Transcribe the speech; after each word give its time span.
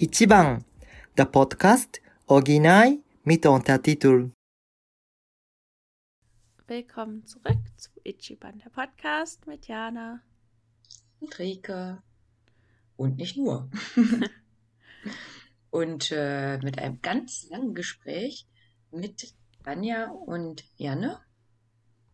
Ichiban, 0.00 0.64
der 1.16 1.24
Podcast 1.24 2.00
Original 2.28 2.98
mit 3.24 3.44
Untertitel. 3.46 4.30
Willkommen 6.68 7.26
zurück 7.26 7.58
zu 7.76 7.90
Ichiban, 8.04 8.60
der 8.60 8.70
Podcast 8.70 9.44
mit 9.48 9.66
Jana 9.66 10.22
und 11.18 11.36
Rike. 11.40 12.00
Und 12.96 13.16
nicht 13.16 13.36
nur. 13.36 13.68
und 15.70 16.12
äh, 16.12 16.58
mit 16.58 16.78
einem 16.78 17.02
ganz 17.02 17.48
langen 17.50 17.74
Gespräch 17.74 18.46
mit 18.92 19.34
Tanja 19.64 20.12
und 20.12 20.62
Janne. 20.76 21.18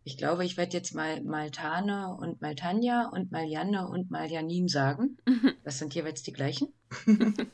Ich 0.03 0.17
glaube, 0.17 0.43
ich 0.43 0.57
werde 0.57 0.75
jetzt 0.75 0.95
mal 0.95 1.21
Maltane 1.21 2.15
und 2.15 2.41
Maltanja 2.41 3.09
und 3.09 3.31
Maljanne 3.31 3.87
und 3.87 4.09
Maljanin 4.09 4.67
sagen. 4.67 5.17
Das 5.63 5.77
sind 5.77 5.93
jeweils 5.93 6.23
die 6.23 6.33
gleichen. 6.33 6.74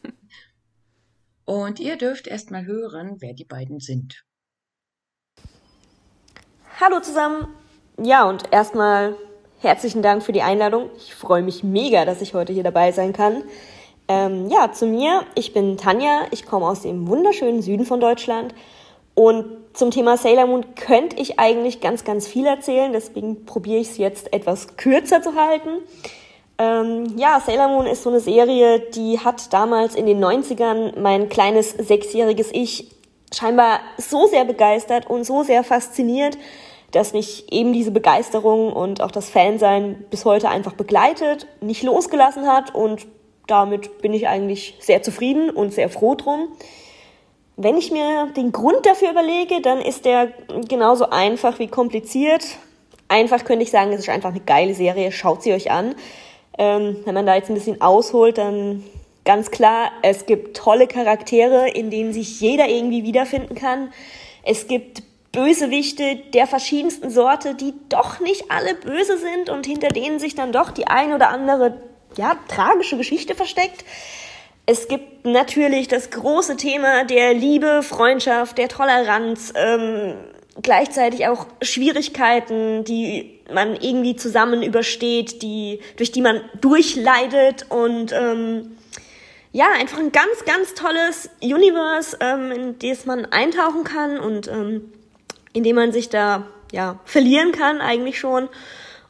und 1.46 1.80
ihr 1.80 1.98
dürft 1.98 2.28
erst 2.28 2.52
mal 2.52 2.66
hören, 2.66 3.18
wer 3.20 3.34
die 3.34 3.46
beiden 3.46 3.80
sind. 3.80 4.24
Hallo 6.80 7.00
zusammen. 7.00 7.48
Ja, 8.02 8.28
und 8.28 8.52
erstmal 8.52 9.16
herzlichen 9.60 10.02
Dank 10.02 10.24
für 10.24 10.32
die 10.32 10.42
Einladung. 10.42 10.90
Ich 10.98 11.14
freue 11.14 11.44
mich 11.44 11.64
mega, 11.64 12.06
dass 12.06 12.22
ich 12.22 12.34
heute 12.34 12.54
hier 12.54 12.64
dabei 12.64 12.92
sein 12.92 13.14
kann. 13.14 13.44
Ähm, 14.08 14.50
ja, 14.50 14.72
zu 14.72 14.88
mir. 14.88 15.24
Ich 15.36 15.54
bin 15.54 15.78
Tanja. 15.78 16.26
Ich 16.32 16.46
komme 16.46 16.66
aus 16.66 16.82
dem 16.82 17.08
wunderschönen 17.08 17.62
Süden 17.62 17.86
von 17.86 18.00
Deutschland. 18.00 18.56
Und 19.14 19.46
zum 19.74 19.92
Thema 19.92 20.18
Sailor 20.18 20.48
Moon 20.48 20.76
könnte 20.76 21.18
ich 21.18 21.40
eigentlich 21.40 21.82
ganz, 21.82 22.04
ganz 22.04 22.28
viel 22.28 22.46
erzählen. 22.46 22.92
Deswegen 22.92 23.46
probiere 23.46 23.80
ich 23.80 23.92
es 23.92 23.98
jetzt 23.98 24.34
etwas 24.34 24.76
kürzer 24.78 25.22
zu 25.22 25.36
halten. 25.36 25.70
Ähm, 26.62 27.18
ja, 27.18 27.42
Sailor 27.44 27.70
Moon 27.70 27.88
ist 27.88 28.04
so 28.04 28.12
eine 28.12 28.20
Serie, 28.20 28.80
die 28.80 29.18
hat 29.18 29.52
damals 29.52 29.96
in 29.96 30.06
den 30.06 30.24
90ern 30.24 31.00
mein 31.00 31.28
kleines 31.28 31.72
sechsjähriges 31.72 32.52
Ich 32.54 32.92
scheinbar 33.34 33.80
so 33.98 34.28
sehr 34.28 34.46
begeistert 34.46 35.10
und 35.10 35.24
so 35.24 35.42
sehr 35.42 35.64
fasziniert, 35.64 36.38
dass 36.92 37.14
mich 37.14 37.52
eben 37.52 37.74
diese 37.74 37.90
Begeisterung 37.90 38.74
und 38.74 39.02
auch 39.02 39.10
das 39.10 39.28
Fansein 39.32 40.06
bis 40.12 40.24
heute 40.24 40.50
einfach 40.50 40.74
begleitet, 40.74 41.48
nicht 41.62 41.82
losgelassen 41.82 42.46
hat 42.46 42.76
und 42.76 43.08
damit 43.48 44.04
bin 44.04 44.14
ich 44.14 44.28
eigentlich 44.28 44.78
sehr 44.82 45.02
zufrieden 45.02 45.50
und 45.50 45.74
sehr 45.74 45.90
froh 45.90 46.14
drum. 46.14 46.50
Wenn 47.58 47.76
ich 47.76 47.92
mir 47.92 48.28
den 48.38 48.52
Grund 48.52 48.86
dafür 48.86 49.10
überlege, 49.10 49.62
dann 49.62 49.82
ist 49.82 50.06
der 50.06 50.32
genauso 50.68 51.10
einfach 51.10 51.58
wie 51.58 51.68
kompliziert. 51.68 52.46
Einfach 53.08 53.46
könnte 53.46 53.64
ich 53.64 53.72
sagen, 53.72 53.92
es 53.94 54.02
ist 54.02 54.10
einfach 54.10 54.30
eine 54.30 54.42
geile 54.42 54.76
Serie, 54.76 55.12
schaut 55.12 55.42
sie 55.42 55.54
euch 55.54 55.72
an. 55.72 55.96
Ähm, 56.58 56.98
wenn 57.06 57.14
man 57.14 57.26
da 57.26 57.36
jetzt 57.36 57.50
ein 57.50 57.56
bisschen 57.56 57.82
ausholt, 57.82 58.38
dann 58.38 58.84
ganz 59.26 59.52
klar, 59.52 59.92
es 60.02 60.26
gibt 60.26 60.58
tolle 60.58 60.88
Charaktere, 60.88 61.70
in 61.70 61.90
denen 61.90 62.14
sich 62.14 62.42
jeder 62.42 62.68
irgendwie 62.68 63.04
wiederfinden 63.04 63.56
kann. 63.56 63.92
Es 64.44 64.68
gibt 64.68 65.04
Bösewichte 65.32 66.18
der 66.34 66.46
verschiedensten 66.46 67.10
Sorte, 67.10 67.56
die 67.56 67.74
doch 67.88 68.20
nicht 68.20 68.52
alle 68.52 68.76
böse 68.76 69.18
sind 69.18 69.50
und 69.50 69.66
hinter 69.66 69.88
denen 69.88 70.20
sich 70.20 70.36
dann 70.36 70.52
doch 70.52 70.72
die 70.72 70.88
ein 70.88 71.14
oder 71.14 71.30
andere 71.30 71.82
ja, 72.18 72.36
tragische 72.50 72.98
Geschichte 72.98 73.36
versteckt. 73.36 73.86
Es 74.66 74.88
gibt 74.88 75.26
natürlich 75.26 75.88
das 75.88 76.10
große 76.10 76.58
Thema 76.58 77.06
der 77.06 77.34
Liebe, 77.34 77.82
Freundschaft, 77.82 78.58
der 78.58 78.68
Toleranz, 78.68 79.54
ähm, 79.56 80.16
gleichzeitig 80.62 81.28
auch 81.28 81.48
Schwierigkeiten, 81.62 82.84
die 82.84 83.40
man 83.54 83.76
irgendwie 83.76 84.16
zusammen 84.16 84.64
übersteht, 84.64 85.42
die, 85.42 85.80
durch 85.98 86.12
die 86.12 86.22
man 86.22 86.42
durchleidet 86.60 87.66
und 87.70 88.12
ähm, 88.12 88.78
ja, 89.54 89.68
einfach 89.78 90.00
ein 90.00 90.12
ganz, 90.12 90.46
ganz 90.46 90.74
tolles 90.74 91.30
Universe, 91.42 92.18
ähm, 92.22 92.52
in 92.52 92.80
das 92.80 93.06
man 93.06 93.26
eintauchen 93.26 93.84
kann 93.84 94.20
und 94.20 94.48
ähm, 94.48 94.92
in 95.54 95.64
dem 95.64 95.76
man 95.76 95.92
sich 95.92 96.10
da 96.10 96.48
ja 96.72 97.00
verlieren 97.06 97.52
kann 97.52 97.82
eigentlich 97.82 98.20
schon. 98.20 98.48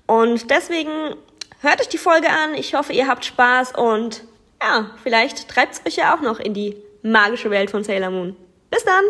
Und 0.07 0.49
deswegen 0.49 1.16
hört 1.61 1.81
euch 1.81 1.89
die 1.89 1.97
Folge 1.97 2.29
an. 2.29 2.55
Ich 2.55 2.73
hoffe, 2.73 2.93
ihr 2.93 3.07
habt 3.07 3.25
Spaß 3.25 3.73
und 3.77 4.23
ja, 4.61 4.91
vielleicht 5.03 5.47
treibt 5.47 5.73
es 5.73 5.85
euch 5.85 5.97
ja 5.97 6.16
auch 6.16 6.21
noch 6.21 6.39
in 6.39 6.53
die 6.53 6.75
magische 7.03 7.49
Welt 7.49 7.71
von 7.71 7.83
Sailor 7.83 8.11
Moon. 8.11 8.35
Bis 8.69 8.83
dann! 8.83 9.03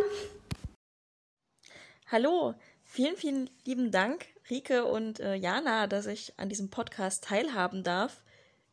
Hallo, 2.12 2.56
vielen, 2.84 3.16
vielen 3.16 3.50
lieben 3.64 3.90
Dank, 3.90 4.26
Rike 4.50 4.84
und 4.84 5.22
äh, 5.22 5.36
Jana, 5.36 5.88
dass 5.88 6.08
ich 6.08 6.38
an 6.38 6.50
diesem 6.50 6.70
Podcast 6.70 7.24
teilhaben 7.24 7.86
darf. 7.86 8.22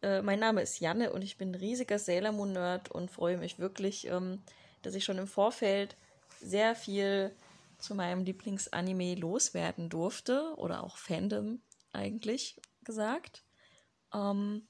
Äh, 0.03 0.22
mein 0.22 0.41
Name 0.41 0.60
ist 0.60 0.81
Janne 0.81 1.12
und 1.12 1.22
ich 1.22 1.38
bin 1.38 1.53
ein 1.53 1.54
riesiger 1.54 2.00
Sailor 2.00 2.32
Moon 2.32 2.53
Nerd 2.53 2.91
und 2.91 3.12
freue 3.12 3.38
mich 3.38 3.60
wirklich, 3.60 4.09
ähm, 4.09 4.43
dass 4.82 4.97
ich 4.97 5.04
schon 5.04 5.19
im 5.19 5.28
Vorfeld 5.28 5.97
sehr 6.41 6.75
viel 6.75 7.31
zu 7.78 7.94
meinem 7.94 8.25
Lieblingsanime 8.25 9.15
loswerden 9.15 9.88
durfte 9.88 10.54
oder 10.56 10.82
auch 10.82 10.97
Fandom 10.97 11.62
eigentlich 11.93 12.60
gesagt. 12.82 13.44
Ähm, 14.12 14.66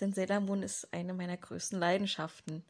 denn 0.00 0.12
Sailor 0.12 0.40
Moon 0.40 0.64
ist 0.64 0.92
eine 0.92 1.14
meiner 1.14 1.36
größten 1.36 1.78
Leidenschaften. 1.78 2.64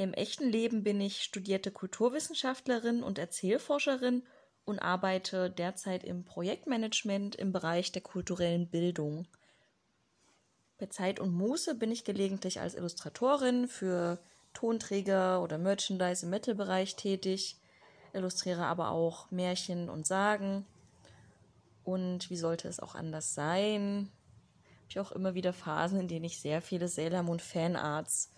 Im 0.00 0.14
echten 0.14 0.48
Leben 0.48 0.84
bin 0.84 1.00
ich 1.00 1.24
studierte 1.24 1.72
Kulturwissenschaftlerin 1.72 3.02
und 3.02 3.18
Erzählforscherin 3.18 4.22
und 4.64 4.78
arbeite 4.78 5.50
derzeit 5.50 6.04
im 6.04 6.24
Projektmanagement 6.24 7.34
im 7.34 7.50
Bereich 7.50 7.90
der 7.90 8.02
kulturellen 8.02 8.68
Bildung. 8.68 9.26
Bei 10.78 10.86
Zeit 10.86 11.18
und 11.18 11.32
Muße 11.32 11.74
bin 11.74 11.90
ich 11.90 12.04
gelegentlich 12.04 12.60
als 12.60 12.76
Illustratorin 12.76 13.66
für 13.66 14.20
Tonträger 14.54 15.42
oder 15.42 15.58
Merchandise 15.58 16.26
im 16.26 16.30
Metal-Bereich 16.30 16.94
tätig, 16.94 17.56
illustriere 18.12 18.66
aber 18.66 18.92
auch 18.92 19.32
Märchen 19.32 19.90
und 19.90 20.06
Sagen. 20.06 20.64
Und 21.82 22.30
wie 22.30 22.36
sollte 22.36 22.68
es 22.68 22.78
auch 22.78 22.94
anders 22.94 23.34
sein? 23.34 24.12
ich 24.88 25.00
auch 25.00 25.10
immer 25.10 25.34
wieder 25.34 25.52
Phasen, 25.52 25.98
in 25.98 26.08
denen 26.08 26.24
ich 26.24 26.40
sehr 26.40 26.62
viele 26.62 26.86
Sailor 26.86 27.24
Moon 27.24 27.40
Fanarts 27.40 28.30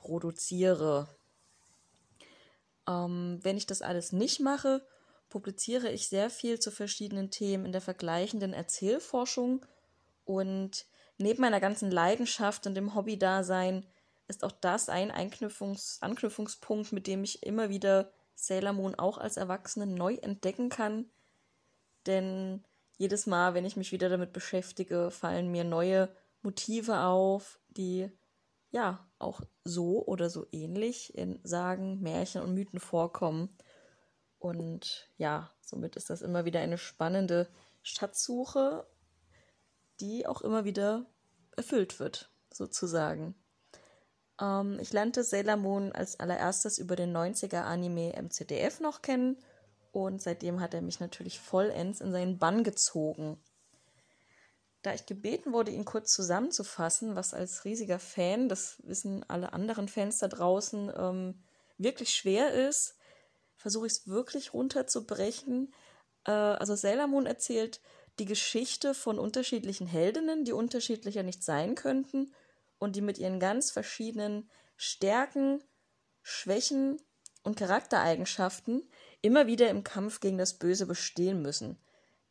produziere. 0.00 1.08
Ähm, 2.88 3.38
wenn 3.42 3.56
ich 3.56 3.66
das 3.66 3.82
alles 3.82 4.12
nicht 4.12 4.40
mache, 4.40 4.84
publiziere 5.28 5.90
ich 5.90 6.08
sehr 6.08 6.30
viel 6.30 6.58
zu 6.58 6.70
verschiedenen 6.70 7.30
Themen 7.30 7.64
in 7.64 7.72
der 7.72 7.80
vergleichenden 7.80 8.52
Erzählforschung 8.52 9.64
und 10.24 10.86
neben 11.18 11.42
meiner 11.42 11.60
ganzen 11.60 11.90
Leidenschaft 11.90 12.66
und 12.66 12.74
dem 12.74 12.94
Hobby-Dasein 12.94 13.86
ist 14.26 14.44
auch 14.44 14.52
das 14.52 14.88
ein 14.88 15.10
Einknüpfungs 15.10 15.98
Anknüpfungspunkt, 16.00 16.92
mit 16.92 17.06
dem 17.06 17.24
ich 17.24 17.42
immer 17.42 17.68
wieder 17.68 18.12
Sailor 18.34 18.72
Moon 18.72 18.94
auch 18.94 19.18
als 19.18 19.36
Erwachsene 19.36 19.86
neu 19.86 20.14
entdecken 20.14 20.68
kann. 20.68 21.10
Denn 22.06 22.64
jedes 22.96 23.26
Mal, 23.26 23.54
wenn 23.54 23.64
ich 23.64 23.76
mich 23.76 23.92
wieder 23.92 24.08
damit 24.08 24.32
beschäftige, 24.32 25.10
fallen 25.10 25.50
mir 25.50 25.64
neue 25.64 26.14
Motive 26.42 27.00
auf, 27.00 27.60
die 27.68 28.10
ja 28.70 29.06
auch 29.18 29.40
so 29.64 30.04
oder 30.06 30.30
so 30.30 30.46
ähnlich 30.52 31.16
in 31.16 31.40
Sagen, 31.44 32.00
Märchen 32.00 32.42
und 32.42 32.54
Mythen 32.54 32.80
vorkommen. 32.80 33.56
Und 34.38 35.10
ja, 35.16 35.50
somit 35.60 35.96
ist 35.96 36.10
das 36.10 36.22
immer 36.22 36.44
wieder 36.44 36.60
eine 36.60 36.78
spannende 36.78 37.48
Schatzsuche, 37.82 38.86
die 40.00 40.26
auch 40.26 40.40
immer 40.40 40.64
wieder 40.64 41.06
erfüllt 41.56 42.00
wird, 42.00 42.30
sozusagen. 42.52 43.34
Ähm, 44.40 44.78
ich 44.80 44.92
lernte 44.92 45.24
Sailor 45.24 45.56
Moon 45.56 45.92
als 45.92 46.18
allererstes 46.18 46.78
über 46.78 46.96
den 46.96 47.14
90er 47.14 47.62
Anime 47.62 48.14
MCDF 48.16 48.80
noch 48.80 49.02
kennen 49.02 49.36
und 49.92 50.22
seitdem 50.22 50.60
hat 50.60 50.74
er 50.74 50.82
mich 50.82 51.00
natürlich 51.00 51.40
vollends 51.40 52.00
in 52.00 52.12
seinen 52.12 52.38
Bann 52.38 52.64
gezogen. 52.64 53.42
Da 54.82 54.94
ich 54.94 55.04
gebeten 55.06 55.52
wurde, 55.52 55.70
ihn 55.70 55.84
kurz 55.84 56.12
zusammenzufassen, 56.12 57.14
was 57.14 57.34
als 57.34 57.64
riesiger 57.64 57.98
Fan, 57.98 58.48
das 58.48 58.78
wissen 58.84 59.28
alle 59.28 59.52
anderen 59.52 59.88
Fans 59.88 60.18
da 60.18 60.28
draußen, 60.28 60.90
ähm, 60.96 61.42
wirklich 61.76 62.14
schwer 62.14 62.52
ist, 62.68 62.96
versuche 63.56 63.86
ich 63.86 63.92
es 63.92 64.08
wirklich 64.08 64.54
runterzubrechen. 64.54 65.74
Äh, 66.26 66.30
also 66.30 66.74
Sailor 66.74 67.08
Moon 67.08 67.26
erzählt 67.26 67.80
die 68.18 68.24
Geschichte 68.24 68.94
von 68.94 69.18
unterschiedlichen 69.18 69.86
Heldinnen, 69.86 70.44
die 70.44 70.52
unterschiedlicher 70.52 71.22
nicht 71.22 71.44
sein 71.44 71.74
könnten 71.74 72.32
und 72.78 72.96
die 72.96 73.02
mit 73.02 73.18
ihren 73.18 73.38
ganz 73.38 73.70
verschiedenen 73.70 74.50
Stärken, 74.76 75.62
Schwächen 76.22 77.00
und 77.42 77.56
Charaktereigenschaften 77.56 78.88
immer 79.22 79.46
wieder 79.46 79.68
im 79.68 79.84
Kampf 79.84 80.20
gegen 80.20 80.38
das 80.38 80.58
Böse 80.58 80.86
bestehen 80.86 81.42
müssen. 81.42 81.78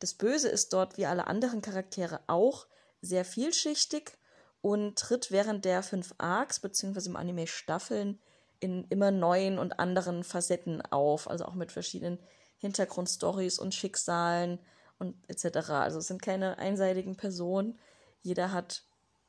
Das 0.00 0.14
Böse 0.14 0.48
ist 0.48 0.72
dort 0.72 0.98
wie 0.98 1.06
alle 1.06 1.26
anderen 1.26 1.62
Charaktere 1.62 2.20
auch 2.26 2.66
sehr 3.00 3.24
vielschichtig 3.24 4.18
und 4.62 4.98
tritt 4.98 5.30
während 5.30 5.64
der 5.64 5.82
fünf 5.82 6.14
Arcs 6.18 6.60
bzw. 6.60 7.08
im 7.08 7.16
Anime 7.16 7.46
Staffeln 7.46 8.20
in 8.60 8.84
immer 8.88 9.10
neuen 9.10 9.58
und 9.58 9.78
anderen 9.78 10.24
Facetten 10.24 10.82
auf, 10.82 11.28
also 11.28 11.44
auch 11.44 11.54
mit 11.54 11.72
verschiedenen 11.72 12.18
Hintergrundstories 12.58 13.58
und 13.58 13.74
Schicksalen 13.74 14.58
und 14.98 15.16
etc. 15.28 15.70
Also 15.70 15.98
es 15.98 16.08
sind 16.08 16.20
keine 16.20 16.58
einseitigen 16.58 17.16
Personen. 17.16 17.78
Jeder 18.22 18.52
hat 18.52 18.84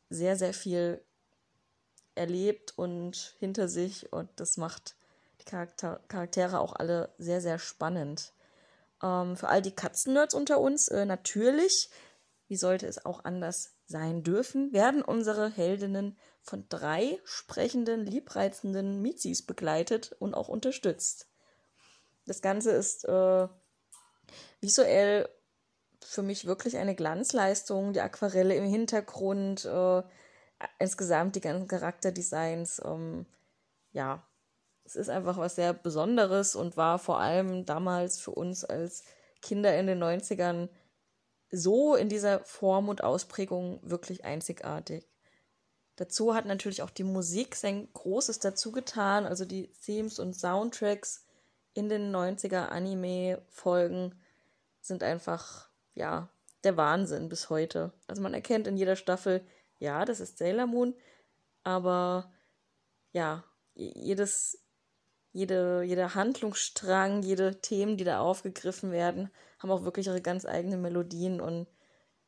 sehr, 0.09 0.35
sehr 0.35 0.53
viel 0.53 1.01
erlebt 2.15 2.77
und 2.77 3.35
hinter 3.39 3.69
sich 3.69 4.11
und 4.11 4.29
das 4.35 4.57
macht 4.57 4.95
die 5.39 5.45
Charakter 5.45 6.01
Charaktere 6.09 6.59
auch 6.59 6.73
alle 6.73 7.13
sehr, 7.17 7.39
sehr 7.41 7.57
spannend. 7.57 8.33
Ähm, 9.01 9.35
für 9.35 9.47
all 9.47 9.61
die 9.61 9.75
Katzennerds 9.75 10.33
unter 10.33 10.59
uns, 10.59 10.87
äh, 10.87 11.05
natürlich, 11.05 11.89
wie 12.47 12.55
sollte 12.55 12.87
es 12.87 13.05
auch 13.05 13.23
anders 13.23 13.75
sein 13.85 14.23
dürfen, 14.23 14.73
werden 14.73 15.01
unsere 15.01 15.49
Heldinnen 15.49 16.17
von 16.41 16.65
drei 16.69 17.19
sprechenden, 17.23 18.05
liebreizenden 18.05 19.01
Mizis 19.01 19.45
begleitet 19.45 20.15
und 20.19 20.33
auch 20.33 20.47
unterstützt. 20.47 21.27
Das 22.25 22.41
Ganze 22.41 22.71
ist 22.71 23.05
äh, 23.05 23.47
visuell 24.59 25.29
für 26.03 26.23
mich 26.23 26.45
wirklich 26.45 26.77
eine 26.77 26.95
Glanzleistung. 26.95 27.93
Die 27.93 28.01
Aquarelle 28.01 28.55
im 28.55 28.65
Hintergrund, 28.65 29.65
äh, 29.65 30.03
insgesamt 30.79 31.35
die 31.35 31.41
ganzen 31.41 31.67
Charakterdesigns. 31.67 32.81
Ähm, 32.83 33.25
ja, 33.91 34.25
es 34.91 34.97
ist 34.97 35.09
einfach 35.09 35.37
was 35.37 35.55
sehr 35.55 35.73
Besonderes 35.73 36.53
und 36.53 36.75
war 36.75 36.99
vor 36.99 37.19
allem 37.19 37.65
damals 37.65 38.19
für 38.19 38.31
uns 38.31 38.65
als 38.65 39.03
Kinder 39.41 39.77
in 39.79 39.87
den 39.87 40.03
90ern 40.03 40.67
so 41.49 41.95
in 41.95 42.09
dieser 42.09 42.41
Form 42.41 42.89
und 42.89 43.03
Ausprägung 43.03 43.79
wirklich 43.83 44.25
einzigartig. 44.25 45.07
Dazu 45.95 46.35
hat 46.35 46.45
natürlich 46.45 46.81
auch 46.81 46.89
die 46.89 47.05
Musik 47.05 47.55
sein 47.55 47.87
Großes 47.93 48.39
dazu 48.39 48.73
getan, 48.73 49.25
also 49.25 49.45
die 49.45 49.71
Themes 49.85 50.19
und 50.19 50.33
Soundtracks 50.33 51.25
in 51.73 51.87
den 51.87 52.13
90er 52.13 52.67
Anime-Folgen 52.67 54.15
sind 54.81 55.03
einfach, 55.03 55.69
ja, 55.93 56.29
der 56.65 56.75
Wahnsinn 56.75 57.29
bis 57.29 57.49
heute. 57.49 57.93
Also 58.07 58.21
man 58.21 58.33
erkennt 58.33 58.67
in 58.67 58.75
jeder 58.75 58.97
Staffel, 58.97 59.45
ja, 59.79 60.03
das 60.03 60.19
ist 60.19 60.37
Sailor 60.37 60.67
Moon, 60.67 60.95
aber 61.63 62.31
ja, 63.13 63.43
jedes, 63.73 64.60
jede, 65.33 65.83
jeder 65.83 66.15
Handlungsstrang, 66.15 67.23
jede 67.23 67.61
Themen, 67.61 67.97
die 67.97 68.03
da 68.03 68.19
aufgegriffen 68.19 68.91
werden, 68.91 69.29
haben 69.59 69.71
auch 69.71 69.83
wirklich 69.83 70.07
ihre 70.07 70.21
ganz 70.21 70.45
eigenen 70.45 70.81
Melodien 70.81 71.39
und 71.39 71.67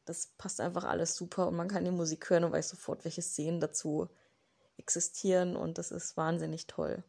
das 0.05 0.33
passt 0.37 0.59
einfach 0.59 0.83
alles 0.83 1.15
super 1.15 1.47
und 1.47 1.55
man 1.55 1.67
kann 1.67 1.85
die 1.85 1.91
Musik 1.91 2.29
hören 2.29 2.43
und 2.43 2.51
weiß 2.51 2.69
sofort, 2.69 3.05
welche 3.05 3.21
Szenen 3.21 3.59
dazu 3.59 4.09
existieren 4.77 5.55
und 5.55 5.77
das 5.77 5.91
ist 5.91 6.17
wahnsinnig 6.17 6.67
toll. 6.67 7.03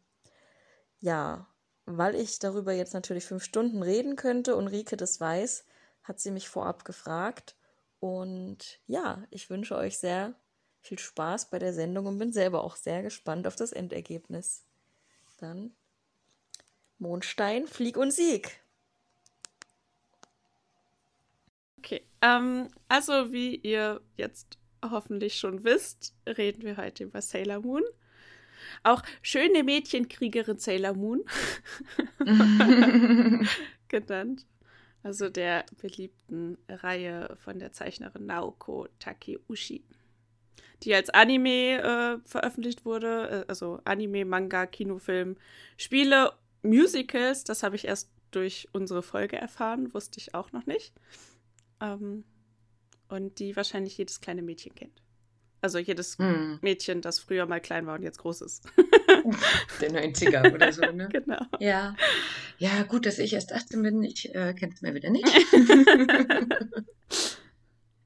Ja, 1.01 1.49
weil 1.87 2.15
ich 2.15 2.39
darüber 2.39 2.73
jetzt 2.73 2.95
natürlich 2.95 3.27
fünf 3.27 3.45
Stunden 3.45 3.83
reden 3.83 4.17
könnte 4.17 4.57
und 4.57 4.69
Rike 4.69 4.97
das 4.97 5.21
weiß, 5.21 5.65
hat 6.03 6.21
sie 6.21 6.31
mich 6.31 6.49
vorab 6.49 6.85
gefragt. 6.85 7.57
Und 8.01 8.81
ja, 8.87 9.25
ich 9.31 9.51
wünsche 9.51 9.77
euch 9.77 9.99
sehr 9.99 10.35
viel 10.81 10.99
Spaß 10.99 11.51
bei 11.51 11.59
der 11.59 11.73
Sendung 11.73 12.07
und 12.07 12.19
bin 12.19 12.33
selber 12.33 12.63
auch 12.63 12.77
sehr 12.77 13.03
gespannt 13.03 13.47
auf 13.47 13.57
das 13.57 13.73
Endergebnis. 13.73 14.65
Dann 15.39 15.75
Mondstein, 16.99 17.67
Flieg 17.67 17.97
und 17.97 18.13
Sieg. 18.13 18.61
Okay, 21.79 22.03
ähm, 22.23 22.69
also 22.89 23.33
wie 23.33 23.57
ihr 23.57 24.01
jetzt 24.17 24.59
hoffentlich 24.83 25.39
schon 25.39 25.65
wisst, 25.65 26.15
reden 26.27 26.63
wir 26.63 26.77
heute 26.77 27.05
über 27.05 27.21
Sailor 27.21 27.61
Moon. 27.61 27.83
Auch 28.83 29.03
schöne 29.23 29.63
Mädchenkriegerin 29.63 30.59
Sailor 30.59 30.95
Moon 30.95 31.23
genannt. 33.89 34.47
Also 35.03 35.29
der 35.29 35.67
beliebten 35.83 36.57
Reihe 36.69 37.37
von 37.45 37.59
der 37.59 37.73
Zeichnerin 37.73 38.25
Naoko 38.25 38.89
Takeuchi, 38.99 39.85
die 40.83 40.95
als 40.95 41.11
Anime 41.11 41.83
äh, 41.83 42.29
veröffentlicht 42.29 42.87
wurde. 42.87 43.45
Äh, 43.45 43.49
also 43.49 43.81
Anime, 43.85 44.25
Manga, 44.25 44.65
Kinofilm, 44.65 45.37
Spiele, 45.77 46.33
Musicals. 46.65 47.45
Das 47.45 47.63
habe 47.63 47.77
ich 47.77 47.87
erst 47.87 48.11
durch 48.31 48.69
unsere 48.73 49.03
Folge 49.03 49.37
erfahren, 49.37 49.95
wusste 49.95 50.19
ich 50.19 50.35
auch 50.35 50.53
noch 50.53 50.67
nicht. 50.67 50.93
Ähm, 51.81 52.25
und 53.09 53.39
die 53.39 53.55
wahrscheinlich 53.57 53.97
jedes 53.99 54.21
kleine 54.21 54.43
Mädchen 54.43 54.75
kennt. 54.75 55.03
Also 55.61 55.79
jedes 55.79 56.19
mm. 56.19 56.59
Mädchen, 56.61 57.01
das 57.01 57.19
früher 57.19 57.47
mal 57.47 57.61
klein 57.61 57.87
war 57.87 57.95
und 57.95 58.03
jetzt 58.03 58.19
groß 58.19 58.43
ist. 58.43 58.67
Der 59.81 59.91
90er 59.91 60.55
oder 60.55 60.73
so, 60.73 60.83
ne? 60.83 61.09
Genau. 61.13 61.41
Ja. 61.59 61.97
Ja, 62.59 62.83
gut, 62.83 63.07
dass 63.07 63.19
ich 63.19 63.33
erst 63.33 63.53
18 63.53 63.83
bin. 63.83 64.03
Ich 64.03 64.35
äh, 64.35 64.53
kenne 64.53 64.75
es 64.75 64.83
mir 64.83 64.93
wieder 64.95 65.09
nicht. 65.09 65.27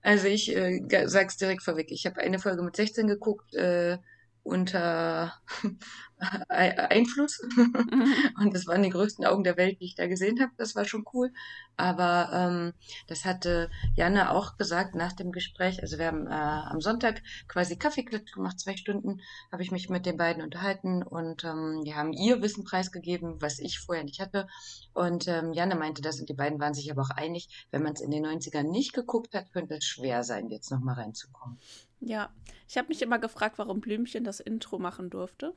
also 0.02 0.28
ich 0.28 0.54
äh, 0.54 0.80
sag's 1.06 1.36
direkt 1.36 1.62
vorweg. 1.64 1.90
Ich 1.90 2.06
habe 2.06 2.20
eine 2.20 2.38
Folge 2.38 2.62
mit 2.62 2.76
16 2.76 3.08
geguckt. 3.08 3.52
Äh, 3.54 3.98
unter 4.48 5.34
Einfluss. 6.48 7.40
Mhm. 7.56 8.14
Und 8.40 8.54
das 8.54 8.66
waren 8.66 8.82
die 8.82 8.90
größten 8.90 9.24
Augen 9.24 9.44
der 9.44 9.56
Welt, 9.56 9.80
die 9.80 9.86
ich 9.86 9.94
da 9.94 10.06
gesehen 10.06 10.40
habe. 10.40 10.52
Das 10.56 10.74
war 10.74 10.84
schon 10.84 11.04
cool. 11.12 11.32
Aber 11.76 12.30
ähm, 12.32 12.72
das 13.06 13.24
hatte 13.24 13.70
Janne 13.94 14.30
auch 14.32 14.56
gesagt 14.56 14.94
nach 14.94 15.12
dem 15.12 15.30
Gespräch. 15.30 15.80
Also 15.80 15.98
wir 15.98 16.06
haben 16.06 16.26
äh, 16.26 16.30
am 16.30 16.80
Sonntag 16.80 17.22
quasi 17.46 17.76
Kaffeeklatsch 17.76 18.32
gemacht, 18.32 18.58
zwei 18.58 18.76
Stunden 18.76 19.20
habe 19.52 19.62
ich 19.62 19.70
mich 19.70 19.88
mit 19.88 20.06
den 20.06 20.16
beiden 20.16 20.42
unterhalten 20.42 21.04
und 21.04 21.44
ähm, 21.44 21.82
die 21.84 21.94
haben 21.94 22.12
ihr 22.12 22.42
Wissen 22.42 22.64
preisgegeben, 22.64 23.40
was 23.40 23.60
ich 23.60 23.78
vorher 23.78 24.04
nicht 24.04 24.20
hatte. 24.20 24.48
Und 24.92 25.28
ähm, 25.28 25.52
Janne 25.52 25.76
meinte 25.76 26.02
das 26.02 26.18
und 26.18 26.28
die 26.28 26.34
beiden 26.34 26.58
waren 26.58 26.74
sich 26.74 26.90
aber 26.90 27.02
auch 27.02 27.10
einig, 27.10 27.66
wenn 27.70 27.82
man 27.82 27.92
es 27.92 28.00
in 28.00 28.10
den 28.10 28.26
90ern 28.26 28.64
nicht 28.64 28.92
geguckt 28.92 29.34
hat, 29.34 29.52
könnte 29.52 29.76
es 29.76 29.84
schwer 29.84 30.24
sein, 30.24 30.48
jetzt 30.48 30.72
nochmal 30.72 30.96
reinzukommen. 30.96 31.58
Ja, 32.00 32.30
ich 32.68 32.78
habe 32.78 32.88
mich 32.88 33.02
immer 33.02 33.18
gefragt, 33.18 33.58
warum 33.58 33.80
Blümchen 33.80 34.24
das 34.24 34.40
Intro 34.40 34.78
machen 34.78 35.10
durfte. 35.10 35.54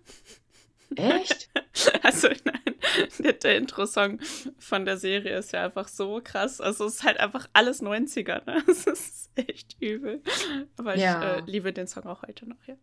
Echt? 0.96 1.50
also 2.04 2.28
nein, 2.44 2.76
der, 3.20 3.34
der 3.34 3.58
Intro-Song 3.58 4.20
von 4.60 4.86
der 4.86 4.98
Serie 4.98 5.38
ist 5.38 5.54
ja 5.54 5.66
einfach 5.66 5.88
so 5.88 6.20
krass. 6.24 6.60
Also 6.60 6.86
es 6.86 6.96
ist 6.96 7.04
halt 7.04 7.20
einfach 7.20 7.48
alles 7.54 7.82
90er, 7.82 8.46
ne? 8.46 8.64
Es 8.68 8.86
ist 8.88 9.32
echt 9.36 9.78
übel. 9.82 10.22
Aber 10.78 10.98
ja. 10.98 11.38
ich 11.38 11.44
äh, 11.44 11.52
liebe 11.52 11.72
den 11.74 11.88
Song 11.88 12.04
auch 12.04 12.24
heute 12.24 12.48
noch, 12.48 12.64
ja. 12.66 12.76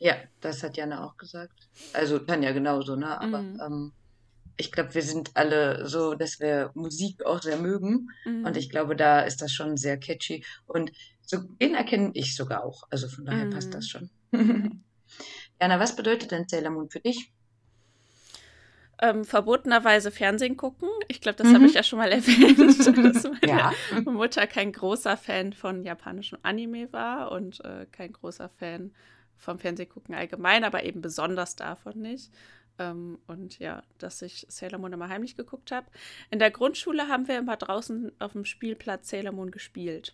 Ja, 0.00 0.16
das 0.40 0.62
hat 0.62 0.76
Jana 0.76 1.06
auch 1.06 1.16
gesagt. 1.16 1.68
Also 1.92 2.18
Tanja 2.18 2.52
genauso, 2.52 2.96
ne? 2.96 3.18
Aber 3.20 3.40
mhm. 3.40 3.60
ähm, 3.64 3.92
ich 4.56 4.70
glaube, 4.70 4.94
wir 4.94 5.02
sind 5.02 5.30
alle 5.34 5.86
so, 5.88 6.14
dass 6.14 6.40
wir 6.40 6.70
Musik 6.74 7.24
auch 7.24 7.42
sehr 7.42 7.56
mögen. 7.56 8.10
Mhm. 8.24 8.44
Und 8.44 8.56
ich 8.56 8.70
glaube, 8.70 8.96
da 8.96 9.20
ist 9.20 9.40
das 9.42 9.52
schon 9.52 9.76
sehr 9.76 9.98
catchy. 9.98 10.44
Und 10.66 10.92
so, 11.26 11.38
den 11.60 11.74
erkenne 11.74 12.10
ich 12.14 12.36
sogar 12.36 12.64
auch. 12.64 12.84
Also 12.90 13.08
von 13.08 13.24
daher 13.24 13.46
mhm. 13.46 13.50
passt 13.50 13.74
das 13.74 13.88
schon. 13.88 14.10
Jana, 15.60 15.78
was 15.78 15.96
bedeutet 15.96 16.30
denn 16.30 16.48
Sailor 16.48 16.70
Moon 16.70 16.90
für 16.90 17.00
dich? 17.00 17.32
Ähm, 19.00 19.24
verbotenerweise 19.24 20.10
Fernsehen 20.10 20.56
gucken. 20.56 20.88
Ich 21.08 21.20
glaube, 21.20 21.36
das 21.36 21.48
mhm. 21.48 21.54
habe 21.54 21.66
ich 21.66 21.74
ja 21.74 21.82
schon 21.82 21.98
mal 21.98 22.12
erwähnt, 22.12 22.58
dass 22.58 23.24
meine 23.24 23.46
ja. 23.46 23.72
Mutter 24.04 24.46
kein 24.46 24.72
großer 24.72 25.16
Fan 25.16 25.52
von 25.52 25.82
japanischem 25.84 26.38
Anime 26.42 26.92
war 26.92 27.32
und 27.32 27.64
äh, 27.64 27.86
kein 27.90 28.12
großer 28.12 28.48
Fan 28.48 28.92
vom 29.36 29.58
Fernsehgucken 29.58 30.14
allgemein, 30.14 30.64
aber 30.64 30.84
eben 30.84 31.00
besonders 31.00 31.56
davon 31.56 32.00
nicht. 32.00 32.30
Ähm, 32.78 33.18
und 33.26 33.58
ja, 33.58 33.82
dass 33.98 34.22
ich 34.22 34.46
Sailor 34.48 34.78
Moon 34.78 34.92
immer 34.92 35.08
heimlich 35.08 35.36
geguckt 35.36 35.72
habe. 35.72 35.86
In 36.30 36.38
der 36.38 36.50
Grundschule 36.50 37.08
haben 37.08 37.28
wir 37.28 37.38
immer 37.38 37.56
draußen 37.56 38.12
auf 38.20 38.32
dem 38.32 38.44
Spielplatz 38.44 39.10
Sailor 39.10 39.32
Moon 39.32 39.50
gespielt. 39.50 40.12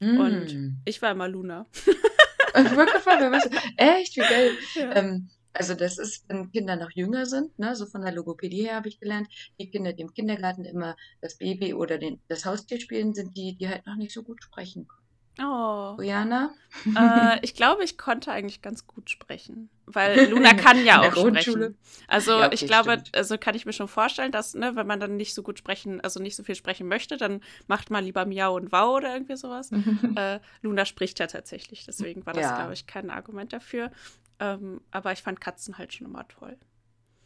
Mm. 0.00 0.20
Und 0.20 0.80
ich 0.84 1.00
war 1.00 1.12
immer 1.12 1.28
Luna. 1.28 1.66
ich 1.76 2.76
wollte 2.76 2.92
gefallen, 2.92 3.32
was, 3.32 3.48
echt, 3.76 4.16
wie 4.16 4.20
geil. 4.20 4.50
Ja. 4.74 4.96
Ähm, 4.96 5.30
also 5.52 5.74
das 5.74 5.98
ist, 5.98 6.28
wenn 6.28 6.50
Kinder 6.52 6.76
noch 6.76 6.90
jünger 6.92 7.26
sind, 7.26 7.58
ne, 7.58 7.74
so 7.74 7.86
von 7.86 8.02
der 8.02 8.12
Logopädie 8.12 8.62
her 8.62 8.76
habe 8.76 8.88
ich 8.88 9.00
gelernt, 9.00 9.28
die 9.58 9.70
Kinder, 9.70 9.92
die 9.92 10.02
im 10.02 10.14
Kindergarten 10.14 10.64
immer 10.64 10.96
das 11.20 11.36
Baby 11.36 11.74
oder 11.74 11.98
den, 11.98 12.20
das 12.28 12.44
Haustier 12.44 12.80
spielen, 12.80 13.14
sind 13.14 13.36
die, 13.36 13.56
die 13.56 13.68
halt 13.68 13.86
noch 13.86 13.96
nicht 13.96 14.12
so 14.12 14.22
gut 14.22 14.42
sprechen 14.42 14.86
können. 14.86 14.99
Oh. 15.38 15.94
Rihanna? 15.98 16.52
Äh, 16.96 17.38
ich 17.42 17.54
glaube, 17.54 17.84
ich 17.84 17.96
konnte 17.96 18.32
eigentlich 18.32 18.62
ganz 18.62 18.86
gut 18.86 19.10
sprechen. 19.10 19.70
Weil 19.86 20.28
Luna 20.30 20.54
kann 20.54 20.84
ja 20.84 21.00
auch 21.08 21.16
sprechen. 21.16 21.76
Also 22.08 22.32
ja, 22.32 22.46
okay, 22.46 22.54
ich 22.54 22.66
glaube, 22.66 22.92
stimmt. 22.92 23.16
also 23.16 23.38
kann 23.38 23.54
ich 23.54 23.66
mir 23.66 23.72
schon 23.72 23.88
vorstellen, 23.88 24.32
dass, 24.32 24.54
ne, 24.54 24.76
wenn 24.76 24.86
man 24.86 25.00
dann 25.00 25.16
nicht 25.16 25.34
so 25.34 25.42
gut 25.42 25.58
sprechen, 25.58 26.00
also 26.00 26.20
nicht 26.20 26.36
so 26.36 26.42
viel 26.42 26.54
sprechen 26.54 26.88
möchte, 26.88 27.16
dann 27.16 27.40
macht 27.66 27.90
man 27.90 28.04
lieber 28.04 28.26
Miau 28.26 28.54
und 28.54 28.72
Wow 28.72 28.96
oder 28.96 29.12
irgendwie 29.12 29.36
sowas. 29.36 29.70
äh, 30.16 30.40
Luna 30.62 30.84
spricht 30.84 31.18
ja 31.18 31.26
tatsächlich, 31.26 31.84
deswegen 31.86 32.26
war 32.26 32.34
das, 32.34 32.44
ja. 32.44 32.56
glaube 32.56 32.74
ich, 32.74 32.86
kein 32.86 33.10
Argument 33.10 33.52
dafür. 33.52 33.90
Ähm, 34.38 34.80
aber 34.90 35.12
ich 35.12 35.22
fand 35.22 35.40
Katzen 35.40 35.78
halt 35.78 35.92
schon 35.92 36.06
immer 36.06 36.26
toll. 36.28 36.56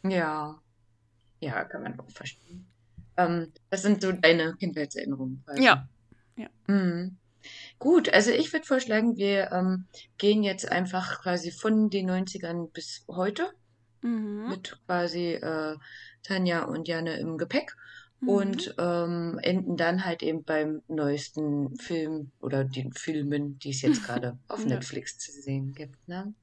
Ja. 0.03 0.59
Ja, 1.39 1.63
kann 1.65 1.83
man 1.83 1.99
auch 1.99 2.09
verstehen. 2.09 2.67
Ähm, 3.17 3.51
das 3.69 3.81
sind 3.81 4.01
so 4.01 4.11
deine 4.11 4.55
Kindheitserinnerungen. 4.55 5.43
Also. 5.45 5.61
Ja. 5.61 5.87
ja. 6.35 6.47
Mhm. 6.67 7.17
Gut, 7.79 8.13
also 8.13 8.31
ich 8.31 8.53
würde 8.53 8.65
vorschlagen, 8.65 9.17
wir 9.17 9.51
ähm, 9.51 9.85
gehen 10.17 10.43
jetzt 10.43 10.71
einfach 10.71 11.21
quasi 11.21 11.51
von 11.51 11.89
den 11.89 12.09
90ern 12.09 12.71
bis 12.71 13.05
heute 13.07 13.51
mhm. 14.01 14.47
mit 14.49 14.79
quasi 14.85 15.33
äh, 15.33 15.75
Tanja 16.23 16.63
und 16.63 16.87
Janne 16.87 17.17
im 17.17 17.37
Gepäck. 17.37 17.75
mhm. 18.21 18.29
und 18.29 18.75
ähm, 18.77 19.39
enden 19.41 19.77
dann 19.77 20.05
halt 20.05 20.23
eben 20.23 20.43
beim 20.43 20.81
neuesten 20.87 21.75
Film 21.77 22.31
oder 22.39 22.63
den 22.63 22.91
Filmen, 22.93 23.59
die 23.59 23.71
es 23.71 23.81
jetzt 23.81 24.03
gerade 24.05 24.37
auf 24.47 24.61
ja. 24.61 24.67
Netflix 24.67 25.17
zu 25.17 25.31
sehen 25.31 25.73
gibt. 25.73 26.07
Ne? 26.07 26.33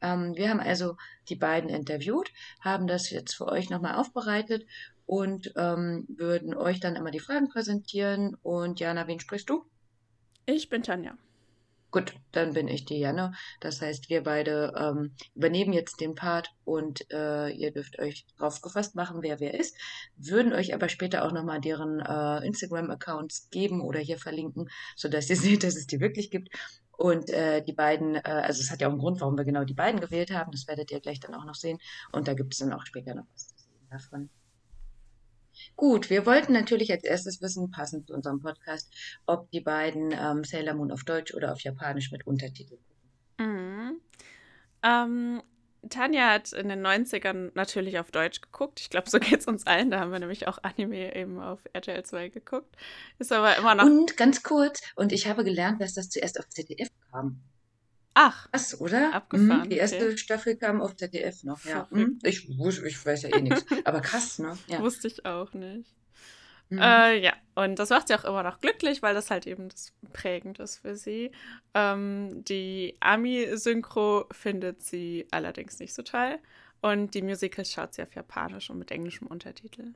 Ähm, 0.00 0.34
wir 0.34 0.50
haben 0.50 0.60
also 0.60 0.96
die 1.28 1.36
beiden 1.36 1.70
interviewt, 1.70 2.30
haben 2.60 2.86
das 2.86 3.10
jetzt 3.10 3.34
für 3.34 3.46
euch 3.46 3.70
nochmal 3.70 3.94
aufbereitet 3.94 4.66
und 5.06 5.52
ähm, 5.56 6.06
würden 6.08 6.54
euch 6.54 6.80
dann 6.80 6.96
immer 6.96 7.10
die 7.10 7.20
Fragen 7.20 7.48
präsentieren. 7.48 8.36
Und 8.42 8.80
Jana, 8.80 9.06
wen 9.06 9.20
sprichst 9.20 9.50
du? 9.50 9.64
Ich 10.46 10.68
bin 10.68 10.82
Tanja. 10.82 11.16
Gut, 11.92 12.14
dann 12.32 12.54
bin 12.54 12.68
ich 12.68 12.86
die 12.86 12.98
Janne. 12.98 13.34
Das 13.60 13.82
heißt, 13.82 14.08
wir 14.08 14.22
beide 14.22 14.72
ähm, 14.76 15.14
übernehmen 15.34 15.74
jetzt 15.74 16.00
den 16.00 16.14
Part 16.14 16.50
und 16.64 17.04
äh, 17.12 17.50
ihr 17.50 17.70
dürft 17.70 17.98
euch 17.98 18.24
drauf 18.38 18.62
gefasst 18.62 18.94
machen, 18.94 19.18
wer 19.20 19.40
wer 19.40 19.52
ist. 19.52 19.76
Würden 20.16 20.54
euch 20.54 20.72
aber 20.72 20.88
später 20.88 21.22
auch 21.22 21.32
nochmal 21.32 21.60
deren 21.60 22.00
äh, 22.00 22.46
Instagram-Accounts 22.46 23.50
geben 23.50 23.82
oder 23.82 24.00
hier 24.00 24.16
verlinken, 24.16 24.70
sodass 24.96 25.28
ihr 25.28 25.36
seht, 25.48 25.64
dass 25.64 25.76
es 25.76 25.86
die 25.86 26.00
wirklich 26.00 26.30
gibt. 26.30 26.48
Und 26.92 27.28
äh, 27.28 27.62
die 27.62 27.74
beiden, 27.74 28.14
äh, 28.14 28.20
also 28.22 28.62
es 28.62 28.70
hat 28.70 28.80
ja 28.80 28.86
auch 28.88 28.92
einen 28.92 29.00
Grund, 29.00 29.20
warum 29.20 29.36
wir 29.36 29.44
genau 29.44 29.64
die 29.64 29.74
beiden 29.74 30.00
gewählt 30.00 30.30
haben. 30.30 30.50
Das 30.50 30.66
werdet 30.66 30.90
ihr 30.90 31.00
gleich 31.00 31.20
dann 31.20 31.34
auch 31.34 31.44
noch 31.44 31.54
sehen. 31.54 31.78
Und 32.10 32.26
da 32.26 32.32
gibt 32.32 32.54
es 32.54 32.60
dann 32.60 32.72
auch 32.72 32.86
später 32.86 33.14
noch 33.14 33.26
was 33.34 33.54
davon. 33.90 34.30
Gut, 35.76 36.10
wir 36.10 36.26
wollten 36.26 36.52
natürlich 36.52 36.90
als 36.92 37.04
erstes 37.04 37.40
wissen, 37.40 37.70
passend 37.70 38.08
zu 38.08 38.14
unserem 38.14 38.40
Podcast, 38.40 38.92
ob 39.26 39.50
die 39.50 39.60
beiden 39.60 40.12
ähm, 40.12 40.44
Sailor 40.44 40.74
Moon 40.74 40.92
auf 40.92 41.04
Deutsch 41.04 41.34
oder 41.34 41.52
auf 41.52 41.60
Japanisch 41.60 42.12
mit 42.12 42.26
Untertiteln 42.26 42.80
gucken. 43.38 43.54
Mhm. 43.54 44.00
Ähm, 44.82 45.42
Tanja 45.88 46.30
hat 46.30 46.52
in 46.52 46.68
den 46.68 46.86
90ern 46.86 47.50
natürlich 47.54 47.98
auf 47.98 48.10
Deutsch 48.10 48.40
geguckt. 48.40 48.80
Ich 48.80 48.90
glaube, 48.90 49.10
so 49.10 49.18
geht 49.18 49.40
es 49.40 49.46
uns 49.46 49.66
allen. 49.66 49.90
Da 49.90 50.00
haben 50.00 50.12
wir 50.12 50.18
nämlich 50.18 50.46
auch 50.46 50.58
Anime 50.62 51.14
eben 51.16 51.40
auf 51.40 51.60
RTL 51.72 52.02
2 52.04 52.28
geguckt. 52.28 52.76
Ist 53.18 53.32
aber 53.32 53.56
immer 53.56 53.74
noch. 53.74 53.84
Und 53.84 54.16
ganz 54.16 54.42
kurz, 54.42 54.80
und 54.94 55.12
ich 55.12 55.26
habe 55.26 55.44
gelernt, 55.44 55.80
dass 55.80 55.94
das 55.94 56.08
zuerst 56.08 56.38
auf 56.38 56.48
ZDF 56.48 56.88
kam. 57.10 57.40
Ach. 58.14 58.50
Krass, 58.50 58.78
oder? 58.80 59.14
Abgefahren. 59.14 59.64
Mhm, 59.64 59.70
die 59.70 59.76
erste 59.76 60.06
okay. 60.06 60.16
Staffel 60.16 60.56
kam 60.56 60.80
auf 60.80 60.96
ZDF 60.96 61.44
noch, 61.44 61.64
ja. 61.64 61.86
Mhm. 61.90 62.18
Ich, 62.22 62.48
ich 62.48 63.06
weiß 63.06 63.22
ja 63.22 63.36
eh 63.36 63.40
nichts. 63.40 63.64
Aber 63.84 64.00
krass, 64.00 64.38
ne? 64.38 64.56
Ja. 64.66 64.80
Wusste 64.80 65.08
ich 65.08 65.24
auch 65.24 65.52
nicht. 65.54 65.90
Mhm. 66.68 66.78
Äh, 66.78 67.18
ja, 67.18 67.32
und 67.54 67.78
das 67.78 67.90
macht 67.90 68.08
sie 68.08 68.14
auch 68.14 68.24
immer 68.24 68.42
noch 68.42 68.60
glücklich, 68.60 69.02
weil 69.02 69.14
das 69.14 69.30
halt 69.30 69.46
eben 69.46 69.68
das 69.68 69.92
prägend 70.12 70.58
ist 70.58 70.78
für 70.78 70.96
sie. 70.96 71.32
Ähm, 71.74 72.44
die 72.44 72.96
Ami-Synchro 73.00 74.26
findet 74.30 74.82
sie 74.82 75.26
allerdings 75.30 75.78
nicht 75.78 75.94
so 75.94 76.02
toll. 76.02 76.38
Und 76.80 77.14
die 77.14 77.22
Musicals 77.22 77.72
schaut 77.72 77.94
sie 77.94 78.02
auf 78.02 78.14
Japanisch 78.14 78.68
und 78.70 78.78
mit 78.78 78.90
englischem 78.90 79.26
Untertitel. 79.28 79.94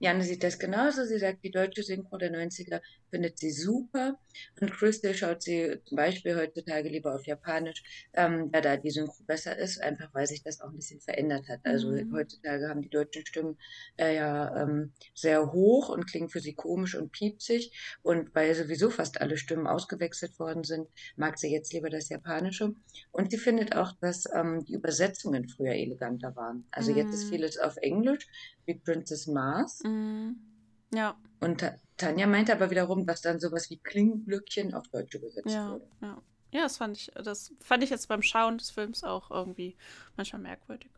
Janne 0.00 0.24
sieht 0.24 0.42
das 0.42 0.58
genauso. 0.58 1.04
Sie 1.04 1.18
sagt, 1.18 1.44
die 1.44 1.50
deutsche 1.50 1.82
Synchro 1.82 2.16
der 2.16 2.32
90er 2.32 2.80
findet 3.10 3.38
sie 3.38 3.50
super. 3.50 4.18
Und 4.60 4.72
Crystal 4.72 5.14
schaut 5.14 5.42
sie 5.42 5.78
zum 5.84 5.96
Beispiel 5.96 6.36
heutzutage 6.36 6.88
lieber 6.88 7.14
auf 7.14 7.26
Japanisch, 7.26 8.08
ähm, 8.14 8.50
da 8.50 8.60
da 8.62 8.76
die 8.76 8.90
Synchro 8.90 9.22
besser 9.26 9.58
ist, 9.58 9.82
einfach 9.82 10.08
weil 10.14 10.26
sich 10.26 10.42
das 10.42 10.60
auch 10.60 10.70
ein 10.70 10.76
bisschen 10.76 11.00
verändert 11.00 11.48
hat. 11.48 11.60
Also 11.64 11.90
mhm. 11.90 12.12
heutzutage 12.14 12.68
haben 12.68 12.80
die 12.80 12.88
deutschen 12.88 13.26
Stimmen 13.26 13.58
äh, 13.98 14.16
ja 14.16 14.62
ähm, 14.62 14.92
sehr 15.14 15.52
hoch 15.52 15.90
und 15.90 16.06
klingen 16.06 16.30
für 16.30 16.40
sie 16.40 16.54
komisch 16.54 16.94
und 16.94 17.12
piepsig. 17.12 17.72
Und 18.02 18.34
weil 18.34 18.54
sowieso 18.54 18.88
fast 18.88 19.20
alle 19.20 19.36
Stimmen 19.36 19.66
ausgewechselt 19.66 20.38
worden 20.38 20.64
sind, 20.64 20.88
mag 21.16 21.38
sie 21.38 21.52
jetzt 21.52 21.74
lieber 21.74 21.90
das 21.90 22.08
Japanische. 22.08 22.74
Und 23.12 23.30
sie 23.30 23.38
findet 23.38 23.76
auch, 23.76 23.92
dass 24.00 24.24
ähm, 24.34 24.64
die 24.64 24.74
Übersetzungen 24.74 25.48
früher 25.48 25.74
eleganter 25.74 26.34
waren. 26.36 26.64
Also 26.70 26.92
mhm. 26.92 26.98
jetzt 26.98 27.14
ist 27.14 27.24
mhm. 27.26 27.30
vieles 27.30 27.58
auf 27.58 27.76
Englisch, 27.76 28.26
wie 28.70 28.78
Princess 28.78 29.26
Mars. 29.26 29.82
Mhm. 29.84 30.36
Ja. 30.92 31.16
Und 31.40 31.64
Tanja 31.96 32.26
meinte 32.26 32.52
aber 32.52 32.70
wiederum, 32.70 33.06
dass 33.06 33.22
dann 33.22 33.40
sowas 33.40 33.70
wie 33.70 33.78
Klingenglöckchen 33.78 34.74
auf 34.74 34.88
Deutsch 34.88 35.14
übersetzt 35.14 35.50
ja, 35.50 35.72
wurde. 35.72 35.86
Ja. 36.00 36.22
ja, 36.52 36.62
das 36.62 36.76
fand 36.76 36.96
ich, 36.96 37.10
das 37.14 37.52
fand 37.60 37.82
ich 37.82 37.90
jetzt 37.90 38.08
beim 38.08 38.22
Schauen 38.22 38.58
des 38.58 38.70
Films 38.70 39.04
auch 39.04 39.30
irgendwie 39.30 39.76
manchmal 40.16 40.42
merkwürdig. 40.42 40.90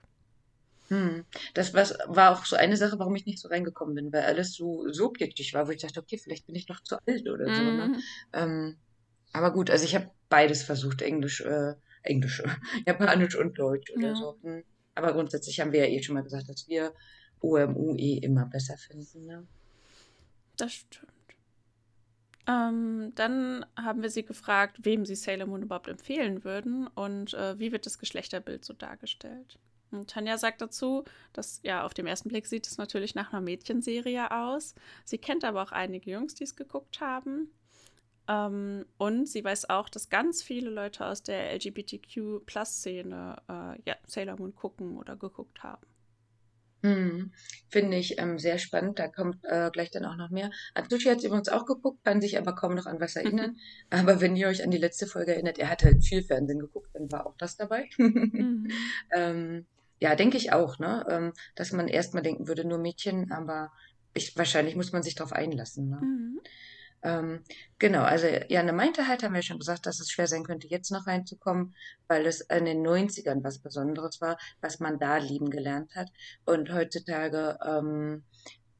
Hm. 0.88 1.25
Das 1.55 1.75
was, 1.75 1.97
war 2.07 2.33
auch 2.33 2.45
so 2.45 2.57
eine 2.57 2.76
Sache, 2.76 2.99
warum 2.99 3.14
ich 3.17 3.25
nicht 3.25 3.38
so 3.38 3.49
reingekommen 3.49 3.95
bin, 3.95 4.12
weil 4.12 4.23
alles 4.23 4.55
so, 4.55 4.93
so 4.93 5.11
kitschig 5.11 5.55
war, 5.55 5.67
wo 5.67 5.71
ich 5.71 5.81
dachte, 5.81 6.00
okay, 6.00 6.19
vielleicht 6.19 6.47
bin 6.47 6.55
ich 6.55 6.69
noch 6.69 6.83
zu 6.83 6.97
alt 7.07 7.29
oder 7.29 7.49
mhm. 7.49 7.55
so. 7.55 7.62
Ne? 7.62 7.88
Mhm. 7.88 8.02
Ähm, 8.33 8.76
aber 9.33 9.52
gut, 9.52 9.71
also 9.71 9.85
ich 9.85 9.95
habe 9.95 10.11
beides 10.29 10.62
versucht, 10.62 11.02
Englisch, 11.02 11.41
äh, 11.41 11.75
Englisch, 12.02 12.43
Japanisch 12.87 13.37
und 13.37 13.59
Deutsch 13.59 13.91
oder 13.97 14.09
ja. 14.09 14.14
so. 14.14 14.38
Hm. 14.43 14.64
Aber 14.95 15.12
grundsätzlich 15.12 15.61
haben 15.61 15.73
wir 15.73 15.81
ja 15.81 15.87
eh 15.87 16.02
schon 16.02 16.14
mal 16.14 16.23
gesagt, 16.23 16.49
dass 16.49 16.69
wir 16.69 16.93
OMU 17.42 17.94
eh 17.96 18.18
immer 18.18 18.46
besser 18.46 18.76
finden. 18.76 19.26
Ne? 19.26 19.46
Das 20.56 20.72
stimmt. 20.72 21.12
Ähm, 22.49 23.12
dann 23.14 23.64
haben 23.76 24.02
wir 24.02 24.11
sie 24.11 24.25
gefragt, 24.25 24.80
wem 24.82 25.06
sie 25.06 25.14
Sailor 25.14 25.46
Moon 25.46 25.62
überhaupt 25.62 25.88
empfehlen 25.88 26.42
würden 26.44 26.88
und 26.88 27.34
äh, 27.34 27.58
wie 27.58 27.70
wird 27.70 27.87
das 27.87 27.99
Geschlechterbild 27.99 28.64
so 28.64 28.72
dargestellt. 28.72 29.58
Und 29.92 30.11
Tanja 30.11 30.38
sagt 30.38 30.61
dazu, 30.61 31.04
dass 31.32 31.61
ja 31.62 31.84
auf 31.84 31.94
dem 31.94 32.06
ersten 32.06 32.30
Blick 32.30 32.46
sieht 32.46 32.66
es 32.66 32.78
natürlich 32.78 33.14
nach 33.14 33.32
einer 33.32 33.42
Mädchenserie 33.42 34.30
aus. 34.30 34.75
Sie 35.04 35.18
kennt 35.18 35.44
aber 35.44 35.62
auch 35.62 35.72
einige 35.72 36.11
Jungs, 36.11 36.34
die 36.34 36.44
es 36.44 36.56
geguckt 36.56 37.00
haben. 37.00 37.50
Ähm, 38.26 38.87
und 38.99 39.28
sie 39.28 39.44
weiß 39.44 39.70
auch, 39.70 39.88
dass 39.88 40.08
ganz 40.08 40.42
viele 40.42 40.70
Leute 40.70 41.06
aus 41.06 41.22
der 41.22 41.52
LGBTQ-Plus-Szene 41.54 43.37
äh, 43.49 43.82
ja, 43.87 43.96
Sailor 44.06 44.37
Moon 44.38 44.54
gucken 44.54 44.96
oder 44.96 45.16
geguckt 45.16 45.62
haben. 45.62 45.87
Mhm. 46.83 47.33
Finde 47.69 47.97
ich 47.97 48.19
ähm, 48.19 48.39
sehr 48.39 48.59
spannend. 48.59 48.99
Da 48.99 49.09
kommt 49.09 49.39
äh, 49.45 49.71
gleich 49.73 49.91
dann 49.91 50.05
auch 50.05 50.17
noch 50.17 50.31
mehr. 50.31 50.51
Atsushi 50.75 51.09
hat 51.09 51.23
übrigens 51.23 51.49
auch 51.49 51.65
geguckt, 51.65 52.05
kann 52.05 52.21
sich 52.21 52.37
aber 52.39 52.55
kaum 52.55 52.75
noch 52.75 52.87
an 52.87 53.01
was 53.01 53.17
erinnern. 53.17 53.57
aber 53.91 54.21
wenn 54.21 54.37
ihr 54.37 54.49
euch 54.49 54.62
an 54.62 54.71
die 54.71 54.79
letzte 54.79 55.07
Folge 55.07 55.33
erinnert, 55.33 55.59
er 55.59 55.71
hat 55.71 55.85
halt 55.85 56.05
viel 56.05 56.23
Fernsehen 56.23 56.59
geguckt, 56.59 56.91
dann 56.95 57.11
war 57.11 57.27
auch 57.27 57.37
das 57.39 57.57
dabei. 57.57 57.89
mhm. 57.99 58.69
ähm, 59.12 59.67
ja, 60.01 60.17
denke 60.17 60.37
ich 60.37 60.53
auch, 60.53 60.81
ne? 60.81 61.07
Ähm, 61.09 61.33
dass 61.55 61.71
man 61.71 61.87
erstmal 61.87 62.25
denken 62.25 62.49
würde, 62.49 62.65
nur 62.65 62.79
Mädchen, 62.79 63.31
aber 63.31 63.71
ich, 64.15 64.37
wahrscheinlich 64.37 64.75
muss 64.77 64.93
man 64.93 65.03
sich 65.03 65.15
darauf 65.15 65.33
einlassen. 65.33 65.89
Ne? 65.89 66.01
Mhm. 66.03 66.41
Ähm, 67.02 67.42
genau, 67.78 68.02
also 68.02 68.26
Janne 68.49 68.73
meinte 68.73 69.09
halt, 69.09 69.23
haben 69.23 69.35
wir 69.35 69.42
schon 69.42 69.59
gesagt, 69.59 69.87
dass 69.87 70.00
es 70.00 70.11
schwer 70.11 70.26
sein 70.26 70.44
könnte, 70.44 70.68
jetzt 70.68 70.90
noch 70.90 71.06
reinzukommen, 71.06 71.75
weil 72.06 72.26
es 72.26 72.40
in 72.42 72.64
den 72.64 72.87
90ern 72.87 73.42
was 73.42 73.59
Besonderes 73.59 74.21
war, 74.21 74.38
was 74.61 74.78
man 74.80 74.99
da 74.99 75.16
lieben 75.16 75.50
gelernt 75.50 75.94
hat. 75.97 76.09
Und 76.44 76.73
heutzutage 76.73 77.59
ähm, 77.64 78.25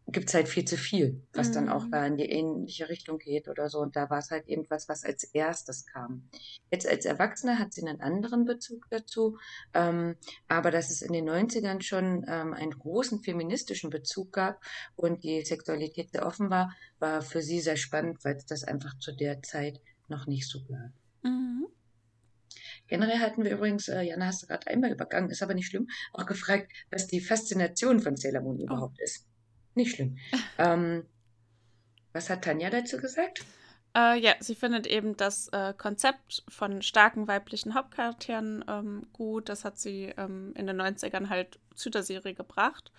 gibt 0.09 0.29
es 0.29 0.35
halt 0.35 0.49
viel 0.49 0.65
zu 0.65 0.77
viel, 0.77 1.23
was 1.33 1.49
mhm. 1.51 1.53
dann 1.53 1.69
auch 1.69 1.85
mhm. 1.85 1.91
da 1.91 2.07
in 2.07 2.17
die 2.17 2.31
ähnliche 2.31 2.89
Richtung 2.89 3.19
geht 3.19 3.49
oder 3.49 3.69
so. 3.69 3.79
Und 3.79 3.97
da 3.97 4.11
war 4.11 4.19
es 4.19 4.31
halt 4.31 4.49
irgendwas, 4.49 4.89
was 4.89 5.05
als 5.05 5.25
erstes 5.25 5.87
kam. 5.87 6.29
Jetzt 6.71 6.87
als 6.89 7.05
Erwachsene 7.05 7.59
hat 7.59 7.73
sie 7.73 7.87
einen 7.87 8.01
anderen 8.01 8.45
Bezug 8.45 8.87
dazu, 8.91 9.39
ähm, 9.75 10.17
aber 10.49 10.71
dass 10.71 10.91
es 10.91 11.03
in 11.03 11.13
den 11.13 11.29
90ern 11.29 11.83
schon 11.83 12.25
ähm, 12.27 12.53
einen 12.53 12.73
großen 12.73 13.23
feministischen 13.23 13.91
Bezug 13.91 14.33
gab 14.33 14.61
und 14.97 15.23
die 15.25 15.45
Sexualität 15.45 16.11
sehr 16.11 16.27
offen 16.27 16.51
war, 16.51 16.75
war 16.99 17.23
für 17.23 17.43
sie 17.43 17.61
sehr 17.61 17.77
spannend, 17.77 18.25
weil 18.25 18.37
es 18.37 18.47
das 18.47 18.65
einfach 18.65 18.99
zu 18.99 19.13
der 19.13 19.43
Zeit 19.43 19.81
noch 20.09 20.27
nicht 20.27 20.49
so 20.49 20.63
gab. 20.65 20.91
Mhm. 21.23 21.67
Generell 22.89 23.21
hatten 23.21 23.45
wir 23.45 23.53
übrigens, 23.53 23.89
äh, 23.89 24.03
Jana 24.03 24.27
hast 24.27 24.43
du 24.43 24.47
gerade 24.49 24.67
einmal 24.67 24.93
übergangen, 24.93 25.31
ist 25.31 25.43
aber 25.43 25.55
nicht 25.55 25.69
schlimm, 25.69 25.89
auch 26.13 26.27
gefragt, 26.27 26.71
was 26.91 27.07
die 27.07 27.21
Faszination 27.21 28.01
von 28.01 28.17
Sailor 28.17 28.43
Moon 28.43 28.59
oh. 28.61 28.65
überhaupt 28.65 29.01
ist. 29.01 29.27
Nicht 29.75 29.95
schlimm. 29.95 30.19
ähm, 30.59 31.05
was 32.13 32.29
hat 32.31 32.45
Tanja 32.45 32.71
dazu 32.71 32.99
gesagt? 32.99 33.45
Äh, 33.95 34.19
ja, 34.21 34.35
sie 34.41 34.55
findet 34.55 34.87
eben 34.87 35.17
das 35.17 35.49
äh, 35.49 35.75
Konzept 35.77 36.45
von 36.49 36.83
starken 36.83 37.29
weiblichen 37.29 37.75
Hauptcharakteren 37.75 38.65
ähm, 38.69 39.07
gut. 39.13 39.49
Das 39.49 39.65
hat 39.65 39.79
sie 39.79 40.13
ähm, 40.17 40.55
in 40.57 40.67
den 40.67 40.81
90ern 40.81 41.29
halt 41.29 41.59
zu 41.75 41.91
der 41.91 42.03
Serie 42.03 42.35
gebracht, 42.35 42.91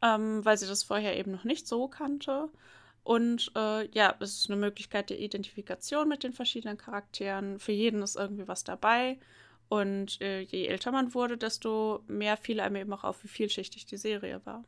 ähm, 0.00 0.44
weil 0.44 0.58
sie 0.58 0.66
das 0.66 0.84
vorher 0.84 1.16
eben 1.16 1.32
noch 1.32 1.44
nicht 1.44 1.66
so 1.66 1.88
kannte. 1.88 2.48
Und 3.04 3.50
äh, 3.56 3.88
ja, 3.90 4.14
es 4.20 4.38
ist 4.38 4.50
eine 4.50 4.60
Möglichkeit 4.60 5.10
der 5.10 5.18
Identifikation 5.18 6.08
mit 6.08 6.22
den 6.22 6.32
verschiedenen 6.32 6.78
Charakteren. 6.78 7.58
Für 7.58 7.72
jeden 7.72 8.00
ist 8.02 8.14
irgendwie 8.14 8.46
was 8.46 8.62
dabei. 8.62 9.18
Und 9.68 10.20
äh, 10.20 10.40
je 10.40 10.66
älter 10.66 10.92
man 10.92 11.14
wurde, 11.14 11.36
desto 11.36 12.04
mehr 12.06 12.36
fiel 12.36 12.60
einem 12.60 12.76
eben 12.76 12.92
auch 12.92 13.04
auf, 13.04 13.24
wie 13.24 13.28
vielschichtig 13.28 13.86
die 13.86 13.96
Serie 13.96 14.40
war. 14.44 14.64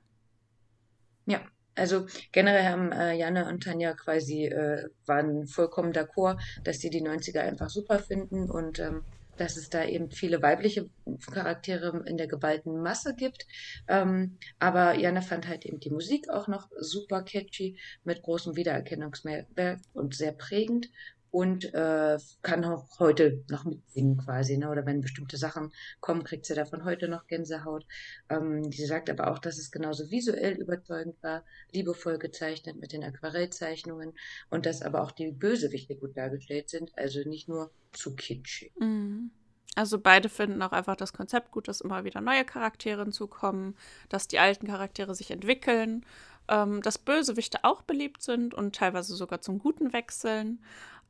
Ja, 1.26 1.40
also 1.74 2.06
generell 2.32 2.64
haben 2.66 2.92
äh, 2.92 3.14
Janne 3.14 3.46
und 3.48 3.62
Tanja 3.62 3.94
quasi 3.94 4.46
äh, 4.46 4.88
waren 5.06 5.46
vollkommen 5.46 5.92
d'accord, 5.92 6.38
dass 6.64 6.78
sie 6.78 6.90
die 6.90 7.02
90er 7.02 7.40
einfach 7.42 7.70
super 7.70 7.98
finden 7.98 8.50
und 8.50 8.78
ähm, 8.78 9.04
dass 9.36 9.56
es 9.56 9.68
da 9.68 9.84
eben 9.84 10.10
viele 10.12 10.42
weibliche 10.42 10.88
Charaktere 11.32 12.04
in 12.06 12.16
der 12.16 12.28
geballten 12.28 12.80
Masse 12.82 13.14
gibt. 13.16 13.46
Ähm, 13.88 14.38
aber 14.60 14.94
Janne 14.94 15.22
fand 15.22 15.48
halt 15.48 15.66
eben 15.66 15.80
die 15.80 15.90
Musik 15.90 16.28
auch 16.28 16.46
noch 16.46 16.68
super 16.78 17.22
catchy 17.24 17.76
mit 18.04 18.22
großem 18.22 18.54
Wiedererkennungsmehrwert 18.54 19.80
und 19.92 20.14
sehr 20.14 20.32
prägend. 20.32 20.88
Und 21.34 21.74
äh, 21.74 22.16
kann 22.42 22.64
auch 22.64 23.00
heute 23.00 23.42
noch 23.50 23.64
mitsingen 23.64 24.18
quasi. 24.18 24.56
Ne? 24.56 24.70
Oder 24.70 24.86
wenn 24.86 25.00
bestimmte 25.00 25.36
Sachen 25.36 25.72
kommen, 25.98 26.22
kriegt 26.22 26.46
sie 26.46 26.54
davon 26.54 26.84
heute 26.84 27.08
noch 27.08 27.26
Gänsehaut. 27.26 27.84
Ähm, 28.30 28.70
sie 28.70 28.86
sagt 28.86 29.10
aber 29.10 29.32
auch, 29.32 29.40
dass 29.40 29.58
es 29.58 29.72
genauso 29.72 30.12
visuell 30.12 30.52
überzeugend 30.52 31.20
war, 31.24 31.42
liebevoll 31.72 32.20
gezeichnet 32.20 32.76
mit 32.76 32.92
den 32.92 33.02
Aquarellzeichnungen 33.02 34.12
und 34.48 34.64
dass 34.64 34.80
aber 34.80 35.02
auch 35.02 35.10
die 35.10 35.32
Bösewichte 35.32 35.96
gut 35.96 36.16
dargestellt 36.16 36.70
sind, 36.70 36.96
also 36.96 37.28
nicht 37.28 37.48
nur 37.48 37.72
zu 37.92 38.14
kitschig. 38.14 38.72
Mhm. 38.78 39.32
Also 39.74 39.98
beide 39.98 40.28
finden 40.28 40.62
auch 40.62 40.70
einfach 40.70 40.94
das 40.94 41.12
Konzept 41.12 41.50
gut, 41.50 41.66
dass 41.66 41.80
immer 41.80 42.04
wieder 42.04 42.20
neue 42.20 42.44
Charaktere 42.44 43.02
hinzukommen, 43.02 43.74
dass 44.08 44.28
die 44.28 44.38
alten 44.38 44.68
Charaktere 44.68 45.16
sich 45.16 45.32
entwickeln, 45.32 46.06
ähm, 46.48 46.82
dass 46.82 46.98
Bösewichte 46.98 47.58
auch 47.62 47.82
beliebt 47.82 48.22
sind 48.22 48.54
und 48.54 48.74
teilweise 48.74 49.14
sogar 49.14 49.40
zum 49.40 49.58
Guten 49.58 49.92
wechseln. 49.92 50.62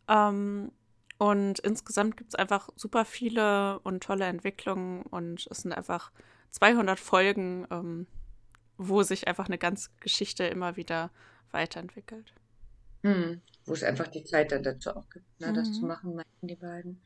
Ähm, 0.09 0.73
und 1.19 1.59
insgesamt 1.61 2.17
gibt 2.17 2.35
es 2.35 2.35
einfach 2.35 2.69
super 2.77 3.05
viele 3.05 3.79
und 3.81 4.03
tolle 4.03 4.27
Entwicklungen 4.27 5.03
und 5.03 5.47
es 5.51 5.59
sind 5.59 5.73
einfach 5.73 6.11
200 6.51 6.99
Folgen, 6.99 7.67
ähm, 7.71 8.07
wo 8.77 9.03
sich 9.03 9.29
einfach 9.29 9.47
eine 9.47 9.59
ganze 9.59 9.91
Geschichte 10.01 10.45
immer 10.45 10.77
wieder 10.77 11.11
weiterentwickelt. 11.53 12.35
Hm, 13.05 13.43
wo 13.67 13.75
es 13.75 13.83
einfach 13.83 14.09
die 14.09 14.25
Zeit 14.25 14.51
dann 14.51 14.63
dazu 14.63 14.91
auch 14.91 15.09
gibt, 15.11 15.27
ne, 15.39 15.53
das 15.53 15.73
zu 15.73 15.83
mhm. 15.83 15.89
machen, 15.89 16.15
meinten 16.15 16.47
die 16.47 16.57
beiden. 16.57 17.03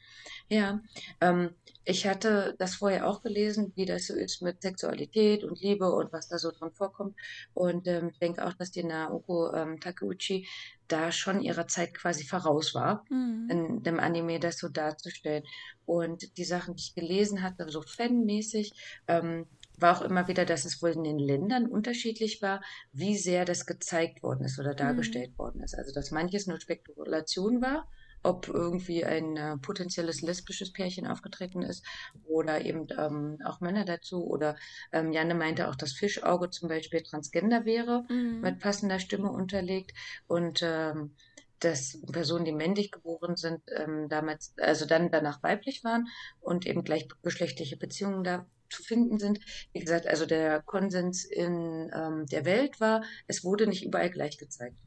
Ja, 0.49 0.81
ähm, 1.21 1.51
ich 1.85 2.07
hatte 2.07 2.55
das 2.59 2.77
vorher 2.77 3.09
auch 3.09 3.21
gelesen, 3.21 3.73
wie 3.75 3.85
das 3.85 4.07
so 4.07 4.15
ist 4.15 4.41
mit 4.41 4.63
Sexualität 4.63 5.43
und 5.43 5.61
Liebe 5.61 5.91
und 5.93 6.13
was 6.13 6.29
da 6.29 6.39
so 6.39 6.53
drin 6.53 6.71
vorkommt. 6.73 7.17
Und 7.53 7.89
ähm, 7.89 8.11
ich 8.13 8.19
denke 8.21 8.47
auch, 8.47 8.53
dass 8.55 8.71
die 8.71 8.85
Naoko 8.85 9.53
ähm, 9.53 9.81
Takeuchi 9.81 10.47
da 10.89 11.13
schon 11.13 11.41
ihrer 11.41 11.69
Zeit 11.69 11.95
quasi 11.95 12.25
voraus 12.25 12.75
war, 12.75 13.05
mhm. 13.11 13.49
in 13.51 13.83
dem 13.83 14.01
Anime 14.01 14.41
das 14.41 14.59
so 14.59 14.69
darzustellen. 14.69 15.45
Und 15.85 16.37
die 16.37 16.45
Sachen, 16.45 16.75
die 16.77 16.83
ich 16.83 16.95
gelesen 16.95 17.43
hatte, 17.43 17.69
so 17.69 17.83
fanmäßig, 17.83 18.73
ähm, 19.07 19.47
war 19.81 19.97
auch 19.97 20.03
immer 20.03 20.27
wieder, 20.29 20.45
dass 20.45 20.65
es 20.65 20.83
wohl 20.83 20.91
in 20.91 21.05
den 21.05 21.19
Ländern 21.19 21.67
unterschiedlich 21.67 22.43
war, 22.43 22.63
wie 22.93 23.17
sehr 23.17 23.45
das 23.45 23.65
gezeigt 23.65 24.23
worden 24.23 24.45
ist 24.45 24.59
oder 24.59 24.75
dargestellt 24.75 25.33
mhm. 25.33 25.39
worden 25.39 25.63
ist. 25.63 25.75
Also 25.75 25.93
dass 25.93 26.11
manches 26.11 26.47
nur 26.47 26.61
Spekulation 26.61 27.63
war, 27.63 27.89
ob 28.29 28.47
irgendwie 28.47 29.05
ein 29.05 29.37
äh, 29.37 29.57
potenzielles 29.57 30.21
lesbisches 30.21 30.73
Pärchen 30.73 31.07
aufgetreten 31.07 31.63
ist 31.63 31.85
oder 32.27 32.61
eben 32.65 32.87
ähm, 32.99 33.39
auch 33.45 33.61
Männer 33.61 33.85
dazu. 33.85 34.27
Oder 34.27 34.57
ähm, 34.93 35.13
Janne 35.13 35.35
meinte 35.35 35.69
auch, 35.69 35.77
dass 35.77 35.93
Fischauge 35.93 36.51
zum 36.51 36.69
Beispiel 36.69 37.03
transgender 37.03 37.65
wäre, 37.65 38.05
mhm. 38.09 38.41
mit 38.43 38.61
passender 38.61 38.99
Stimme 38.99 39.31
unterlegt. 39.31 39.93
Und 40.27 40.61
ähm, 40.63 41.15
dass 41.61 41.99
Personen, 42.13 42.45
die 42.45 42.53
männlich 42.53 42.93
geboren 42.93 43.37
sind, 43.37 43.63
ähm, 43.75 44.09
damals, 44.09 44.55
also 44.59 44.85
dann 44.85 45.11
danach 45.11 45.43
weiblich 45.43 45.83
waren 45.83 46.07
und 46.41 46.67
eben 46.67 46.85
gleichgeschlechtliche 46.85 47.77
Beziehungen 47.77 48.23
da 48.23 48.47
zu 48.71 48.83
finden 48.83 49.19
sind. 49.19 49.41
Wie 49.73 49.81
gesagt, 49.81 50.07
also 50.07 50.27
der 50.27 50.63
Konsens 50.63 51.25
in 51.25 51.91
ähm, 51.95 52.27
der 52.27 52.45
Welt 52.45 52.81
war, 52.81 53.03
es 53.27 53.45
wurde 53.45 53.67
nicht 53.67 53.85
überall 53.85 54.11
gleich 54.11 54.39
gezeigt. 54.39 54.79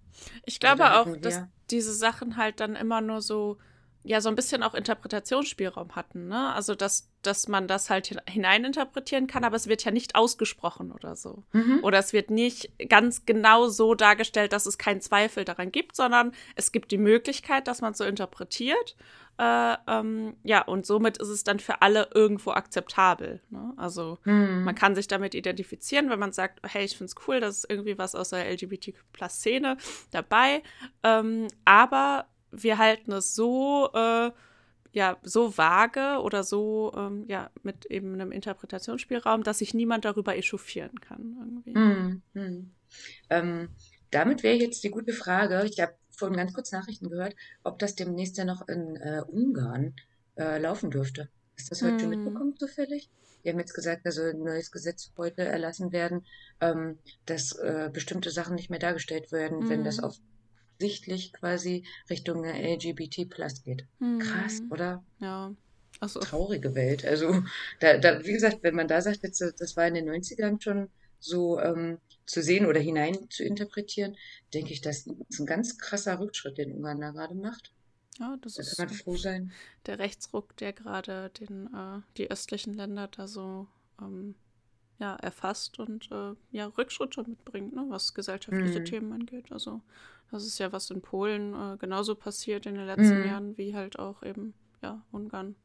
Ich 0.45 0.59
glaube 0.59 0.95
auch, 0.99 1.17
dass 1.17 1.41
diese 1.69 1.93
Sachen 1.93 2.37
halt 2.37 2.59
dann 2.59 2.75
immer 2.75 3.01
nur 3.01 3.21
so, 3.21 3.57
ja, 4.03 4.19
so 4.19 4.29
ein 4.29 4.35
bisschen 4.35 4.63
auch 4.63 4.73
Interpretationsspielraum 4.73 5.95
hatten, 5.95 6.27
ne? 6.27 6.53
Also, 6.53 6.75
dass, 6.75 7.09
dass 7.21 7.47
man 7.47 7.67
das 7.67 7.89
halt 7.89 8.19
hineininterpretieren 8.27 9.27
kann, 9.27 9.43
aber 9.43 9.55
es 9.55 9.67
wird 9.67 9.85
ja 9.85 9.91
nicht 9.91 10.15
ausgesprochen 10.15 10.91
oder 10.91 11.15
so. 11.15 11.43
Mhm. 11.53 11.79
Oder 11.83 11.99
es 11.99 12.11
wird 12.11 12.31
nicht 12.31 12.71
ganz 12.89 13.25
genau 13.25 13.67
so 13.67 13.93
dargestellt, 13.93 14.53
dass 14.53 14.65
es 14.65 14.77
keinen 14.77 15.01
Zweifel 15.01 15.45
daran 15.45 15.71
gibt, 15.71 15.95
sondern 15.95 16.33
es 16.55 16.71
gibt 16.71 16.91
die 16.91 16.97
Möglichkeit, 16.97 17.67
dass 17.67 17.81
man 17.81 17.91
es 17.91 17.99
so 17.99 18.03
interpretiert 18.03 18.95
äh, 19.41 19.75
ähm, 19.87 20.35
ja, 20.43 20.61
und 20.61 20.85
somit 20.85 21.17
ist 21.17 21.29
es 21.29 21.43
dann 21.43 21.59
für 21.59 21.81
alle 21.81 22.09
irgendwo 22.13 22.51
akzeptabel. 22.51 23.41
Ne? 23.49 23.73
Also 23.75 24.19
mhm. 24.23 24.63
man 24.63 24.75
kann 24.75 24.93
sich 24.93 25.07
damit 25.07 25.33
identifizieren, 25.33 26.11
wenn 26.11 26.19
man 26.19 26.31
sagt, 26.31 26.59
hey, 26.63 26.85
ich 26.85 26.95
finde 26.95 27.05
es 27.09 27.27
cool, 27.27 27.39
dass 27.39 27.63
ist 27.63 27.69
irgendwie 27.69 27.97
was 27.97 28.13
aus 28.13 28.29
der 28.29 28.47
LGBTQ-Szene 28.51 29.77
dabei. 30.11 30.61
Ähm, 31.01 31.47
aber 31.65 32.27
wir 32.51 32.77
halten 32.77 33.13
es 33.13 33.33
so, 33.33 33.89
äh, 33.95 34.29
ja, 34.91 35.17
so 35.23 35.57
vage 35.57 36.21
oder 36.21 36.43
so, 36.43 36.93
ähm, 36.95 37.25
ja, 37.27 37.49
mit 37.63 37.87
eben 37.87 38.13
einem 38.13 38.31
Interpretationsspielraum, 38.31 39.41
dass 39.41 39.57
sich 39.57 39.73
niemand 39.73 40.05
darüber 40.05 40.35
echauffieren 40.35 41.01
kann. 41.01 41.63
Irgendwie. 41.65 41.79
Mhm. 41.79 42.21
Mhm. 42.33 42.71
Ähm, 43.31 43.69
damit 44.11 44.43
wäre 44.43 44.57
jetzt 44.57 44.83
die 44.83 44.91
gute 44.91 45.13
Frage. 45.13 45.65
Ich 45.65 45.79
habe 45.79 45.93
vorhin 46.11 46.37
ganz 46.37 46.53
kurz 46.53 46.71
Nachrichten 46.71 47.09
gehört, 47.09 47.35
ob 47.63 47.79
das 47.79 47.95
demnächst 47.95 48.37
ja 48.37 48.45
noch 48.45 48.67
in 48.67 48.95
äh, 48.97 49.21
Ungarn 49.27 49.93
äh, 50.37 50.57
laufen 50.59 50.91
dürfte. 50.91 51.29
Hast 51.57 51.67
du 51.67 51.69
das 51.69 51.81
heute 51.81 51.93
hm. 51.93 51.99
schon 51.99 52.09
mitbekommen 52.09 52.57
zufällig? 52.57 53.09
Die 53.43 53.49
haben 53.49 53.59
jetzt 53.59 53.73
gesagt, 53.73 54.05
da 54.05 54.11
soll 54.11 54.31
ein 54.31 54.43
neues 54.43 54.71
Gesetz 54.71 55.11
heute 55.17 55.43
erlassen 55.43 55.91
werden, 55.91 56.25
ähm, 56.59 56.99
dass 57.25 57.53
äh, 57.53 57.89
bestimmte 57.91 58.29
Sachen 58.31 58.55
nicht 58.55 58.69
mehr 58.69 58.79
dargestellt 58.79 59.31
werden, 59.31 59.61
hm. 59.61 59.69
wenn 59.69 59.83
das 59.83 59.97
hm. 59.97 60.05
offensichtlich 60.05 61.33
quasi 61.33 61.85
Richtung 62.09 62.43
LGBT 62.45 63.29
plus 63.29 63.63
geht. 63.63 63.85
Hm. 63.99 64.19
Krass, 64.19 64.61
oder? 64.69 65.03
Ja. 65.19 65.53
So. 66.03 66.19
Traurige 66.19 66.73
Welt. 66.73 67.05
Also, 67.05 67.43
da, 67.79 67.97
da, 67.97 68.25
wie 68.25 68.33
gesagt, 68.33 68.63
wenn 68.63 68.73
man 68.73 68.87
da 68.87 69.01
sagt, 69.01 69.21
jetzt, 69.21 69.39
das 69.41 69.77
war 69.77 69.85
in 69.87 69.93
den 69.93 70.09
90ern 70.09 70.59
schon 70.59 70.89
so 71.21 71.59
ähm, 71.59 71.99
zu 72.25 72.41
sehen 72.41 72.65
oder 72.65 72.79
hinein 72.79 73.29
zu 73.29 73.43
interpretieren, 73.43 74.17
denke 74.53 74.73
ich, 74.73 74.81
das 74.81 75.07
ist 75.29 75.39
ein 75.39 75.45
ganz 75.45 75.77
krasser 75.77 76.19
Rückschritt, 76.19 76.57
den 76.57 76.73
Ungarn 76.73 76.99
da 76.99 77.11
gerade 77.11 77.35
macht. 77.35 77.71
Ja, 78.19 78.37
das 78.41 78.55
da 78.55 78.61
ist 78.61 78.77
kann 78.77 78.87
man 78.87 78.95
froh 78.95 79.15
sein. 79.15 79.51
Der 79.85 79.99
Rechtsruck, 79.99 80.55
der 80.57 80.73
gerade 80.73 81.29
den, 81.39 81.67
äh, 81.67 82.01
die 82.17 82.29
östlichen 82.29 82.73
Länder 82.73 83.07
da 83.07 83.27
so 83.27 83.67
ähm, 84.01 84.35
ja, 84.99 85.15
erfasst 85.15 85.79
und 85.79 86.11
äh, 86.11 86.35
ja, 86.51 86.67
Rückschritte 86.67 87.23
mitbringt, 87.27 87.73
ne, 87.73 87.85
was 87.89 88.13
gesellschaftliche 88.13 88.81
mhm. 88.81 88.85
Themen 88.85 89.13
angeht. 89.13 89.51
Also 89.51 89.81
das 90.29 90.45
ist 90.45 90.59
ja, 90.59 90.71
was 90.71 90.89
in 90.91 91.01
Polen 91.01 91.53
äh, 91.53 91.77
genauso 91.77 92.15
passiert 92.15 92.65
in 92.65 92.75
den 92.75 92.85
letzten 92.85 93.21
mhm. 93.21 93.25
Jahren, 93.25 93.57
wie 93.57 93.75
halt 93.75 93.97
auch 93.97 94.23
eben, 94.23 94.53
ja, 94.81 95.01
Ungarn. 95.11 95.55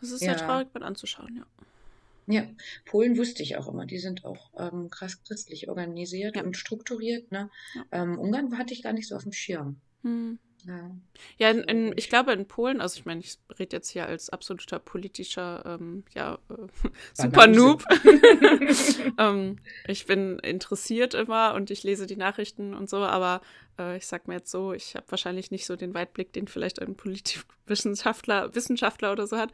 Das 0.00 0.10
ist 0.10 0.22
ja, 0.22 0.32
ja 0.32 0.38
traurig 0.38 0.68
mit 0.74 0.82
anzuschauen, 0.82 1.36
ja. 1.36 1.46
Ja, 2.30 2.46
Polen 2.84 3.16
wusste 3.16 3.42
ich 3.42 3.56
auch 3.56 3.68
immer. 3.68 3.86
Die 3.86 3.98
sind 3.98 4.24
auch 4.24 4.50
ähm, 4.58 4.88
krass 4.90 5.22
christlich 5.24 5.68
organisiert 5.68 6.36
ja. 6.36 6.42
und 6.42 6.56
strukturiert. 6.56 7.30
Ne? 7.32 7.50
Ja. 7.74 8.02
Ähm, 8.02 8.18
Ungarn 8.18 8.56
hatte 8.58 8.72
ich 8.72 8.82
gar 8.82 8.92
nicht 8.92 9.08
so 9.08 9.16
auf 9.16 9.22
dem 9.22 9.32
Schirm. 9.32 9.80
Hm. 10.02 10.38
Ja, 10.66 10.90
ja 11.38 11.50
in, 11.50 11.60
in, 11.60 11.92
ich 11.96 12.08
glaube 12.08 12.32
in 12.32 12.46
Polen, 12.46 12.80
also 12.80 12.98
ich 12.98 13.06
meine, 13.06 13.20
ich 13.20 13.38
rede 13.58 13.76
jetzt 13.76 13.90
hier 13.90 14.06
als 14.06 14.30
absoluter 14.30 14.78
politischer, 14.78 15.78
ähm, 15.80 16.04
ja, 16.14 16.38
äh, 16.50 16.88
super 17.14 17.46
Noob. 17.46 17.84
ähm, 19.18 19.56
ich 19.86 20.06
bin 20.06 20.38
interessiert 20.40 21.14
immer 21.14 21.54
und 21.54 21.70
ich 21.70 21.82
lese 21.82 22.06
die 22.06 22.16
Nachrichten 22.16 22.74
und 22.74 22.90
so, 22.90 22.98
aber 22.98 23.40
äh, 23.78 23.96
ich 23.96 24.06
sag 24.06 24.28
mir 24.28 24.34
jetzt 24.34 24.50
so, 24.50 24.72
ich 24.72 24.94
habe 24.94 25.06
wahrscheinlich 25.08 25.50
nicht 25.50 25.66
so 25.66 25.76
den 25.76 25.94
Weitblick, 25.94 26.32
den 26.32 26.48
vielleicht 26.48 26.80
ein 26.80 26.94
Politikwissenschaftler 26.94 28.54
Wissenschaftler 28.54 29.12
oder 29.12 29.26
so 29.26 29.38
hat. 29.38 29.52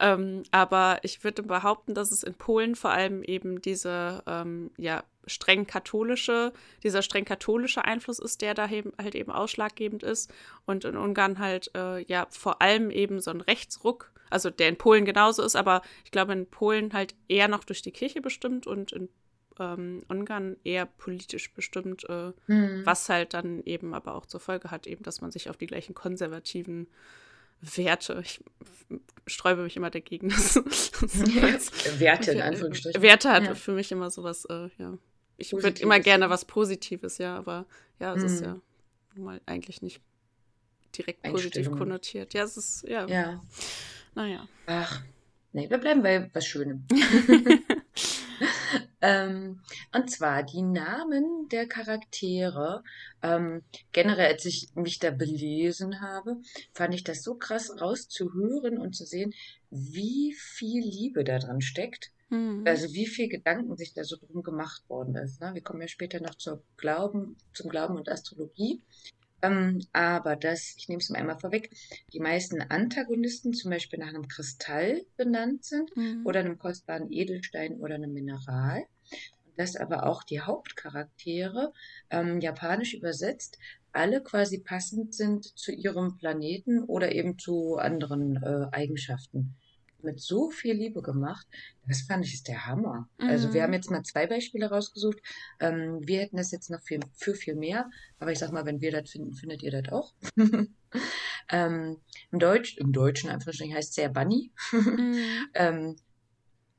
Ähm, 0.00 0.42
aber 0.50 0.98
ich 1.02 1.22
würde 1.22 1.42
behaupten, 1.42 1.94
dass 1.94 2.10
es 2.10 2.22
in 2.22 2.34
Polen 2.34 2.74
vor 2.74 2.90
allem 2.90 3.22
eben 3.22 3.62
diese 3.62 4.22
ähm, 4.26 4.70
ja, 4.76 5.04
streng 5.26 5.66
katholische, 5.66 6.52
dieser 6.82 7.02
streng 7.02 7.24
katholische 7.24 7.84
Einfluss 7.84 8.18
ist, 8.18 8.42
der 8.42 8.54
da 8.54 8.68
eben, 8.68 8.92
halt 9.00 9.14
eben 9.14 9.30
ausschlaggebend 9.30 10.02
ist. 10.02 10.32
Und 10.66 10.84
in 10.84 10.96
Ungarn 10.96 11.38
halt 11.38 11.70
äh, 11.74 12.04
ja 12.04 12.26
vor 12.30 12.60
allem 12.60 12.90
eben 12.90 13.20
so 13.20 13.30
ein 13.30 13.40
Rechtsruck, 13.40 14.12
also 14.30 14.50
der 14.50 14.68
in 14.68 14.76
Polen 14.76 15.04
genauso 15.04 15.42
ist, 15.42 15.56
aber 15.56 15.82
ich 16.04 16.10
glaube 16.10 16.32
in 16.32 16.46
Polen 16.46 16.92
halt 16.92 17.14
eher 17.28 17.48
noch 17.48 17.64
durch 17.64 17.82
die 17.82 17.92
Kirche 17.92 18.20
bestimmt 18.20 18.66
und 18.66 18.92
in 18.92 19.08
ähm, 19.60 20.02
Ungarn 20.08 20.56
eher 20.64 20.86
politisch 20.86 21.52
bestimmt, 21.52 22.04
äh, 22.08 22.32
mhm. 22.48 22.82
was 22.84 23.08
halt 23.08 23.34
dann 23.34 23.62
eben 23.62 23.94
aber 23.94 24.14
auch 24.14 24.26
zur 24.26 24.40
Folge 24.40 24.70
hat, 24.70 24.86
eben, 24.88 25.04
dass 25.04 25.20
man 25.20 25.30
sich 25.30 25.50
auf 25.50 25.56
die 25.56 25.66
gleichen 25.66 25.94
konservativen 25.94 26.88
Werte. 27.60 28.20
Ich 28.24 28.40
sträube 29.26 29.62
mich 29.62 29.76
immer 29.76 29.90
dagegen. 29.90 30.30
Werte 31.98 32.32
in 32.32 32.42
Anführungsstrichen. 32.42 33.02
Werte 33.02 33.30
hat 33.30 33.44
ja. 33.44 33.54
für 33.54 33.72
mich 33.72 33.90
immer 33.92 34.10
sowas, 34.10 34.44
äh, 34.46 34.68
ja. 34.78 34.98
Ich 35.36 35.52
würde 35.52 35.82
immer 35.82 35.98
gerne 35.98 36.30
was 36.30 36.44
Positives, 36.44 37.18
ja, 37.18 37.36
aber 37.36 37.66
ja, 37.98 38.14
es 38.14 38.20
mhm. 38.20 38.26
ist 38.26 38.40
ja 38.42 38.60
mal 39.16 39.40
eigentlich 39.46 39.82
nicht 39.82 40.00
direkt 40.96 41.22
positiv 41.22 41.70
konnotiert. 41.72 42.34
Ja, 42.34 42.44
es 42.44 42.56
ist, 42.56 42.84
ja. 42.86 43.06
Ja. 43.06 43.42
Naja. 44.14 44.46
Ach, 44.66 45.02
nee, 45.52 45.68
wir 45.68 45.78
bleiben 45.78 46.02
bei 46.02 46.30
was 46.32 46.46
Schönem. 46.46 46.86
Ähm, 49.04 49.60
und 49.92 50.10
zwar 50.10 50.42
die 50.42 50.62
Namen 50.62 51.46
der 51.50 51.68
Charaktere. 51.68 52.82
Ähm, 53.24 53.62
generell, 53.92 54.26
als 54.26 54.44
ich 54.44 54.68
mich 54.74 54.98
da 54.98 55.10
belesen 55.10 56.02
habe, 56.02 56.36
fand 56.74 56.94
ich 56.94 57.04
das 57.04 57.22
so 57.22 57.36
krass 57.36 57.80
rauszuhören 57.80 58.76
und 58.76 58.94
zu 58.94 59.06
sehen, 59.06 59.32
wie 59.70 60.34
viel 60.34 60.84
Liebe 60.84 61.24
da 61.24 61.38
dran 61.38 61.62
steckt. 61.62 62.10
Mhm. 62.28 62.64
Also 62.66 62.92
wie 62.92 63.06
viel 63.06 63.28
Gedanken 63.28 63.78
sich 63.78 63.94
da 63.94 64.04
so 64.04 64.16
drum 64.16 64.42
gemacht 64.42 64.82
worden 64.90 65.16
ist. 65.16 65.40
Ne? 65.40 65.54
Wir 65.54 65.62
kommen 65.62 65.80
ja 65.80 65.88
später 65.88 66.20
noch 66.20 66.34
zur 66.34 66.62
Glauben, 66.76 67.36
zum 67.54 67.70
Glauben 67.70 67.96
und 67.96 68.10
Astrologie. 68.10 68.82
Ähm, 69.40 69.80
aber 69.94 70.36
das, 70.36 70.74
ich 70.76 70.88
nehme 70.90 71.00
es 71.00 71.08
mal 71.08 71.18
einmal 71.18 71.38
vorweg, 71.38 71.70
die 72.12 72.20
meisten 72.20 72.60
Antagonisten 72.60 73.54
zum 73.54 73.70
Beispiel 73.70 74.00
nach 74.00 74.08
einem 74.08 74.28
Kristall 74.28 75.02
benannt 75.16 75.64
sind 75.64 75.96
mhm. 75.96 76.26
oder 76.26 76.40
einem 76.40 76.58
kostbaren 76.58 77.10
Edelstein 77.10 77.80
oder 77.80 77.94
einem 77.94 78.12
Mineral. 78.12 78.84
Dass 79.56 79.76
aber 79.76 80.06
auch 80.06 80.24
die 80.24 80.40
Hauptcharaktere, 80.40 81.72
ähm, 82.10 82.40
japanisch 82.40 82.94
übersetzt, 82.94 83.58
alle 83.92 84.22
quasi 84.22 84.58
passend 84.58 85.14
sind 85.14 85.44
zu 85.44 85.72
ihrem 85.72 86.16
Planeten 86.16 86.82
oder 86.82 87.12
eben 87.12 87.38
zu 87.38 87.76
anderen 87.76 88.42
äh, 88.42 88.66
Eigenschaften 88.72 89.56
mit 90.04 90.20
so 90.20 90.50
viel 90.50 90.74
Liebe 90.74 91.02
gemacht. 91.02 91.46
Das 91.88 92.02
fand 92.02 92.24
ich 92.24 92.34
ist 92.34 92.46
der 92.46 92.66
Hammer. 92.66 93.08
Mhm. 93.18 93.28
Also 93.28 93.52
wir 93.52 93.62
haben 93.62 93.70
mhm. 93.70 93.74
jetzt 93.74 93.90
mal 93.90 94.02
zwei 94.02 94.26
Beispiele 94.26 94.70
rausgesucht. 94.70 95.18
Ähm, 95.60 96.00
wir 96.02 96.20
hätten 96.20 96.36
das 96.36 96.52
jetzt 96.52 96.70
noch 96.70 96.82
viel, 96.82 97.00
für 97.14 97.34
viel 97.34 97.56
mehr, 97.56 97.90
aber 98.18 98.30
ich 98.30 98.38
sag 98.38 98.52
mal, 98.52 98.66
wenn 98.66 98.80
wir 98.80 98.92
das 98.92 99.10
finden, 99.10 99.34
findet 99.34 99.62
ihr 99.62 99.70
das 99.70 99.92
auch. 99.92 100.14
ähm, 101.48 101.96
Im 102.30 102.38
Deutsch, 102.38 102.76
im 102.76 102.92
Deutschen 102.92 103.30
einfach 103.30 103.52
heißt 103.52 103.90
es 103.90 103.96
ja 103.96 104.08
Bunny. 104.08 104.52
Mhm. 104.84 105.16
ähm, 105.54 105.96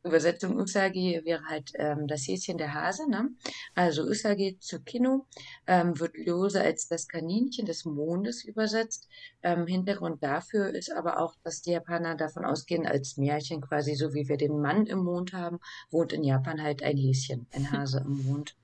Übersetzung 0.06 0.58
Usagi 0.58 1.22
wäre 1.24 1.44
halt 1.46 1.72
ähm, 1.76 2.08
das 2.08 2.28
Häschen 2.28 2.58
der 2.58 2.74
Hase. 2.74 3.10
Ne? 3.10 3.30
Also 3.74 4.04
Usagi 4.04 4.58
Tsukino 4.60 5.26
ähm, 5.68 6.00
wird 6.00 6.16
lose 6.18 6.62
als 6.62 6.88
das 6.88 7.08
Kaninchen 7.08 7.66
des 7.66 7.86
Mondes 7.86 8.44
übersetzt. 8.44 9.08
Ähm, 9.42 9.66
Hintergrund 9.66 10.24
dafür 10.24 10.74
ist 10.74 10.92
aber 10.92 11.20
auch, 11.20 11.36
dass 11.44 11.62
die 11.62 11.72
Japaner 11.72 12.16
davon 12.16 12.46
ausgehen, 12.46 12.86
als 12.86 13.18
Märchen 13.18 13.62
quasi, 13.62 13.96
so 13.96 14.14
wie 14.14 14.28
wir 14.28 14.38
den 14.38 14.60
Mann 14.60 14.86
im 14.86 15.00
Mond 15.00 15.34
haben, 15.34 15.60
wohnt 15.90 16.14
in 16.14 16.24
Japan 16.24 16.62
halt 16.62 16.84
ein 16.84 16.98
Häschen, 16.98 17.48
ein 17.52 17.72
Hase 17.72 18.04
im 18.06 18.24
Mond. 18.26 18.56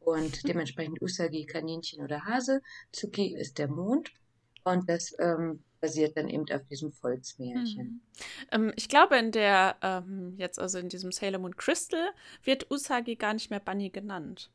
Und 0.00 0.46
dementsprechend 0.46 1.00
Usagi, 1.00 1.46
Kaninchen 1.46 2.02
oder 2.02 2.24
Hase. 2.24 2.60
Tsuki 2.92 3.34
ist 3.34 3.58
der 3.58 3.68
Mond. 3.68 4.12
Und 4.64 4.88
das 4.88 5.14
ähm, 5.18 5.62
basiert 5.82 6.16
dann 6.16 6.28
eben 6.28 6.46
auf 6.50 6.64
diesem 6.70 6.92
Volksmärchen. 6.92 7.86
Mhm. 7.86 8.00
Ähm, 8.50 8.72
ich 8.76 8.88
glaube, 8.88 9.16
in 9.18 9.32
der, 9.32 9.76
ähm, 9.82 10.34
jetzt 10.38 10.58
also 10.58 10.78
in 10.78 10.88
diesem 10.88 11.12
Sailor 11.12 11.40
Moon 11.40 11.56
Crystal, 11.56 12.12
wird 12.44 12.70
Usagi 12.70 13.16
gar 13.16 13.34
nicht 13.34 13.50
mehr 13.50 13.60
Bunny 13.60 13.90
genannt. 13.90 14.50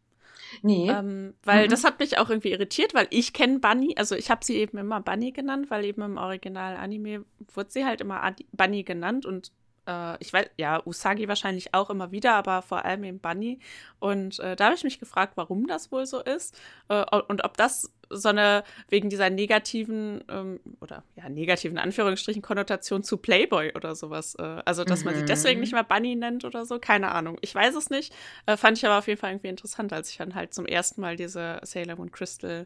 Nee. 0.62 0.90
Ähm, 0.90 1.36
weil 1.44 1.66
mhm. 1.66 1.70
das 1.70 1.84
hat 1.84 2.00
mich 2.00 2.18
auch 2.18 2.30
irgendwie 2.30 2.52
irritiert, 2.52 2.94
weil 2.94 3.08
ich 3.10 3.34
kenne 3.34 3.60
Bunny, 3.60 3.96
also 3.98 4.16
ich 4.16 4.32
habe 4.32 4.44
sie 4.44 4.56
eben 4.56 4.78
immer 4.78 5.02
Bunny 5.02 5.32
genannt, 5.32 5.70
weil 5.70 5.86
eben 5.86 6.02
im 6.02 6.18
Original-Anime 6.18 7.26
wurde 7.54 7.72
sie 7.72 7.86
halt 7.86 8.02
immer 8.02 8.36
Bunny 8.54 8.84
genannt 8.84 9.26
und 9.26 9.52
äh, 9.88 10.18
ich 10.20 10.32
weiß, 10.32 10.48
ja, 10.58 10.86
Usagi 10.86 11.28
wahrscheinlich 11.28 11.74
auch 11.74 11.90
immer 11.90 12.12
wieder, 12.12 12.36
aber 12.36 12.62
vor 12.62 12.86
allem 12.86 13.04
eben 13.04 13.20
Bunny. 13.20 13.60
Und 14.00 14.40
äh, 14.40 14.56
da 14.56 14.66
habe 14.66 14.76
ich 14.76 14.84
mich 14.84 15.00
gefragt, 15.00 15.34
warum 15.36 15.68
das 15.68 15.92
wohl 15.92 16.06
so 16.06 16.22
ist 16.22 16.58
äh, 16.90 17.04
und 17.28 17.44
ob 17.44 17.58
das 17.58 17.92
so 18.10 18.30
eine 18.30 18.64
wegen 18.90 19.10
dieser 19.10 19.30
negativen 19.30 20.24
ähm, 20.30 20.60
oder 20.82 21.04
ja 21.16 21.30
negativen 21.30 21.78
Anführungsstrichen 21.78 22.42
Konnotation 22.42 23.04
zu 23.04 23.18
Playboy 23.18 23.74
oder 23.76 23.96
sowas. 23.96 24.36
Äh, 24.36 24.62
also 24.66 24.84
dass 24.84 25.04
man 25.04 25.16
sie 25.16 25.26
deswegen 25.26 25.60
nicht 25.60 25.72
mhm. 25.72 25.78
mehr 25.78 25.84
Bunny 25.84 26.16
nennt 26.16 26.46
oder 26.46 26.66
so, 26.66 26.80
keine 26.80 27.12
Ahnung. 27.12 27.38
Ich 27.42 27.54
weiß 27.54 27.76
es 27.76 27.90
nicht. 27.90 28.14
Äh, 28.46 28.58
fand 28.58 28.78
ich 28.78 28.86
aber 28.86 28.98
auf 28.98 29.08
jeden 29.08 29.20
Fall 29.20 29.32
irgendwie 29.32 29.50
interessant, 29.50 29.94
als 29.94 30.10
ich 30.10 30.18
dann 30.18 30.36
halt 30.36 30.54
zum 30.54 30.66
ersten 30.66 31.02
Mal 31.02 31.16
diese 31.16 31.60
Sailor 31.64 31.96
Moon 31.98 32.12
Crystal 32.12 32.66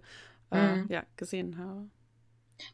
äh, 0.51 0.75
mhm. 0.75 0.86
ja, 0.89 1.04
gesehen 1.17 1.58
habe. 1.58 1.88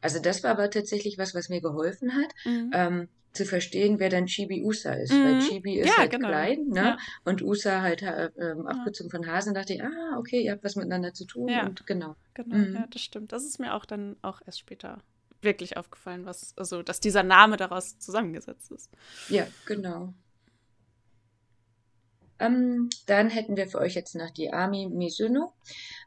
Also 0.01 0.19
das 0.19 0.43
war 0.43 0.51
aber 0.51 0.69
tatsächlich 0.69 1.17
was, 1.17 1.33
was 1.33 1.49
mir 1.49 1.61
geholfen 1.61 2.13
hat. 2.13 2.33
Mhm. 2.45 2.71
Ähm, 2.73 3.07
zu 3.37 3.45
verstehen, 3.45 3.99
wer 3.99 4.09
dann 4.09 4.25
Chibi 4.25 4.63
Usa 4.63 4.93
ist. 4.93 5.13
Mhm. 5.13 5.23
Weil 5.23 5.39
Chibi 5.39 5.79
ist 5.79 5.89
ja, 5.89 5.97
halt 5.97 6.11
genau. 6.11 6.27
klein, 6.27 6.67
ne? 6.67 6.75
Ja. 6.75 6.97
Und 7.23 7.41
Usa 7.41 7.81
halt 7.81 8.01
äh, 8.01 8.29
ähm, 8.37 8.67
abgezogen 8.67 9.09
von 9.09 9.25
Hasen. 9.25 9.53
dachte 9.53 9.73
ich, 9.73 9.83
ah, 9.83 10.17
okay, 10.17 10.41
ihr 10.41 10.51
habt 10.51 10.63
was 10.63 10.75
miteinander 10.75 11.13
zu 11.13 11.25
tun. 11.25 11.47
Ja. 11.47 11.65
Und 11.65 11.85
genau. 11.87 12.15
Genau, 12.33 12.55
mhm. 12.55 12.75
ja, 12.75 12.87
das 12.89 13.01
stimmt. 13.01 13.31
Das 13.31 13.43
ist 13.45 13.59
mir 13.59 13.73
auch 13.73 13.85
dann 13.85 14.17
auch 14.21 14.41
erst 14.45 14.59
später 14.59 14.99
wirklich 15.41 15.77
aufgefallen, 15.77 16.25
was, 16.25 16.57
also, 16.57 16.81
dass 16.83 16.99
dieser 16.99 17.23
Name 17.23 17.57
daraus 17.57 17.99
zusammengesetzt 17.99 18.71
ist. 18.71 18.89
Ja, 19.29 19.47
genau. 19.65 20.13
Ähm, 22.39 22.89
dann 23.05 23.29
hätten 23.29 23.57
wir 23.57 23.67
für 23.67 23.79
euch 23.79 23.95
jetzt 23.95 24.15
noch 24.15 24.29
die 24.29 24.51
Ami 24.53 24.87
Mizuno. 24.87 25.53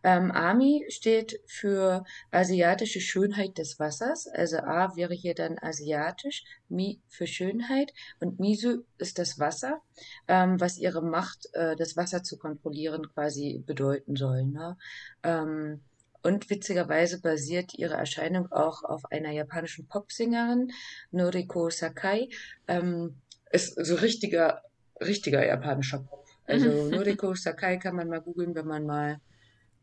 Ähm, 0.02 0.30
Ami 0.30 0.86
steht 0.88 1.40
für 1.46 2.04
asiatische 2.30 3.00
Schönheit 3.00 3.58
des 3.58 3.78
Wassers. 3.78 4.28
Also 4.28 4.58
A 4.58 4.96
wäre 4.96 5.14
hier 5.14 5.34
dann 5.34 5.58
asiatisch, 5.58 6.44
Mi 6.68 7.00
für 7.08 7.26
Schönheit 7.26 7.92
und 8.20 8.38
Misu 8.38 8.82
ist 8.98 9.18
das 9.18 9.38
Wasser, 9.38 9.80
ähm, 10.28 10.60
was 10.60 10.78
ihre 10.78 11.02
Macht, 11.02 11.48
äh, 11.52 11.76
das 11.76 11.96
Wasser 11.96 12.22
zu 12.22 12.38
kontrollieren 12.38 13.08
quasi 13.12 13.62
bedeuten 13.66 14.16
soll. 14.16 14.44
Ne? 14.44 14.76
Ähm, 15.22 15.80
und 16.22 16.50
witzigerweise 16.50 17.20
basiert 17.20 17.74
ihre 17.74 17.94
Erscheinung 17.94 18.52
auch 18.52 18.84
auf 18.84 19.10
einer 19.10 19.30
japanischen 19.30 19.86
Popsängerin, 19.86 20.70
Noriko 21.10 21.70
Sakai. 21.70 22.28
Ähm, 22.68 23.16
ist 23.50 23.74
so 23.84 23.96
richtiger, 23.96 24.62
richtiger 25.00 25.44
japanischer 25.44 26.00
Pop. 26.00 26.26
Also 26.46 26.68
Noriko 26.90 27.34
Sakai 27.34 27.78
kann 27.78 27.96
man 27.96 28.08
mal 28.08 28.20
googeln, 28.20 28.54
wenn 28.54 28.66
man 28.66 28.86
mal 28.86 29.20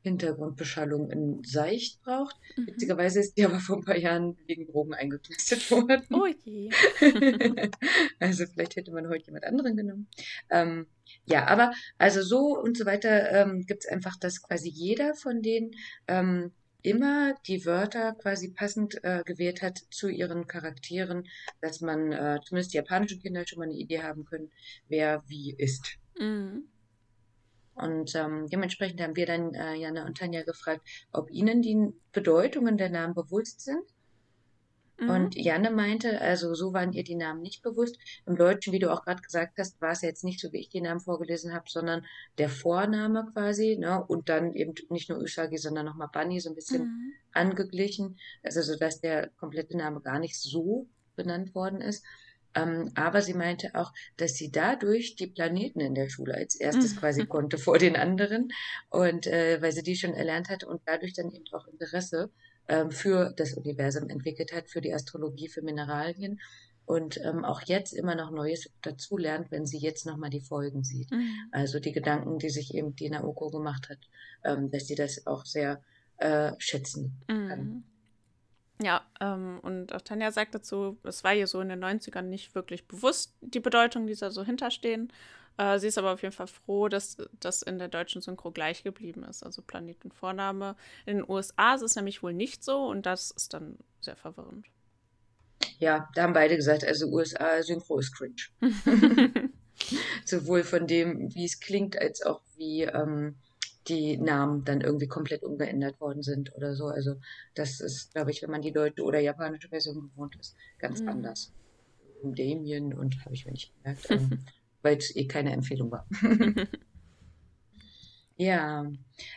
Hintergrundbeschallung 0.08 1.12
in 1.12 1.43
Seicht 1.43 2.01
braucht. 2.03 2.36
Mhm. 2.56 2.67
Witzigerweise 2.67 3.19
ist 3.19 3.38
die 3.38 3.45
aber 3.45 3.60
vor 3.60 3.77
ein 3.77 3.84
paar 3.84 3.97
Jahren 3.97 4.38
wegen 4.45 4.67
Drogen 4.67 4.93
eingeklistet 4.93 5.69
worden. 5.71 6.03
Oh 6.12 6.27
je. 6.45 6.69
also 8.19 8.45
vielleicht 8.45 8.75
hätte 8.75 8.91
man 8.91 9.10
heute 9.10 9.25
jemand 9.25 9.45
anderen 9.45 9.75
genommen. 9.75 10.08
Ähm, 10.49 10.88
ja, 11.25 11.47
aber 11.47 11.73
also 11.97 12.21
so 12.21 12.58
und 12.58 12.77
so 12.77 12.86
weiter 12.86 13.32
ähm, 13.32 13.65
gibt 13.65 13.84
es 13.84 13.89
einfach, 13.89 14.17
dass 14.17 14.41
quasi 14.41 14.69
jeder 14.69 15.13
von 15.13 15.41
denen 15.41 15.71
ähm, 16.08 16.51
immer 16.81 17.35
die 17.47 17.65
Wörter 17.65 18.13
quasi 18.13 18.53
passend 18.53 19.03
äh, 19.03 19.23
gewählt 19.25 19.61
hat 19.61 19.79
zu 19.89 20.09
ihren 20.09 20.47
Charakteren, 20.47 21.27
dass 21.61 21.81
man 21.81 22.11
äh, 22.11 22.39
zumindest 22.45 22.73
die 22.73 22.77
japanischen 22.77 23.21
Kinder 23.21 23.45
schon 23.47 23.59
mal 23.59 23.65
eine 23.65 23.73
Idee 23.73 24.01
haben 24.01 24.25
können, 24.25 24.51
wer 24.87 25.23
wie 25.27 25.53
ist. 25.57 25.97
Mhm. 26.19 26.69
Und 27.77 28.15
ähm, 28.15 28.47
dementsprechend 28.47 29.01
haben 29.01 29.15
wir 29.15 29.27
dann 29.27 29.53
äh, 29.53 29.75
Jana 29.75 30.05
und 30.05 30.17
Tanja 30.17 30.43
gefragt, 30.43 30.81
ob 31.11 31.29
ihnen 31.29 31.61
die 31.61 31.93
Bedeutungen 32.11 32.77
der 32.77 32.89
Namen 32.89 33.13
bewusst 33.13 33.61
sind. 33.61 33.83
Mhm. 34.99 35.10
Und 35.10 35.36
Janne 35.36 35.71
meinte, 35.71 36.19
also 36.21 36.53
so 36.53 36.73
waren 36.73 36.93
ihr 36.93 37.03
die 37.03 37.15
Namen 37.15 37.41
nicht 37.41 37.62
bewusst. 37.62 37.97
Im 38.25 38.36
Deutschen, 38.36 38.73
wie 38.73 38.79
du 38.79 38.91
auch 38.91 39.03
gerade 39.03 39.21
gesagt 39.21 39.57
hast, 39.57 39.79
war 39.81 39.91
es 39.91 40.01
jetzt 40.01 40.23
nicht 40.23 40.39
so, 40.39 40.51
wie 40.51 40.60
ich 40.60 40.69
die 40.69 40.81
Namen 40.81 40.99
vorgelesen 40.99 41.53
habe, 41.53 41.65
sondern 41.67 42.05
der 42.38 42.49
Vorname 42.49 43.27
quasi, 43.33 43.77
ne? 43.77 44.03
Und 44.03 44.29
dann 44.29 44.53
eben 44.53 44.73
nicht 44.89 45.10
nur 45.10 45.19
Usagi, 45.19 45.57
sondern 45.57 45.86
nochmal 45.86 46.10
Bunny, 46.12 46.39
so 46.39 46.49
ein 46.49 46.55
bisschen 46.55 46.83
mhm. 46.83 47.13
angeglichen. 47.31 48.17
Also 48.43 48.62
so, 48.62 48.75
dass 48.75 48.99
der 48.99 49.29
komplette 49.38 49.77
Name 49.77 50.01
gar 50.01 50.19
nicht 50.19 50.39
so 50.39 50.88
benannt 51.15 51.53
worden 51.53 51.81
ist. 51.81 52.03
Ähm, 52.55 52.91
aber 52.95 53.21
sie 53.21 53.33
meinte 53.33 53.71
auch, 53.75 53.93
dass 54.15 54.33
sie 54.36 54.51
dadurch 54.51 55.15
die 55.15 55.27
Planeten 55.27 55.79
in 55.79 55.93
der 55.93 56.10
Schule 56.10 56.33
als 56.33 56.55
erstes 56.55 56.95
quasi 56.99 57.25
konnte 57.25 57.57
vor 57.57 57.77
den 57.77 57.95
anderen 57.95 58.49
und 58.89 59.27
äh, 59.27 59.62
weil 59.62 59.71
sie 59.71 59.83
die 59.83 59.95
schon 59.95 60.13
erlernt 60.13 60.49
hatte 60.49 60.67
und 60.67 60.81
dadurch 60.86 61.13
dann 61.13 61.29
eben 61.29 61.45
auch 61.51 61.67
Interesse 61.67 62.31
ähm, 62.67 62.91
für 62.91 63.34
das 63.36 63.53
Universum 63.53 64.10
entwickelt 64.10 64.53
hat, 64.53 64.69
für 64.69 64.82
die 64.82 64.93
Astrologie, 64.93 65.49
für 65.49 65.62
Mineralien 65.62 66.39
und 66.86 67.19
ähm, 67.23 67.43
auch 67.43 67.62
jetzt 67.65 67.93
immer 67.93 68.15
noch 68.15 68.32
Neues 68.32 68.69
dazu 68.82 69.17
lernt, 69.17 69.51
wenn 69.51 69.65
sie 69.65 69.77
jetzt 69.77 70.06
nochmal 70.06 70.30
die 70.30 70.41
Folgen 70.41 70.84
sieht. 70.84 71.12
Mhm. 71.12 71.30
Also 71.51 71.80
die 71.80 71.91
Gedanken, 71.91 72.39
die 72.39 72.49
sich 72.49 72.73
eben 72.73 72.95
die 72.95 73.10
Naoko 73.10 73.49
gemacht 73.49 73.89
hat, 73.89 73.99
ähm, 74.45 74.71
dass 74.71 74.88
sie 74.88 74.95
das 74.95 75.27
auch 75.27 75.45
sehr 75.45 75.82
äh, 76.17 76.53
schätzen 76.60 77.21
kann. 77.27 77.60
Mhm. 77.60 77.84
Ja, 78.82 79.01
ähm, 79.19 79.60
und 79.63 79.93
auch 79.93 80.01
Tanja 80.01 80.32
sagt 80.32 80.53
dazu, 80.53 80.97
es 81.03 81.23
war 81.23 81.34
ihr 81.34 81.47
so 81.47 81.60
in 81.62 81.69
den 81.69 81.84
90ern 81.84 82.21
nicht 82.21 82.53
wirklich 82.53 82.88
bewusst, 82.88 83.36
die 83.41 83.60
Bedeutung, 83.60 84.06
die 84.08 84.15
da 84.15 84.30
so 84.30 84.43
hinterstehen. 84.43 85.12
Äh, 85.57 85.79
sie 85.79 85.87
ist 85.87 85.97
aber 85.97 86.13
auf 86.13 86.21
jeden 86.21 86.33
Fall 86.33 86.47
froh, 86.47 86.87
dass 86.87 87.17
das 87.39 87.61
in 87.61 87.79
der 87.79 87.87
deutschen 87.87 88.21
Synchro 88.21 88.51
gleich 88.51 88.83
geblieben 88.83 89.23
ist. 89.23 89.43
Also 89.43 89.61
Planetenvorname. 89.61 90.75
In 91.05 91.17
den 91.17 91.29
USA 91.29 91.75
ist 91.75 91.81
es 91.81 91.95
nämlich 91.95 92.23
wohl 92.23 92.33
nicht 92.33 92.63
so 92.63 92.87
und 92.87 93.05
das 93.05 93.31
ist 93.31 93.53
dann 93.53 93.77
sehr 93.99 94.15
verwirrend. 94.15 94.67
Ja, 95.79 96.09
da 96.15 96.23
haben 96.23 96.33
beide 96.33 96.55
gesagt, 96.55 96.83
also 96.85 97.07
USA-Synchro 97.07 97.99
ist 97.99 98.15
cringe. 98.15 98.49
Sowohl 100.25 100.63
von 100.63 100.87
dem, 100.87 101.33
wie 101.35 101.45
es 101.45 101.59
klingt, 101.59 101.99
als 101.99 102.23
auch 102.23 102.41
wie 102.55 102.83
ähm, 102.83 103.35
die 103.87 104.17
Namen 104.17 104.65
dann 104.65 104.81
irgendwie 104.81 105.07
komplett 105.07 105.43
umgeändert 105.43 105.99
worden 106.01 106.23
sind 106.23 106.53
oder 106.55 106.75
so. 106.75 106.87
Also 106.87 107.15
das 107.55 107.79
ist, 107.79 108.13
glaube 108.13 108.31
ich, 108.31 108.41
wenn 108.41 108.49
man 108.49 108.61
die 108.61 108.71
deutsche 108.73 109.03
oder 109.03 109.19
japanische 109.19 109.69
Version 109.69 110.01
gewohnt 110.01 110.35
ist, 110.39 110.55
ganz 110.79 111.01
mhm. 111.01 111.09
anders. 111.09 111.53
Damien 112.23 112.93
und 112.93 113.23
habe 113.25 113.35
ich 113.35 113.45
mir 113.45 113.51
nicht 113.51 113.71
gemerkt, 113.77 114.09
ähm, 114.09 114.39
weil 114.88 114.97
es 114.97 115.13
eh 115.15 115.28
keine 115.28 115.52
Empfehlung 115.52 115.91
war. 115.91 116.08
ja, 118.38 118.89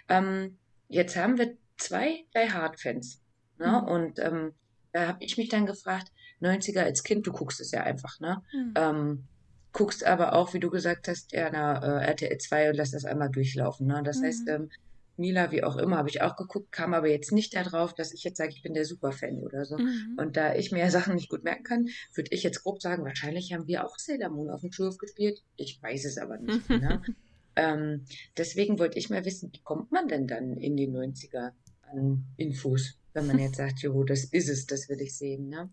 ähm, 0.09 0.59
jetzt 0.89 1.17
haben 1.17 1.39
wir 1.39 1.57
zwei 1.77 2.25
Die 2.35 2.53
Hard 2.53 2.81
Fans. 2.81 3.21
Ne? 3.59 3.83
Mhm. 3.83 3.89
Und 3.89 4.19
ähm, 4.21 4.53
da 4.93 5.09
habe 5.09 5.25
ich 5.25 5.37
mich 5.37 5.49
dann 5.49 5.67
gefragt, 5.67 6.13
90er 6.41 6.83
als 6.83 7.03
Kind, 7.03 7.27
du 7.27 7.33
guckst 7.33 7.61
es 7.61 7.73
ja 7.73 7.83
einfach, 7.83 8.21
ne? 8.21 8.43
Mhm. 8.53 8.75
Ähm, 8.77 9.25
guckst 9.73 10.05
aber 10.05 10.35
auch, 10.35 10.55
wie 10.55 10.61
du 10.61 10.71
gesagt 10.71 11.09
hast, 11.09 11.33
ja, 11.33 11.51
na, 11.53 12.01
äh, 12.01 12.07
RTL 12.07 12.39
2 12.39 12.71
und 12.71 12.77
lässt 12.77 12.95
das 12.95 13.05
einmal 13.05 13.31
durchlaufen. 13.31 13.87
Ne? 13.87 14.03
Das 14.05 14.19
mhm. 14.19 14.25
heißt, 14.25 14.49
ähm, 14.49 14.71
Mila, 15.21 15.53
wie 15.53 15.63
auch 15.63 15.77
immer, 15.77 15.99
habe 15.99 16.09
ich 16.09 16.23
auch 16.23 16.35
geguckt, 16.35 16.73
kam 16.73 16.95
aber 16.95 17.09
jetzt 17.09 17.31
nicht 17.31 17.55
darauf, 17.55 17.95
dass 17.95 18.13
ich 18.13 18.25
jetzt 18.25 18.39
sage, 18.39 18.53
ich 18.55 18.63
bin 18.63 18.75
der 18.75 18.85
Superfan 18.85 19.39
oder 19.39 19.65
so. 19.65 19.79
Mhm. 19.79 20.17
Und 20.17 20.37
da 20.37 20.55
ich 20.55 20.73
mir 20.73 20.91
Sachen 20.91 21.15
nicht 21.15 21.29
gut 21.29 21.45
merken 21.45 21.63
kann, 21.63 21.89
würde 22.15 22.31
ich 22.33 22.43
jetzt 22.43 22.63
grob 22.63 22.83
sagen, 22.83 23.05
wahrscheinlich 23.05 23.53
haben 23.53 23.67
wir 23.67 23.87
auch 23.87 23.99
Sailor 23.99 24.31
Moon 24.31 24.51
auf 24.51 24.63
dem 24.63 24.73
Schulhof 24.73 24.99
gespielt. 24.99 25.43
Ich 25.57 25.81
weiß 25.83 26.07
es 26.07 26.19
aber 26.19 26.39
nicht. 26.39 26.69
ne? 26.69 27.03
ähm, 27.55 28.05
deswegen 28.37 28.79
wollte 28.79 28.99
ich 28.99 29.11
mal 29.11 29.25
wissen, 29.25 29.51
wie 29.53 29.63
kommt 29.63 29.93
man 29.93 30.09
denn 30.09 30.27
dann 30.27 30.57
in 30.57 30.77
die 30.77 30.89
90er 30.89 31.53
an 31.83 32.25
Infos, 32.37 32.99
wenn 33.13 33.27
man 33.27 33.39
jetzt 33.39 33.57
sagt, 33.57 33.81
jo, 33.81 34.03
das 34.05 34.25
ist 34.25 34.49
es, 34.49 34.67
das 34.67 34.89
will 34.89 35.01
ich 35.01 35.17
sehen. 35.17 35.49
Ne? 35.49 35.71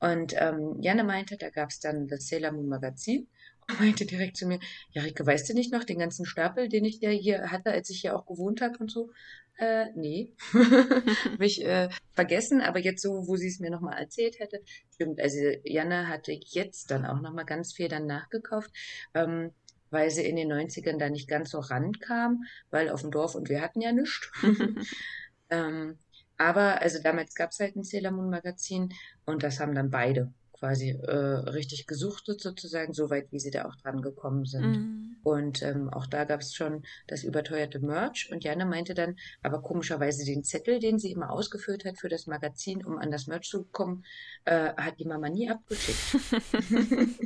Und 0.00 0.34
ähm, 0.36 0.76
Janne 0.80 1.04
meinte, 1.04 1.36
da 1.36 1.50
gab 1.50 1.70
es 1.70 1.80
dann 1.80 2.08
das 2.08 2.26
Sailor 2.26 2.52
Moon 2.52 2.68
Magazin 2.68 3.28
meinte 3.78 4.06
direkt 4.06 4.36
zu 4.36 4.46
mir, 4.46 4.58
ja, 4.90 5.02
Rike, 5.02 5.26
weißt 5.26 5.48
du 5.48 5.54
nicht 5.54 5.72
noch 5.72 5.84
den 5.84 5.98
ganzen 5.98 6.26
Stapel, 6.26 6.68
den 6.68 6.84
ich 6.84 7.00
ja 7.00 7.10
hier 7.10 7.50
hatte, 7.50 7.70
als 7.70 7.90
ich 7.90 8.00
hier 8.00 8.16
auch 8.16 8.26
gewohnt 8.26 8.60
habe 8.60 8.78
und 8.78 8.90
so? 8.90 9.10
Äh, 9.58 9.86
nee. 9.94 10.32
habe 10.52 11.44
ich 11.44 11.64
äh, 11.64 11.88
vergessen, 12.12 12.60
aber 12.60 12.78
jetzt 12.78 13.02
so, 13.02 13.26
wo 13.26 13.36
sie 13.36 13.48
es 13.48 13.60
mir 13.60 13.70
nochmal 13.70 13.98
erzählt 13.98 14.38
hätte, 14.38 14.60
stimmt. 14.94 15.20
Also 15.20 15.38
Janne 15.64 16.08
hatte 16.08 16.32
jetzt 16.32 16.90
dann 16.90 17.04
auch 17.04 17.20
nochmal 17.20 17.44
ganz 17.44 17.72
viel 17.72 17.88
dann 17.88 18.06
nachgekauft. 18.06 18.70
Ähm, 19.14 19.52
weil 19.92 20.10
sie 20.10 20.24
in 20.24 20.36
den 20.36 20.50
90ern 20.50 20.98
da 20.98 21.10
nicht 21.10 21.28
ganz 21.28 21.50
so 21.50 21.60
rankam, 21.60 22.44
weil 22.70 22.88
auf 22.88 23.02
dem 23.02 23.10
Dorf 23.10 23.34
und 23.34 23.50
wir 23.50 23.60
hatten 23.60 23.82
ja 23.82 23.92
nichts. 23.92 24.32
ähm, 25.50 25.98
aber 26.38 26.80
also 26.80 27.00
damals 27.00 27.34
gab 27.34 27.50
es 27.50 27.60
halt 27.60 27.76
ein 27.76 27.84
Sailor 27.84 28.10
Moon 28.10 28.30
Magazin 28.30 28.92
und 29.26 29.42
das 29.42 29.60
haben 29.60 29.74
dann 29.74 29.90
beide 29.90 30.32
quasi 30.62 30.90
äh, 30.90 31.16
richtig 31.50 31.88
gesuchtet 31.88 32.40
sozusagen, 32.40 32.92
soweit 32.92 33.32
wie 33.32 33.40
sie 33.40 33.50
da 33.50 33.64
auch 33.64 33.74
dran 33.74 34.00
gekommen 34.00 34.44
sind. 34.44 34.62
Mhm. 34.62 35.16
Und 35.24 35.60
ähm, 35.62 35.88
auch 35.88 36.06
da 36.06 36.22
gab 36.22 36.40
es 36.40 36.54
schon 36.54 36.84
das 37.08 37.24
überteuerte 37.24 37.80
Merch 37.80 38.30
und 38.30 38.44
Janne 38.44 38.64
meinte 38.64 38.94
dann, 38.94 39.16
aber 39.42 39.60
komischerweise 39.60 40.24
den 40.24 40.44
Zettel, 40.44 40.78
den 40.78 41.00
sie 41.00 41.10
immer 41.10 41.32
ausgefüllt 41.32 41.84
hat 41.84 41.98
für 41.98 42.08
das 42.08 42.28
Magazin, 42.28 42.84
um 42.84 42.96
an 42.96 43.10
das 43.10 43.26
Merch 43.26 43.48
zu 43.48 43.64
kommen, 43.64 44.04
äh, 44.44 44.72
hat 44.76 45.00
die 45.00 45.04
Mama 45.04 45.28
nie 45.30 45.50
abgeschickt. 45.50 45.98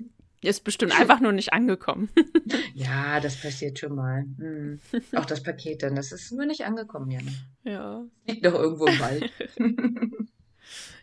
Ist 0.43 0.65
bestimmt 0.65 0.99
einfach 0.99 1.21
nur 1.21 1.33
nicht 1.33 1.53
angekommen. 1.53 2.09
ja, 2.75 3.21
das 3.21 3.37
passiert 3.37 3.79
schon 3.79 3.97
mal. 3.97 4.25
Hm. 4.39 4.81
Auch 5.15 5.25
das 5.27 5.43
Paket 5.43 5.83
dann, 5.83 5.97
das 5.97 6.13
ist 6.13 6.31
nur 6.31 6.47
nicht 6.47 6.65
angekommen, 6.65 7.11
Janne. 7.11 7.33
Ja. 7.65 8.05
Liegt 8.27 8.47
doch 8.47 8.55
irgendwo 8.55 8.87
im 8.87 8.99
Wald. 9.01 9.31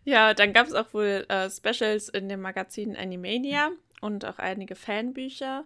Ja, 0.05 0.33
dann 0.33 0.53
gab 0.53 0.67
es 0.67 0.73
auch 0.73 0.93
wohl 0.93 1.25
äh, 1.29 1.49
Specials 1.49 2.09
in 2.09 2.27
dem 2.29 2.41
Magazin 2.41 2.95
Animania 2.95 3.71
und 4.01 4.25
auch 4.25 4.39
einige 4.39 4.75
Fanbücher. 4.75 5.65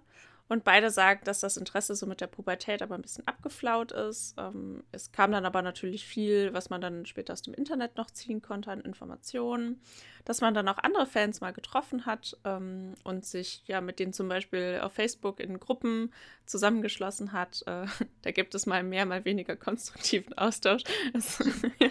Und 0.49 0.63
beide 0.63 0.91
sagen, 0.91 1.21
dass 1.25 1.41
das 1.41 1.57
Interesse 1.57 1.93
so 1.95 2.05
mit 2.05 2.21
der 2.21 2.27
Pubertät 2.27 2.81
aber 2.81 2.95
ein 2.95 3.01
bisschen 3.01 3.27
abgeflaut 3.27 3.91
ist. 3.91 4.35
Ähm, 4.37 4.83
es 4.93 5.11
kam 5.11 5.31
dann 5.31 5.45
aber 5.45 5.61
natürlich 5.61 6.05
viel, 6.05 6.53
was 6.53 6.69
man 6.69 6.79
dann 6.79 7.05
später 7.05 7.33
aus 7.33 7.41
dem 7.41 7.53
Internet 7.53 7.97
noch 7.97 8.09
ziehen 8.11 8.41
konnte 8.41 8.71
an 8.71 8.79
Informationen. 8.79 9.81
Dass 10.27 10.41
man 10.41 10.53
dann 10.53 10.67
auch 10.67 10.77
andere 10.77 11.05
Fans 11.05 11.39
mal 11.39 11.53
getroffen 11.53 12.05
hat 12.05 12.35
ähm, 12.43 12.95
und 13.05 13.25
sich 13.25 13.63
ja 13.65 13.79
mit 13.79 13.97
denen 13.97 14.11
zum 14.11 14.27
Beispiel 14.27 14.81
auf 14.83 14.91
Facebook 14.91 15.39
in 15.39 15.57
Gruppen 15.57 16.11
zusammengeschlossen 16.45 17.31
hat. 17.31 17.63
Äh, 17.65 17.85
da 18.23 18.31
gibt 18.31 18.53
es 18.53 18.65
mal 18.65 18.83
mehr, 18.83 19.05
mal 19.05 19.23
weniger 19.23 19.55
konstruktiven 19.55 20.37
Austausch. 20.37 20.83
Also, 21.13 21.45
ja, 21.79 21.89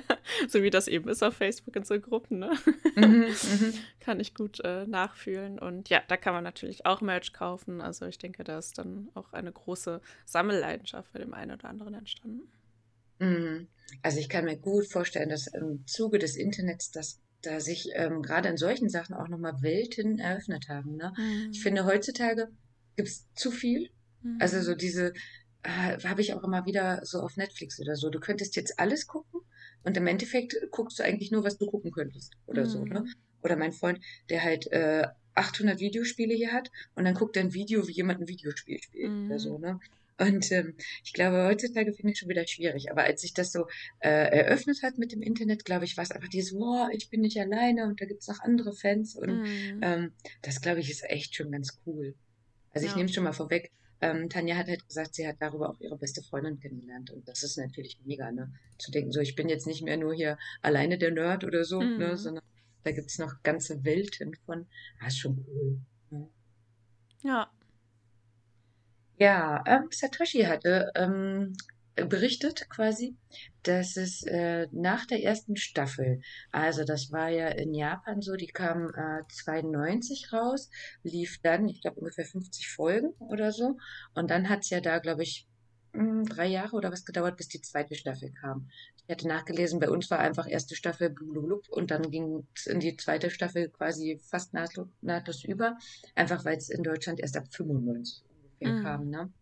so 0.48 0.62
wie 0.62 0.68
das 0.68 0.86
eben 0.86 1.08
ist 1.08 1.22
auf 1.22 1.34
Facebook 1.34 1.74
in 1.76 1.84
so 1.84 1.98
Gruppen. 1.98 2.40
Ne? 2.40 2.52
Mhm, 2.94 3.26
mhm. 3.28 3.74
kann 4.00 4.20
ich 4.20 4.34
gut 4.34 4.60
äh, 4.64 4.86
nachfühlen. 4.86 5.58
Und 5.58 5.88
ja, 5.88 6.02
da 6.06 6.18
kann 6.18 6.34
man 6.34 6.44
natürlich 6.44 6.84
auch 6.84 7.00
Merch 7.00 7.32
kaufen. 7.32 7.80
Also 7.80 8.04
ich 8.04 8.18
denke, 8.18 8.44
da 8.44 8.58
ist 8.58 8.76
dann 8.76 9.08
auch 9.14 9.32
eine 9.32 9.50
große 9.50 10.02
Sammelleidenschaft 10.26 11.10
bei 11.14 11.20
dem 11.20 11.32
einen 11.32 11.52
oder 11.52 11.70
anderen 11.70 11.94
entstanden. 11.94 12.52
Mhm. 13.18 13.68
Also 14.02 14.18
ich 14.18 14.28
kann 14.28 14.44
mir 14.44 14.56
gut 14.56 14.86
vorstellen, 14.86 15.30
dass 15.30 15.46
im 15.46 15.86
Zuge 15.86 16.18
des 16.18 16.36
Internets 16.36 16.90
das 16.90 17.20
da 17.46 17.60
sich 17.60 17.90
ähm, 17.94 18.22
gerade 18.22 18.48
in 18.48 18.56
solchen 18.56 18.88
Sachen 18.88 19.14
auch 19.14 19.28
nochmal 19.28 19.62
Welten 19.62 20.18
eröffnet 20.18 20.68
haben. 20.68 20.96
Ne? 20.96 21.12
Mhm. 21.16 21.50
Ich 21.52 21.62
finde, 21.62 21.84
heutzutage 21.84 22.48
gibt 22.96 23.08
es 23.08 23.26
zu 23.34 23.50
viel. 23.50 23.90
Mhm. 24.22 24.38
Also 24.40 24.60
so 24.60 24.74
diese, 24.74 25.12
äh, 25.62 25.98
habe 26.04 26.20
ich 26.20 26.34
auch 26.34 26.44
immer 26.44 26.66
wieder 26.66 27.00
so 27.04 27.20
auf 27.20 27.36
Netflix 27.36 27.80
oder 27.80 27.96
so. 27.96 28.10
Du 28.10 28.20
könntest 28.20 28.56
jetzt 28.56 28.78
alles 28.78 29.06
gucken 29.06 29.40
und 29.84 29.96
im 29.96 30.06
Endeffekt 30.06 30.56
guckst 30.70 30.98
du 30.98 31.04
eigentlich 31.04 31.30
nur, 31.30 31.44
was 31.44 31.58
du 31.58 31.66
gucken 31.66 31.92
könntest 31.92 32.34
oder 32.46 32.64
mhm. 32.64 32.68
so. 32.68 32.84
Ne? 32.84 33.00
Mhm. 33.00 33.14
Oder 33.42 33.56
mein 33.56 33.72
Freund, 33.72 34.00
der 34.28 34.42
halt 34.42 34.66
äh, 34.72 35.06
800 35.34 35.78
Videospiele 35.80 36.34
hier 36.34 36.52
hat 36.52 36.70
und 36.94 37.04
dann 37.04 37.14
guckt 37.14 37.36
er 37.36 37.44
ein 37.44 37.54
Video, 37.54 37.86
wie 37.86 37.92
jemand 37.92 38.20
ein 38.20 38.28
Videospiel 38.28 38.80
spielt 38.82 39.10
mhm. 39.10 39.26
oder 39.26 39.38
so, 39.38 39.58
ne? 39.58 39.78
Und 40.18 40.50
ähm, 40.50 40.74
ich 41.04 41.12
glaube, 41.12 41.44
heutzutage 41.44 41.92
finde 41.92 42.12
ich 42.12 42.18
schon 42.18 42.28
wieder 42.28 42.46
schwierig. 42.46 42.90
Aber 42.90 43.04
als 43.04 43.20
sich 43.20 43.34
das 43.34 43.52
so 43.52 43.66
äh, 44.00 44.08
eröffnet 44.08 44.82
hat 44.82 44.96
mit 44.98 45.12
dem 45.12 45.22
Internet, 45.22 45.64
glaube 45.64 45.84
ich, 45.84 45.96
war 45.96 46.04
es 46.04 46.10
einfach 46.10 46.28
dieses, 46.28 46.54
wow, 46.54 46.88
ich 46.92 47.10
bin 47.10 47.20
nicht 47.20 47.38
alleine 47.38 47.84
und 47.84 48.00
da 48.00 48.06
gibt 48.06 48.22
es 48.22 48.28
noch 48.28 48.40
andere 48.40 48.72
Fans. 48.72 49.14
Und 49.14 49.42
mhm. 49.42 49.80
ähm, 49.82 50.12
das, 50.42 50.60
glaube 50.60 50.80
ich, 50.80 50.90
ist 50.90 51.04
echt 51.04 51.34
schon 51.34 51.52
ganz 51.52 51.80
cool. 51.86 52.14
Also 52.70 52.86
ja. 52.86 52.92
ich 52.92 52.96
nehme 52.96 53.08
es 53.08 53.14
schon 53.14 53.24
mal 53.24 53.32
vorweg. 53.32 53.70
Ähm, 54.00 54.28
Tanja 54.28 54.56
hat 54.56 54.68
halt 54.68 54.86
gesagt, 54.86 55.14
sie 55.14 55.26
hat 55.26 55.36
darüber 55.40 55.70
auch 55.70 55.80
ihre 55.80 55.96
beste 55.96 56.22
Freundin 56.22 56.60
kennengelernt. 56.60 57.10
Und 57.10 57.26
das 57.28 57.42
ist 57.42 57.56
natürlich 57.56 57.98
mega, 58.04 58.30
ne? 58.30 58.52
Zu 58.78 58.90
denken, 58.90 59.12
so, 59.12 59.20
ich 59.20 59.34
bin 59.34 59.48
jetzt 59.48 59.66
nicht 59.66 59.82
mehr 59.82 59.96
nur 59.96 60.14
hier 60.14 60.38
alleine 60.60 60.98
der 60.98 61.12
Nerd 61.12 61.44
oder 61.44 61.64
so, 61.64 61.80
ne? 61.80 61.86
mhm. 61.86 61.98
ne? 61.98 62.16
Sondern 62.16 62.44
da 62.84 62.92
gibt 62.92 63.10
es 63.10 63.18
noch 63.18 63.42
ganze 63.42 63.84
Welten 63.84 64.34
von. 64.46 64.66
Das 65.00 65.14
ist 65.14 65.18
schon 65.18 65.44
cool. 65.48 65.80
Ne? 66.10 66.28
Ja. 67.22 67.50
Ja, 69.18 69.64
ähm, 69.66 69.88
Satoshi 69.90 70.42
hatte 70.42 70.90
ähm, 70.94 71.54
berichtet 71.94 72.68
quasi, 72.68 73.16
dass 73.62 73.96
es 73.96 74.22
äh, 74.24 74.68
nach 74.72 75.06
der 75.06 75.22
ersten 75.22 75.56
Staffel, 75.56 76.20
also 76.52 76.84
das 76.84 77.10
war 77.10 77.30
ja 77.30 77.48
in 77.48 77.72
Japan 77.72 78.20
so, 78.20 78.36
die 78.36 78.48
kam 78.48 78.88
äh, 78.94 79.22
92 79.32 80.32
raus, 80.34 80.70
lief 81.02 81.40
dann, 81.42 81.66
ich 81.68 81.80
glaube 81.80 82.00
ungefähr 82.00 82.26
50 82.26 82.68
Folgen 82.68 83.14
oder 83.18 83.52
so, 83.52 83.78
und 84.14 84.30
dann 84.30 84.50
hat 84.50 84.60
es 84.64 84.70
ja 84.70 84.80
da, 84.80 84.98
glaube 84.98 85.22
ich, 85.22 85.46
hm, 85.94 86.24
drei 86.26 86.46
Jahre 86.46 86.76
oder 86.76 86.92
was 86.92 87.06
gedauert, 87.06 87.38
bis 87.38 87.48
die 87.48 87.62
zweite 87.62 87.94
Staffel 87.94 88.30
kam. 88.32 88.68
Ich 89.06 89.10
hatte 89.10 89.28
nachgelesen, 89.28 89.80
bei 89.80 89.88
uns 89.88 90.10
war 90.10 90.18
einfach 90.18 90.46
erste 90.46 90.76
Staffel 90.76 91.08
blub 91.08 91.66
und 91.70 91.90
dann 91.90 92.10
ging 92.10 92.46
es 92.54 92.66
in 92.66 92.80
die 92.80 92.96
zweite 92.96 93.30
Staffel 93.30 93.70
quasi 93.70 94.20
fast 94.22 94.52
nahtlos, 94.52 94.88
nahtlos 95.00 95.42
über, 95.44 95.78
einfach 96.14 96.44
weil 96.44 96.58
es 96.58 96.68
in 96.68 96.82
Deutschland 96.82 97.20
erst 97.20 97.38
ab 97.38 97.44
95 97.50 98.22
ungefähr 98.60 98.78
mhm. 98.78 98.82
kam. 98.82 99.10
Ne? 99.10 99.32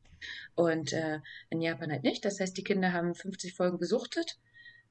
Und 0.54 0.92
äh, 0.92 1.20
in 1.50 1.60
Japan 1.60 1.90
halt 1.90 2.02
nicht. 2.02 2.24
Das 2.24 2.40
heißt, 2.40 2.56
die 2.56 2.64
Kinder 2.64 2.92
haben 2.92 3.14
50 3.14 3.54
Folgen 3.54 3.78
gesuchtet 3.78 4.38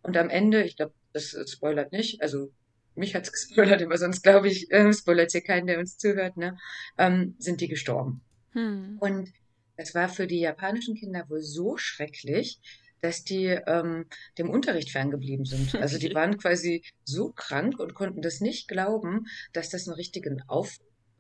und 0.03 0.17
am 0.17 0.29
Ende, 0.29 0.63
ich 0.63 0.75
glaube, 0.75 0.93
das 1.13 1.36
spoilert 1.49 1.91
nicht, 1.91 2.21
also 2.21 2.51
mich 2.95 3.15
hat's 3.15 3.31
gespoilert, 3.31 3.81
aber 3.81 3.97
sonst 3.97 4.21
glaube 4.21 4.49
ich, 4.49 4.71
äh, 4.71 4.93
spoilert 4.93 5.31
hier 5.31 5.41
keinen, 5.41 5.67
der 5.67 5.79
uns 5.79 5.97
zuhört, 5.97 6.38
ne? 6.38 6.57
Ähm, 6.97 7.36
sind 7.39 7.62
die 7.62 7.67
gestorben. 7.67 8.21
Hm. 8.51 8.97
Und 8.99 9.33
das 9.77 9.95
war 9.95 10.09
für 10.09 10.27
die 10.27 10.39
japanischen 10.39 10.95
Kinder 10.95 11.27
wohl 11.29 11.41
so 11.41 11.77
schrecklich, 11.77 12.59
dass 13.01 13.23
die 13.23 13.47
ähm, 13.47 14.05
dem 14.38 14.49
Unterricht 14.49 14.91
ferngeblieben 14.91 15.45
sind. 15.45 15.75
Also 15.75 15.97
die 15.97 16.13
waren 16.15 16.38
quasi 16.38 16.83
so 17.03 17.31
krank 17.31 17.79
und 17.79 17.95
konnten 17.95 18.21
das 18.21 18.39
nicht 18.39 18.67
glauben, 18.67 19.25
dass 19.51 19.69
das 19.69 19.88
einen 19.88 19.95
richtigen 19.95 20.43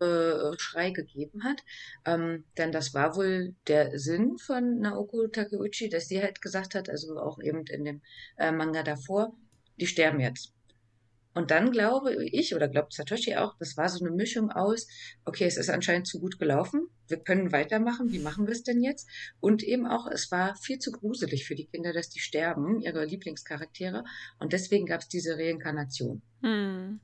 Aufschrei 0.03 0.91
gegeben 0.91 1.43
hat. 1.43 1.63
Ähm, 2.05 2.45
denn 2.57 2.71
das 2.71 2.93
war 2.93 3.15
wohl 3.15 3.55
der 3.67 3.97
Sinn 3.99 4.37
von 4.37 4.79
Naoko 4.79 5.27
Takeuchi, 5.27 5.89
dass 5.89 6.07
sie 6.07 6.21
halt 6.21 6.41
gesagt 6.41 6.75
hat, 6.75 6.89
also 6.89 7.17
auch 7.17 7.41
eben 7.41 7.65
in 7.67 7.85
dem 7.85 8.01
äh, 8.37 8.51
Manga 8.51 8.83
davor, 8.83 9.33
die 9.79 9.87
sterben 9.87 10.19
jetzt. 10.19 10.53
Und 11.35 11.49
dann 11.49 11.71
glaube 11.71 12.13
ich, 12.25 12.53
oder 12.53 12.67
glaubt 12.67 12.93
Satoshi 12.93 13.35
auch, 13.35 13.57
das 13.57 13.75
war 13.75 13.89
so 13.89 14.05
eine 14.05 14.13
Mischung 14.13 14.51
aus, 14.51 14.87
okay, 15.25 15.45
es 15.45 15.57
ist 15.57 15.69
anscheinend 15.69 16.07
zu 16.07 16.19
gut 16.19 16.37
gelaufen, 16.37 16.87
wir 17.07 17.17
können 17.17 17.51
weitermachen, 17.51 18.11
wie 18.11 18.19
machen 18.19 18.45
wir 18.45 18.53
es 18.53 18.63
denn 18.63 18.81
jetzt? 18.81 19.09
Und 19.39 19.63
eben 19.63 19.87
auch, 19.87 20.07
es 20.07 20.31
war 20.31 20.55
viel 20.55 20.77
zu 20.77 20.91
gruselig 20.91 21.45
für 21.45 21.55
die 21.55 21.65
Kinder, 21.65 21.91
dass 21.91 22.09
die 22.09 22.19
sterben, 22.19 22.81
ihre 22.81 23.05
Lieblingscharaktere. 23.05 24.03
Und 24.39 24.53
deswegen 24.53 24.85
gab 24.85 25.01
es 25.01 25.07
diese 25.07 25.37
Reinkarnation. 25.37 26.21
Hm. 26.41 26.99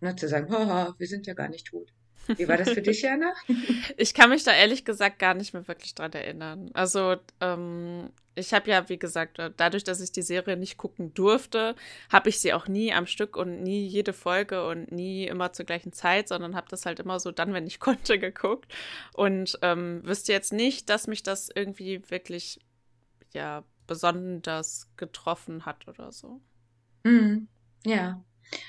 Ne, 0.00 0.16
zu 0.16 0.28
sagen, 0.28 0.52
haha, 0.52 0.94
wir 0.96 1.06
sind 1.08 1.26
ja 1.26 1.34
gar 1.34 1.48
nicht 1.48 1.66
tot. 1.66 1.92
Wie 2.36 2.48
war 2.48 2.56
das 2.56 2.70
für 2.70 2.82
dich, 2.82 3.02
Jana? 3.02 3.32
Ich 3.96 4.14
kann 4.14 4.30
mich 4.30 4.44
da 4.44 4.52
ehrlich 4.52 4.84
gesagt 4.84 5.18
gar 5.18 5.34
nicht 5.34 5.54
mehr 5.54 5.66
wirklich 5.66 5.94
dran 5.94 6.12
erinnern. 6.12 6.70
Also, 6.74 7.16
ähm, 7.40 8.10
ich 8.34 8.54
habe 8.54 8.70
ja, 8.70 8.88
wie 8.88 8.98
gesagt, 8.98 9.40
dadurch, 9.56 9.84
dass 9.84 10.00
ich 10.00 10.12
die 10.12 10.22
Serie 10.22 10.56
nicht 10.56 10.76
gucken 10.76 11.12
durfte, 11.14 11.74
habe 12.10 12.28
ich 12.28 12.38
sie 12.38 12.52
auch 12.52 12.68
nie 12.68 12.92
am 12.92 13.06
Stück 13.06 13.36
und 13.36 13.62
nie 13.62 13.86
jede 13.86 14.12
Folge 14.12 14.66
und 14.66 14.92
nie 14.92 15.26
immer 15.26 15.52
zur 15.52 15.66
gleichen 15.66 15.92
Zeit, 15.92 16.28
sondern 16.28 16.54
habe 16.54 16.68
das 16.70 16.86
halt 16.86 17.00
immer 17.00 17.18
so 17.18 17.32
dann, 17.32 17.52
wenn 17.52 17.66
ich 17.66 17.80
konnte, 17.80 18.18
geguckt. 18.18 18.72
Und 19.14 19.58
ähm, 19.62 20.02
wüsste 20.04 20.32
jetzt 20.32 20.52
nicht, 20.52 20.88
dass 20.88 21.06
mich 21.06 21.22
das 21.22 21.50
irgendwie 21.52 22.02
wirklich, 22.10 22.60
ja, 23.32 23.64
besonders 23.86 24.88
getroffen 24.96 25.66
hat 25.66 25.88
oder 25.88 26.12
so. 26.12 26.40
Mhm. 27.04 27.48
Ja. 27.84 28.22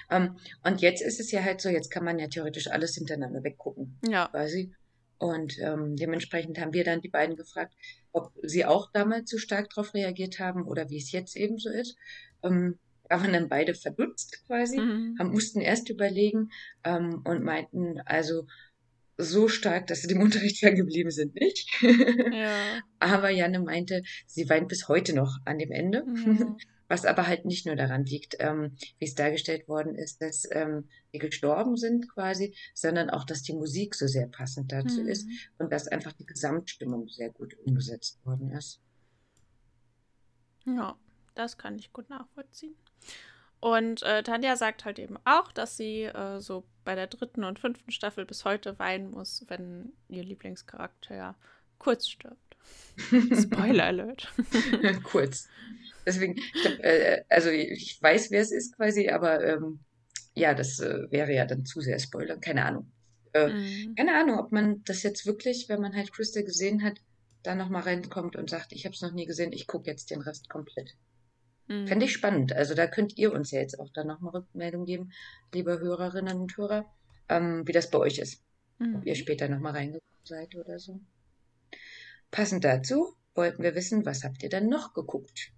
Ähm, 0.09 0.37
und 0.63 0.81
jetzt 0.81 1.01
ist 1.01 1.19
es 1.19 1.31
ja 1.31 1.43
halt 1.43 1.61
so, 1.61 1.69
jetzt 1.69 1.89
kann 1.89 2.03
man 2.03 2.19
ja 2.19 2.27
theoretisch 2.27 2.69
alles 2.69 2.95
hintereinander 2.95 3.43
weggucken. 3.43 3.97
Ja. 4.07 4.27
Quasi. 4.27 4.73
Und 5.17 5.59
ähm, 5.59 5.95
dementsprechend 5.97 6.59
haben 6.59 6.73
wir 6.73 6.85
dann 6.85 7.01
die 7.01 7.09
beiden 7.09 7.35
gefragt, 7.35 7.73
ob 8.13 8.31
sie 8.41 8.65
auch 8.65 8.89
damals 8.91 9.29
so 9.29 9.37
stark 9.37 9.69
darauf 9.69 9.93
reagiert 9.93 10.39
haben 10.39 10.63
oder 10.63 10.89
wie 10.89 10.97
es 10.97 11.11
jetzt 11.11 11.35
eben 11.35 11.57
so 11.57 11.69
ist. 11.69 11.97
Ähm, 12.41 12.79
waren 13.09 13.33
dann 13.33 13.49
beide 13.49 13.73
verdutzt 13.73 14.45
quasi, 14.45 14.79
mhm. 14.79 15.17
haben, 15.19 15.31
mussten 15.31 15.61
erst 15.61 15.89
überlegen 15.89 16.51
ähm, 16.83 17.21
und 17.25 17.43
meinten, 17.43 17.99
also 18.05 18.45
so 19.17 19.47
stark, 19.47 19.87
dass 19.87 20.01
sie 20.01 20.07
dem 20.07 20.21
Unterricht 20.21 20.59
ferngeblieben 20.59 21.11
sind, 21.11 21.35
nicht? 21.35 21.69
Ja. 21.81 22.79
aber 22.99 23.29
Janne 23.29 23.59
meinte, 23.59 24.03
sie 24.25 24.47
weint 24.49 24.69
bis 24.69 24.87
heute 24.87 25.13
noch 25.13 25.37
an 25.45 25.59
dem 25.59 25.71
Ende. 25.71 26.05
Ja. 26.25 26.55
Was 26.89 27.05
aber 27.05 27.27
halt 27.27 27.45
nicht 27.45 27.65
nur 27.65 27.75
daran 27.75 28.03
liegt, 28.03 28.35
ähm, 28.39 28.75
wie 28.97 29.05
es 29.05 29.15
dargestellt 29.15 29.67
worden 29.69 29.95
ist, 29.95 30.21
dass 30.21 30.43
ähm, 30.51 30.89
die 31.13 31.19
gestorben 31.19 31.77
sind 31.77 32.09
quasi, 32.09 32.55
sondern 32.73 33.09
auch, 33.09 33.23
dass 33.23 33.43
die 33.43 33.53
Musik 33.53 33.95
so 33.95 34.07
sehr 34.07 34.27
passend 34.27 34.71
dazu 34.71 35.01
mhm. 35.01 35.07
ist 35.07 35.29
und 35.57 35.71
dass 35.71 35.87
einfach 35.87 36.11
die 36.11 36.25
Gesamtstimmung 36.25 37.07
sehr 37.07 37.29
gut 37.29 37.55
umgesetzt 37.65 38.19
worden 38.25 38.51
ist. 38.51 38.81
Ja, 40.65 40.97
das 41.35 41.57
kann 41.57 41.77
ich 41.79 41.93
gut 41.93 42.09
nachvollziehen. 42.09 42.75
Und 43.61 44.03
äh, 44.03 44.23
Tanja 44.23 44.55
sagt 44.55 44.85
halt 44.85 44.99
eben 44.99 45.17
auch, 45.25 45.51
dass 45.51 45.75
sie 45.75 46.03
äh, 46.03 46.39
so 46.39 46.63
bei 46.85 46.95
der 46.95 47.07
dritten 47.07 47.43
und 47.43 47.59
fünften 47.59 47.91
Staffel 47.91 48.25
bis 48.25 48.45
heute 48.45 48.79
weinen 48.79 49.11
muss, 49.11 49.45
wenn 49.47 49.91
ihr 50.07 50.23
Lieblingscharakter 50.23 51.35
kurz 51.77 52.07
stirbt. 52.07 52.57
Spoiler 53.41 53.85
Alert. 53.85 54.31
kurz. 55.03 55.49
Deswegen, 56.05 56.35
ich 56.37 56.61
glaub, 56.61 56.79
äh, 56.79 57.23
also 57.29 57.49
ich 57.49 57.99
weiß, 58.01 58.31
wer 58.31 58.41
es 58.41 58.51
ist 58.51 58.75
quasi, 58.75 59.09
aber 59.09 59.43
ähm, 59.43 59.79
ja, 60.33 60.53
das 60.53 60.79
äh, 60.79 61.11
wäre 61.11 61.33
ja 61.33 61.45
dann 61.45 61.65
zu 61.65 61.81
sehr 61.81 61.99
Spoiler. 61.99 62.37
Keine 62.37 62.65
Ahnung. 62.65 62.91
Äh, 63.33 63.49
mhm. 63.49 63.95
Keine 63.95 64.19
Ahnung, 64.19 64.39
ob 64.39 64.51
man 64.51 64.83
das 64.85 65.03
jetzt 65.03 65.25
wirklich, 65.25 65.69
wenn 65.69 65.81
man 65.81 65.95
halt 65.95 66.13
Krista 66.13 66.41
gesehen 66.41 66.83
hat, 66.83 66.99
da 67.43 67.55
nochmal 67.55 67.83
reinkommt 67.83 68.35
und 68.35 68.49
sagt, 68.49 68.73
ich 68.73 68.85
habe 68.85 68.93
es 68.93 69.01
noch 69.01 69.13
nie 69.13 69.25
gesehen, 69.25 69.53
ich 69.53 69.67
gucke 69.67 69.89
jetzt 69.89 70.09
den 70.11 70.21
Rest 70.21 70.49
komplett. 70.49 70.95
Mhm. 71.67 71.87
Fände 71.87 72.05
ich 72.05 72.13
spannend. 72.13 72.53
Also 72.53 72.73
da 72.75 72.87
könnt 72.87 73.17
ihr 73.17 73.31
uns 73.31 73.51
ja 73.51 73.59
jetzt 73.59 73.79
auch 73.79 73.89
dann 73.93 74.07
nochmal 74.07 74.33
Rückmeldung 74.33 74.85
geben, 74.85 75.11
liebe 75.53 75.79
Hörerinnen 75.79 76.37
und 76.37 76.57
Hörer, 76.57 76.85
ähm, 77.29 77.67
wie 77.67 77.71
das 77.71 77.89
bei 77.89 77.99
euch 77.99 78.17
ist. 78.17 78.41
Mhm. 78.79 78.95
Ob 78.97 79.05
ihr 79.05 79.15
später 79.15 79.47
nochmal 79.47 79.73
reingekommen 79.73 80.25
seid 80.25 80.55
oder 80.55 80.79
so. 80.79 80.99
Passend 82.31 82.63
dazu 82.63 83.15
wollten 83.35 83.63
wir 83.63 83.75
wissen, 83.75 84.05
was 84.05 84.23
habt 84.23 84.43
ihr 84.43 84.49
dann 84.49 84.67
noch 84.67 84.93
geguckt? 84.93 85.51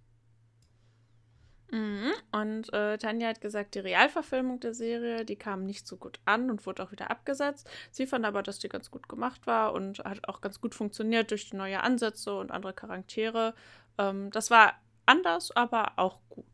Mhm. 1.72 2.12
Und 2.32 2.72
äh, 2.74 2.98
Tanja 2.98 3.28
hat 3.28 3.40
gesagt, 3.40 3.74
die 3.74 3.78
Realverfilmung 3.78 4.60
der 4.60 4.74
Serie, 4.74 5.24
die 5.24 5.36
kam 5.36 5.64
nicht 5.64 5.86
so 5.86 5.96
gut 5.96 6.20
an 6.26 6.50
und 6.50 6.66
wurde 6.66 6.82
auch 6.82 6.92
wieder 6.92 7.10
abgesetzt. 7.10 7.66
Sie 7.90 8.06
fand 8.06 8.26
aber, 8.26 8.42
dass 8.42 8.58
die 8.58 8.68
ganz 8.68 8.90
gut 8.90 9.08
gemacht 9.08 9.46
war 9.46 9.72
und 9.72 10.00
hat 10.00 10.28
auch 10.28 10.42
ganz 10.42 10.60
gut 10.60 10.74
funktioniert 10.74 11.30
durch 11.30 11.48
die 11.48 11.56
neue 11.56 11.82
Ansätze 11.82 12.36
und 12.36 12.50
andere 12.50 12.74
Charaktere. 12.74 13.54
Ähm, 13.96 14.30
das 14.30 14.50
war 14.50 14.74
anders, 15.06 15.50
aber 15.50 15.92
auch 15.96 16.20
gut. 16.28 16.44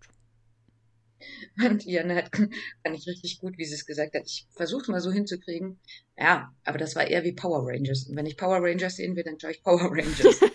Und 1.60 1.84
Janne 1.84 2.14
hat, 2.14 2.30
fand 2.36 2.96
ich 2.96 3.08
richtig 3.08 3.40
gut, 3.40 3.58
wie 3.58 3.64
sie 3.64 3.74
es 3.74 3.86
gesagt 3.86 4.14
hat. 4.14 4.22
Ich 4.24 4.46
versuche 4.54 4.88
mal 4.92 5.00
so 5.00 5.10
hinzukriegen. 5.10 5.80
Ja, 6.16 6.54
aber 6.64 6.78
das 6.78 6.94
war 6.94 7.08
eher 7.08 7.24
wie 7.24 7.32
Power 7.32 7.66
Rangers. 7.66 8.06
Und 8.08 8.14
wenn 8.14 8.26
ich 8.26 8.36
Power 8.36 8.62
Rangers 8.62 8.94
sehen 8.94 9.16
will, 9.16 9.24
dann 9.24 9.40
schaue 9.40 9.50
ich 9.50 9.64
Power 9.64 9.90
Rangers. 9.90 10.40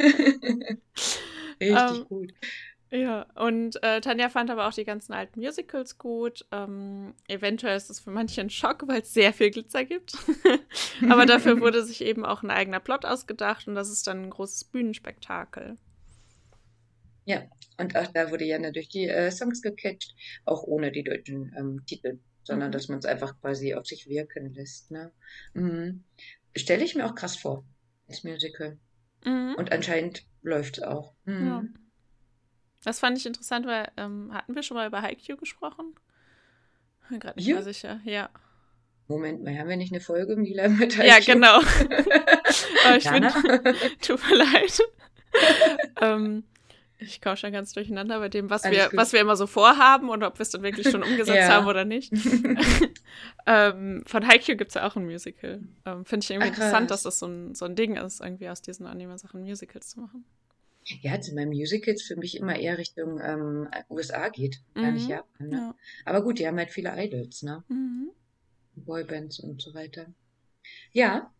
richtig 1.60 1.90
um, 1.90 1.96
ähm, 1.96 2.04
gut. 2.08 2.32
Ja, 2.90 3.26
und 3.34 3.82
äh, 3.82 4.00
Tanja 4.00 4.30
fand 4.30 4.50
aber 4.50 4.66
auch 4.66 4.72
die 4.72 4.84
ganzen 4.84 5.12
alten 5.12 5.40
Musicals 5.40 5.98
gut. 5.98 6.46
Ähm, 6.52 7.14
eventuell 7.28 7.76
ist 7.76 7.90
es 7.90 8.00
für 8.00 8.10
manche 8.10 8.40
ein 8.40 8.48
Schock, 8.48 8.88
weil 8.88 9.02
es 9.02 9.12
sehr 9.12 9.34
viel 9.34 9.50
Glitzer 9.50 9.84
gibt. 9.84 10.16
aber 11.10 11.26
dafür 11.26 11.60
wurde 11.60 11.84
sich 11.84 12.00
eben 12.00 12.24
auch 12.24 12.42
ein 12.42 12.50
eigener 12.50 12.80
Plot 12.80 13.04
ausgedacht 13.04 13.68
und 13.68 13.74
das 13.74 13.90
ist 13.90 14.06
dann 14.06 14.24
ein 14.24 14.30
großes 14.30 14.64
Bühnenspektakel. 14.64 15.76
Ja, 17.26 17.42
und 17.76 17.94
auch 17.94 18.06
da 18.06 18.30
wurde 18.30 18.46
ja 18.46 18.58
durch 18.70 18.88
die 18.88 19.06
äh, 19.06 19.30
Songs 19.30 19.60
gecatcht, 19.60 20.14
auch 20.46 20.62
ohne 20.62 20.90
die 20.90 21.04
deutschen 21.04 21.54
ähm, 21.58 21.84
Titel, 21.84 22.18
sondern 22.42 22.68
mhm. 22.68 22.72
dass 22.72 22.88
man 22.88 23.00
es 23.00 23.04
einfach 23.04 23.38
quasi 23.42 23.74
auf 23.74 23.86
sich 23.86 24.08
wirken 24.08 24.54
lässt. 24.54 24.90
Ne? 24.90 25.12
Mhm. 25.52 26.04
Stelle 26.56 26.84
ich 26.84 26.94
mir 26.94 27.04
auch 27.04 27.14
krass 27.14 27.36
vor, 27.36 27.66
das 28.06 28.24
Musical. 28.24 28.78
Mhm. 29.26 29.56
Und 29.58 29.72
anscheinend 29.72 30.24
läuft 30.40 30.78
es 30.78 30.84
auch. 30.84 31.12
Mhm. 31.26 31.46
Ja. 31.46 31.64
Das 32.88 33.00
fand 33.00 33.18
ich 33.18 33.26
interessant, 33.26 33.66
weil 33.66 33.86
ähm, 33.98 34.30
hatten 34.32 34.54
wir 34.54 34.62
schon 34.62 34.74
mal 34.74 34.86
über 34.86 35.02
Haikyuu 35.02 35.36
gesprochen? 35.36 35.94
Bin 37.10 37.20
gerade 37.20 37.36
nicht 37.36 37.46
ja. 37.46 37.56
mehr 37.56 37.62
sicher, 37.62 38.00
ja. 38.04 38.30
Moment 39.08 39.44
mal, 39.44 39.58
haben 39.58 39.68
wir 39.68 39.76
nicht 39.76 39.92
eine 39.92 40.00
Folge 40.00 40.32
im 40.32 40.42
Lila 40.42 40.68
mit 40.68 40.96
Haikyuu? 40.96 41.04
Ja, 41.04 41.18
genau. 41.18 41.58
Aber 42.86 42.96
ich 42.96 43.06
finde, 43.06 43.28
tut 44.00 44.26
mir 44.30 44.36
leid. 44.36 44.80
ähm, 46.00 46.44
ich 46.96 47.20
komme 47.20 47.36
schon 47.36 47.52
ganz 47.52 47.74
durcheinander 47.74 48.20
bei 48.20 48.30
dem, 48.30 48.48
was 48.48 48.64
wir, 48.64 48.88
was 48.94 49.12
wir 49.12 49.20
immer 49.20 49.36
so 49.36 49.46
vorhaben 49.46 50.08
und 50.08 50.22
ob 50.22 50.38
wir 50.38 50.42
es 50.42 50.48
dann 50.48 50.62
wirklich 50.62 50.88
schon 50.88 51.02
umgesetzt 51.02 51.36
ja. 51.36 51.48
haben 51.48 51.66
oder 51.66 51.84
nicht. 51.84 52.10
ähm, 53.46 54.02
von 54.06 54.26
Haikyuu 54.26 54.56
gibt 54.56 54.70
es 54.70 54.76
ja 54.76 54.88
auch 54.88 54.96
ein 54.96 55.04
Musical. 55.04 55.60
Ähm, 55.84 56.06
Finde 56.06 56.24
ich 56.24 56.30
irgendwie 56.30 56.48
Ach, 56.48 56.56
interessant, 56.56 56.90
dass 56.90 57.02
das 57.02 57.18
so 57.18 57.26
ein, 57.26 57.54
so 57.54 57.66
ein 57.66 57.76
Ding 57.76 57.96
ist, 57.96 58.22
irgendwie 58.22 58.48
aus 58.48 58.62
diesen 58.62 58.86
Anime-Sachen 58.86 59.42
Musicals 59.42 59.90
zu 59.90 60.00
machen. 60.00 60.24
Ja, 61.02 61.12
also 61.12 61.34
mein 61.34 61.48
Musicals 61.48 62.02
für 62.02 62.16
mich 62.16 62.36
immer 62.36 62.56
eher 62.56 62.78
Richtung 62.78 63.20
ähm, 63.22 63.68
USA 63.90 64.28
geht, 64.28 64.60
mhm. 64.74 64.80
gar 64.80 64.90
nicht 64.92 65.04
mhm. 65.04 65.10
Japan. 65.10 65.48
Ne? 65.48 65.56
Ja. 65.56 65.74
Aber 66.04 66.22
gut, 66.22 66.38
die 66.38 66.46
haben 66.46 66.58
halt 66.58 66.70
viele 66.70 66.92
Idols, 66.96 67.42
ne? 67.42 67.62
Mhm. 67.68 68.10
Boybands 68.74 69.40
und 69.40 69.60
so 69.60 69.74
weiter. 69.74 70.06
Ja, 70.92 71.32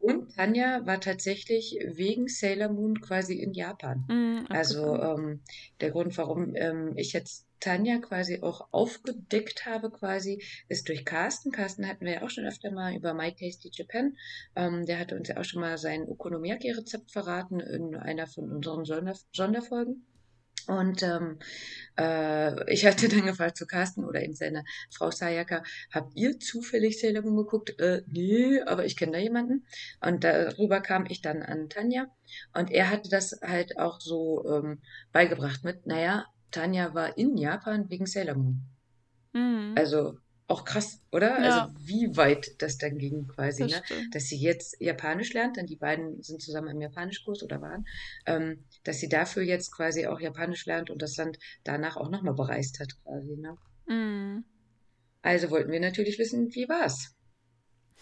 und 0.00 0.34
Tanja 0.34 0.86
war 0.86 1.00
tatsächlich 1.00 1.78
wegen 1.84 2.26
Sailor 2.26 2.70
Moon 2.70 3.00
quasi 3.00 3.34
in 3.34 3.52
Japan. 3.52 4.04
Mm, 4.08 4.46
also 4.48 4.96
ähm, 4.96 5.40
der 5.80 5.90
Grund, 5.90 6.16
warum 6.16 6.54
ähm, 6.56 6.94
ich 6.96 7.12
jetzt 7.12 7.46
Tanja 7.60 7.98
quasi 7.98 8.40
auch 8.40 8.68
aufgedeckt 8.72 9.66
habe, 9.66 9.90
quasi, 9.90 10.42
ist 10.68 10.88
durch 10.88 11.04
Carsten. 11.04 11.52
Carsten 11.52 11.86
hatten 11.86 12.06
wir 12.06 12.14
ja 12.14 12.22
auch 12.22 12.30
schon 12.30 12.46
öfter 12.46 12.70
mal 12.70 12.94
über 12.94 13.12
My 13.12 13.30
Tasty 13.30 13.70
Japan. 13.70 14.16
Ähm, 14.56 14.86
der 14.86 14.98
hatte 14.98 15.16
uns 15.16 15.28
ja 15.28 15.36
auch 15.36 15.44
schon 15.44 15.60
mal 15.60 15.76
sein 15.76 16.08
Okonomiyaki-Rezept 16.08 17.12
verraten 17.12 17.60
in 17.60 17.94
einer 17.94 18.26
von 18.26 18.50
unseren 18.50 18.86
Sonder 18.86 19.14
Sonderfolgen. 19.32 20.06
Und 20.66 21.02
ähm, 21.02 21.38
äh, 21.98 22.72
ich 22.72 22.86
hatte 22.86 23.08
dann 23.08 23.26
gefragt 23.26 23.56
zu 23.56 23.66
Carsten 23.66 24.04
oder 24.04 24.20
in 24.20 24.34
seiner 24.34 24.64
Frau 24.90 25.10
Sayaka, 25.10 25.62
habt 25.92 26.16
ihr 26.16 26.38
zufällig 26.38 27.00
Sailor 27.00 27.22
Moon 27.22 27.36
geguckt? 27.36 27.78
Äh, 27.78 28.02
nee, 28.06 28.60
aber 28.62 28.84
ich 28.84 28.96
kenne 28.96 29.12
da 29.12 29.18
jemanden. 29.18 29.66
Und 30.00 30.24
darüber 30.24 30.80
kam 30.80 31.06
ich 31.06 31.22
dann 31.22 31.42
an 31.42 31.68
Tanja. 31.68 32.06
Und 32.54 32.70
er 32.70 32.90
hatte 32.90 33.08
das 33.10 33.40
halt 33.42 33.78
auch 33.78 34.00
so 34.00 34.44
ähm, 34.48 34.80
beigebracht 35.12 35.64
mit, 35.64 35.86
naja, 35.86 36.26
Tanja 36.50 36.94
war 36.94 37.16
in 37.16 37.36
Japan 37.36 37.88
wegen 37.90 38.06
Sailor 38.06 38.36
Moon. 38.36 38.62
Mhm. 39.32 39.74
Also 39.76 40.18
auch 40.50 40.64
krass, 40.64 41.00
oder? 41.12 41.38
Ja. 41.38 41.44
Also 41.44 41.74
wie 41.78 42.16
weit 42.16 42.60
das 42.60 42.78
dann 42.78 42.98
ging 42.98 43.26
quasi, 43.28 43.66
das 43.66 43.82
ne? 43.88 44.06
Dass 44.12 44.24
sie 44.24 44.36
jetzt 44.36 44.76
Japanisch 44.80 45.32
lernt, 45.32 45.56
denn 45.56 45.66
die 45.66 45.76
beiden 45.76 46.22
sind 46.22 46.42
zusammen 46.42 46.68
im 46.68 46.80
Japanischkurs 46.80 47.42
oder 47.42 47.60
waren, 47.62 47.86
ähm, 48.26 48.64
dass 48.84 48.98
sie 48.98 49.08
dafür 49.08 49.42
jetzt 49.42 49.74
quasi 49.74 50.06
auch 50.06 50.20
Japanisch 50.20 50.66
lernt 50.66 50.90
und 50.90 51.02
das 51.02 51.16
Land 51.16 51.38
danach 51.64 51.96
auch 51.96 52.10
nochmal 52.10 52.34
bereist 52.34 52.80
hat 52.80 52.90
quasi, 53.02 53.36
ne? 53.36 53.56
Mhm. 53.86 54.44
Also 55.22 55.50
wollten 55.50 55.70
wir 55.70 55.80
natürlich 55.80 56.18
wissen, 56.18 56.54
wie 56.54 56.68
war's? 56.68 57.14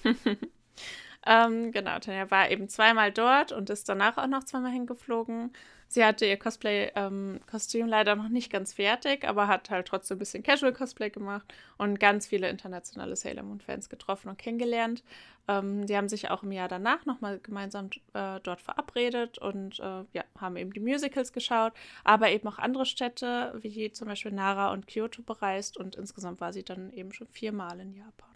ähm, 1.27 1.73
genau, 1.73 1.99
Tanja 1.99 2.31
war 2.31 2.51
eben 2.51 2.69
zweimal 2.69 3.13
dort 3.13 3.53
und 3.53 3.71
ist 3.71 3.89
danach 3.89 4.17
auch 4.17 4.29
noch 4.29 4.45
zweimal 4.45 4.73
hingeflogen. 4.73 5.53
Sie 5.91 6.05
hatte 6.05 6.27
ihr 6.27 6.37
Cosplay-Kostüm 6.37 7.83
ähm, 7.83 7.89
leider 7.89 8.15
noch 8.15 8.29
nicht 8.29 8.53
ganz 8.53 8.75
fertig, 8.75 9.27
aber 9.27 9.49
hat 9.49 9.71
halt 9.71 9.89
trotzdem 9.89 10.17
ein 10.17 10.19
bisschen 10.19 10.43
Casual-Cosplay 10.43 11.09
gemacht 11.09 11.51
und 11.79 11.99
ganz 11.99 12.27
viele 12.27 12.51
internationale 12.51 13.17
Sailor 13.17 13.43
Moon-Fans 13.43 13.89
getroffen 13.89 14.29
und 14.29 14.37
kennengelernt. 14.37 15.03
Ähm, 15.49 15.87
die 15.87 15.97
haben 15.97 16.11
sich 16.11 16.29
auch 16.29 16.43
im 16.43 16.53
Jahr 16.53 16.69
danach 16.69 17.07
nochmal 17.07 17.39
gemeinsam 17.39 17.89
äh, 18.13 18.39
dort 18.43 18.61
verabredet 18.61 19.39
und 19.39 19.81
äh, 19.81 20.05
ja, 20.13 20.25
haben 20.39 20.57
eben 20.57 20.75
die 20.75 20.81
Musicals 20.81 21.33
geschaut, 21.33 21.73
aber 22.05 22.31
eben 22.31 22.47
auch 22.49 22.59
andere 22.59 22.85
Städte, 22.85 23.55
wie 23.63 23.91
zum 23.91 24.09
Beispiel 24.09 24.33
Nara 24.33 24.73
und 24.73 24.89
Kyoto 24.89 25.23
bereist 25.23 25.79
und 25.79 25.97
insgesamt 25.97 26.43
war 26.43 26.53
sie 26.53 26.65
dann 26.65 26.93
eben 26.93 27.15
schon 27.15 27.29
viermal 27.29 27.81
in 27.81 27.95
Japan. 27.95 28.29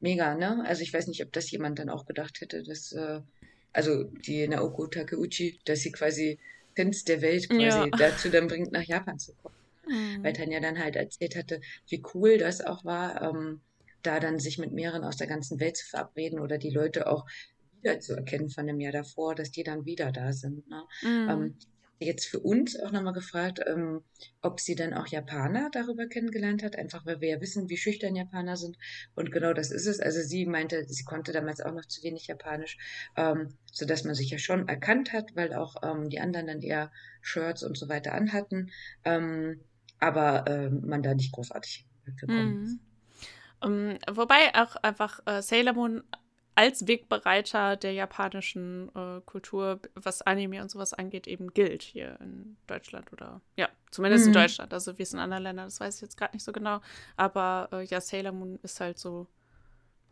Mega, 0.00 0.34
ne? 0.34 0.62
Also 0.66 0.82
ich 0.82 0.92
weiß 0.92 1.06
nicht, 1.06 1.24
ob 1.24 1.32
das 1.32 1.50
jemand 1.50 1.78
dann 1.78 1.88
auch 1.88 2.04
gedacht 2.04 2.40
hätte, 2.42 2.62
dass 2.62 2.92
äh, 2.92 3.20
also 3.72 4.04
die 4.04 4.46
Naoko 4.48 4.86
Takeuchi, 4.86 5.60
dass 5.64 5.80
sie 5.80 5.92
quasi 5.92 6.38
Pins 6.74 7.04
der 7.04 7.20
Welt 7.22 7.48
quasi 7.48 7.62
ja. 7.62 7.86
dazu 7.86 8.28
dann 8.30 8.48
bringt, 8.48 8.72
nach 8.72 8.82
Japan 8.82 9.18
zu 9.18 9.34
kommen. 9.34 9.54
Mhm. 9.86 10.24
Weil 10.24 10.32
Tanja 10.32 10.60
dann 10.60 10.78
halt 10.78 10.96
erzählt 10.96 11.36
hatte, 11.36 11.60
wie 11.88 12.02
cool 12.14 12.38
das 12.38 12.60
auch 12.60 12.84
war, 12.84 13.22
ähm, 13.22 13.60
da 14.02 14.20
dann 14.20 14.38
sich 14.38 14.58
mit 14.58 14.72
mehreren 14.72 15.04
aus 15.04 15.16
der 15.16 15.26
ganzen 15.26 15.60
Welt 15.60 15.76
zu 15.76 15.86
verabreden 15.86 16.40
oder 16.40 16.58
die 16.58 16.70
Leute 16.70 17.06
auch 17.06 17.26
wieder 17.80 18.00
zu 18.00 18.14
erkennen 18.14 18.50
von 18.50 18.66
dem 18.66 18.80
Jahr 18.80 18.92
davor, 18.92 19.34
dass 19.34 19.50
die 19.50 19.64
dann 19.64 19.84
wieder 19.84 20.12
da 20.12 20.32
sind. 20.32 20.68
Ne? 20.68 20.84
Mhm. 21.02 21.28
Ähm, 21.28 21.56
jetzt 22.02 22.26
für 22.26 22.40
uns 22.40 22.78
auch 22.78 22.90
nochmal 22.90 23.12
gefragt, 23.12 23.60
ähm, 23.66 24.02
ob 24.40 24.60
sie 24.60 24.74
dann 24.74 24.94
auch 24.94 25.06
Japaner 25.06 25.70
darüber 25.72 26.06
kennengelernt 26.06 26.62
hat, 26.62 26.76
einfach 26.76 27.06
weil 27.06 27.20
wir 27.20 27.30
ja 27.30 27.40
wissen, 27.40 27.68
wie 27.68 27.76
schüchtern 27.76 28.16
Japaner 28.16 28.56
sind. 28.56 28.76
Und 29.14 29.32
genau 29.32 29.52
das 29.52 29.70
ist 29.70 29.86
es. 29.86 30.00
Also 30.00 30.20
sie 30.20 30.46
meinte, 30.46 30.84
sie 30.88 31.04
konnte 31.04 31.32
damals 31.32 31.60
auch 31.60 31.72
noch 31.72 31.86
zu 31.86 32.02
wenig 32.02 32.26
Japanisch, 32.26 32.78
ähm, 33.16 33.54
sodass 33.72 34.04
man 34.04 34.14
sich 34.14 34.30
ja 34.30 34.38
schon 34.38 34.68
erkannt 34.68 35.12
hat, 35.12 35.34
weil 35.34 35.54
auch 35.54 35.76
ähm, 35.82 36.08
die 36.10 36.20
anderen 36.20 36.46
dann 36.46 36.62
eher 36.62 36.92
Shirts 37.20 37.62
und 37.62 37.76
so 37.78 37.88
weiter 37.88 38.14
anhatten, 38.14 38.70
ähm, 39.04 39.60
aber 39.98 40.44
ähm, 40.48 40.82
man 40.84 41.02
da 41.02 41.14
nicht 41.14 41.32
großartig 41.32 41.86
gekommen 42.16 42.64
ist. 42.64 42.72
Mhm. 42.72 42.80
Um, 43.64 43.96
wobei 44.10 44.52
auch 44.56 44.74
einfach 44.74 45.20
äh, 45.24 45.40
Sailor 45.40 45.74
Moon 45.74 46.02
als 46.54 46.86
Wegbereiter 46.86 47.76
der 47.76 47.92
japanischen 47.92 48.90
äh, 48.94 49.20
Kultur, 49.24 49.80
was 49.94 50.22
Anime 50.22 50.60
und 50.60 50.70
sowas 50.70 50.92
angeht, 50.92 51.26
eben 51.26 51.52
gilt 51.54 51.82
hier 51.82 52.18
in 52.20 52.56
Deutschland 52.66 53.12
oder 53.12 53.40
ja, 53.56 53.68
zumindest 53.90 54.26
mhm. 54.26 54.28
in 54.28 54.34
Deutschland. 54.34 54.74
Also 54.74 54.98
wie 54.98 55.02
es 55.02 55.12
in 55.12 55.18
anderen 55.18 55.42
Ländern, 55.42 55.66
das 55.66 55.80
weiß 55.80 55.96
ich 55.96 56.02
jetzt 56.02 56.16
gerade 56.16 56.36
nicht 56.36 56.44
so 56.44 56.52
genau. 56.52 56.80
Aber 57.16 57.68
äh, 57.72 57.84
ja, 57.84 58.00
Sailor 58.00 58.32
Moon 58.32 58.58
ist 58.62 58.80
halt 58.80 58.98
so 58.98 59.26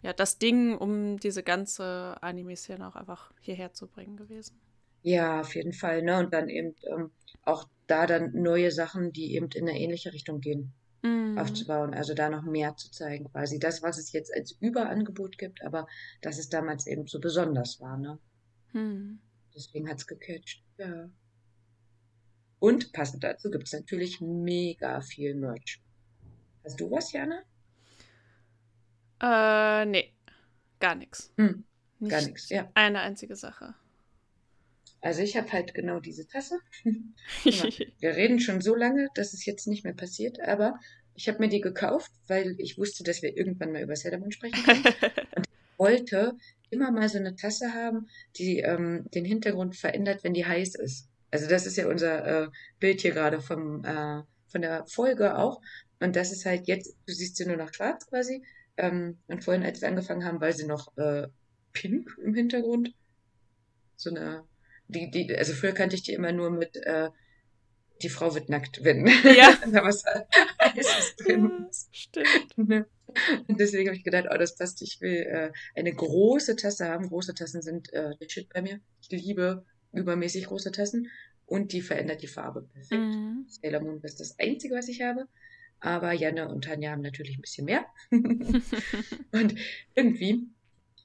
ja 0.02 0.12
das 0.12 0.38
Ding, 0.38 0.76
um 0.76 1.18
diese 1.18 1.42
ganze 1.42 2.16
Anime-Szene 2.22 2.88
auch 2.88 2.96
einfach 2.96 3.32
hierher 3.40 3.72
zu 3.72 3.86
bringen 3.86 4.16
gewesen. 4.16 4.58
Ja, 5.02 5.40
auf 5.40 5.54
jeden 5.54 5.72
Fall. 5.72 6.02
Ne? 6.02 6.18
Und 6.18 6.32
dann 6.32 6.48
eben 6.48 6.74
ähm, 6.84 7.10
auch 7.44 7.66
da 7.86 8.06
dann 8.06 8.32
neue 8.32 8.70
Sachen, 8.70 9.12
die 9.12 9.34
eben 9.34 9.48
in 9.54 9.68
eine 9.68 9.78
ähnliche 9.78 10.12
Richtung 10.12 10.40
gehen 10.40 10.72
mhm. 11.02 11.38
aufzubauen, 11.38 11.94
also 11.94 12.14
da 12.14 12.28
noch 12.28 12.42
mehr 12.42 12.76
zu 12.76 12.90
zeigen, 12.90 13.30
quasi 13.30 13.58
das, 13.58 13.82
was 13.82 13.98
es 13.98 14.12
jetzt 14.12 14.34
als 14.34 14.52
Überangebot 14.60 15.38
gibt, 15.38 15.62
aber 15.62 15.86
dass 16.22 16.38
es 16.38 16.48
damals 16.48 16.86
eben 16.86 17.06
so 17.06 17.20
besonders 17.20 17.80
war, 17.80 17.96
ne? 17.96 18.18
Mhm. 18.72 19.20
Deswegen 19.54 19.88
hat 19.88 19.98
es 19.98 20.06
gecatcht, 20.06 20.62
ja. 20.78 21.10
Und 22.58 22.92
passend 22.92 23.24
dazu 23.24 23.50
gibt 23.50 23.64
es 23.64 23.72
natürlich 23.72 24.20
mega 24.20 25.00
viel 25.00 25.34
Merch. 25.34 25.82
Hast 26.62 26.78
du 26.78 26.90
was, 26.90 27.12
Jana? 27.12 27.42
Äh, 29.22 29.86
nee, 29.86 30.12
gar 30.78 30.94
nichts. 30.94 31.32
Hm, 31.36 31.64
gar 32.06 32.22
nichts, 32.22 32.50
ja. 32.50 32.70
Eine 32.74 33.00
einzige 33.00 33.34
Sache. 33.34 33.74
Also 35.00 35.22
ich 35.22 35.36
habe 35.36 35.50
halt 35.52 35.74
genau 35.74 36.00
diese 36.00 36.26
Tasse. 36.26 36.58
Wir 37.44 38.16
reden 38.16 38.40
schon 38.40 38.60
so 38.60 38.74
lange, 38.74 39.08
dass 39.14 39.32
es 39.32 39.46
jetzt 39.46 39.66
nicht 39.66 39.84
mehr 39.84 39.94
passiert, 39.94 40.40
aber 40.40 40.78
ich 41.14 41.28
habe 41.28 41.38
mir 41.38 41.48
die 41.48 41.60
gekauft, 41.60 42.10
weil 42.28 42.54
ich 42.58 42.78
wusste, 42.78 43.02
dass 43.04 43.20
wir 43.20 43.36
irgendwann 43.36 43.72
mal 43.72 43.82
über 43.82 43.96
Sailor 43.96 44.30
sprechen 44.30 44.62
können. 44.62 44.84
Und 45.36 45.46
ich 45.46 45.78
wollte 45.78 46.36
immer 46.70 46.90
mal 46.92 47.08
so 47.08 47.18
eine 47.18 47.34
Tasse 47.34 47.74
haben, 47.74 48.08
die 48.36 48.58
ähm, 48.60 49.06
den 49.14 49.24
Hintergrund 49.24 49.76
verändert, 49.76 50.22
wenn 50.22 50.34
die 50.34 50.46
heiß 50.46 50.76
ist. 50.76 51.08
Also 51.30 51.48
das 51.48 51.66
ist 51.66 51.76
ja 51.76 51.88
unser 51.88 52.44
äh, 52.44 52.48
Bild 52.78 53.00
hier 53.00 53.12
gerade 53.12 53.40
vom 53.40 53.84
äh, 53.84 54.22
von 54.50 54.62
der 54.62 54.84
Folge 54.86 55.36
auch. 55.36 55.60
Und 56.00 56.16
das 56.16 56.32
ist 56.32 56.44
halt 56.44 56.66
jetzt, 56.66 56.96
du 57.06 57.12
siehst 57.12 57.36
sie 57.36 57.46
nur 57.46 57.56
noch 57.56 57.72
schwarz 57.72 58.06
quasi. 58.06 58.42
Ähm, 58.76 59.18
und 59.28 59.44
vorhin, 59.44 59.62
als 59.62 59.80
wir 59.80 59.88
angefangen 59.88 60.24
haben, 60.24 60.40
war 60.40 60.52
sie 60.52 60.66
noch 60.66 60.96
äh, 60.96 61.28
pink 61.72 62.16
im 62.22 62.34
Hintergrund. 62.34 62.94
So 63.96 64.10
eine 64.10 64.44
die, 64.90 65.10
die, 65.10 65.36
also 65.36 65.52
früher 65.52 65.72
kannte 65.72 65.96
ich 65.96 66.02
die 66.02 66.12
immer 66.12 66.32
nur 66.32 66.50
mit 66.50 66.76
äh, 66.76 67.10
die 68.02 68.08
Frau 68.08 68.34
wird 68.34 68.48
nackt, 68.48 68.82
wenn 68.82 69.06
ja. 69.06 69.56
da 69.72 69.84
was 69.84 70.04
Heißes 70.60 71.16
drin 71.16 71.66
ist. 71.68 71.88
Stimmt. 71.94 72.56
Ne? 72.56 72.86
Und 73.48 73.60
deswegen 73.60 73.88
habe 73.88 73.96
ich 73.96 74.04
gedacht, 74.04 74.26
oh, 74.30 74.38
das 74.38 74.56
passt. 74.56 74.82
Ich 74.82 75.00
will 75.00 75.22
äh, 75.22 75.52
eine 75.74 75.92
große 75.92 76.56
Tasse 76.56 76.88
haben. 76.88 77.08
Große 77.08 77.34
Tassen 77.34 77.62
sind 77.62 77.92
äh, 77.92 78.16
der 78.16 78.28
Shit 78.28 78.48
bei 78.52 78.62
mir. 78.62 78.80
Ich 79.02 79.10
liebe 79.10 79.64
übermäßig 79.92 80.46
große 80.46 80.72
Tassen. 80.72 81.08
Und 81.46 81.72
die 81.72 81.82
verändert 81.82 82.22
die 82.22 82.28
Farbe 82.28 82.62
perfekt. 82.62 83.00
Mhm. 83.00 83.46
Sailor 83.48 83.80
Moon 83.80 84.00
ist 84.02 84.20
das 84.20 84.38
Einzige, 84.38 84.76
was 84.76 84.88
ich 84.88 85.02
habe. 85.02 85.26
Aber 85.80 86.12
Janne 86.12 86.48
und 86.48 86.64
Tanja 86.64 86.92
haben 86.92 87.02
natürlich 87.02 87.36
ein 87.36 87.40
bisschen 87.40 87.64
mehr. 87.64 87.86
und 88.10 89.54
irgendwie 89.94 90.46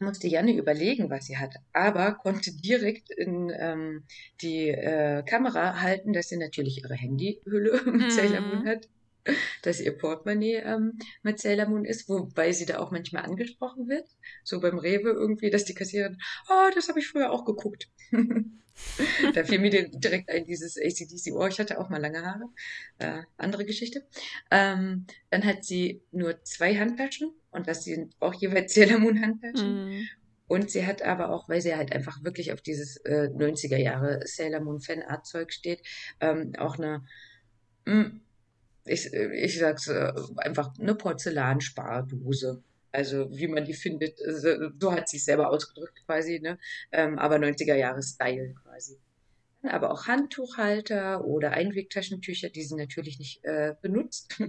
musste 0.02 0.28
Janne 0.28 0.54
überlegen, 0.54 1.10
was 1.10 1.26
sie 1.26 1.38
hat, 1.38 1.56
aber 1.74 2.14
konnte 2.16 2.52
direkt 2.52 3.12
in 3.12 3.52
ähm, 3.58 4.04
die 4.42 4.70
äh, 4.70 5.24
Kamera 5.24 5.82
halten, 5.82 6.14
dass 6.14 6.30
sie 6.30 6.38
natürlich 6.38 6.84
ihre 6.84 6.96
Handyhülle 6.96 7.82
mit 7.92 8.12
Sailor 8.12 8.42
Moon 8.42 8.64
mhm. 8.64 8.68
hat, 8.68 8.88
dass 9.62 9.80
ihr 9.80 9.98
Portemonnaie 9.98 10.56
ähm, 10.56 11.00
mit 11.24 11.40
Sailor 11.40 11.68
Moon 11.68 11.86
ist, 11.86 12.08
wobei 12.10 12.52
sie 12.52 12.66
da 12.66 12.80
auch 12.80 12.92
manchmal 12.92 13.24
angesprochen 13.24 13.88
wird, 13.88 14.08
so 14.44 14.60
beim 14.60 14.78
Rewe 14.78 15.10
irgendwie, 15.10 15.50
dass 15.50 15.66
die 15.66 15.74
Kassiererin, 15.74 16.20
oh, 16.50 16.70
das 16.74 16.90
habe 16.90 17.00
ich 17.00 17.08
früher 17.08 17.32
auch 17.32 17.46
geguckt. 17.46 17.90
da 19.34 19.44
fiel 19.44 19.60
mir 19.60 19.90
direkt 19.90 20.30
ein, 20.30 20.46
dieses 20.46 20.78
ACDC, 20.78 21.34
oh, 21.34 21.48
ich 21.48 21.60
hatte 21.60 21.80
auch 21.80 21.90
mal 21.90 22.02
lange 22.02 22.26
Haare, 22.26 22.50
äh, 23.00 23.24
andere 23.38 23.66
Geschichte. 23.66 24.06
Ähm, 24.52 25.06
dann 25.30 25.46
hat 25.46 25.64
sie 25.64 26.04
nur 26.12 26.44
zwei 26.44 26.76
Handtaschen 26.76 27.34
und 27.56 27.68
das 27.68 27.84
sind 27.84 28.16
auch 28.20 28.34
jeweils 28.34 28.74
Sailor 28.74 29.00
Moon 29.00 29.22
Handtaschen. 29.22 29.86
Mhm. 29.86 30.08
Und 30.48 30.70
sie 30.70 30.86
hat 30.86 31.02
aber 31.02 31.30
auch, 31.30 31.50
weil 31.50 31.62
sie 31.62 31.76
halt 31.76 31.92
einfach 31.92 32.24
wirklich 32.24 32.54
auf 32.54 32.62
dieses 32.62 32.98
äh, 32.98 33.30
90er 33.34 33.78
Jahre 33.78 34.20
Sailor 34.26 34.62
Moon 34.62 34.80
Fanart 34.80 35.26
Zeug 35.26 35.52
steht, 35.52 35.82
ähm, 36.20 36.54
auch 36.58 36.78
eine, 36.78 37.04
mh, 37.86 37.94
hm, 37.94 38.22
ich, 38.86 39.12
ich 39.12 39.58
sag's 39.58 39.88
äh, 39.88 40.14
einfach 40.38 40.78
eine 40.80 40.94
Porzellanspardose. 40.94 42.62
Also 42.92 43.36
wie 43.36 43.48
man 43.48 43.66
die 43.66 43.74
findet, 43.74 44.20
so, 44.20 44.70
so 44.80 44.92
hat 44.94 45.10
sie 45.10 45.18
es 45.18 45.26
selber 45.26 45.50
ausgedrückt 45.50 46.06
quasi, 46.06 46.40
ne? 46.40 46.60
Ähm, 46.92 47.18
aber 47.18 47.38
90er 47.38 47.76
Jahre 47.76 48.04
Style 48.04 48.54
quasi 48.64 48.98
aber 49.70 49.92
auch 49.92 50.08
Handtuchhalter 50.08 51.26
oder 51.26 51.52
Einwegtaschentücher, 51.52 52.50
die 52.50 52.64
sie 52.64 52.76
natürlich 52.76 53.20
nicht 53.20 53.44
äh, 53.44 53.76
benutzt. 53.82 54.42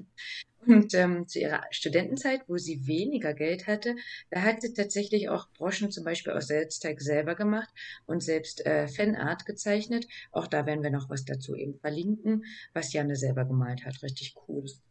Und 0.66 0.94
ähm, 0.94 1.28
zu 1.28 1.38
ihrer 1.38 1.62
Studentenzeit, 1.70 2.42
wo 2.48 2.56
sie 2.56 2.86
weniger 2.86 3.34
Geld 3.34 3.66
hatte, 3.66 3.96
da 4.30 4.42
hat 4.42 4.62
sie 4.62 4.74
tatsächlich 4.74 5.28
auch 5.28 5.48
Broschen 5.50 5.90
zum 5.90 6.04
Beispiel 6.04 6.32
aus 6.32 6.48
Selbstteig 6.48 7.00
selber 7.00 7.34
gemacht 7.34 7.68
und 8.06 8.22
selbst 8.22 8.66
äh, 8.66 8.88
Fanart 8.88 9.46
gezeichnet. 9.46 10.06
Auch 10.32 10.46
da 10.46 10.66
werden 10.66 10.82
wir 10.82 10.90
noch 10.90 11.08
was 11.08 11.24
dazu 11.24 11.54
eben 11.54 11.78
verlinken, 11.78 12.44
was 12.72 12.92
Janne 12.92 13.16
selber 13.16 13.44
gemalt 13.44 13.84
hat. 13.84 14.02
Richtig 14.02 14.34
cooles 14.34 14.82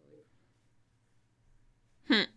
Hm. 2.08 2.28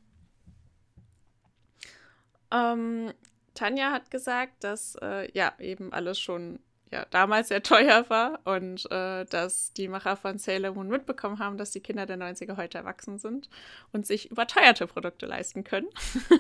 Ähm, 2.51 3.13
Tanja 3.55 3.93
hat 3.93 4.11
gesagt, 4.11 4.65
dass 4.65 4.97
äh, 5.03 5.31
ja 5.33 5.53
eben 5.59 5.93
alles 5.93 6.19
schon 6.19 6.61
ja, 6.91 7.05
damals 7.11 7.49
sehr 7.49 7.63
teuer 7.63 8.09
war 8.09 8.41
und 8.45 8.91
äh, 8.91 9.25
dass 9.27 9.73
die 9.75 9.89
Macher 9.89 10.17
von 10.17 10.39
Sailor 10.39 10.73
Moon 10.73 10.89
mitbekommen 10.89 11.39
haben, 11.39 11.59
dass 11.59 11.71
die 11.71 11.81
Kinder 11.81 12.07
der 12.07 12.17
90er 12.17 12.57
heute 12.57 12.79
erwachsen 12.79 13.19
sind 13.19 13.51
und 13.93 14.07
sich 14.07 14.31
überteuerte 14.31 14.87
Produkte 14.87 15.27
leisten 15.27 15.65
können. 15.65 15.89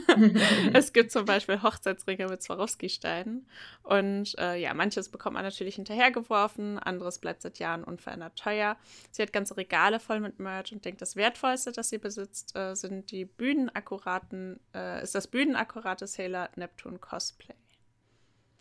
es 0.73 0.93
gibt 0.93 1.13
zum 1.13 1.27
Beispiel 1.27 1.63
Hochzeitsringe 1.63 2.29
mit 2.29 2.43
Swarovski-Steinen 2.43 3.47
und 3.83 4.39
äh, 4.39 4.57
ja, 4.57 4.73
manches 4.75 5.11
bekommt 5.11 5.35
man 5.35 5.45
natürlich 5.45 5.75
hinterhergeworfen, 5.75 6.79
anderes 6.79 7.19
bleibt 7.19 7.43
seit 7.43 7.59
Jahren 7.59 7.85
unverändert 7.85 8.39
teuer. 8.39 8.77
Sie 9.11 9.23
hat 9.23 9.33
ganze 9.33 9.57
Regale 9.57 10.01
voll 10.01 10.21
mit 10.21 10.39
Merch 10.39 10.73
und 10.73 10.85
denkt, 10.85 11.03
das 11.03 11.17
Wertvollste, 11.17 11.73
das 11.73 11.91
sie 11.91 11.99
besitzt, 11.99 12.57
äh, 12.57 12.75
sind 12.75 13.11
die 13.11 13.27
bühnenakkuraten, 13.27 14.61
äh, 14.75 15.03
ist 15.03 15.15
das 15.15 15.27
bühnenakkurate 15.27 16.07
Sailor 16.07 16.49
Neptune 16.57 16.99
Cosplay. 16.99 17.55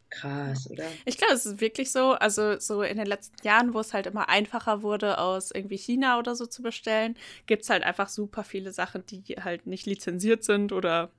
Krass, 0.10 0.70
oder? 0.70 0.86
Ich 1.06 1.18
glaube, 1.18 1.34
es 1.34 1.46
ist 1.46 1.60
wirklich 1.60 1.92
so. 1.92 2.14
Also, 2.14 2.60
so 2.60 2.82
in 2.82 2.98
den 2.98 3.08
letzten 3.08 3.46
Jahren, 3.46 3.74
wo 3.74 3.80
es 3.80 3.94
halt 3.94 4.08
immer 4.08 4.30
einfacher 4.30 4.82
wurde, 4.82 5.18
aus 5.18 5.52
irgendwie 5.52 5.78
China 5.78 6.18
oder 6.18 6.36
so 6.36 6.46
zu 6.46 6.62
bestellen, 6.62 7.16
gibt 7.46 7.64
es 7.64 7.70
halt 7.70 7.84
einfach 7.84 8.10
super 8.10 8.44
viele 8.44 8.72
Sachen, 8.72 9.06
die 9.06 9.24
halt 9.36 9.68
nicht 9.68 9.86
lizenziert 9.86 10.44
sind 10.44 10.72
oder 10.72 11.10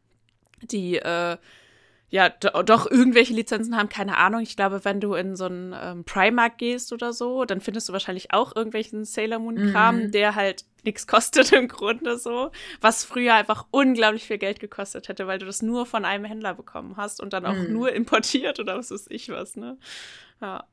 die 0.62 0.96
äh, 0.96 1.36
ja, 2.10 2.30
doch 2.30 2.90
irgendwelche 2.90 3.34
Lizenzen 3.34 3.76
haben, 3.76 3.90
keine 3.90 4.16
Ahnung. 4.16 4.40
Ich 4.40 4.56
glaube, 4.56 4.84
wenn 4.84 4.98
du 5.00 5.12
in 5.14 5.36
so 5.36 5.44
einen 5.44 5.74
ähm, 5.78 6.04
Primark 6.04 6.56
gehst 6.56 6.92
oder 6.92 7.12
so, 7.12 7.44
dann 7.44 7.60
findest 7.60 7.88
du 7.88 7.92
wahrscheinlich 7.92 8.32
auch 8.32 8.56
irgendwelchen 8.56 9.04
Sailor 9.04 9.38
Moon-Kram, 9.38 10.04
mhm. 10.04 10.10
der 10.12 10.34
halt 10.34 10.64
nichts 10.84 11.06
kostet 11.06 11.52
im 11.52 11.68
Grunde 11.68 12.16
so, 12.16 12.50
was 12.80 13.04
früher 13.04 13.34
einfach 13.34 13.66
unglaublich 13.70 14.24
viel 14.24 14.38
Geld 14.38 14.58
gekostet 14.58 15.08
hätte, 15.08 15.26
weil 15.26 15.38
du 15.38 15.44
das 15.44 15.60
nur 15.60 15.84
von 15.84 16.06
einem 16.06 16.24
Händler 16.24 16.54
bekommen 16.54 16.96
hast 16.96 17.20
und 17.20 17.34
dann 17.34 17.44
auch 17.44 17.54
mhm. 17.54 17.72
nur 17.72 17.92
importiert 17.92 18.58
oder 18.58 18.78
was 18.78 18.90
weiß 18.90 19.06
ich 19.10 19.28
was, 19.28 19.56
ne? 19.56 19.76
Ja. 20.40 20.64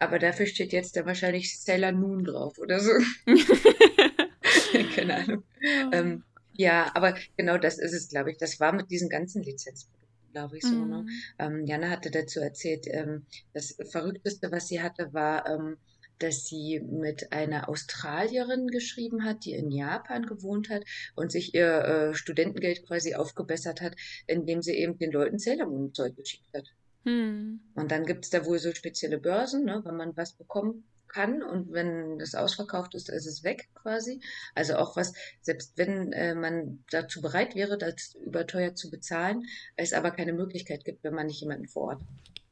Aber 0.00 0.18
dafür 0.18 0.46
steht 0.46 0.72
jetzt 0.72 0.96
da 0.96 1.06
wahrscheinlich 1.06 1.60
Sailor 1.60 1.92
Moon 1.92 2.24
drauf 2.24 2.58
oder 2.58 2.80
so. 2.80 2.90
keine 4.96 5.16
Ahnung. 5.16 5.44
Ja. 5.60 5.90
Ähm, 5.92 6.24
ja, 6.54 6.90
aber 6.94 7.14
genau 7.36 7.58
das 7.58 7.78
ist 7.78 7.92
es, 7.92 8.08
glaube 8.08 8.32
ich. 8.32 8.38
Das 8.38 8.58
war 8.58 8.72
mit 8.72 8.90
diesen 8.90 9.08
ganzen 9.08 9.42
Lizenzen 9.42 9.88
glaube 10.36 10.58
ich 10.58 10.62
so. 10.62 10.84
Ne? 10.84 10.84
Mhm. 10.84 10.90
Ne? 10.90 11.06
Ähm, 11.38 11.66
Jana 11.66 11.88
hatte 11.88 12.10
dazu 12.10 12.40
erzählt, 12.40 12.86
ähm, 12.88 13.24
das 13.54 13.76
Verrückteste, 13.90 14.52
was 14.52 14.68
sie 14.68 14.82
hatte, 14.82 15.14
war, 15.14 15.48
ähm, 15.48 15.78
dass 16.18 16.44
sie 16.46 16.80
mit 16.80 17.32
einer 17.32 17.68
Australierin 17.70 18.68
geschrieben 18.68 19.24
hat, 19.24 19.46
die 19.46 19.52
in 19.52 19.70
Japan 19.70 20.26
gewohnt 20.26 20.68
hat 20.68 20.84
und 21.14 21.32
sich 21.32 21.54
ihr 21.54 21.84
äh, 21.84 22.14
Studentengeld 22.14 22.86
quasi 22.86 23.14
aufgebessert 23.14 23.80
hat, 23.80 23.96
indem 24.26 24.60
sie 24.60 24.74
eben 24.74 24.98
den 24.98 25.10
Leuten 25.10 25.38
Sailor 25.38 25.68
Moon 25.68 25.94
Zeug 25.94 26.16
geschickt 26.16 26.48
hat. 26.54 26.68
Hm. 27.04 27.60
Und 27.74 27.90
dann 27.90 28.04
gibt 28.04 28.24
es 28.24 28.30
da 28.30 28.44
wohl 28.44 28.58
so 28.58 28.72
spezielle 28.72 29.18
Börsen, 29.18 29.64
ne, 29.64 29.80
wenn 29.84 29.96
man 29.96 30.16
was 30.16 30.32
bekommen 30.32 30.84
kann 31.16 31.42
und 31.42 31.72
wenn 31.72 32.18
das 32.18 32.34
ausverkauft 32.34 32.94
ist, 32.94 33.08
ist 33.08 33.26
es 33.26 33.42
weg 33.42 33.68
quasi. 33.74 34.20
Also 34.54 34.76
auch 34.76 34.96
was, 34.96 35.14
selbst 35.40 35.72
wenn 35.76 36.12
äh, 36.12 36.34
man 36.34 36.84
dazu 36.90 37.22
bereit 37.22 37.54
wäre, 37.54 37.78
das 37.78 38.14
überteuert 38.24 38.76
zu 38.76 38.90
bezahlen, 38.90 39.44
es 39.76 39.94
aber 39.94 40.10
keine 40.10 40.34
Möglichkeit 40.34 40.84
gibt, 40.84 41.02
wenn 41.04 41.14
man 41.14 41.26
nicht 41.26 41.40
jemanden 41.40 41.68
vor 41.68 41.84
Ort. 41.84 42.02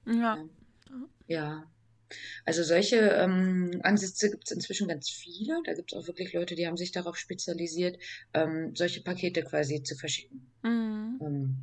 Ja. 0.07 0.39
Ja. 1.27 1.71
Also 2.47 2.63
solche 2.63 2.97
ähm, 2.97 3.81
Ansätze 3.83 4.31
gibt 4.31 4.45
es 4.45 4.53
inzwischen 4.53 4.89
ganz 4.89 5.11
viele. 5.11 5.61
Da 5.65 5.75
gibt 5.75 5.93
es 5.93 5.99
auch 5.99 6.07
wirklich 6.07 6.33
Leute, 6.33 6.55
die 6.55 6.67
haben 6.67 6.77
sich 6.77 6.93
darauf 6.93 7.17
spezialisiert, 7.17 7.99
ähm, 8.33 8.75
solche 8.75 9.03
Pakete 9.03 9.43
quasi 9.43 9.83
zu 9.83 9.95
verschicken. 9.95 10.51
Mhm. 10.63 11.19
Ähm, 11.21 11.57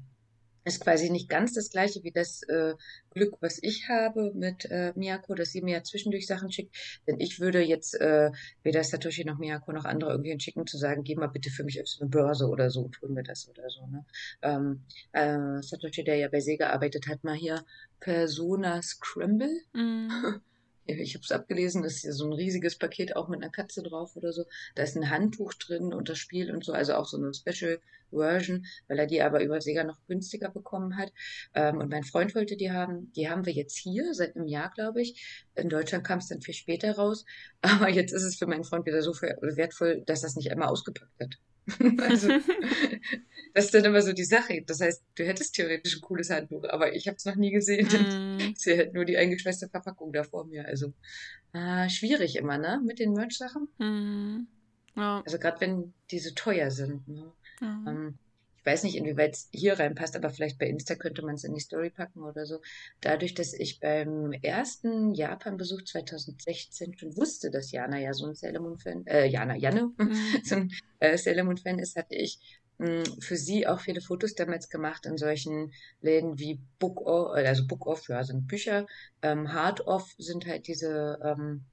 ist 0.63 0.81
quasi 0.81 1.09
nicht 1.09 1.29
ganz 1.29 1.53
das 1.53 1.69
gleiche 1.69 2.03
wie 2.03 2.11
das 2.11 2.43
äh, 2.43 2.75
Glück, 3.11 3.37
was 3.41 3.59
ich 3.61 3.87
habe 3.89 4.31
mit 4.33 4.65
äh, 4.65 4.93
Miyako, 4.95 5.35
dass 5.35 5.51
sie 5.51 5.61
mir 5.61 5.77
ja 5.77 5.83
zwischendurch 5.83 6.27
Sachen 6.27 6.51
schickt. 6.51 6.75
Denn 7.07 7.19
ich 7.19 7.39
würde 7.39 7.61
jetzt 7.61 7.99
äh, 7.99 8.31
weder 8.63 8.83
Satoshi 8.83 9.25
noch 9.25 9.37
Miyako 9.37 9.71
noch 9.71 9.85
andere 9.85 10.11
irgendwie 10.11 10.39
schicken, 10.39 10.67
zu 10.67 10.77
sagen, 10.77 11.03
geh 11.03 11.15
mal 11.15 11.27
bitte 11.27 11.49
für 11.49 11.63
mich 11.63 11.81
auf 11.81 11.87
eine 11.99 12.09
Börse 12.09 12.47
oder 12.47 12.69
so, 12.69 12.87
tun 12.89 13.15
wir 13.15 13.23
das 13.23 13.47
oder 13.49 13.69
so. 13.69 13.87
Ne? 13.87 14.05
Ähm, 14.41 14.85
äh, 15.13 15.61
Satoshi, 15.61 16.03
der 16.03 16.17
ja 16.17 16.27
bei 16.29 16.39
Sega 16.39 16.69
arbeitet, 16.69 17.07
hat 17.07 17.23
mal 17.23 17.35
hier 17.35 17.63
Persona 17.99 18.81
Scramble. 18.81 19.61
Mhm. 19.73 20.41
ich 20.99 21.15
habe 21.15 21.23
es 21.23 21.31
abgelesen, 21.31 21.83
das 21.83 21.95
ist 21.95 22.03
ja 22.03 22.11
so 22.11 22.25
ein 22.25 22.33
riesiges 22.33 22.77
Paket 22.77 23.15
auch 23.15 23.27
mit 23.27 23.41
einer 23.41 23.51
Katze 23.51 23.83
drauf 23.83 24.15
oder 24.15 24.33
so. 24.33 24.45
Da 24.75 24.83
ist 24.83 24.95
ein 24.95 25.09
Handtuch 25.09 25.53
drin 25.53 25.93
und 25.93 26.09
das 26.09 26.17
Spiel 26.17 26.51
und 26.51 26.63
so, 26.63 26.73
also 26.73 26.95
auch 26.95 27.05
so 27.05 27.17
eine 27.17 27.33
Special 27.33 27.79
Version, 28.11 28.65
weil 28.87 28.99
er 28.99 29.07
die 29.07 29.21
aber 29.21 29.41
über 29.43 29.61
Sega 29.61 29.83
noch 29.83 29.97
günstiger 30.07 30.49
bekommen 30.49 30.97
hat. 30.97 31.11
Ähm, 31.53 31.77
und 31.77 31.89
mein 31.89 32.03
Freund 32.03 32.35
wollte 32.35 32.57
die 32.57 32.71
haben. 32.71 33.11
Die 33.13 33.29
haben 33.29 33.45
wir 33.45 33.53
jetzt 33.53 33.77
hier 33.77 34.13
seit 34.13 34.35
einem 34.35 34.47
Jahr, 34.47 34.71
glaube 34.73 35.01
ich. 35.01 35.47
In 35.55 35.69
Deutschland 35.69 36.03
kam 36.05 36.19
es 36.19 36.27
dann 36.27 36.41
viel 36.41 36.53
später 36.53 36.95
raus. 36.95 37.25
Aber 37.61 37.89
jetzt 37.89 38.11
ist 38.11 38.23
es 38.23 38.35
für 38.37 38.47
meinen 38.47 38.63
Freund 38.63 38.85
wieder 38.85 39.01
so 39.01 39.13
wertvoll, 39.13 40.03
dass 40.05 40.21
das 40.21 40.35
nicht 40.35 40.51
einmal 40.51 40.69
ausgepackt 40.69 41.19
hat. 41.19 41.37
also, 41.99 42.27
das 43.53 43.65
ist 43.65 43.73
dann 43.73 43.85
immer 43.85 44.01
so 44.01 44.13
die 44.13 44.23
Sache. 44.23 44.63
Das 44.65 44.81
heißt, 44.81 45.03
du 45.15 45.25
hättest 45.25 45.55
theoretisch 45.55 45.95
ein 45.95 46.01
cooles 46.01 46.29
Handtuch, 46.29 46.63
aber 46.69 46.93
ich 46.93 47.07
habe 47.07 47.17
es 47.17 47.25
noch 47.25 47.35
nie 47.35 47.51
gesehen. 47.51 47.87
Mhm. 48.01 48.39
Ich 48.53 48.59
sehe 48.59 48.77
halt 48.77 48.93
nur 48.93 49.05
die 49.05 49.17
eingeschweißte 49.17 49.69
Verpackung 49.69 50.11
da 50.11 50.23
vor 50.23 50.45
mir. 50.45 50.65
Also 50.65 50.93
äh, 51.53 51.89
schwierig 51.89 52.35
immer, 52.35 52.57
ne? 52.57 52.81
Mit 52.85 52.99
den 52.99 53.13
Merch-Sachen. 53.13 53.67
Mhm. 53.77 54.47
Ja. 54.95 55.21
Also 55.25 55.37
gerade 55.37 55.61
wenn 55.61 55.93
diese 56.09 56.33
teuer 56.33 56.71
sind. 56.71 57.07
Ne? 57.07 57.31
Ja. 57.61 57.83
Ähm, 57.87 58.17
ich 58.61 58.65
weiß 58.71 58.83
nicht, 58.83 58.95
inwieweit 58.95 59.33
es 59.33 59.49
hier 59.51 59.79
reinpasst, 59.79 60.15
aber 60.15 60.29
vielleicht 60.29 60.59
bei 60.59 60.67
Insta 60.67 60.95
könnte 60.95 61.23
man 61.23 61.35
es 61.35 61.43
in 61.43 61.53
die 61.55 61.59
Story 61.59 61.89
packen 61.89 62.21
oder 62.21 62.45
so. 62.45 62.61
Dadurch, 63.01 63.33
dass 63.33 63.53
ich 63.53 63.79
beim 63.79 64.31
ersten 64.33 65.13
Japan-Besuch 65.15 65.83
2016 65.83 66.97
schon 66.97 67.17
wusste, 67.17 67.49
dass 67.49 67.71
Jana 67.71 67.99
ja 67.99 68.13
so 68.13 68.27
ein 68.27 68.35
Sailor 68.35 68.61
Moon-Fan, 68.61 69.07
äh, 69.07 69.25
Jana, 69.27 69.55
Janne, 69.55 69.91
Mhm. 69.97 70.13
so 70.45 70.55
ein 70.55 70.71
äh, 70.99 71.17
Sailor 71.17 71.45
Moon-Fan 71.45 71.79
ist, 71.79 71.95
hatte 71.95 72.15
ich 72.15 72.39
mh, 72.77 73.03
für 73.19 73.35
sie 73.35 73.65
auch 73.67 73.79
viele 73.79 74.01
Fotos 74.01 74.35
damals 74.35 74.69
gemacht 74.69 75.05
in 75.07 75.17
solchen 75.17 75.73
Läden 76.01 76.37
wie 76.39 76.61
Book 76.79 77.01
Off, 77.01 77.33
also 77.35 77.65
Book 77.67 77.87
Off, 77.87 78.07
ja, 78.09 78.23
sind 78.23 78.47
Bücher, 78.47 78.85
ähm, 79.23 79.51
Hard 79.53 79.87
Off 79.87 80.13
sind 80.17 80.45
halt 80.45 80.67
diese, 80.67 81.17
ähm, 81.23 81.65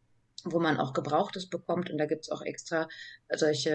wo 0.44 0.60
man 0.60 0.78
auch 0.78 0.92
Gebrauchtes 0.94 1.48
bekommt 1.48 1.90
und 1.90 1.98
da 1.98 2.06
gibt's 2.06 2.30
auch 2.30 2.42
extra 2.42 2.88
solche 3.34 3.70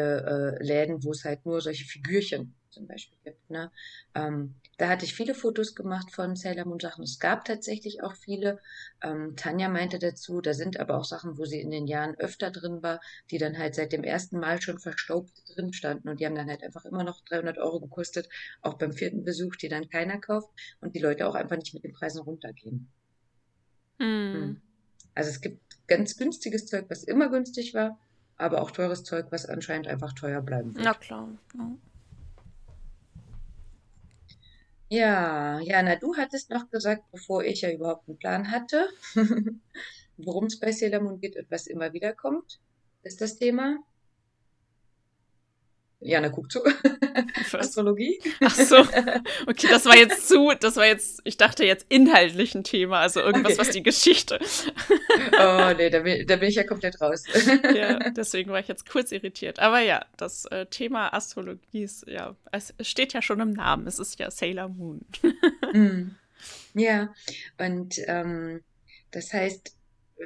äh, 0.60 0.64
Läden, 0.64 1.04
wo 1.04 1.12
es 1.12 1.26
halt 1.26 1.46
nur 1.46 1.62
solche 1.62 1.86
Figürchen 1.86 2.56
zum 2.74 2.88
Beispiel 2.88 3.18
gibt. 3.24 3.50
Ne? 3.50 3.72
Ähm, 4.16 4.56
da 4.78 4.90
hatte 4.90 5.06
ich 5.06 5.14
viele 5.14 5.36
Fotos 5.36 5.76
gemacht 5.76 6.12
von 6.12 6.36
Sailor 6.36 6.66
Moon 6.66 6.80
Sachen. 6.80 7.04
Es 7.04 7.20
gab 7.20 7.46
tatsächlich 7.46 8.04
auch 8.04 8.16
viele. 8.16 8.60
Ähm, 9.02 9.36
Tanja 9.36 9.70
meinte 9.70 10.00
dazu, 10.00 10.42
da 10.42 10.54
sind 10.54 10.80
aber 10.80 10.98
auch 10.98 11.06
Sachen, 11.06 11.38
wo 11.38 11.46
sie 11.46 11.62
in 11.62 11.72
den 11.72 11.88
Jahren 11.88 12.16
öfter 12.16 12.52
drin 12.52 12.82
war, 12.82 13.00
die 13.32 13.38
dann 13.38 13.58
halt 13.58 13.76
seit 13.76 13.94
dem 13.94 14.04
ersten 14.04 14.40
Mal 14.40 14.62
schon 14.62 14.80
verstaubt 14.80 15.32
drin 15.56 15.74
standen 15.74 16.10
und 16.10 16.20
die 16.20 16.26
haben 16.26 16.36
dann 16.36 16.50
halt 16.50 16.64
einfach 16.64 16.86
immer 16.86 17.04
noch 17.04 17.22
300 17.26 17.58
Euro 17.58 17.80
gekostet, 17.80 18.28
auch 18.62 18.76
beim 18.76 18.94
vierten 18.94 19.24
Besuch, 19.24 19.56
die 19.56 19.70
dann 19.70 19.90
keiner 19.90 20.20
kauft 20.20 20.50
und 20.82 20.96
die 20.96 21.00
Leute 21.00 21.28
auch 21.28 21.36
einfach 21.36 21.58
nicht 21.58 21.74
mit 21.74 21.84
den 21.84 21.94
Preisen 21.94 22.22
runtergehen. 22.22 22.90
Mhm. 24.00 24.62
Also 25.16 25.30
es 25.30 25.42
gibt 25.42 25.62
ganz 25.88 26.18
günstiges 26.18 26.66
Zeug, 26.66 26.86
was 26.90 27.04
immer 27.04 27.30
günstig 27.30 27.74
war, 27.74 28.00
aber 28.38 28.62
auch 28.62 28.72
teures 28.72 29.04
Zeug, 29.04 29.28
was 29.30 29.46
anscheinend 29.46 29.88
einfach 29.88 30.14
teuer 30.14 30.42
bleiben 30.42 30.76
wird. 30.76 30.86
Na 30.86 30.94
klar. 30.94 31.30
Ja. 31.56 31.72
Ja, 34.96 35.60
Jana, 35.62 35.96
du 35.96 36.16
hattest 36.18 36.52
noch 36.52 36.70
gesagt, 36.70 37.04
bevor 37.12 37.44
ich 37.44 37.62
ja 37.62 37.72
überhaupt 37.72 38.08
einen 38.08 38.18
Plan 38.20 38.52
hatte, 38.52 38.88
worum 40.18 40.46
es 40.46 40.60
bei 40.60 40.72
Sailor 40.72 41.02
Moon 41.02 41.20
geht 41.20 41.36
und 41.36 41.50
was 41.50 41.66
immer 41.66 41.94
wieder 41.94 42.14
kommt. 42.14 42.60
Ist 43.02 43.20
das 43.20 43.38
Thema? 43.38 43.80
Jana 46.04 46.28
guckt 46.28 46.52
zu. 46.52 46.60
Astrologie. 47.54 48.20
Ach 48.42 48.56
so. 48.56 48.78
Okay, 49.48 49.68
das 49.70 49.86
war 49.86 49.98
jetzt 49.98 50.28
zu, 50.28 50.52
das 50.60 50.76
war 50.78 50.86
jetzt, 50.86 51.22
ich 51.24 51.38
dachte 51.38 51.66
jetzt 51.66 51.86
inhaltlich 51.90 52.56
ein 52.56 52.64
Thema, 52.64 53.00
also 53.00 53.20
irgendwas, 53.20 53.54
Okay. 53.54 53.62
was 53.62 53.70
die 53.70 53.84
Geschichte. 53.84 54.40
Oh, 55.40 55.72
nee, 55.78 55.90
da 55.90 56.00
bin, 56.00 56.26
da 56.26 56.36
bin 56.38 56.50
ich 56.50 56.56
ja 56.56 56.64
komplett 56.64 57.00
raus. 57.00 57.24
Ja, 57.76 58.10
deswegen 58.12 58.52
war 58.52 58.60
ich 58.60 58.68
jetzt 58.68 58.90
kurz 58.90 59.12
irritiert. 59.12 59.60
Aber 59.60 59.80
ja, 59.80 60.06
das 60.18 60.46
äh, 60.46 60.66
Thema 60.66 61.14
Astrologie 61.14 61.84
ist, 61.84 62.06
ja, 62.08 62.36
es 62.52 62.74
es 62.78 62.88
steht 62.88 63.14
ja 63.14 63.22
schon 63.22 63.40
im 63.40 63.54
Namen. 63.54 63.86
Es 63.88 64.00
ist 64.00 64.20
ja 64.20 64.32
Sailor 64.32 64.70
Moon. 64.70 65.06
Mm. 65.74 66.16
Ja, 66.74 67.14
und 67.58 67.96
ähm, 68.08 68.64
das 69.12 69.34
heißt, 69.34 69.76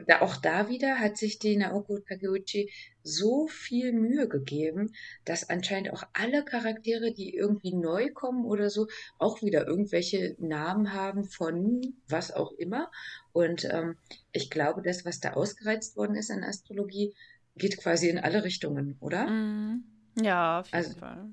da, 0.05 0.21
auch 0.21 0.38
da 0.38 0.69
wieder 0.69 0.99
hat 0.99 1.17
sich 1.17 1.39
die 1.39 1.57
Naoko 1.57 1.99
Takeuchi 1.99 2.71
so 3.08 3.47
viel 3.47 3.93
Mühe 3.93 4.28
gegeben, 4.28 4.93
dass 5.26 5.49
anscheinend 5.49 5.91
auch 5.93 6.03
alle 6.14 6.43
Charaktere, 6.43 7.14
die 7.14 7.34
irgendwie 7.34 7.74
neu 7.74 8.12
kommen 8.12 8.45
oder 8.45 8.70
so, 8.70 8.88
auch 9.18 9.41
wieder 9.41 9.66
irgendwelche 9.66 10.36
Namen 10.39 10.93
haben 10.93 11.24
von 11.26 11.82
was 12.08 12.32
auch 12.32 12.51
immer. 12.53 12.91
Und 13.32 13.66
ähm, 13.66 13.97
ich 14.32 14.49
glaube, 14.49 14.82
das, 14.82 15.05
was 15.05 15.20
da 15.20 15.34
ausgereizt 15.34 15.95
worden 15.95 16.16
ist 16.16 16.30
an 16.32 16.43
Astrologie, 16.43 17.14
geht 17.55 17.78
quasi 17.78 18.10
in 18.10 18.20
alle 18.20 18.43
Richtungen, 18.43 18.97
oder? 18.99 19.28
Mhm. 19.28 19.84
Ja, 20.22 20.60
auf 20.60 20.68
jeden 20.68 20.76
Also- 20.76 20.99
Fall. 20.99 21.26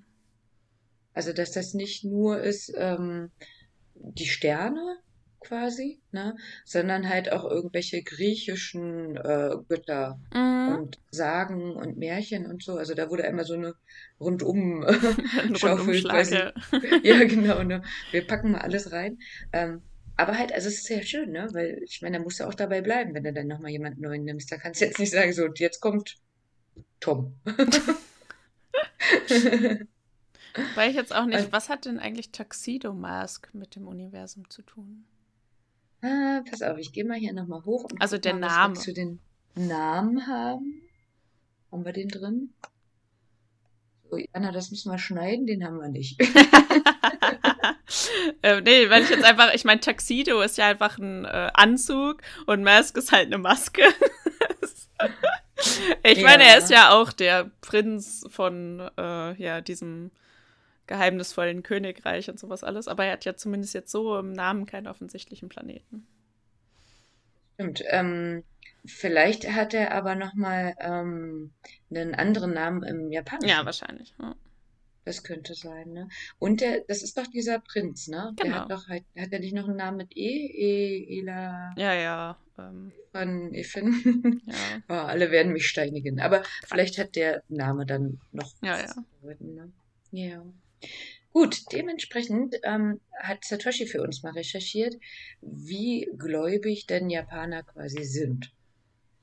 Also, 1.16 1.32
dass 1.32 1.52
das 1.52 1.74
nicht 1.74 2.04
nur 2.04 2.40
ist 2.40 2.72
ähm, 2.76 3.30
die 3.94 4.26
Sterne 4.26 4.96
quasi, 5.44 6.00
ne, 6.12 6.34
sondern 6.64 7.08
halt 7.08 7.30
auch 7.30 7.44
irgendwelche 7.44 8.02
griechischen 8.02 9.16
äh, 9.16 9.50
Götter 9.68 10.18
Mhm. 10.34 10.74
und 10.78 10.98
Sagen 11.10 11.72
und 11.76 11.96
Märchen 11.98 12.46
und 12.46 12.62
so. 12.64 12.76
Also 12.76 12.94
da 12.94 13.08
wurde 13.10 13.24
einmal 13.24 13.44
so 13.44 13.54
eine 13.54 13.74
rundum 14.18 14.82
Ein 15.42 15.54
Schaufel. 15.56 16.02
Ja, 17.04 17.24
genau, 17.24 17.62
ne? 17.62 17.82
Wir 18.10 18.26
packen 18.26 18.52
mal 18.52 18.60
alles 18.62 18.90
rein. 18.92 19.18
Ähm, 19.52 19.82
aber 20.16 20.38
halt, 20.38 20.52
also 20.52 20.68
es 20.68 20.74
ist 20.78 20.84
sehr 20.86 21.02
schön, 21.02 21.32
ne? 21.32 21.48
Weil 21.52 21.80
ich 21.84 22.00
meine, 22.02 22.18
da 22.18 22.22
musst 22.24 22.40
du 22.40 22.44
auch 22.44 22.54
dabei 22.54 22.80
bleiben, 22.82 23.14
wenn 23.14 23.24
du 23.24 23.32
dann 23.32 23.46
nochmal 23.48 23.70
jemanden 23.72 24.00
neuen 24.02 24.24
nimmst. 24.24 24.50
Da 24.50 24.56
kannst 24.56 24.80
du 24.80 24.84
jetzt 24.86 24.98
nicht 24.98 25.10
sagen, 25.12 25.32
so, 25.32 25.44
und 25.44 25.58
jetzt 25.58 25.80
kommt 25.80 26.16
Tom. 27.00 27.34
Weil 30.76 30.90
ich 30.90 30.96
jetzt 30.96 31.14
auch 31.14 31.26
nicht, 31.26 31.36
Also- 31.36 31.52
was 31.52 31.68
hat 31.68 31.84
denn 31.84 31.98
eigentlich 31.98 32.30
Tuxedo 32.30 32.92
Mask 32.94 33.48
mit 33.52 33.74
dem 33.76 33.86
Universum 33.88 34.48
zu 34.50 34.62
tun? 34.62 35.04
Ah, 36.04 36.42
pass 36.50 36.62
auf, 36.62 36.78
ich 36.78 36.92
gehe 36.92 37.04
mal 37.04 37.16
hier 37.18 37.32
nochmal 37.32 37.64
hoch 37.64 37.84
und 37.84 38.00
Also 38.00 38.18
der 38.18 38.34
mal, 38.34 38.40
Name. 38.48 38.74
zu 38.74 38.92
den 38.92 39.20
Namen 39.54 40.26
haben. 40.26 40.82
Haben 41.72 41.84
wir 41.84 41.92
den 41.92 42.08
drin? 42.08 42.52
So, 44.10 44.18
Anna, 44.32 44.52
das 44.52 44.70
müssen 44.70 44.92
wir 44.92 44.98
schneiden, 44.98 45.46
den 45.46 45.64
haben 45.64 45.78
wir 45.80 45.88
nicht. 45.88 46.20
äh, 48.42 48.60
nee, 48.60 48.88
weil 48.90 49.02
ich 49.02 49.10
jetzt 49.10 49.24
einfach, 49.24 49.52
ich 49.54 49.64
meine, 49.64 49.80
Tuxedo 49.80 50.40
ist 50.42 50.58
ja 50.58 50.68
einfach 50.68 50.98
ein 50.98 51.24
äh, 51.24 51.50
Anzug 51.54 52.20
und 52.46 52.62
Mask 52.62 52.96
ist 52.96 53.12
halt 53.12 53.26
eine 53.26 53.38
Maske. 53.38 53.82
ich 56.04 56.22
meine, 56.22 56.44
er 56.44 56.52
Ja. 56.52 56.58
ist 56.58 56.70
ja 56.70 56.90
auch 56.92 57.12
der 57.12 57.50
Prinz 57.60 58.24
von 58.30 58.80
äh, 58.98 59.34
ja, 59.42 59.60
diesem 59.60 60.10
geheimnisvollen 60.86 61.62
Königreich 61.62 62.28
und 62.30 62.38
sowas 62.38 62.64
alles, 62.64 62.88
aber 62.88 63.04
er 63.06 63.12
hat 63.12 63.24
ja 63.24 63.36
zumindest 63.36 63.74
jetzt 63.74 63.90
so 63.90 64.18
im 64.18 64.32
Namen 64.32 64.66
keinen 64.66 64.86
offensichtlichen 64.86 65.48
Planeten. 65.48 66.06
Stimmt. 67.54 67.82
Ähm, 67.86 68.42
vielleicht 68.84 69.50
hat 69.50 69.74
er 69.74 69.92
aber 69.92 70.14
nochmal 70.14 70.74
ähm, 70.80 71.52
einen 71.90 72.14
anderen 72.14 72.52
Namen 72.52 72.82
im 72.82 73.12
Japanischen. 73.12 73.48
Ja, 73.48 73.64
wahrscheinlich. 73.64 74.14
Ja. 74.20 74.34
Das 75.04 75.22
könnte 75.22 75.54
sein, 75.54 75.92
ne? 75.92 76.08
Und 76.38 76.62
der, 76.62 76.80
das 76.88 77.02
ist 77.02 77.18
doch 77.18 77.26
dieser 77.26 77.58
Prinz, 77.60 78.08
ne? 78.08 78.32
Der 78.38 78.46
Genau. 78.46 78.56
hat 78.60 78.70
doch 78.70 78.88
halt, 78.88 79.04
hat 79.18 79.32
er 79.32 79.38
nicht 79.38 79.54
noch 79.54 79.68
einen 79.68 79.76
Namen 79.76 79.98
mit 79.98 80.16
E? 80.16 80.46
E, 80.46 81.20
Ela, 81.20 81.72
Ja, 81.76 81.92
ja. 81.92 82.38
Ähm, 82.58 82.90
von 83.12 83.52
Efin? 83.54 84.40
ja. 84.46 84.54
Oh, 84.88 84.92
alle 85.06 85.30
werden 85.30 85.52
mich 85.52 85.66
steinigen. 85.68 86.20
Aber 86.20 86.42
vielleicht 86.66 86.98
hat 86.98 87.16
der 87.16 87.42
Name 87.48 87.84
dann 87.84 88.18
noch 88.32 88.50
Ja, 88.62 88.72
was 88.72 88.80
ja. 88.82 88.86
zu 88.94 89.04
bedeuten, 89.20 89.54
ne? 89.54 89.72
Ja. 90.10 90.42
Gut, 91.34 91.72
dementsprechend 91.72 92.54
ähm, 92.62 93.00
hat 93.18 93.44
Satoshi 93.44 93.86
für 93.86 94.02
uns 94.02 94.22
mal 94.22 94.34
recherchiert, 94.34 94.94
wie 95.40 96.08
gläubig 96.16 96.86
denn 96.86 97.10
Japaner 97.10 97.64
quasi 97.64 98.04
sind. 98.04 98.52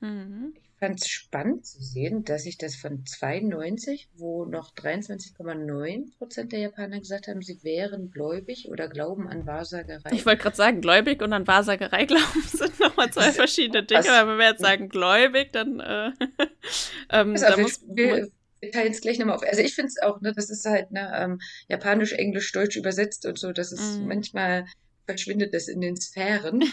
Mhm. 0.00 0.52
Ich 0.54 0.78
fand 0.78 1.00
es 1.00 1.08
spannend 1.08 1.64
zu 1.64 1.80
sehen, 1.80 2.22
dass 2.22 2.44
ich 2.44 2.58
das 2.58 2.76
von 2.76 3.06
92, 3.06 4.10
wo 4.14 4.44
noch 4.44 4.74
23,9 4.74 6.18
Prozent 6.18 6.52
der 6.52 6.58
Japaner 6.58 6.98
gesagt 6.98 7.28
haben, 7.28 7.40
sie 7.40 7.64
wären 7.64 8.10
gläubig 8.10 8.68
oder 8.68 8.88
glauben 8.88 9.26
an 9.26 9.46
Wahrsagerei. 9.46 10.10
Ich 10.12 10.26
wollte 10.26 10.42
gerade 10.42 10.56
sagen, 10.56 10.82
gläubig 10.82 11.22
und 11.22 11.32
an 11.32 11.46
Wahrsagerei 11.46 12.04
glauben 12.06 12.42
sind 12.44 12.78
nochmal 12.78 13.10
zwei 13.10 13.32
verschiedene 13.32 13.84
Dinge. 13.84 14.12
Aber 14.12 14.32
wenn 14.32 14.38
wir 14.38 14.50
jetzt 14.50 14.60
sagen 14.60 14.90
gläubig, 14.90 15.50
dann. 15.52 15.80
Äh, 15.80 16.10
ähm, 17.10 17.36
da 17.36 17.56
muss, 17.56 17.80
wir, 17.86 18.28
wir 18.62 18.70
teilen 18.70 18.92
es 18.92 19.00
gleich 19.00 19.18
nochmal 19.18 19.36
auf. 19.36 19.42
Also 19.42 19.60
ich 19.60 19.74
finde 19.74 19.88
es 19.88 20.00
auch, 20.00 20.20
ne, 20.20 20.32
das 20.32 20.48
ist 20.48 20.64
halt 20.64 20.92
ne, 20.92 21.12
ähm, 21.14 21.40
Japanisch, 21.68 22.12
Englisch, 22.12 22.52
Deutsch 22.52 22.76
übersetzt 22.76 23.26
und 23.26 23.38
so, 23.38 23.52
das 23.52 23.72
ist 23.72 23.98
mm. 23.98 24.06
manchmal 24.06 24.66
verschwindet 25.04 25.52
das 25.52 25.66
in 25.66 25.80
den 25.80 25.96
Sphären. 25.96 26.62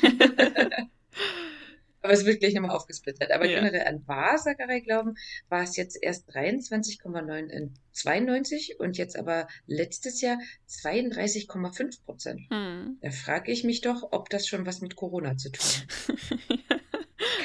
Aber 2.02 2.14
es 2.14 2.26
wird 2.26 2.40
gleich 2.40 2.54
nochmal 2.54 2.76
aufgesplittert. 2.76 3.32
Aber 3.32 3.46
ja. 3.46 3.60
generell 3.60 3.86
an 3.86 4.08
Wahrsagerei 4.08 4.80
glauben 4.80 5.16
war 5.50 5.64
es 5.64 5.76
jetzt 5.76 5.98
erst 6.02 6.30
23,9 6.30 7.48
in 7.48 7.74
92 7.92 8.80
und 8.80 8.98
jetzt 8.98 9.18
aber 9.18 9.50
letztes 9.68 10.22
Jahr 10.22 10.38
32,5 10.70 12.06
Prozent. 12.06 12.42
Hm. 12.50 13.00
Da 13.02 13.12
frage 13.12 13.52
ich 13.52 13.66
mich 13.66 13.82
doch, 13.82 14.12
ob 14.12 14.30
das 14.30 14.48
schon 14.48 14.66
was 14.66 14.80
mit 14.80 14.96
Corona 14.96 15.36
zu 15.36 15.52
tun 15.52 15.66
hat. 15.68 16.80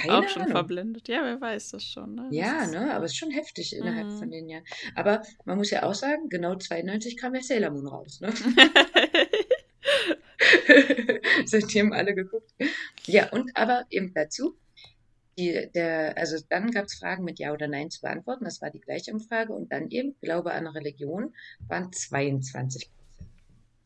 Keine 0.07 0.19
auch 0.19 0.29
schon 0.29 0.43
Ahnung. 0.43 0.55
verblendet. 0.55 1.09
Ja, 1.09 1.23
wer 1.25 1.41
weiß 1.41 1.71
das 1.71 1.85
schon. 1.85 2.15
Ne? 2.15 2.29
ja, 2.31 2.61
das 2.61 2.71
ne, 2.71 2.95
aber 2.95 3.05
es 3.05 3.13
ist 3.13 3.19
schon 3.19 3.31
heftig 3.31 3.75
innerhalb 3.77 4.09
mhm. 4.09 4.19
von 4.19 4.31
den 4.31 4.49
Jahren. 4.49 4.65
Aber 4.95 5.23
man 5.45 5.59
muss 5.59 5.71
ja 5.71 5.83
auch 5.83 5.95
sagen, 5.95 6.29
genau 6.29 6.57
92 6.57 7.17
kam 7.17 7.35
ja 7.35 7.43
Sailor 7.43 7.71
Moon 7.71 7.87
raus. 7.87 8.21
Ne? 8.21 8.33
Seitdem 11.47 11.93
alle 11.93 12.15
geguckt. 12.15 12.51
Ja, 13.07 13.31
und 13.33 13.57
aber 13.57 13.87
eben 13.91 14.13
dazu, 14.15 14.57
die, 15.37 15.69
der, 15.75 16.17
also 16.17 16.37
dann 16.49 16.71
gab 16.71 16.85
es 16.87 16.95
Fragen 16.95 17.25
mit 17.25 17.39
Ja 17.39 17.53
oder 17.53 17.67
Nein 17.67 17.91
zu 17.91 18.01
beantworten. 18.01 18.45
Das 18.45 18.63
war 18.63 18.71
die 18.71 18.81
gleiche 18.81 19.13
Umfrage. 19.13 19.53
Und 19.53 19.73
dann 19.73 19.91
eben 19.91 20.15
Glaube 20.21 20.53
an 20.53 20.67
Religion 20.67 21.35
waren 21.67 21.93
22 21.93 22.85
Prozent. 22.85 23.04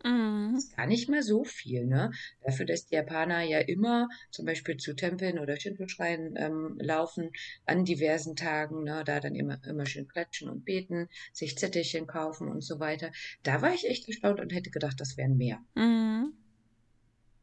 Mhm. 0.04 0.52
Das 0.54 0.64
ist 0.64 0.76
gar 0.76 0.86
nicht 0.86 1.08
mehr 1.08 1.22
so 1.22 1.44
viel, 1.44 1.86
ne? 1.86 2.10
Dafür, 2.42 2.66
dass 2.66 2.86
die 2.86 2.94
Japaner 2.94 3.42
ja 3.42 3.58
immer 3.58 4.08
zum 4.30 4.46
Beispiel 4.46 4.76
zu 4.76 4.94
Tempeln 4.94 5.38
oder 5.38 5.58
Shinto-Schreien 5.58 6.34
ähm, 6.36 6.76
laufen 6.80 7.30
an 7.66 7.84
diversen 7.84 8.36
Tagen, 8.36 8.84
ne? 8.84 9.02
Da 9.04 9.20
dann 9.20 9.34
immer, 9.34 9.58
immer 9.66 9.86
schön 9.86 10.08
klatschen 10.08 10.48
und 10.48 10.64
beten, 10.64 11.08
sich 11.32 11.58
Zettelchen 11.58 12.06
kaufen 12.06 12.48
und 12.48 12.62
so 12.62 12.78
weiter. 12.80 13.10
Da 13.42 13.62
war 13.62 13.74
ich 13.74 13.88
echt 13.88 14.08
erstaunt 14.08 14.40
und 14.40 14.52
hätte 14.52 14.70
gedacht, 14.70 15.00
das 15.00 15.16
wären 15.16 15.36
mehr. 15.36 15.58
Mhm. 15.74 16.32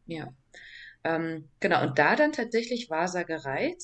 Ja. 0.08 0.34
Ähm, 1.04 1.50
genau, 1.60 1.84
und 1.88 2.00
da 2.00 2.16
dann 2.16 2.32
tatsächlich 2.32 2.90
Wahrsagerei, 2.90 3.76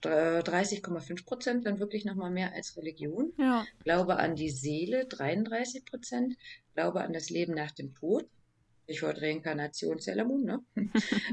30,5 0.00 1.24
Prozent, 1.24 1.66
dann 1.66 1.78
wirklich 1.78 2.04
nochmal 2.04 2.30
mehr 2.30 2.52
als 2.52 2.76
Religion. 2.76 3.32
Ja. 3.38 3.64
Glaube 3.84 4.16
an 4.16 4.34
die 4.36 4.50
Seele, 4.50 5.06
33 5.06 5.84
Prozent. 5.84 6.36
Glaube 6.74 7.02
an 7.02 7.12
das 7.12 7.30
Leben 7.30 7.54
nach 7.54 7.72
dem 7.72 7.94
Tod. 7.94 8.26
Ich 8.86 9.02
wollte 9.02 9.22
Reinkarnation 9.22 9.98
Sailor 9.98 10.26
ne? 10.38 10.60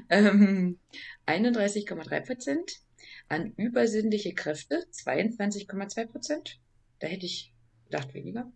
ähm, 0.10 0.80
31,3 1.26 2.26
Prozent. 2.26 2.80
An 3.28 3.54
übersinnliche 3.58 4.34
Kräfte, 4.34 4.86
22,2 4.92 6.06
Prozent. 6.08 6.60
Da 7.00 7.08
hätte 7.08 7.26
ich 7.26 7.54
gedacht 7.86 8.14
weniger. 8.14 8.52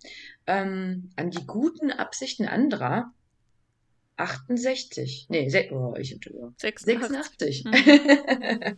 Ähm, 0.47 1.09
an 1.15 1.31
die 1.31 1.45
guten 1.45 1.91
Absichten 1.91 2.45
anderer, 2.45 3.13
68. 4.17 5.27
Nee, 5.29 5.69
oh, 5.71 5.95
ich 5.97 6.09
86. 6.09 6.55
86. 6.57 7.65
Mhm. 7.65 7.73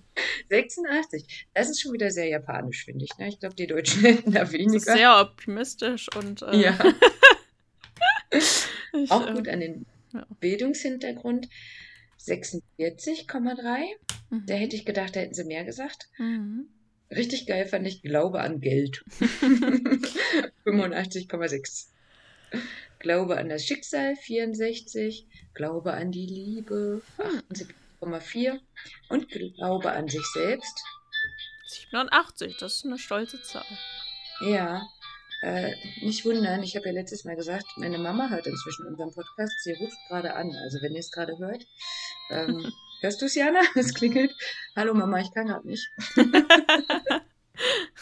86. 0.49 1.47
Das 1.53 1.69
ist 1.69 1.81
schon 1.81 1.93
wieder 1.93 2.09
sehr 2.11 2.27
japanisch, 2.27 2.85
finde 2.85 3.05
ich. 3.05 3.17
Ne? 3.17 3.27
Ich 3.27 3.39
glaube, 3.39 3.55
die 3.55 3.67
Deutschen 3.67 4.01
hätten 4.05 4.31
da 4.31 4.51
weniger. 4.51 4.93
Sehr 4.93 5.19
optimistisch 5.19 6.07
und. 6.15 6.41
Äh, 6.41 6.61
ja. 6.61 6.79
ich, 8.31 9.11
Auch 9.11 9.33
gut 9.33 9.47
an 9.49 9.59
den 9.59 9.85
ja. 10.13 10.25
Bildungshintergrund. 10.39 11.49
46,3. 12.19 13.85
Mhm. 14.29 14.45
Da 14.47 14.53
hätte 14.55 14.75
ich 14.75 14.85
gedacht, 14.85 15.15
da 15.15 15.19
hätten 15.19 15.33
sie 15.35 15.43
mehr 15.43 15.63
gesagt. 15.63 16.09
Mhm. 16.17 16.67
Richtig 17.11 17.45
geil 17.45 17.65
fand 17.67 17.85
ich 17.87 18.01
Glaube 18.01 18.41
an 18.41 18.61
Geld. 18.61 19.03
85,6. 20.65 21.89
Glaube 23.05 23.37
an 23.37 23.49
das 23.49 23.63
Schicksal 23.63 24.15
64, 24.15 25.27
Glaube 25.53 25.93
an 25.93 26.11
die 26.11 26.25
Liebe 26.25 27.03
78,4 28.01 28.59
und 29.09 29.29
Glaube 29.29 29.91
an 29.91 30.09
sich 30.09 30.25
selbst 30.33 30.83
87. 31.67 32.57
Das 32.57 32.77
ist 32.77 32.85
eine 32.85 32.97
stolze 32.97 33.39
Zahl. 33.43 33.63
Ja, 34.41 34.81
äh, 35.43 35.75
nicht 36.01 36.25
wundern, 36.25 36.63
ich 36.63 36.75
habe 36.75 36.87
ja 36.87 36.93
letztes 36.93 37.25
Mal 37.25 37.35
gesagt, 37.35 37.67
meine 37.75 37.99
Mama 37.99 38.27
hört 38.29 38.47
inzwischen 38.47 38.87
unseren 38.87 39.13
Podcast. 39.13 39.53
Sie 39.63 39.73
ruft 39.73 39.97
gerade 40.09 40.33
an. 40.33 40.51
Also 40.63 40.81
wenn 40.81 40.93
ihr 40.93 41.01
es 41.01 41.11
gerade 41.11 41.37
hört, 41.37 41.63
ähm, 42.31 42.73
hörst 43.01 43.21
du 43.21 43.27
es, 43.27 43.35
Jana? 43.35 43.61
Es 43.75 43.93
klingelt. 43.93 44.33
Hallo 44.75 44.95
Mama, 44.95 45.19
ich 45.19 45.31
kann 45.31 45.45
gerade 45.45 45.67
nicht. 45.67 45.91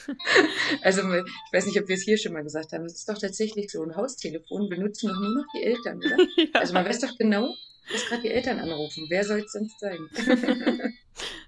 also 0.81 1.01
ich 1.01 1.53
weiß 1.53 1.65
nicht, 1.65 1.79
ob 1.79 1.87
wir 1.87 1.95
es 1.95 2.03
hier 2.03 2.17
schon 2.17 2.33
mal 2.33 2.43
gesagt 2.43 2.71
haben. 2.73 2.85
Es 2.85 2.95
ist 2.95 3.09
doch 3.09 3.17
tatsächlich 3.17 3.71
so 3.71 3.83
ein 3.83 3.95
Haustelefon, 3.95 4.69
benutzen 4.69 5.09
doch 5.09 5.19
nur 5.19 5.35
noch 5.35 5.45
die 5.55 5.63
Eltern, 5.63 5.97
oder? 5.97 6.17
Ja. 6.35 6.59
Also 6.59 6.73
man 6.73 6.85
weiß 6.85 6.99
doch 6.99 7.17
genau, 7.17 7.53
dass 7.91 8.05
gerade 8.07 8.21
die 8.21 8.31
Eltern 8.31 8.59
anrufen. 8.59 9.05
Wer 9.09 9.23
soll 9.23 9.39
es 9.39 9.51
sonst 9.51 9.79
sein? 9.79 10.09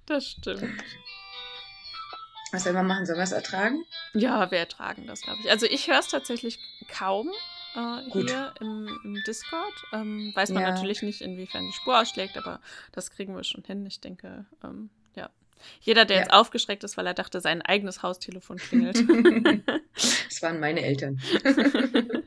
das 0.06 0.26
stimmt. 0.26 0.84
Was 2.52 2.64
soll 2.64 2.74
man 2.74 2.88
machen? 2.88 3.06
Sollen 3.06 3.18
wir 3.18 3.24
es 3.24 3.32
ertragen? 3.32 3.84
Ja, 4.14 4.50
wir 4.52 4.60
ertragen 4.60 5.08
das, 5.08 5.22
glaube 5.22 5.40
ich. 5.44 5.50
Also 5.50 5.66
ich 5.66 5.88
höre 5.88 6.00
es 6.00 6.08
tatsächlich 6.08 6.60
kaum 6.88 7.32
äh, 7.76 8.02
hier 8.12 8.54
im, 8.60 8.88
im 9.04 9.24
Discord. 9.28 9.74
Ähm, 9.92 10.32
weiß 10.36 10.52
man 10.52 10.64
ja. 10.64 10.72
natürlich 10.72 11.02
nicht, 11.02 11.22
inwiefern 11.22 11.66
die 11.66 11.74
Spur 11.74 12.00
ausschlägt, 12.00 12.38
aber 12.38 12.62
das 12.92 13.12
kriegen 13.12 13.36
wir 13.36 13.44
schon 13.44 13.64
hin. 13.64 13.86
Ich 13.86 14.00
denke, 14.00 14.46
ähm, 14.64 14.90
jeder, 15.82 16.06
der 16.06 16.18
ja. 16.18 16.22
jetzt 16.24 16.34
aufgeschreckt 16.34 16.84
ist, 16.84 16.98
weil 16.98 17.08
er 17.08 17.14
dachte, 17.14 17.42
sein 17.42 17.62
eigenes 17.62 18.04
Haustelefon 18.04 18.58
klingelt. 18.58 18.98
das 19.94 20.42
waren 20.42 20.60
meine 20.60 20.82
Eltern. 20.82 21.22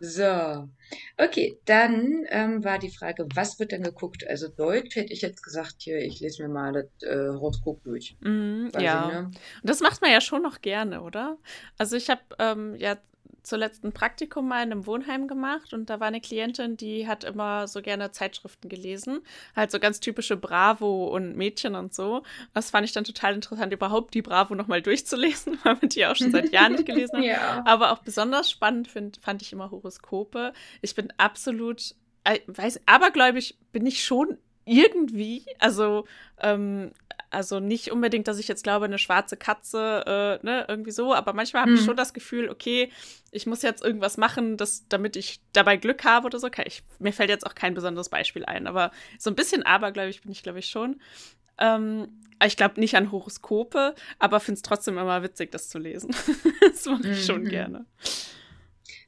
so, 0.00 0.68
okay, 1.16 1.58
dann 1.64 2.24
ähm, 2.28 2.64
war 2.64 2.78
die 2.78 2.90
Frage, 2.90 3.26
was 3.34 3.58
wird 3.58 3.72
denn 3.72 3.82
geguckt? 3.82 4.26
Also 4.28 4.48
Deutsch 4.48 4.96
hätte 4.96 5.12
ich 5.12 5.22
jetzt 5.22 5.42
gesagt, 5.42 5.76
hier, 5.78 5.98
ich 5.98 6.20
lese 6.20 6.42
mir 6.42 6.48
mal 6.48 6.72
das 6.72 6.86
äh, 7.08 7.28
Horoskop 7.28 7.82
durch. 7.84 8.16
Mm, 8.20 8.68
ja, 8.78 9.06
ne? 9.06 9.18
und 9.26 9.38
das 9.62 9.80
macht 9.80 10.00
man 10.02 10.10
ja 10.10 10.20
schon 10.20 10.42
noch 10.42 10.60
gerne, 10.60 11.02
oder? 11.02 11.38
Also 11.78 11.96
ich 11.96 12.10
habe 12.10 12.22
ähm, 12.38 12.74
ja 12.76 12.96
zuletzt 13.42 13.84
ein 13.84 13.92
Praktikum 13.92 14.48
mal 14.48 14.62
in 14.62 14.72
einem 14.72 14.86
Wohnheim 14.86 15.28
gemacht 15.28 15.72
und 15.72 15.90
da 15.90 16.00
war 16.00 16.08
eine 16.08 16.20
Klientin, 16.20 16.76
die 16.76 17.06
hat 17.06 17.24
immer 17.24 17.66
so 17.66 17.82
gerne 17.82 18.10
Zeitschriften 18.10 18.68
gelesen. 18.68 19.20
Halt 19.56 19.70
so 19.70 19.78
ganz 19.78 20.00
typische 20.00 20.36
Bravo 20.36 21.08
und 21.08 21.36
Mädchen 21.36 21.74
und 21.74 21.94
so. 21.94 22.22
Das 22.54 22.70
fand 22.70 22.84
ich 22.84 22.92
dann 22.92 23.04
total 23.04 23.34
interessant, 23.34 23.72
überhaupt 23.72 24.14
die 24.14 24.22
Bravo 24.22 24.54
nochmal 24.54 24.82
durchzulesen, 24.82 25.58
weil 25.64 25.76
man 25.80 25.88
die 25.88 26.06
auch 26.06 26.16
schon 26.16 26.30
seit 26.30 26.52
Jahren 26.52 26.72
nicht 26.72 26.86
gelesen 26.86 27.18
hat. 27.18 27.24
ja. 27.24 27.62
Aber 27.66 27.92
auch 27.92 27.98
besonders 27.98 28.50
spannend 28.50 28.88
find, 28.88 29.18
fand 29.20 29.42
ich 29.42 29.52
immer 29.52 29.70
Horoskope. 29.70 30.52
Ich 30.82 30.94
bin 30.94 31.12
absolut, 31.16 31.94
äh, 32.24 32.40
weiß, 32.46 32.82
abergläubig 32.86 33.58
bin 33.72 33.86
ich 33.86 34.04
schon 34.04 34.38
irgendwie. 34.64 35.44
Also, 35.58 36.04
ähm, 36.40 36.92
also 37.30 37.60
nicht 37.60 37.90
unbedingt, 37.90 38.28
dass 38.28 38.38
ich 38.38 38.48
jetzt 38.48 38.62
glaube, 38.62 38.86
eine 38.86 38.98
schwarze 38.98 39.36
Katze, 39.36 40.38
äh, 40.42 40.46
ne, 40.46 40.64
irgendwie 40.68 40.90
so, 40.90 41.14
aber 41.14 41.32
manchmal 41.32 41.62
habe 41.62 41.72
hm. 41.72 41.78
ich 41.78 41.84
schon 41.84 41.96
das 41.96 42.14
Gefühl, 42.14 42.48
okay, 42.48 42.90
ich 43.30 43.46
muss 43.46 43.62
jetzt 43.62 43.84
irgendwas 43.84 44.16
machen, 44.16 44.56
das, 44.56 44.86
damit 44.88 45.16
ich 45.16 45.40
dabei 45.52 45.76
Glück 45.76 46.04
habe 46.04 46.26
oder 46.26 46.38
so. 46.38 46.48
Ich, 46.64 46.82
mir 46.98 47.12
fällt 47.12 47.30
jetzt 47.30 47.46
auch 47.46 47.54
kein 47.54 47.74
besonderes 47.74 48.08
Beispiel 48.08 48.44
ein, 48.44 48.66
aber 48.66 48.90
so 49.18 49.30
ein 49.30 49.36
bisschen 49.36 49.62
abergläubig 49.64 50.22
bin 50.22 50.32
ich, 50.32 50.42
glaube 50.42 50.60
ich, 50.60 50.66
schon. 50.66 51.00
Ähm, 51.58 52.08
ich 52.44 52.56
glaube 52.56 52.80
nicht 52.80 52.96
an 52.96 53.10
Horoskope, 53.10 53.94
aber 54.18 54.40
finde 54.40 54.56
es 54.56 54.62
trotzdem 54.62 54.96
immer 54.96 55.22
witzig, 55.22 55.50
das 55.50 55.68
zu 55.68 55.78
lesen. 55.78 56.14
das 56.60 56.86
mache 56.86 57.10
ich 57.10 57.26
schon 57.26 57.42
mhm. 57.42 57.48
gerne. 57.48 57.86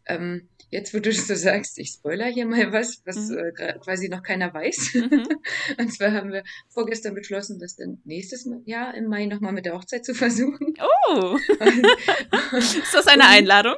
Ähm, 0.07 0.49
jetzt, 0.71 0.95
wo 0.95 0.99
du 0.99 1.12
so 1.12 1.35
sagst, 1.35 1.79
ich 1.79 1.91
spoiler 1.91 2.27
hier 2.27 2.47
mal 2.47 2.73
was, 2.73 3.03
was 3.05 3.29
mhm. 3.29 3.39
äh, 3.57 3.79
quasi 3.79 4.09
noch 4.09 4.23
keiner 4.23 4.53
weiß. 4.53 4.95
Mhm. 4.95 5.29
Und 5.79 5.93
zwar 5.93 6.12
haben 6.12 6.33
wir 6.33 6.43
vorgestern 6.68 7.14
beschlossen, 7.14 7.59
das 7.59 7.77
dann 7.77 8.01
nächstes 8.05 8.49
Jahr 8.64 8.95
im 8.95 9.07
Mai 9.07 9.27
nochmal 9.27 9.53
mit 9.53 9.66
der 9.66 9.75
Hochzeit 9.75 10.05
zu 10.05 10.14
versuchen. 10.14 10.75
Oh! 11.09 11.37
ist 12.57 12.95
das 12.95 13.07
eine 13.07 13.27
Einladung? 13.27 13.77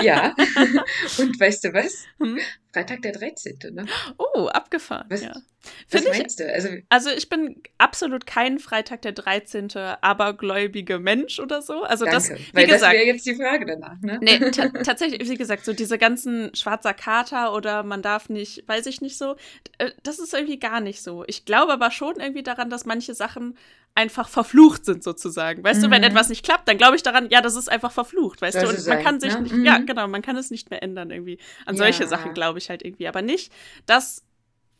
ja. 0.00 0.34
Und 1.18 1.38
weißt 1.38 1.64
du 1.64 1.74
was? 1.74 2.04
Hm? 2.18 2.38
Freitag 2.74 3.02
der 3.02 3.12
13. 3.12 3.56
Ne? 3.72 3.86
Oh, 4.18 4.48
abgefahren. 4.48 5.06
Was, 5.08 5.22
ja. 5.22 5.32
was 5.92 6.04
meinst 6.08 6.40
du? 6.40 6.52
Also, 6.52 6.68
also 6.88 7.10
ich 7.10 7.28
bin 7.28 7.62
absolut 7.78 8.26
kein 8.26 8.58
Freitag 8.58 9.02
der 9.02 9.12
13. 9.12 9.68
abergläubige 10.00 10.98
Mensch 10.98 11.38
oder 11.38 11.62
so. 11.62 11.84
Also 11.84 12.04
danke, 12.04 12.16
das, 12.16 12.30
wie 12.30 12.52
weil 12.52 12.66
gesagt, 12.66 12.82
das 12.82 12.92
wäre 12.92 13.04
jetzt 13.04 13.26
die 13.26 13.36
Frage 13.36 13.64
danach. 13.64 14.00
Ne? 14.00 14.18
Nee, 14.20 14.38
tatsächlich, 14.84 15.30
wie 15.30 15.36
gesagt, 15.36 15.64
so 15.64 15.72
diese 15.72 15.98
ganzen 15.98 16.52
schwarzer 16.56 16.94
Kater 16.94 17.54
oder 17.54 17.84
man 17.84 18.02
darf 18.02 18.28
nicht, 18.28 18.66
weiß 18.66 18.86
ich 18.86 19.00
nicht 19.00 19.16
so, 19.16 19.36
äh, 19.78 19.92
das 20.02 20.18
ist 20.18 20.34
irgendwie 20.34 20.58
gar 20.58 20.80
nicht 20.80 21.00
so. 21.00 21.22
Ich 21.28 21.44
glaube 21.44 21.72
aber 21.72 21.92
schon 21.92 22.18
irgendwie 22.18 22.42
daran, 22.42 22.70
dass 22.70 22.86
manche 22.86 23.14
Sachen 23.14 23.56
einfach 23.94 24.28
verflucht 24.28 24.84
sind 24.84 25.04
sozusagen. 25.04 25.62
Weißt 25.62 25.80
mhm. 25.80 25.84
du, 25.84 25.90
wenn 25.92 26.02
mhm. 26.02 26.08
etwas 26.08 26.28
nicht 26.28 26.44
klappt, 26.44 26.68
dann 26.68 26.78
glaube 26.78 26.96
ich 26.96 27.02
daran, 27.02 27.28
ja, 27.30 27.40
das 27.40 27.54
ist 27.54 27.70
einfach 27.70 27.92
verflucht, 27.92 28.42
weißt 28.42 28.56
das 28.56 28.64
du? 28.64 28.68
Und 28.70 28.86
man 28.88 29.04
kann 29.04 29.20
sich, 29.20 29.34
ne? 29.34 29.42
nicht, 29.42 29.54
mhm. 29.54 29.64
ja, 29.64 29.78
genau, 29.78 30.08
man 30.08 30.22
kann 30.22 30.36
es 30.36 30.50
nicht 30.50 30.70
mehr 30.70 30.82
ändern 30.82 31.10
irgendwie. 31.10 31.38
An 31.64 31.76
ja. 31.76 31.84
solche 31.84 32.06
Sachen 32.08 32.34
glaube 32.34 32.58
ich 32.58 32.63
halt 32.70 32.84
irgendwie, 32.84 33.08
aber 33.08 33.22
nicht, 33.22 33.52
dass, 33.86 34.24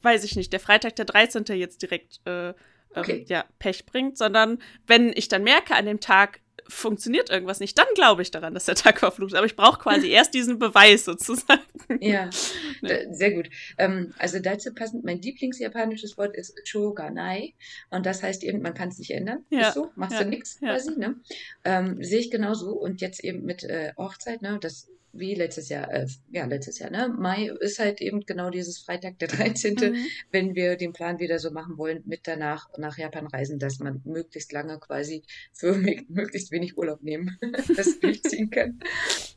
weiß 0.03 0.25
ich 0.25 0.37
nicht, 0.37 0.53
der 0.53 0.61
Freitag 0.61 0.97
der 0.97 1.05
13. 1.05 1.45
jetzt 1.57 1.83
direkt 1.83 2.21
äh, 2.27 2.49
ähm, 2.49 2.55
okay. 2.95 3.19
ähm, 3.21 3.25
ja, 3.29 3.45
Pech 3.59 3.87
bringt, 3.87 4.19
sondern 4.19 4.59
wenn 4.87 5.13
ich 5.15 5.29
dann 5.29 5.43
merke 5.43 5.75
an 5.75 5.87
dem 5.87 6.01
Tag, 6.01 6.41
funktioniert 6.67 7.31
irgendwas 7.31 7.61
nicht, 7.61 7.77
dann 7.79 7.87
glaube 7.95 8.23
ich 8.23 8.31
daran, 8.31 8.55
dass 8.55 8.65
der 8.65 8.75
Tag 8.75 8.99
verflucht 9.01 9.33
ist. 9.33 9.37
Aber 9.37 9.47
ich 9.47 9.57
brauche 9.57 9.79
quasi 9.79 10.09
erst 10.09 10.35
diesen 10.35 10.59
Beweis 10.59 11.05
sozusagen. 11.05 11.61
Ja, 12.01 12.31
sehr 13.11 13.33
gut. 13.33 13.51
Ähm, 13.79 14.15
also 14.19 14.39
dazu 14.39 14.73
passend, 14.75 15.05
mein 15.05 15.21
Lieblingsjapanisches 15.21 16.17
Wort 16.17 16.37
ist 16.37 16.59
Choganai. 16.71 17.55
Und 17.91 18.07
das 18.07 18.23
heißt 18.23 18.45
eben, 18.45 18.63
man 18.63 18.75
kann 18.75 18.89
es 18.89 18.99
nicht 18.99 19.11
ändern. 19.11 19.45
Ja. 19.51 19.69
Ist 19.69 19.75
so, 19.75 19.91
machst 19.95 20.17
ja. 20.17 20.25
du 20.25 20.31
nichts 20.31 20.59
ja. 20.61 20.71
quasi. 20.71 20.99
Ne? 20.99 21.17
Ähm, 21.65 22.03
Sehe 22.03 22.21
ich 22.21 22.31
genauso. 22.31 22.71
Und 22.71 23.01
jetzt 23.01 23.23
eben 23.23 23.45
mit 23.45 23.65
äh, 23.65 23.93
Hochzeit, 23.97 24.43
ne? 24.43 24.59
das 24.61 24.89
wie 25.17 25.35
letztes 25.35 25.69
Jahr, 25.69 25.93
äh, 25.93 26.07
ja, 26.31 26.45
letztes 26.47 26.79
Jahr, 26.79 26.91
ne? 26.91 27.09
Mai 27.09 27.51
ist 27.61 27.79
halt 27.79 28.01
eben 28.01 28.21
genau 28.21 28.51
dieses 28.51 28.79
Freitag 28.79 29.19
der 29.19 29.29
13., 29.29 29.75
mhm. 29.75 30.07
wenn 30.31 30.55
wir 30.55 30.77
den 30.77 30.93
Plan 30.93 31.19
wieder 31.19 31.39
so 31.39 31.51
machen 31.51 31.79
wollen, 31.79 32.03
mit 32.07 32.27
danach 32.27 32.69
nach 32.79 32.99
Japan 32.99 33.27
reisen, 33.27 33.59
dass 33.59 33.79
man 33.79 34.03
möglichst 34.05 34.53
lange 34.53 34.79
quasi 34.79 35.23
für 35.53 35.75
möglichst 36.09 36.51
wenig 36.51 36.77
Urlaub 36.77 37.03
nehmen, 37.03 37.39
das 37.77 38.01
durchziehen 38.01 38.51
kann. 38.51 38.81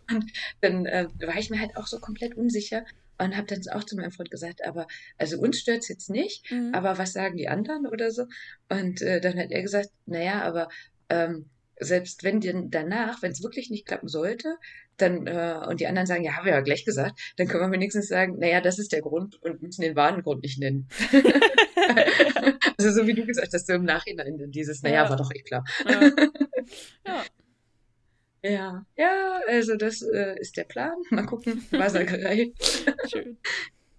Und 0.09 0.31
dann 0.61 0.85
äh, 0.85 1.07
war 1.19 1.37
ich 1.37 1.49
mir 1.49 1.59
halt 1.59 1.75
auch 1.77 1.87
so 1.87 1.99
komplett 1.99 2.35
unsicher 2.35 2.85
und 3.19 3.35
habe 3.35 3.47
dann 3.47 3.61
auch 3.71 3.83
zu 3.83 3.95
meinem 3.95 4.11
Freund 4.11 4.31
gesagt, 4.31 4.63
aber 4.65 4.87
also 5.17 5.39
uns 5.39 5.59
stört's 5.59 5.87
jetzt 5.87 6.09
nicht, 6.09 6.51
mhm. 6.51 6.71
aber 6.73 6.97
was 6.97 7.13
sagen 7.13 7.37
die 7.37 7.47
anderen 7.47 7.87
oder 7.87 8.11
so? 8.11 8.25
Und 8.69 9.01
äh, 9.01 9.21
dann 9.21 9.37
hat 9.37 9.51
er 9.51 9.61
gesagt, 9.61 9.89
naja, 10.05 10.41
aber 10.41 10.69
ähm, 11.09 11.49
selbst 11.79 12.23
wenn 12.23 12.41
denn 12.41 12.69
danach, 12.71 13.21
wenn 13.21 13.31
es 13.31 13.43
wirklich 13.43 13.69
nicht 13.69 13.85
klappen 13.85 14.07
sollte, 14.07 14.57
dann 14.97 15.27
äh, 15.27 15.65
und 15.67 15.79
die 15.79 15.87
anderen 15.87 16.07
sagen, 16.07 16.23
ja, 16.23 16.33
haben 16.33 16.45
wir 16.45 16.53
ja 16.53 16.61
gleich 16.61 16.85
gesagt, 16.85 17.19
dann 17.37 17.47
können 17.47 17.63
wir 17.63 17.71
wenigstens 17.71 18.07
sagen, 18.07 18.37
naja, 18.39 18.61
das 18.61 18.79
ist 18.79 18.91
der 18.91 19.01
Grund 19.01 19.41
und 19.41 19.61
müssen 19.61 19.81
den 19.81 19.95
wahren 19.95 20.23
Grund 20.23 20.43
nicht 20.43 20.59
nennen. 20.59 20.87
also 22.77 22.91
so 22.91 23.07
wie 23.07 23.13
du 23.13 23.25
gesagt 23.25 23.53
hast, 23.53 23.67
so 23.67 23.73
im 23.73 23.83
Nachhinein 23.83 24.51
dieses, 24.51 24.81
naja, 24.83 25.03
ja. 25.03 25.09
war 25.09 25.17
doch 25.17 25.31
eh 25.31 25.41
klar. 25.41 25.63
Ja. 25.87 26.01
ja. 27.05 27.25
Ja, 28.43 28.85
ja, 28.95 29.41
also 29.47 29.75
das 29.75 30.01
äh, 30.01 30.39
ist 30.39 30.55
der 30.57 30.63
Plan. 30.63 30.95
Mal 31.09 31.25
gucken, 31.25 31.65
Wahrsagerei. 31.71 32.53
Schön. 33.11 33.37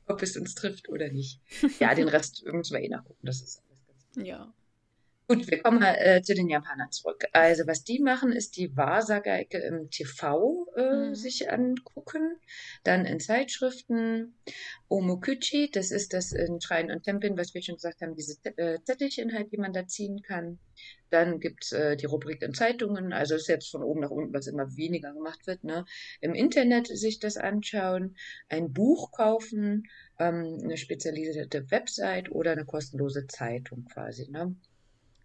Ob 0.06 0.22
es 0.22 0.36
uns 0.36 0.54
trifft 0.54 0.88
oder 0.88 1.10
nicht. 1.10 1.40
Ja, 1.80 1.94
den 1.94 2.08
Rest 2.08 2.44
müssen 2.46 2.74
wir 2.74 2.82
eh 2.82 2.88
nachgucken. 2.88 3.26
Das 3.26 3.42
ist 3.42 3.60
alles 3.68 3.84
ganz 3.86 4.06
gut. 4.14 4.26
Ja. 4.26 4.54
Gut, 5.30 5.50
wir 5.50 5.60
kommen 5.60 5.80
mal 5.80 5.94
äh, 5.98 6.22
zu 6.22 6.34
den 6.34 6.48
Japanern 6.48 6.90
zurück. 6.90 7.26
Also 7.32 7.66
was 7.66 7.84
die 7.84 7.98
machen, 7.98 8.32
ist 8.32 8.56
die 8.56 8.74
Wahrsagerecke 8.74 9.58
im 9.58 9.90
TV 9.90 10.66
äh, 10.74 11.08
mhm. 11.08 11.14
sich 11.14 11.50
angucken, 11.50 12.38
dann 12.82 13.04
in 13.04 13.20
Zeitschriften. 13.20 14.34
Omokuchi, 14.88 15.70
das 15.70 15.90
ist 15.90 16.14
das 16.14 16.32
in 16.32 16.62
Schreien 16.62 16.90
und 16.90 17.02
Tempeln, 17.02 17.36
was 17.36 17.52
wir 17.52 17.62
schon 17.62 17.74
gesagt 17.74 18.00
haben, 18.00 18.14
diese 18.16 18.38
äh, 18.56 18.78
Zettelchen 18.82 19.34
halt, 19.34 19.52
die 19.52 19.58
man 19.58 19.74
da 19.74 19.86
ziehen 19.86 20.22
kann. 20.22 20.58
Dann 21.10 21.40
gibt's 21.40 21.72
äh, 21.72 21.98
die 21.98 22.06
Rubrik 22.06 22.40
in 22.40 22.54
Zeitungen, 22.54 23.12
also 23.12 23.34
ist 23.34 23.48
jetzt 23.48 23.70
von 23.70 23.82
oben 23.82 24.00
nach 24.00 24.10
unten, 24.10 24.32
was 24.32 24.46
immer 24.46 24.76
weniger 24.78 25.12
gemacht 25.12 25.46
wird. 25.46 25.62
Ne? 25.62 25.84
Im 26.22 26.32
Internet 26.32 26.86
sich 26.86 27.18
das 27.18 27.36
anschauen, 27.36 28.16
ein 28.48 28.72
Buch 28.72 29.12
kaufen, 29.12 29.88
ähm, 30.18 30.58
eine 30.64 30.78
spezialisierte 30.78 31.70
Website 31.70 32.30
oder 32.30 32.52
eine 32.52 32.64
kostenlose 32.64 33.26
Zeitung 33.26 33.84
quasi. 33.92 34.30
Ne? 34.30 34.56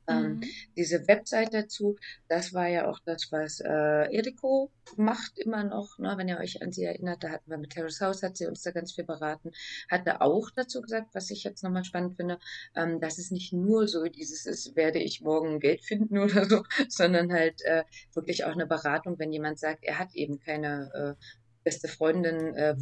Ähm, 0.08 0.36
mhm. 0.36 0.44
diese 0.76 1.08
Website 1.08 1.54
dazu, 1.54 1.98
das 2.28 2.54
war 2.54 2.68
ja 2.68 2.90
auch 2.90 3.00
das, 3.06 3.32
was 3.32 3.60
äh, 3.62 4.16
Eriko 4.16 4.70
macht 4.98 5.40
immer 5.40 5.64
noch, 5.64 5.98
ne, 5.98 6.14
wenn 6.18 6.28
ihr 6.28 6.40
euch 6.40 6.62
an 6.62 6.72
sie 6.72 6.84
erinnert, 6.84 7.24
da 7.24 7.30
hatten 7.30 7.50
wir 7.50 7.58
mit 7.58 7.72
Terrace 7.72 8.02
House, 8.02 8.22
hat 8.22 8.38
sie 8.38 8.46
uns 8.46 8.62
da 8.64 8.72
ganz 8.72 8.94
viel 8.94 9.06
beraten, 9.06 9.52
hatte 9.90 10.22
auch 10.22 10.50
dazu 10.52 10.82
gesagt, 10.82 11.10
was 11.14 11.32
ich 11.32 11.44
jetzt 11.44 11.64
nochmal 11.64 11.86
spannend 11.86 12.18
finde, 12.18 12.40
ähm, 12.76 13.00
dass 13.00 13.18
es 13.18 13.32
nicht 13.32 13.54
nur 13.54 13.88
so 13.88 14.04
dieses 14.04 14.46
ist, 14.46 14.76
werde 14.76 15.00
ich 15.00 15.22
morgen 15.22 15.60
Geld 15.60 15.84
finden 15.84 16.18
oder 16.20 16.46
so, 16.46 16.64
sondern 16.90 17.32
halt 17.32 17.62
äh, 17.64 17.84
wirklich 18.14 18.44
auch 18.44 18.52
eine 18.54 18.68
Beratung, 18.68 19.18
wenn 19.20 19.32
jemand 19.32 19.60
sagt, 19.60 19.84
er 19.84 20.00
hat 20.00 20.14
eben 20.16 20.40
keine 20.40 21.18
äh, 21.18 21.24
beste 21.64 21.88
Freundin, 21.88 22.56
äh, 22.56 22.76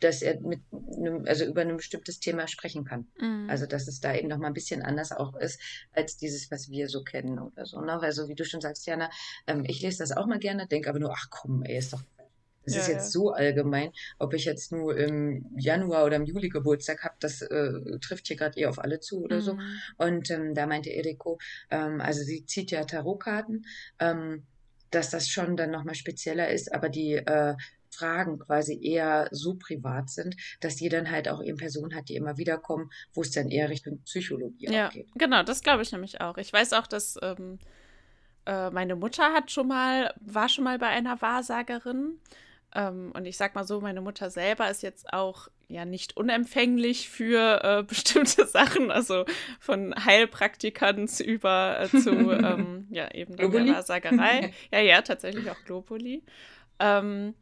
dass 0.00 0.22
er 0.22 0.40
mit 0.40 0.60
einem, 0.72 1.24
also 1.26 1.44
über 1.44 1.62
ein 1.62 1.76
bestimmtes 1.76 2.20
Thema 2.20 2.46
sprechen 2.46 2.84
kann. 2.84 3.06
Mhm. 3.20 3.48
Also 3.48 3.66
dass 3.66 3.88
es 3.88 4.00
da 4.00 4.14
eben 4.14 4.28
noch 4.28 4.38
mal 4.38 4.48
ein 4.48 4.54
bisschen 4.54 4.82
anders 4.82 5.12
auch 5.12 5.36
ist 5.36 5.60
als 5.92 6.16
dieses, 6.16 6.50
was 6.50 6.70
wir 6.70 6.88
so 6.88 7.02
kennen 7.02 7.38
oder 7.38 7.66
so. 7.66 7.80
Ne? 7.80 7.96
Weil 8.00 8.12
so 8.12 8.28
wie 8.28 8.34
du 8.34 8.44
schon 8.44 8.60
sagst, 8.60 8.86
Jana, 8.86 9.10
ähm, 9.46 9.64
ich 9.66 9.80
lese 9.82 9.98
das 9.98 10.12
auch 10.12 10.26
mal 10.26 10.38
gerne, 10.38 10.66
denke 10.66 10.88
aber 10.88 10.98
nur, 10.98 11.12
ach 11.12 11.28
komm, 11.30 11.62
ey, 11.64 11.78
ist 11.78 11.92
doch 11.92 12.02
das 12.64 12.74
ja, 12.74 12.80
ist 12.80 12.88
jetzt 12.88 13.04
ja. 13.04 13.10
so 13.10 13.30
allgemein, 13.32 13.92
ob 14.18 14.32
ich 14.32 14.46
jetzt 14.46 14.72
nur 14.72 14.96
im 14.96 15.44
Januar 15.56 16.06
oder 16.06 16.16
im 16.16 16.24
Juli 16.24 16.48
Geburtstag 16.48 17.04
habe, 17.04 17.14
das 17.20 17.42
äh, 17.42 17.98
trifft 18.00 18.26
hier 18.26 18.36
gerade 18.36 18.58
eher 18.58 18.70
auf 18.70 18.78
alle 18.78 19.00
zu 19.00 19.22
oder 19.22 19.36
mhm. 19.36 19.40
so. 19.42 19.58
Und 19.98 20.30
ähm, 20.30 20.54
da 20.54 20.66
meinte 20.66 20.90
Eriko, 20.90 21.38
ähm, 21.70 22.00
also 22.00 22.22
sie 22.22 22.46
zieht 22.46 22.70
ja 22.70 22.84
Tarotkarten, 22.84 23.66
ähm, 23.98 24.44
dass 24.90 25.10
das 25.10 25.28
schon 25.28 25.56
dann 25.56 25.72
nochmal 25.72 25.94
spezieller 25.94 26.48
ist, 26.48 26.72
aber 26.72 26.88
die 26.88 27.14
äh, 27.14 27.54
Fragen 27.94 28.38
quasi 28.38 28.78
eher 28.82 29.28
so 29.30 29.54
privat 29.54 30.10
sind, 30.10 30.36
dass 30.60 30.76
die 30.76 30.88
dann 30.88 31.10
halt 31.10 31.28
auch 31.28 31.42
eben 31.42 31.56
Personen 31.56 31.94
hat, 31.94 32.08
die 32.08 32.16
immer 32.16 32.36
wieder 32.36 32.58
kommen, 32.58 32.90
wo 33.12 33.22
es 33.22 33.30
dann 33.30 33.50
eher 33.50 33.70
Richtung 33.70 34.00
Psychologie 34.02 34.70
ja, 34.70 34.88
geht. 34.88 35.08
Genau, 35.14 35.42
das 35.42 35.62
glaube 35.62 35.82
ich 35.82 35.92
nämlich 35.92 36.20
auch. 36.20 36.36
Ich 36.38 36.52
weiß 36.52 36.72
auch, 36.72 36.86
dass 36.86 37.18
ähm, 37.22 37.58
äh, 38.46 38.70
meine 38.70 38.96
Mutter 38.96 39.32
hat 39.32 39.50
schon 39.50 39.68
mal, 39.68 40.12
war 40.20 40.48
schon 40.48 40.64
mal 40.64 40.78
bei 40.78 40.88
einer 40.88 41.20
Wahrsagerin. 41.22 42.18
Ähm, 42.74 43.12
und 43.14 43.24
ich 43.24 43.36
sag 43.36 43.54
mal 43.54 43.64
so, 43.64 43.80
meine 43.80 44.00
Mutter 44.00 44.30
selber 44.30 44.70
ist 44.70 44.82
jetzt 44.82 45.12
auch 45.12 45.48
ja 45.68 45.84
nicht 45.84 46.16
unempfänglich 46.16 47.08
für 47.08 47.62
äh, 47.62 47.82
bestimmte 47.86 48.46
Sachen, 48.46 48.90
also 48.90 49.24
von 49.60 49.94
Heilpraktikern 50.04 51.08
über 51.24 51.80
äh, 51.80 51.88
zu 51.88 52.10
ähm, 52.32 52.86
ja 52.90 53.10
eben 53.12 53.36
der 53.36 53.52
Wahrsagerei. 53.52 54.52
ja, 54.72 54.80
ja, 54.80 55.02
tatsächlich 55.02 55.50
auch 55.50 55.62
Globuli. 55.64 56.22
Ähm, 56.80 57.34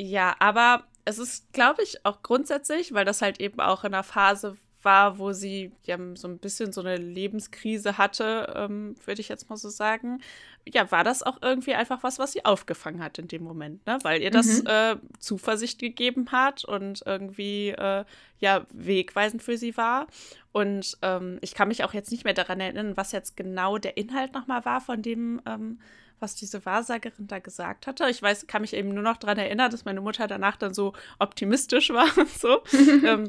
ja, 0.00 0.34
aber 0.38 0.84
es 1.04 1.18
ist, 1.18 1.52
glaube 1.52 1.82
ich, 1.82 2.04
auch 2.06 2.22
grundsätzlich, 2.22 2.94
weil 2.94 3.04
das 3.04 3.20
halt 3.20 3.38
eben 3.40 3.60
auch 3.60 3.84
in 3.84 3.92
einer 3.92 4.02
Phase 4.02 4.56
war, 4.82 5.18
wo 5.18 5.32
sie 5.32 5.72
ja 5.84 5.98
so 6.14 6.26
ein 6.26 6.38
bisschen 6.38 6.72
so 6.72 6.80
eine 6.80 6.96
Lebenskrise 6.96 7.98
hatte, 7.98 8.50
ähm, 8.56 8.94
würde 9.04 9.20
ich 9.20 9.28
jetzt 9.28 9.50
mal 9.50 9.58
so 9.58 9.68
sagen. 9.68 10.22
Ja, 10.66 10.90
war 10.90 11.04
das 11.04 11.22
auch 11.22 11.38
irgendwie 11.42 11.74
einfach 11.74 12.02
was, 12.02 12.18
was 12.18 12.32
sie 12.32 12.46
aufgefangen 12.46 13.02
hat 13.04 13.18
in 13.18 13.28
dem 13.28 13.42
Moment, 13.42 13.86
ne? 13.86 13.98
Weil 14.02 14.22
ihr 14.22 14.30
das 14.30 14.62
mhm. 14.62 14.68
äh, 14.68 14.96
Zuversicht 15.18 15.78
gegeben 15.78 16.32
hat 16.32 16.64
und 16.64 17.02
irgendwie 17.04 17.70
äh, 17.70 18.04
ja 18.38 18.66
wegweisend 18.72 19.42
für 19.42 19.58
sie 19.58 19.76
war. 19.76 20.06
Und 20.52 20.96
ähm, 21.02 21.38
ich 21.42 21.54
kann 21.54 21.68
mich 21.68 21.84
auch 21.84 21.92
jetzt 21.92 22.10
nicht 22.10 22.24
mehr 22.24 22.34
daran 22.34 22.60
erinnern, 22.60 22.96
was 22.96 23.12
jetzt 23.12 23.36
genau 23.36 23.76
der 23.76 23.98
Inhalt 23.98 24.32
nochmal 24.32 24.64
war 24.64 24.80
von 24.80 25.02
dem 25.02 25.42
ähm, 25.44 25.78
was 26.20 26.34
diese 26.34 26.64
Wahrsagerin 26.64 27.26
da 27.26 27.38
gesagt 27.38 27.86
hatte. 27.86 28.08
Ich 28.08 28.22
weiß, 28.22 28.46
kann 28.46 28.62
mich 28.62 28.74
eben 28.74 28.94
nur 28.94 29.02
noch 29.02 29.16
daran 29.16 29.38
erinnern, 29.38 29.70
dass 29.70 29.84
meine 29.84 30.00
Mutter 30.00 30.26
danach 30.26 30.56
dann 30.56 30.74
so 30.74 30.92
optimistisch 31.18 31.90
war 31.94 32.06
und 32.16 32.30
so. 32.30 32.62
ähm, 33.06 33.28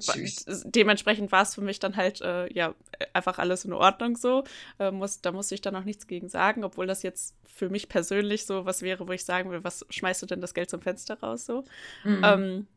dementsprechend 0.65 1.31
war 1.31 1.43
es 1.43 1.55
für 1.55 1.61
mich 1.61 1.79
dann 1.79 1.95
halt 1.95 2.21
äh, 2.21 2.51
ja 2.53 2.73
einfach 3.13 3.39
alles 3.39 3.65
in 3.65 3.73
Ordnung 3.73 4.15
so. 4.17 4.43
Äh, 4.79 4.91
muss, 4.91 5.21
da 5.21 5.31
muss 5.31 5.51
ich 5.51 5.61
dann 5.61 5.75
auch 5.75 5.83
nichts 5.83 6.07
gegen 6.07 6.29
sagen, 6.29 6.63
obwohl 6.63 6.87
das 6.87 7.03
jetzt 7.03 7.35
für 7.45 7.69
mich 7.69 7.89
persönlich 7.89 8.45
so 8.45 8.65
was 8.65 8.81
wäre, 8.81 9.07
wo 9.07 9.11
ich 9.11 9.25
sagen 9.25 9.51
will, 9.51 9.63
was 9.63 9.85
schmeißt 9.89 10.21
du 10.21 10.25
denn 10.25 10.41
das 10.41 10.53
Geld 10.53 10.69
zum 10.69 10.81
Fenster 10.81 11.19
raus 11.19 11.45
so. 11.45 11.63
Mhm. 12.03 12.21
Ähm, 12.23 12.67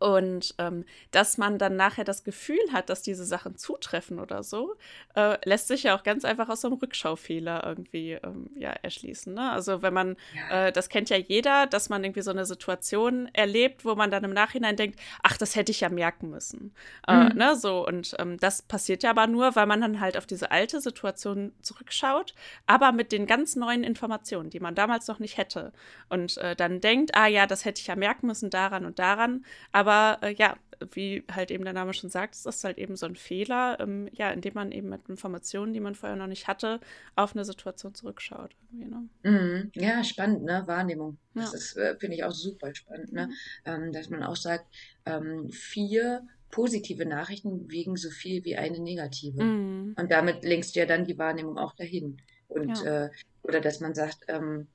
Und 0.00 0.54
ähm, 0.56 0.86
dass 1.10 1.36
man 1.36 1.58
dann 1.58 1.76
nachher 1.76 2.04
das 2.04 2.24
Gefühl 2.24 2.58
hat, 2.72 2.88
dass 2.88 3.02
diese 3.02 3.26
Sachen 3.26 3.58
zutreffen 3.58 4.18
oder 4.18 4.42
so, 4.42 4.76
äh, 5.14 5.36
lässt 5.44 5.68
sich 5.68 5.82
ja 5.82 5.94
auch 5.94 6.02
ganz 6.04 6.24
einfach 6.24 6.48
aus 6.48 6.62
so 6.62 6.68
einem 6.68 6.78
Rückschaufehler 6.78 7.62
irgendwie 7.66 8.12
ähm, 8.12 8.48
ja, 8.56 8.70
erschließen. 8.70 9.34
Ne? 9.34 9.52
Also 9.52 9.82
wenn 9.82 9.92
man, 9.92 10.16
ja. 10.34 10.68
äh, 10.68 10.72
das 10.72 10.88
kennt 10.88 11.10
ja 11.10 11.18
jeder, 11.18 11.66
dass 11.66 11.90
man 11.90 12.02
irgendwie 12.02 12.22
so 12.22 12.30
eine 12.30 12.46
Situation 12.46 13.28
erlebt, 13.34 13.84
wo 13.84 13.94
man 13.94 14.10
dann 14.10 14.24
im 14.24 14.32
Nachhinein 14.32 14.74
denkt, 14.76 14.98
ach, 15.22 15.36
das 15.36 15.54
hätte 15.54 15.70
ich 15.70 15.80
ja 15.80 15.90
merken 15.90 16.30
müssen. 16.30 16.74
Äh, 17.06 17.16
mhm. 17.16 17.30
Äh, 17.32 17.34
ne? 17.34 17.56
So, 17.56 17.86
und 17.86 18.16
ähm, 18.18 18.38
das 18.38 18.62
passiert 18.62 19.02
ja 19.02 19.10
aber 19.10 19.26
nur, 19.26 19.54
weil 19.54 19.66
man 19.66 19.82
dann 19.82 20.00
halt 20.00 20.16
auf 20.16 20.24
diese 20.24 20.50
alte 20.50 20.80
Situation 20.80 21.52
zurückschaut, 21.60 22.34
aber 22.66 22.92
mit 22.92 23.12
den 23.12 23.26
ganz 23.26 23.54
neuen 23.54 23.84
Informationen, 23.84 24.48
die 24.48 24.60
man 24.60 24.74
damals 24.74 25.08
noch 25.08 25.18
nicht 25.18 25.36
hätte. 25.36 25.74
Und 26.08 26.38
äh, 26.38 26.56
dann 26.56 26.80
denkt, 26.80 27.14
ah 27.14 27.26
ja, 27.26 27.46
das 27.46 27.66
hätte 27.66 27.82
ich 27.82 27.88
ja 27.88 27.96
merken 27.96 28.28
müssen 28.28 28.48
daran 28.48 28.86
und 28.86 28.98
daran. 28.98 29.44
Aber 29.72 29.89
aber 29.90 30.22
äh, 30.22 30.34
ja, 30.34 30.56
wie 30.92 31.24
halt 31.30 31.50
eben 31.50 31.64
der 31.64 31.72
Name 31.72 31.92
schon 31.92 32.10
sagt, 32.10 32.34
ist 32.34 32.46
das 32.46 32.64
halt 32.64 32.78
eben 32.78 32.96
so 32.96 33.06
ein 33.06 33.16
Fehler, 33.16 33.78
ähm, 33.80 34.08
ja, 34.12 34.30
indem 34.30 34.54
man 34.54 34.72
eben 34.72 34.88
mit 34.88 35.08
Informationen, 35.08 35.74
die 35.74 35.80
man 35.80 35.94
vorher 35.94 36.16
noch 36.16 36.26
nicht 36.26 36.48
hatte, 36.48 36.80
auf 37.16 37.34
eine 37.34 37.44
Situation 37.44 37.94
zurückschaut. 37.94 38.56
Ne? 38.70 39.08
Mhm. 39.22 39.70
Ja, 39.74 40.02
spannend, 40.02 40.44
ne? 40.44 40.62
Wahrnehmung. 40.66 41.18
Das 41.34 41.52
ja. 41.52 41.58
ist, 41.58 41.76
äh, 41.76 41.96
finde 41.98 42.16
ich 42.16 42.24
auch 42.24 42.32
super 42.32 42.74
spannend, 42.74 43.12
ne? 43.12 43.26
Mhm. 43.26 43.32
Ähm, 43.66 43.92
dass 43.92 44.08
man 44.08 44.22
auch 44.22 44.36
sagt, 44.36 44.66
ähm, 45.04 45.50
vier 45.50 46.26
positive 46.50 47.04
Nachrichten 47.04 47.70
wiegen 47.70 47.96
so 47.96 48.10
viel 48.10 48.44
wie 48.44 48.56
eine 48.56 48.80
negative. 48.80 49.42
Mhm. 49.42 49.96
Und 49.98 50.10
damit 50.10 50.44
lenkst 50.44 50.74
du 50.74 50.80
ja 50.80 50.86
dann 50.86 51.04
die 51.04 51.18
Wahrnehmung 51.18 51.58
auch 51.58 51.74
dahin. 51.74 52.16
Und 52.48 52.82
ja. 52.82 53.06
äh, 53.06 53.10
oder 53.42 53.60
dass 53.60 53.80
man 53.80 53.94
sagt, 53.94 54.24
ähm, 54.28 54.66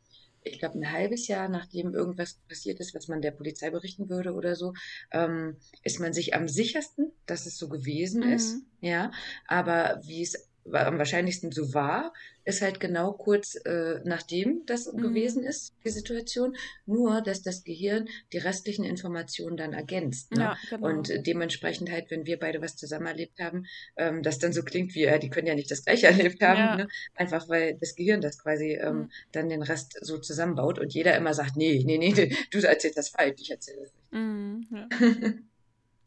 ich 0.45 0.59
glaube, 0.59 0.77
ein 0.77 0.91
halbes 0.91 1.27
Jahr, 1.27 1.49
nachdem 1.49 1.93
irgendwas 1.93 2.39
passiert 2.47 2.79
ist, 2.79 2.93
was 2.93 3.07
man 3.07 3.21
der 3.21 3.31
Polizei 3.31 3.69
berichten 3.71 4.09
würde 4.09 4.33
oder 4.33 4.55
so, 4.55 4.73
ähm, 5.11 5.57
ist 5.83 5.99
man 5.99 6.13
sich 6.13 6.35
am 6.35 6.47
sichersten, 6.47 7.11
dass 7.25 7.45
es 7.45 7.57
so 7.57 7.67
gewesen 7.67 8.25
mhm. 8.25 8.33
ist. 8.33 8.57
Ja, 8.79 9.11
aber 9.47 10.01
wie 10.05 10.21
es 10.21 10.47
am 10.71 10.97
wahrscheinlichsten 10.97 11.51
so 11.51 11.73
war, 11.73 12.13
ist 12.43 12.61
halt 12.61 12.79
genau 12.79 13.13
kurz 13.13 13.55
äh, 13.65 13.99
nachdem 14.03 14.65
das 14.65 14.91
mhm. 14.91 15.01
gewesen 15.01 15.43
ist, 15.43 15.73
die 15.83 15.89
Situation, 15.89 16.55
nur 16.85 17.21
dass 17.21 17.41
das 17.41 17.63
Gehirn 17.63 18.07
die 18.33 18.37
restlichen 18.37 18.83
Informationen 18.83 19.57
dann 19.57 19.73
ergänzt. 19.73 20.31
Ne? 20.31 20.41
Ja, 20.41 20.57
genau. 20.69 20.87
Und 20.87 21.11
dementsprechend 21.25 21.91
halt, 21.91 22.11
wenn 22.11 22.25
wir 22.25 22.39
beide 22.39 22.61
was 22.61 22.75
zusammen 22.75 23.07
erlebt 23.07 23.39
haben, 23.39 23.65
ähm, 23.97 24.23
das 24.23 24.39
dann 24.39 24.53
so 24.53 24.63
klingt 24.63 24.95
wie, 24.95 25.05
äh, 25.05 25.19
die 25.19 25.29
können 25.29 25.47
ja 25.47 25.55
nicht 25.55 25.71
das 25.71 25.85
gleiche 25.85 26.07
erlebt 26.07 26.41
haben, 26.41 26.59
ja. 26.59 26.75
ne? 26.77 26.87
einfach 27.15 27.49
weil 27.49 27.77
das 27.79 27.95
Gehirn 27.95 28.21
das 28.21 28.39
quasi 28.39 28.73
ähm, 28.73 28.95
mhm. 28.95 29.11
dann 29.31 29.49
den 29.49 29.63
Rest 29.63 29.97
so 30.01 30.17
zusammenbaut 30.17 30.79
und 30.79 30.93
jeder 30.93 31.15
immer 31.15 31.33
sagt, 31.33 31.57
nee, 31.57 31.83
nee, 31.85 31.97
nee, 31.97 32.13
du 32.51 32.59
erzählst 32.59 32.97
das 32.97 33.09
falsch, 33.09 33.41
ich 33.41 33.51
erzähle 33.51 33.81
das 33.81 33.93
nicht. 33.93 34.11
Mhm, 34.11 34.67
ja. 34.71 34.87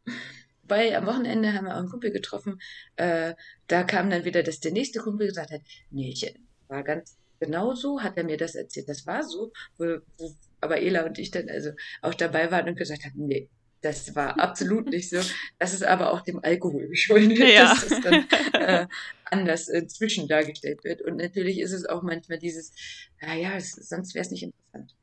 Weil 0.68 0.94
am 0.94 1.06
Wochenende 1.06 1.52
haben 1.52 1.66
wir 1.66 1.74
auch 1.74 1.80
einen 1.80 1.90
Kumpel 1.90 2.10
getroffen, 2.10 2.60
äh, 2.96 3.34
da 3.66 3.82
kam 3.82 4.10
dann 4.10 4.24
wieder, 4.24 4.42
dass 4.42 4.60
der 4.60 4.72
nächste 4.72 5.00
Kumpel 5.00 5.28
gesagt 5.28 5.50
hat, 5.50 5.62
nee, 5.90 6.10
ich 6.10 6.34
war 6.68 6.82
ganz 6.82 7.16
genau 7.40 7.74
so, 7.74 8.02
hat 8.02 8.16
er 8.16 8.24
mir 8.24 8.36
das 8.36 8.54
erzählt, 8.54 8.88
das 8.88 9.06
war 9.06 9.22
so, 9.22 9.52
wo, 9.78 9.98
wo 10.18 10.34
aber 10.60 10.80
Ela 10.80 11.04
und 11.04 11.18
ich 11.18 11.30
dann 11.30 11.48
also 11.48 11.70
auch 12.02 12.14
dabei 12.14 12.50
waren 12.50 12.68
und 12.68 12.76
gesagt 12.76 13.04
haben, 13.04 13.26
nee, 13.26 13.48
das 13.80 14.14
war 14.16 14.40
absolut 14.40 14.86
nicht 14.86 15.08
so. 15.08 15.20
Das 15.58 15.72
ist 15.72 15.84
aber 15.84 16.12
auch 16.12 16.22
dem 16.22 16.42
Alkohol 16.42 16.88
geschuldet, 16.88 17.38
ja. 17.54 17.68
dass 17.68 17.86
das 17.86 18.00
dann 18.00 18.26
äh, 18.52 18.86
anders 19.24 19.68
inzwischen 19.68 20.24
äh, 20.24 20.28
dargestellt 20.28 20.82
wird. 20.84 21.02
Und 21.02 21.16
natürlich 21.16 21.60
ist 21.60 21.72
es 21.72 21.86
auch 21.86 22.02
manchmal 22.02 22.38
dieses, 22.38 22.72
naja, 23.20 23.58
sonst 23.60 24.14
wäre 24.14 24.24
es 24.24 24.30
nicht 24.30 24.42
interessant. 24.42 24.94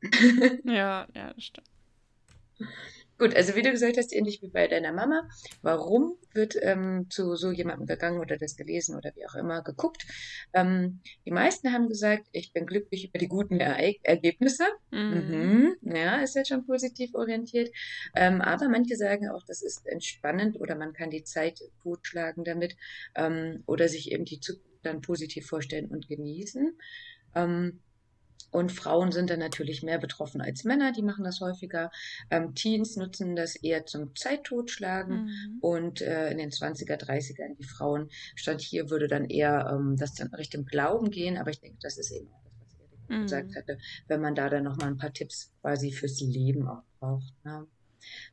ja, 0.64 1.06
ja, 1.14 1.32
das 1.32 1.44
stimmt. 1.44 1.68
Gut, 3.18 3.34
also 3.34 3.54
wie 3.54 3.62
du 3.62 3.70
gesagt 3.70 3.96
hast, 3.96 4.12
ähnlich 4.12 4.42
wie 4.42 4.50
bei 4.50 4.68
deiner 4.68 4.92
Mama, 4.92 5.26
warum 5.62 6.18
wird 6.34 6.54
ähm, 6.60 7.06
zu 7.08 7.34
so 7.34 7.50
jemandem 7.50 7.86
gegangen 7.86 8.20
oder 8.20 8.36
das 8.36 8.56
gelesen 8.56 8.94
oder 8.94 9.10
wie 9.14 9.26
auch 9.26 9.36
immer 9.36 9.62
geguckt? 9.62 10.06
Ähm, 10.52 11.00
die 11.24 11.30
meisten 11.30 11.72
haben 11.72 11.88
gesagt, 11.88 12.26
ich 12.32 12.52
bin 12.52 12.66
glücklich 12.66 13.08
über 13.08 13.18
die 13.18 13.28
guten 13.28 13.58
er 13.58 13.78
Ergebnisse. 14.02 14.64
Mhm. 14.90 15.76
Mhm. 15.80 15.96
Ja, 15.96 16.16
ist 16.16 16.36
jetzt 16.36 16.48
schon 16.48 16.66
positiv 16.66 17.14
orientiert. 17.14 17.70
Ähm, 18.14 18.42
aber 18.42 18.68
manche 18.68 18.96
sagen 18.96 19.30
auch, 19.30 19.42
das 19.46 19.62
ist 19.62 19.86
entspannend 19.86 20.60
oder 20.60 20.74
man 20.74 20.92
kann 20.92 21.08
die 21.08 21.24
Zeit 21.24 21.60
totschlagen 21.82 22.44
damit 22.44 22.76
ähm, 23.14 23.62
oder 23.66 23.88
sich 23.88 24.12
eben 24.12 24.26
die 24.26 24.40
Zukunft 24.40 24.66
dann 24.82 25.00
positiv 25.00 25.46
vorstellen 25.46 25.86
und 25.86 26.06
genießen. 26.06 26.78
Ähm, 27.34 27.80
und 28.50 28.72
Frauen 28.72 29.12
sind 29.12 29.30
dann 29.30 29.40
natürlich 29.40 29.82
mehr 29.82 29.98
betroffen 29.98 30.40
als 30.40 30.64
Männer, 30.64 30.92
die 30.92 31.02
machen 31.02 31.24
das 31.24 31.40
häufiger. 31.40 31.90
Ähm, 32.30 32.54
Teens 32.54 32.96
nutzen 32.96 33.36
das 33.36 33.56
eher 33.56 33.86
zum 33.86 34.14
Zeittotschlagen 34.16 35.24
mhm. 35.24 35.58
und 35.60 36.00
äh, 36.00 36.30
in 36.30 36.38
den 36.38 36.50
20er, 36.50 36.96
30er 36.96 37.54
die 37.54 37.64
Frauen 37.64 38.08
stand 38.34 38.60
hier, 38.60 38.88
würde 38.88 39.08
dann 39.08 39.26
eher 39.26 39.68
ähm, 39.70 39.96
das 39.96 40.14
dann 40.14 40.32
Richtung 40.34 40.64
Glauben 40.64 41.10
gehen, 41.10 41.36
aber 41.36 41.50
ich 41.50 41.60
denke, 41.60 41.78
das 41.82 41.98
ist 41.98 42.10
eben 42.12 42.32
auch 42.32 42.42
das, 42.44 42.54
was 42.60 42.80
Erik 42.80 43.08
mhm. 43.08 43.22
gesagt 43.22 43.56
hatte, 43.56 43.78
wenn 44.08 44.20
man 44.20 44.34
da 44.34 44.48
dann 44.48 44.64
nochmal 44.64 44.88
ein 44.88 44.96
paar 44.96 45.12
Tipps 45.12 45.52
quasi 45.60 45.92
fürs 45.92 46.20
Leben 46.20 46.66
auch 46.68 46.82
braucht. 46.98 47.34
Ne? 47.44 47.66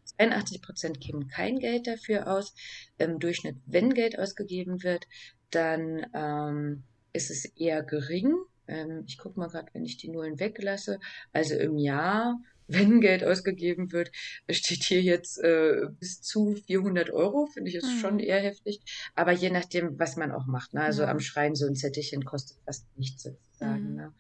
82 0.06 0.62
Prozent 0.62 1.00
geben 1.02 1.28
kein 1.28 1.60
Geld 1.60 1.88
dafür 1.88 2.32
aus. 2.32 2.54
Im 2.98 3.20
Durchschnitt, 3.20 3.58
wenn 3.66 3.94
Geld 3.94 4.18
ausgegeben 4.20 4.84
wird, 4.84 5.08
dann 5.50 6.06
ähm, 6.14 6.84
ist 7.14 7.30
es 7.30 7.46
eher 7.46 7.84
gering. 7.84 8.36
Ähm, 8.68 9.04
ich 9.08 9.18
gucke 9.18 9.40
mal 9.40 9.48
gerade, 9.48 9.70
wenn 9.74 9.86
ich 9.86 9.98
die 9.98 10.10
Nullen 10.10 10.40
weglasse. 10.40 11.00
Also 11.32 11.56
im 11.56 11.78
Jahr, 11.78 12.40
wenn 12.68 13.02
Geld 13.02 13.24
ausgegeben 13.24 13.92
wird, 13.92 14.12
steht 14.50 14.84
hier 14.84 15.02
jetzt 15.02 15.38
äh, 15.40 15.88
bis 16.00 16.22
zu 16.22 16.56
400 16.56 17.10
Euro. 17.12 17.48
Finde 17.48 17.70
ich 17.70 17.76
ist 17.76 17.86
mhm. 17.86 18.00
schon 18.00 18.20
eher 18.20 18.40
heftig. 18.40 18.82
Aber 19.16 19.32
je 19.32 19.50
nachdem, 19.50 20.00
was 20.00 20.16
man 20.16 20.32
auch 20.32 20.46
macht. 20.46 20.74
Ne? 20.74 20.82
Also 20.82 21.04
ja. 21.04 21.10
am 21.10 21.20
Schrein 21.20 21.56
so 21.56 21.68
ein 21.68 21.76
Zettelchen 21.76 22.24
kostet 22.26 22.58
fast 22.66 22.86
nichts 22.98 23.24
sozusagen. 23.24 23.92
Mhm. 23.92 23.96
Ne? 23.96 24.14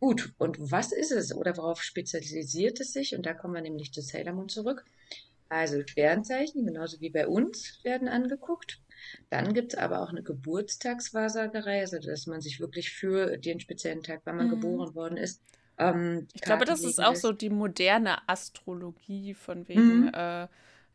Gut, 0.00 0.34
und 0.36 0.58
was 0.58 0.92
ist 0.92 1.12
es 1.12 1.34
oder 1.34 1.56
worauf 1.56 1.82
spezialisiert 1.82 2.80
es 2.80 2.92
sich? 2.92 3.16
Und 3.16 3.24
da 3.24 3.32
kommen 3.32 3.54
wir 3.54 3.62
nämlich 3.62 3.92
zu 3.92 4.02
Sailor 4.02 4.34
Moon 4.34 4.50
zurück. 4.50 4.84
Also 5.48 5.82
Sternzeichen, 5.86 6.66
genauso 6.66 7.00
wie 7.00 7.10
bei 7.10 7.26
uns, 7.26 7.80
werden 7.84 8.08
angeguckt. 8.08 8.80
Dann 9.30 9.54
gibt 9.54 9.74
es 9.74 9.78
aber 9.78 10.00
auch 10.00 10.10
eine 10.10 10.22
Geburtstagswahrsagerei, 10.22 11.80
also 11.80 11.98
dass 11.98 12.26
man 12.26 12.40
sich 12.40 12.60
wirklich 12.60 12.90
für 12.90 13.36
den 13.36 13.60
speziellen 13.60 14.02
Tag, 14.02 14.22
wann 14.24 14.36
man 14.36 14.46
mhm. 14.46 14.60
geboren 14.60 14.94
worden 14.94 15.16
ist, 15.16 15.40
ähm, 15.78 16.28
ich 16.32 16.42
glaube, 16.42 16.64
das 16.64 16.84
ist 16.84 17.02
auch 17.02 17.16
so 17.16 17.32
die 17.32 17.50
moderne 17.50 18.28
Astrologie 18.28 19.34
von 19.34 19.66
wegen, 19.68 20.06
mhm. 20.06 20.10
äh, 20.14 20.46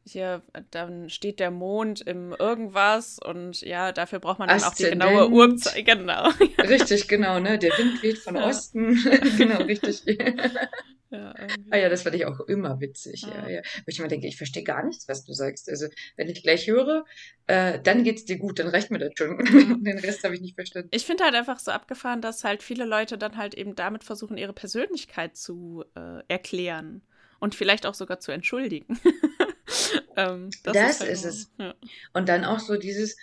hier, 0.05 0.41
dann 0.71 1.09
steht 1.09 1.39
der 1.39 1.51
Mond 1.51 2.01
im 2.01 2.33
irgendwas 2.37 3.19
und 3.19 3.61
ja, 3.61 3.91
dafür 3.91 4.19
braucht 4.19 4.39
man 4.39 4.47
dann 4.47 4.57
Aszendent. 4.57 5.03
auch 5.03 5.07
die 5.07 5.13
genaue 5.13 5.29
Uhrzeit. 5.29 5.85
Genau. 5.85 6.29
Richtig, 6.57 7.07
genau, 7.07 7.39
ne? 7.39 7.59
Der 7.59 7.71
Wind 7.77 8.01
weht 8.01 8.17
von 8.17 8.35
ja. 8.35 8.47
Osten. 8.47 8.95
genau, 9.37 9.61
richtig. 9.63 10.03
Ja, 11.11 11.33
ah 11.71 11.77
ja, 11.77 11.89
das 11.89 12.03
fand 12.03 12.15
ich 12.15 12.25
auch 12.25 12.39
immer 12.41 12.79
witzig. 12.79 13.23
Ja. 13.23 13.29
Ja, 13.29 13.49
ja. 13.49 13.61
Weil 13.61 13.83
ich 13.87 13.97
immer 13.97 14.07
denke, 14.07 14.27
ich 14.27 14.37
verstehe 14.37 14.63
gar 14.63 14.85
nichts, 14.85 15.07
was 15.07 15.25
du 15.25 15.33
sagst. 15.33 15.67
Also, 15.67 15.87
wenn 16.17 16.29
ich 16.29 16.43
gleich 16.43 16.67
höre, 16.67 17.03
äh, 17.47 17.79
dann 17.81 18.03
geht's 18.03 18.25
dir 18.25 18.37
gut, 18.37 18.59
dann 18.59 18.67
reicht 18.67 18.91
mir 18.91 18.99
das 18.99 19.13
schon. 19.15 19.37
Den 19.83 19.97
Rest 19.97 20.23
habe 20.23 20.35
ich 20.35 20.41
nicht 20.41 20.53
verstanden. 20.53 20.89
Ich 20.91 21.05
finde 21.05 21.23
halt 21.23 21.33
einfach 21.33 21.57
so 21.57 21.71
abgefahren, 21.71 22.21
dass 22.21 22.43
halt 22.43 22.61
viele 22.61 22.85
Leute 22.85 23.17
dann 23.17 23.37
halt 23.37 23.55
eben 23.55 23.75
damit 23.75 24.03
versuchen, 24.03 24.37
ihre 24.37 24.53
Persönlichkeit 24.53 25.35
zu 25.35 25.83
äh, 25.95 26.21
erklären 26.27 27.01
und 27.39 27.55
vielleicht 27.55 27.87
auch 27.87 27.95
sogar 27.95 28.19
zu 28.19 28.31
entschuldigen. 28.31 28.99
ähm, 30.15 30.51
das, 30.63 30.73
das, 30.73 30.91
ist, 30.91 30.99
halt 31.01 31.11
ist 31.11 31.25
es. 31.25 31.51
Ja. 31.57 31.73
Und 32.13 32.29
dann 32.29 32.45
auch 32.45 32.59
so 32.59 32.77
dieses, 32.77 33.17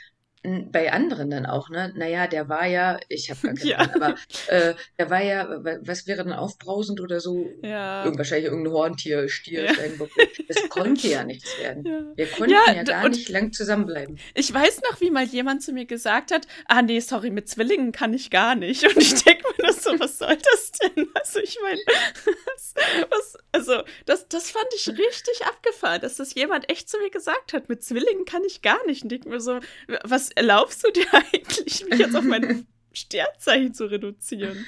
bei 0.71 0.93
anderen 0.93 1.31
dann 1.31 1.47
auch, 1.47 1.71
ne? 1.71 1.93
Naja, 1.97 2.27
der 2.27 2.49
war 2.49 2.67
ja, 2.67 2.99
ich 3.09 3.31
habe 3.31 3.41
gar 3.43 3.55
keine 3.55 3.71
ja. 3.71 3.79
Ahnung, 3.79 4.03
aber 4.03 4.15
äh, 4.49 4.75
der 4.99 5.11
war 5.11 5.23
ja, 5.23 5.49
was 5.83 6.07
wäre 6.07 6.25
denn 6.25 6.33
aufbrausend 6.33 7.01
oder 7.01 7.21
so? 7.21 7.51
Ja. 7.63 8.05
Irgend, 8.05 8.19
wahrscheinlich 8.19 8.47
irgendein 8.47 8.73
Horntier, 8.73 9.29
Stier, 9.29 9.65
ja. 9.65 9.75
Steinbock. 9.75 10.11
Das 10.49 10.69
konnte 10.69 11.09
ja 11.09 11.25
nichts 11.25 11.59
werden. 11.59 11.85
Ja. 11.85 12.01
Wir 12.15 12.27
konnten 12.27 12.53
ja, 12.53 12.73
ja 12.73 12.83
gar 12.83 13.09
nicht 13.09 13.29
lang 13.29 13.53
zusammenbleiben. 13.53 14.19
Ich 14.35 14.53
weiß 14.53 14.83
noch, 14.91 15.01
wie 15.01 15.11
mal 15.11 15.25
jemand 15.25 15.63
zu 15.63 15.73
mir 15.73 15.87
gesagt 15.87 16.33
hat, 16.33 16.47
ah 16.67 16.83
nee, 16.83 17.01
sorry, 17.01 17.31
mit 17.31 17.49
Zwillingen 17.49 17.93
kann 17.93 18.15
ich 18.15 18.31
gar 18.31 18.55
nicht. 18.55 18.85
Und 18.85 18.97
ich 18.97 19.23
denke 19.23 19.45
mir 19.49 19.67
das 19.67 19.83
so, 19.83 19.99
was 19.99 20.19
soll 20.19 20.37
das 20.37 20.73
denn? 20.73 21.07
Also 21.15 21.41
ich 21.41 21.59
meine, 21.63 21.81
was, 23.11 23.37
also 23.53 23.83
das, 24.05 24.29
das 24.29 24.51
fand 24.51 24.67
ich 24.75 24.89
richtig 24.89 25.47
abgefahren, 25.47 26.01
dass 26.01 26.17
das 26.17 26.35
jemand 26.35 26.71
echt 26.71 26.89
zu 26.89 26.99
mir 26.99 27.11
gesagt 27.11 27.53
hat, 27.53 27.69
mit 27.69 27.83
Zwillingen 27.83 28.25
kann 28.25 28.45
ich 28.45 28.63
gar 28.63 28.85
nicht. 28.87 29.03
Und 29.03 29.11
denke 29.11 29.29
mir 29.29 29.41
so, 29.41 29.61
was 30.05 30.31
erlaubst 30.37 30.85
du 30.85 30.93
dir 30.93 31.07
eigentlich, 31.13 31.85
mich 31.89 31.99
jetzt 31.99 32.15
auf 32.15 32.25
mein 32.25 32.67
Sternzeichen 32.93 33.75
zu 33.75 33.87
reduzieren? 33.87 34.65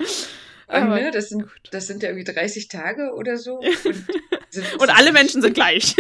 Aber 0.67 1.01
ne, 1.01 1.11
das, 1.11 1.31
sind, 1.31 1.47
das 1.71 1.87
sind 1.87 2.03
ja 2.03 2.11
irgendwie 2.11 2.31
30 2.31 2.69
Tage 2.69 3.15
oder 3.15 3.39
so. 3.39 3.61
Und, 4.55 4.81
und 4.81 4.91
alle 4.91 5.13
Menschen 5.13 5.43
sind 5.43 5.53
gleich. 5.53 5.95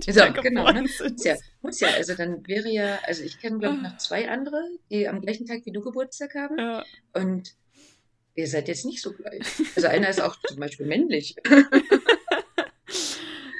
so, 0.00 0.32
genau. 0.42 0.72
Ne? 0.72 0.82
Muss, 0.82 1.24
ja, 1.24 1.36
muss 1.60 1.78
ja, 1.80 1.88
also 1.88 2.14
dann 2.14 2.46
wäre 2.46 2.70
ja, 2.70 2.98
also 3.06 3.22
ich 3.22 3.38
kenne, 3.38 3.58
glaube 3.58 3.76
ich, 3.76 3.82
noch 3.82 3.98
zwei 3.98 4.30
andere, 4.30 4.62
die 4.90 5.06
am 5.06 5.20
gleichen 5.20 5.46
Tag 5.46 5.66
wie 5.66 5.72
du 5.72 5.82
Geburtstag 5.82 6.34
haben. 6.34 6.58
Ja. 6.58 6.84
Und 7.12 7.54
ihr 8.34 8.46
seid 8.46 8.68
jetzt 8.68 8.86
nicht 8.86 9.02
so 9.02 9.12
gleich. 9.12 9.42
Also 9.76 9.88
einer 9.88 10.08
ist 10.08 10.22
auch 10.22 10.36
zum 10.40 10.58
Beispiel 10.58 10.86
männlich. 10.86 11.36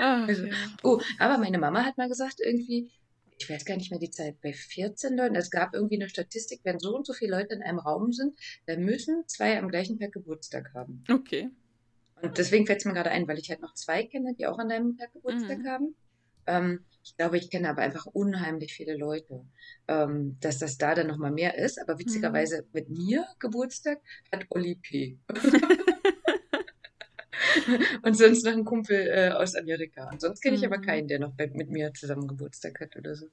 Ach, 0.01 0.27
also, 0.27 0.47
ja. 0.47 0.55
Oh, 0.83 1.01
aber 1.19 1.37
meine 1.37 1.59
Mama 1.59 1.85
hat 1.85 1.99
mal 1.99 2.09
gesagt, 2.09 2.41
irgendwie, 2.43 2.91
ich 3.43 3.51
weiß 3.51 3.65
gar 3.65 3.77
nicht 3.77 3.91
mehr 3.91 3.99
die 3.99 4.11
Zeit, 4.11 4.41
bei 4.41 4.53
14 4.53 5.17
Leuten, 5.17 5.35
es 5.35 5.51
gab 5.51 5.75
irgendwie 5.75 5.97
eine 5.97 6.09
Statistik, 6.09 6.61
wenn 6.63 6.79
so 6.79 6.95
und 6.95 7.07
so 7.07 7.13
viele 7.13 7.37
Leute 7.37 7.55
in 7.55 7.63
einem 7.63 7.79
Raum 7.79 8.13
sind, 8.13 8.39
dann 8.67 8.85
müssen 8.85 9.25
zwei 9.27 9.59
am 9.59 9.69
gleichen 9.69 9.99
Tag 9.99 10.13
Geburtstag 10.13 10.73
haben. 10.75 11.05
Okay. 11.11 11.51
Und 12.23 12.39
deswegen 12.39 12.67
fällt 12.67 12.79
es 12.79 12.85
mir 12.85 12.95
gerade 12.95 13.11
ein, 13.11 13.27
weil 13.27 13.39
ich 13.39 13.51
halt 13.51 13.61
noch 13.61 13.75
zwei 13.75 14.05
kenne, 14.05 14.35
die 14.35 14.47
auch 14.47 14.59
an 14.59 14.69
deinem 14.69 14.97
Tag 14.97 15.13
Geburtstag 15.13 15.59
mhm. 15.59 15.67
haben. 15.67 15.95
Ähm, 16.47 16.85
ich 17.03 17.17
glaube, 17.17 17.37
ich 17.37 17.51
kenne 17.51 17.69
aber 17.69 17.83
einfach 17.83 18.07
unheimlich 18.07 18.75
viele 18.75 18.97
Leute, 18.97 19.45
ähm, 19.89 20.37
dass 20.41 20.59
das 20.59 20.79
da 20.79 20.95
dann 20.95 21.09
nochmal 21.09 21.33
mehr 21.33 21.59
ist. 21.59 21.81
Aber 21.81 21.99
witzigerweise 21.99 22.63
mhm. 22.63 22.69
mit 22.73 22.91
mir 22.91 23.27
Geburtstag 23.41 24.01
hat 24.31 24.47
Olli 24.51 24.77
P. 24.77 25.19
und 28.03 28.17
sonst 28.17 28.45
noch 28.45 28.53
ein 28.53 28.65
Kumpel 28.65 29.09
äh, 29.09 29.31
aus 29.31 29.55
Amerika. 29.55 30.09
Und 30.11 30.21
sonst 30.21 30.41
kenne 30.41 30.57
ich 30.57 30.63
mhm. 30.63 30.73
aber 30.73 30.83
keinen, 30.83 31.09
der 31.09 31.19
noch 31.19 31.33
bei, 31.33 31.49
mit 31.49 31.71
mir 31.71 31.93
zusammen 31.95 32.29
Geburtstag 32.29 32.81
hat 32.81 32.97
oder 32.97 33.15
so. 33.15 33.27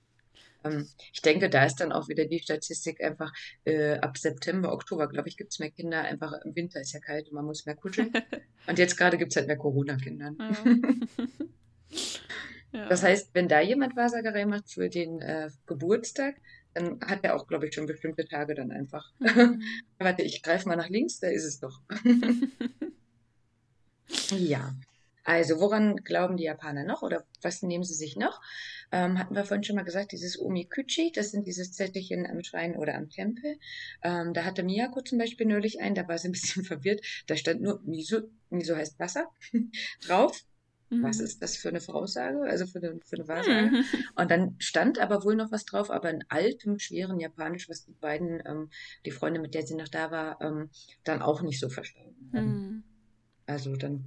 Ähm, 0.64 0.88
ich 1.14 1.22
denke, 1.22 1.50
da 1.50 1.66
ist 1.66 1.78
dann 1.78 1.92
auch 1.92 2.08
wieder 2.10 2.26
die 2.26 2.40
Statistik 2.40 3.04
einfach 3.04 3.32
äh, 3.66 3.98
ab 4.00 4.18
September, 4.18 4.74
Oktober, 4.74 5.08
glaube 5.08 5.30
ich, 5.30 5.38
gibt 5.38 5.52
es 5.52 5.60
mehr 5.60 5.72
Kinder. 5.72 6.02
Einfach 6.02 6.34
im 6.44 6.56
Winter 6.56 6.82
ist 6.82 6.94
ja 6.94 7.00
kalt 7.00 7.28
und 7.28 7.34
man 7.34 7.46
muss 7.46 7.66
mehr 7.66 7.76
kuscheln. 7.76 8.12
und 8.68 8.80
jetzt 8.80 8.98
gerade 8.98 9.18
gibt 9.18 9.32
es 9.32 9.38
halt 9.38 9.48
mehr 9.48 9.58
Corona-Kinder. 9.58 10.34
Ja. 12.72 12.88
Das 12.88 13.02
heißt, 13.02 13.32
wenn 13.34 13.48
da 13.48 13.62
jemand 13.62 13.96
Wahrsagerei 13.96 14.46
macht 14.46 14.70
für 14.70 14.90
den 14.90 15.22
äh, 15.22 15.50
Geburtstag, 15.66 16.36
dann 16.74 17.00
hat 17.02 17.24
er 17.24 17.36
auch, 17.36 17.48
glaube 17.48 17.68
ich, 17.68 17.74
schon 17.74 17.88
bestimmte 17.88 18.28
Tage 18.28 18.54
dann 18.54 18.72
einfach. 18.72 19.12
Mhm. 19.20 19.64
Warte, 19.98 20.22
ich 20.22 20.44
greife 20.44 20.68
mal 20.68 20.76
nach 20.76 20.90
links, 20.90 21.20
da 21.20 21.28
ist 21.30 21.46
es 21.46 21.60
doch. 21.60 21.82
Ja. 24.32 24.74
Also, 25.24 25.60
woran 25.60 25.97
glauben 25.97 26.38
die 26.38 26.45
Japaner 26.45 26.84
noch 26.84 27.03
oder 27.03 27.24
was 27.41 27.62
nehmen 27.62 27.84
sie 27.84 27.93
sich 27.93 28.16
noch? 28.16 28.41
Ähm, 28.91 29.20
hatten 29.20 29.36
wir 29.36 29.45
vorhin 29.45 29.64
schon 29.64 29.76
mal 29.76 29.84
gesagt, 29.84 30.12
dieses 30.12 30.39
Omikuchi, 30.39 31.12
das 31.14 31.32
sind 31.32 31.45
diese 31.45 31.70
Zettelchen 31.70 32.26
am 32.26 32.41
Schrein 32.41 32.76
oder 32.76 32.95
am 32.95 33.10
Tempel. 33.10 33.60
Ähm, 34.01 34.34
da 34.34 34.43
hatte 34.43 34.64
Miyako 34.64 35.01
zum 35.01 35.20
Beispiel 35.20 35.45
neulich 35.45 35.82
ein, 35.82 35.93
da 35.93 36.07
war 36.07 36.18
sie 36.18 36.30
ein 36.30 36.32
bisschen 36.32 36.64
verwirrt. 36.66 37.05
Da 37.28 37.36
stand 37.36 37.62
nur 37.62 37.82
Miso, 37.84 38.22
Miso 38.49 38.76
heißt 38.76 38.99
Wasser, 38.99 39.30
drauf. 40.07 40.41
Mhm. 40.89 41.03
Was 41.03 41.20
ist 41.20 41.43
das 41.43 41.55
für 41.55 41.70
eine 41.70 41.82
Voraussage? 41.82 42.41
Also 42.41 42.66
für 42.66 42.80
eine, 42.80 42.99
für 43.05 43.18
eine 43.18 43.28
Wahrsage? 43.28 43.70
Mhm. 43.70 43.86
Und 44.16 44.32
dann 44.32 44.55
stand 44.57 44.97
aber 44.97 45.24
wohl 45.24 45.36
noch 45.36 45.51
was 45.51 45.66
drauf, 45.66 45.91
aber 45.91 46.10
in 46.10 46.24
altem, 46.30 46.80
schweren 46.80 47.20
Japanisch, 47.20 47.70
was 47.70 47.86
die 47.86 47.93
beiden, 47.93 48.41
ähm, 48.47 48.72
die 49.05 49.12
Freundin, 49.12 49.43
mit 49.43 49.53
der 49.53 49.68
sie 49.68 49.76
noch 49.76 49.89
da 49.89 50.10
war, 50.10 50.41
ähm, 50.41 50.72
dann 51.03 51.22
auch 51.22 51.43
nicht 51.43 51.60
so 51.60 51.70
verstanden 51.70 52.32
haben. 52.34 52.47
Mhm. 52.47 52.84
Also 53.50 53.76
dann 53.76 54.06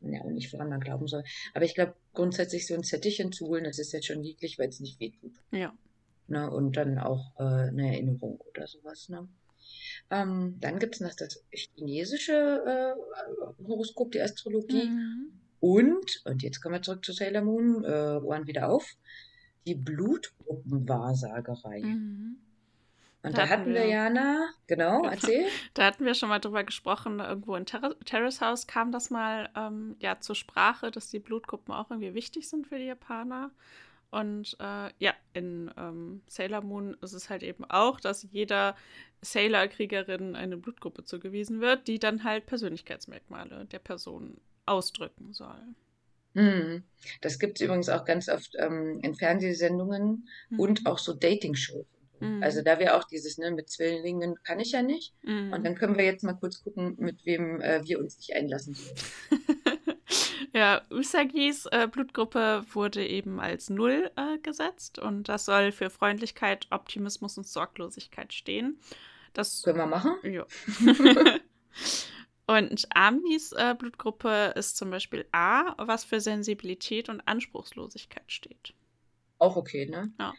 ja 0.00 0.20
auch 0.20 0.30
nicht, 0.30 0.52
woran 0.52 0.68
man 0.68 0.78
glauben 0.80 1.08
soll. 1.08 1.24
Aber 1.54 1.64
ich 1.64 1.74
glaube, 1.74 1.96
grundsätzlich 2.14 2.64
so 2.66 2.74
ein 2.74 2.84
Zettelchen 2.84 3.32
zu 3.32 3.48
holen, 3.48 3.64
das 3.64 3.80
ist 3.80 3.92
jetzt 3.92 4.06
schon 4.06 4.20
niedlich, 4.20 4.58
weil 4.58 4.68
es 4.68 4.80
nicht 4.80 5.00
wehtut. 5.00 5.32
Ja. 5.50 5.74
Ne? 6.28 6.50
Und 6.50 6.76
dann 6.76 6.98
auch 6.98 7.32
äh, 7.38 7.42
eine 7.42 7.94
Erinnerung 7.94 8.38
oder 8.40 8.66
sowas. 8.66 9.08
Ne? 9.08 9.26
Ähm, 10.10 10.56
dann 10.60 10.78
gibt 10.78 10.94
es 10.94 11.00
noch 11.00 11.14
das 11.14 11.42
chinesische 11.50 12.32
äh, 12.32 12.94
Horoskop, 13.66 14.12
die 14.12 14.20
Astrologie. 14.20 14.86
Mhm. 14.86 15.32
Und, 15.58 16.22
und 16.24 16.42
jetzt 16.42 16.60
kommen 16.60 16.74
wir 16.76 16.82
zurück 16.82 17.04
zu 17.04 17.12
Sailor 17.12 17.42
Moon, 17.42 17.82
äh, 17.84 18.20
Ohren 18.22 18.46
wieder 18.46 18.68
auf, 18.68 18.96
die 19.66 19.74
Blutgruppenwahrsagerei. 19.74 21.80
Mhm. 21.80 22.36
Und 23.26 23.36
da, 23.36 23.42
da 23.42 23.48
hatten 23.48 23.74
wir, 23.74 23.82
wir, 23.82 23.88
Jana, 23.88 24.50
genau, 24.68 25.04
erzähl. 25.04 25.46
Da 25.74 25.86
hatten 25.86 26.04
wir 26.04 26.14
schon 26.14 26.28
mal 26.28 26.38
drüber 26.38 26.62
gesprochen, 26.62 27.18
irgendwo 27.18 27.56
in 27.56 27.66
Ter 27.66 27.96
Terrace 28.04 28.40
House 28.40 28.68
kam 28.68 28.92
das 28.92 29.10
mal 29.10 29.50
ähm, 29.56 29.96
ja, 29.98 30.20
zur 30.20 30.36
Sprache, 30.36 30.92
dass 30.92 31.10
die 31.10 31.18
Blutgruppen 31.18 31.74
auch 31.74 31.90
irgendwie 31.90 32.14
wichtig 32.14 32.48
sind 32.48 32.68
für 32.68 32.78
die 32.78 32.84
Japaner. 32.84 33.50
Und 34.12 34.56
äh, 34.60 34.90
ja, 35.00 35.12
in 35.32 35.72
ähm, 35.76 36.22
Sailor 36.28 36.62
Moon 36.62 36.96
ist 37.02 37.14
es 37.14 37.28
halt 37.28 37.42
eben 37.42 37.64
auch, 37.64 37.98
dass 37.98 38.28
jeder 38.30 38.76
Sailor-Kriegerin 39.22 40.36
eine 40.36 40.56
Blutgruppe 40.56 41.02
zugewiesen 41.02 41.60
wird, 41.60 41.88
die 41.88 41.98
dann 41.98 42.22
halt 42.22 42.46
Persönlichkeitsmerkmale 42.46 43.64
der 43.64 43.80
Person 43.80 44.40
ausdrücken 44.66 45.32
soll. 45.32 45.60
Hm. 46.34 46.84
Das 47.22 47.40
gibt 47.40 47.58
es 47.58 47.64
übrigens 47.64 47.88
auch 47.88 48.04
ganz 48.04 48.28
oft 48.28 48.52
ähm, 48.58 49.00
in 49.02 49.16
Fernsehsendungen 49.16 50.28
mhm. 50.50 50.60
und 50.60 50.86
auch 50.86 50.98
so 50.98 51.12
Dating-Shows. 51.12 51.86
Mhm. 52.20 52.42
Also 52.42 52.62
da 52.62 52.78
wäre 52.78 52.96
auch 52.96 53.04
dieses, 53.04 53.38
ne, 53.38 53.50
mit 53.50 53.70
Zwillingen 53.70 54.36
kann 54.42 54.60
ich 54.60 54.72
ja 54.72 54.82
nicht. 54.82 55.14
Mhm. 55.22 55.52
Und 55.52 55.64
dann 55.64 55.74
können 55.74 55.96
wir 55.96 56.04
jetzt 56.04 56.24
mal 56.24 56.34
kurz 56.34 56.62
gucken, 56.62 56.96
mit 56.98 57.24
wem 57.24 57.60
äh, 57.60 57.84
wir 57.84 57.98
uns 57.98 58.16
nicht 58.18 58.34
einlassen 58.34 58.76
ja, 60.52 60.82
Usagis 60.90 61.66
äh, 61.66 61.88
Blutgruppe 61.90 62.64
wurde 62.72 63.06
eben 63.06 63.40
als 63.40 63.70
Null 63.70 64.10
äh, 64.16 64.38
gesetzt 64.38 64.98
und 64.98 65.28
das 65.28 65.44
soll 65.44 65.72
für 65.72 65.90
Freundlichkeit, 65.90 66.66
Optimismus 66.70 67.36
und 67.38 67.46
Sorglosigkeit 67.46 68.32
stehen. 68.32 68.78
Das 69.32 69.62
können 69.62 69.78
wir 69.78 69.86
machen. 69.86 70.14
Ja. 70.22 70.46
Und 72.46 72.86
Amis 72.94 73.50
äh, 73.52 73.74
Blutgruppe 73.76 74.52
ist 74.54 74.76
zum 74.76 74.90
Beispiel 74.90 75.26
A, 75.32 75.74
was 75.84 76.04
für 76.04 76.20
Sensibilität 76.20 77.08
und 77.08 77.20
Anspruchslosigkeit 77.26 78.30
steht. 78.30 78.72
Auch 79.38 79.56
okay, 79.56 79.86
ne? 79.86 80.12
Ja. 80.18 80.32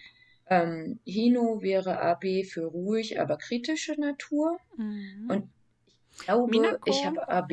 Ähm, 0.50 1.00
Hino 1.04 1.62
wäre 1.62 2.00
AB 2.00 2.46
für 2.46 2.66
ruhig, 2.66 3.20
aber 3.20 3.38
kritische 3.38 4.00
Natur. 4.00 4.58
Mhm. 4.78 5.30
Und 5.30 5.50
ich 6.12 6.20
glaube, 6.20 6.50
Minako. 6.50 6.90
ich 6.90 7.06
habe 7.06 7.28
AB. 7.28 7.52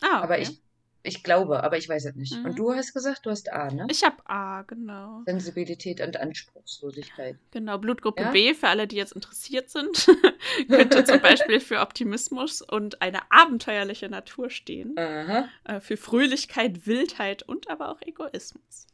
Ah, 0.00 0.18
okay. 0.18 0.24
Aber 0.24 0.38
ich 0.38 0.60
ich 1.04 1.22
glaube, 1.22 1.62
aber 1.62 1.78
ich 1.78 1.88
weiß 1.88 2.04
es 2.06 2.14
nicht. 2.16 2.36
Mhm. 2.36 2.44
Und 2.44 2.58
du 2.58 2.74
hast 2.74 2.92
gesagt, 2.92 3.24
du 3.24 3.30
hast 3.30 3.50
A, 3.52 3.70
ne? 3.70 3.86
Ich 3.90 4.04
habe 4.04 4.16
A, 4.26 4.62
genau. 4.62 5.22
Sensibilität 5.26 6.00
und 6.00 6.16
Anspruchslosigkeit. 6.18 7.38
Genau, 7.52 7.78
Blutgruppe 7.78 8.22
ja? 8.22 8.30
B, 8.30 8.52
für 8.52 8.68
alle, 8.68 8.86
die 8.86 8.96
jetzt 8.96 9.12
interessiert 9.12 9.70
sind, 9.70 10.06
könnte 10.68 11.04
zum 11.04 11.20
Beispiel 11.20 11.60
für 11.60 11.80
Optimismus 11.80 12.62
und 12.62 13.00
eine 13.00 13.30
abenteuerliche 13.30 14.08
Natur 14.08 14.50
stehen. 14.50 14.96
Äh, 14.96 15.80
für 15.80 15.96
Fröhlichkeit, 15.96 16.86
Wildheit 16.86 17.42
und 17.42 17.70
aber 17.70 17.90
auch 17.90 18.02
Egoismus. 18.02 18.86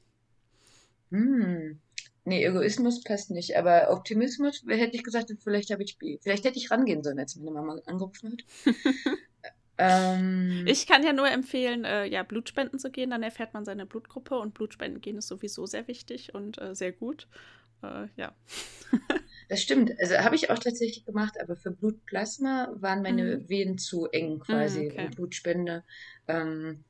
Hm. 1.11 1.81
Nee, 2.27 2.45
Egoismus 2.45 3.03
passt 3.05 3.31
nicht, 3.31 3.57
aber 3.57 3.91
Optimismus 3.91 4.65
hätte 4.67 4.97
ich 4.97 5.03
gesagt, 5.03 5.31
vielleicht 5.43 5.71
habe 5.71 5.83
ich. 5.83 5.99
Vielleicht 6.23 6.45
hätte 6.45 6.59
ich 6.59 6.71
rangehen 6.71 7.03
sollen, 7.03 7.19
als 7.19 7.37
meine 7.37 7.51
Mama 7.51 7.81
angerufen 7.87 8.33
hat. 8.33 8.75
Ähm, 9.77 10.65
ich 10.67 10.87
kann 10.87 11.03
ja 11.03 11.13
nur 11.13 11.29
empfehlen, 11.29 11.85
äh, 11.85 12.05
ja, 12.05 12.23
Blutspenden 12.23 12.79
zu 12.79 12.91
gehen, 12.91 13.11
dann 13.11 13.23
erfährt 13.23 13.55
man 13.55 13.65
seine 13.65 13.87
Blutgruppe 13.87 14.39
und 14.39 14.55
Blutspenden 14.55 15.01
gehen 15.01 15.19
ist 15.19 15.27
sowieso 15.27 15.67
sehr 15.67 15.89
wichtig 15.89 16.35
und 16.35 16.61
äh, 16.61 16.75
sehr 16.75 16.93
gut. 16.93 17.27
Äh, 17.83 18.07
ja. 18.17 18.33
das 19.49 19.61
stimmt. 19.61 19.93
Also 20.01 20.17
habe 20.19 20.37
ich 20.37 20.51
auch 20.51 20.59
tatsächlich 20.59 21.05
gemacht, 21.05 21.35
aber 21.43 21.57
für 21.57 21.73
Blutplasma 21.73 22.73
waren 22.77 23.03
meine 23.03 23.39
mhm. 23.39 23.49
Venen 23.49 23.79
zu 23.79 24.07
eng 24.07 24.39
quasi. 24.39 24.85
Mhm, 24.85 24.91
okay. 24.91 25.07
Und 25.07 25.17
Blutspende 25.17 25.85
ähm, 26.29 26.85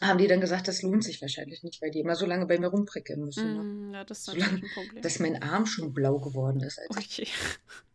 haben 0.00 0.18
die 0.18 0.26
dann 0.26 0.40
gesagt, 0.40 0.66
das 0.66 0.82
lohnt 0.82 1.04
sich 1.04 1.20
wahrscheinlich 1.20 1.62
nicht, 1.62 1.82
weil 1.82 1.90
die 1.90 2.00
immer 2.00 2.16
so 2.16 2.24
lange 2.26 2.46
bei 2.46 2.58
mir 2.58 2.68
rumprickeln 2.68 3.20
müssen. 3.20 3.56
Ne? 3.56 3.62
Mm, 3.62 3.94
ja, 3.94 4.04
das 4.04 4.18
ist 4.18 4.24
so 4.26 4.36
lange, 4.36 4.54
ein 4.54 4.70
Problem. 4.72 5.02
Dass 5.02 5.18
mein 5.18 5.42
Arm 5.42 5.66
schon 5.66 5.92
blau 5.92 6.18
geworden 6.18 6.62
ist. 6.62 6.80
okay, 6.88 7.26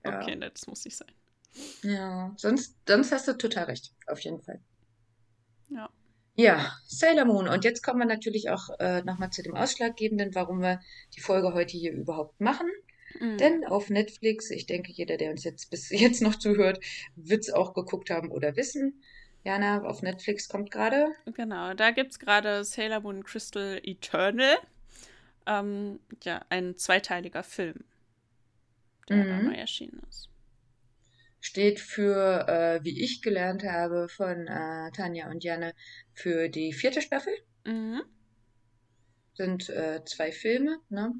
ja. 0.05 0.21
okay, 0.21 0.37
das 0.39 0.67
muss 0.67 0.85
nicht 0.85 0.97
sein. 0.97 1.11
Ja, 1.81 2.33
sonst, 2.37 2.75
sonst 2.87 3.11
hast 3.11 3.27
du 3.27 3.33
total 3.33 3.65
recht, 3.65 3.93
auf 4.07 4.19
jeden 4.19 4.41
Fall. 4.41 4.59
Ja. 5.69 5.89
Ja, 6.37 6.77
Sailor 6.85 7.25
Moon. 7.25 7.47
Und 7.47 7.63
jetzt 7.63 7.81
kommen 7.81 7.99
wir 7.99 8.05
natürlich 8.05 8.49
auch 8.49 8.69
äh, 8.79 9.01
nochmal 9.03 9.29
zu 9.31 9.41
dem 9.41 9.55
Ausschlaggebenden, 9.55 10.35
warum 10.35 10.61
wir 10.61 10.81
die 11.15 11.21
Folge 11.21 11.53
heute 11.53 11.77
hier 11.77 11.93
überhaupt 11.93 12.41
machen. 12.41 12.67
Mhm. 13.19 13.37
Denn 13.37 13.65
auf 13.65 13.89
Netflix, 13.89 14.51
ich 14.51 14.65
denke, 14.65 14.91
jeder, 14.91 15.15
der 15.15 15.31
uns 15.31 15.45
jetzt 15.45 15.69
bis 15.69 15.89
jetzt 15.91 16.21
noch 16.21 16.35
zuhört, 16.35 16.79
wird 17.15 17.41
es 17.41 17.51
auch 17.51 17.73
geguckt 17.73 18.09
haben 18.09 18.31
oder 18.31 18.57
wissen. 18.57 19.01
Jana, 19.45 19.83
auf 19.83 20.01
Netflix 20.01 20.49
kommt 20.49 20.71
gerade. 20.71 21.07
Genau, 21.33 21.73
da 21.73 21.91
gibt 21.91 22.11
es 22.11 22.19
gerade 22.19 22.63
Sailor 22.63 23.01
Moon 23.01 23.23
Crystal 23.23 23.79
Eternal. 23.83 24.57
Ähm, 25.45 25.99
ja, 26.23 26.43
ein 26.49 26.75
zweiteiliger 26.77 27.43
Film, 27.43 27.85
der 29.07 29.17
mhm. 29.17 29.29
da 29.29 29.41
neu 29.43 29.53
erschienen 29.53 30.01
ist 30.09 30.29
steht 31.45 31.79
für, 31.79 32.47
äh, 32.47 32.83
wie 32.83 33.03
ich 33.03 33.21
gelernt 33.21 33.63
habe 33.63 34.09
von 34.09 34.47
äh, 34.47 34.91
Tanja 34.91 35.29
und 35.29 35.43
Janne, 35.43 35.75
für 36.11 36.49
die 36.49 36.73
vierte 36.73 37.03
Staffel. 37.03 37.33
Mhm. 37.65 38.01
Sind 39.35 39.69
äh, 39.69 40.01
zwei 40.05 40.31
Filme, 40.31 40.79
ne? 40.89 41.13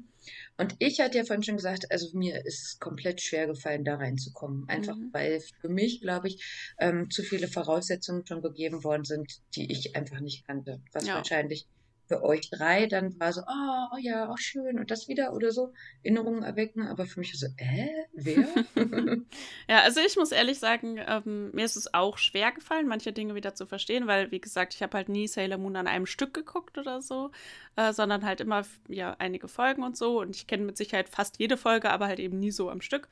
Und 0.58 0.74
ich 0.78 1.00
hatte 1.00 1.18
ja 1.18 1.24
vorhin 1.24 1.42
schon 1.42 1.56
gesagt, 1.56 1.90
also 1.92 2.16
mir 2.16 2.44
ist 2.44 2.64
es 2.64 2.78
komplett 2.80 3.20
schwer 3.20 3.46
gefallen, 3.46 3.84
da 3.84 3.96
reinzukommen. 3.96 4.68
Einfach 4.68 4.96
mhm. 4.96 5.10
weil 5.12 5.40
für 5.60 5.68
mich, 5.68 6.00
glaube 6.00 6.28
ich, 6.28 6.74
ähm, 6.78 7.10
zu 7.10 7.22
viele 7.22 7.46
Voraussetzungen 7.46 8.26
schon 8.26 8.42
gegeben 8.42 8.82
worden 8.82 9.04
sind, 9.04 9.40
die 9.54 9.70
ich 9.70 9.94
einfach 9.94 10.20
nicht 10.20 10.46
kannte. 10.46 10.80
Was 10.92 11.06
ja. 11.06 11.14
wahrscheinlich 11.14 11.66
für 12.06 12.22
euch 12.22 12.50
drei 12.50 12.86
dann 12.86 13.18
war 13.18 13.32
so, 13.32 13.42
oh, 13.42 13.86
oh 13.92 13.98
ja, 13.98 14.28
auch 14.28 14.34
oh 14.34 14.36
schön 14.36 14.78
und 14.78 14.90
das 14.90 15.08
wieder 15.08 15.32
oder 15.32 15.50
so, 15.50 15.72
Erinnerungen 16.02 16.42
erwecken, 16.42 16.86
aber 16.86 17.06
für 17.06 17.20
mich 17.20 17.38
so, 17.38 17.46
äh, 17.56 17.88
wer? 18.14 18.46
ja, 19.68 19.80
also 19.80 20.00
ich 20.00 20.16
muss 20.16 20.32
ehrlich 20.32 20.58
sagen, 20.58 20.98
ähm, 21.06 21.50
mir 21.52 21.64
ist 21.64 21.76
es 21.76 21.92
auch 21.92 22.18
schwer 22.18 22.52
gefallen, 22.52 22.86
manche 22.86 23.12
Dinge 23.12 23.34
wieder 23.34 23.54
zu 23.54 23.66
verstehen, 23.66 24.06
weil, 24.06 24.30
wie 24.30 24.40
gesagt, 24.40 24.74
ich 24.74 24.82
habe 24.82 24.96
halt 24.96 25.08
nie 25.08 25.26
Sailor 25.26 25.58
Moon 25.58 25.76
an 25.76 25.88
einem 25.88 26.06
Stück 26.06 26.32
geguckt 26.32 26.78
oder 26.78 27.02
so, 27.02 27.30
äh, 27.76 27.92
sondern 27.92 28.24
halt 28.24 28.40
immer 28.40 28.62
ja 28.88 29.16
einige 29.18 29.48
Folgen 29.48 29.82
und 29.82 29.96
so 29.96 30.20
und 30.20 30.36
ich 30.36 30.46
kenne 30.46 30.64
mit 30.64 30.76
Sicherheit 30.76 31.08
fast 31.08 31.38
jede 31.38 31.56
Folge, 31.56 31.90
aber 31.90 32.06
halt 32.06 32.20
eben 32.20 32.38
nie 32.38 32.52
so 32.52 32.70
am 32.70 32.80
Stück. 32.80 33.08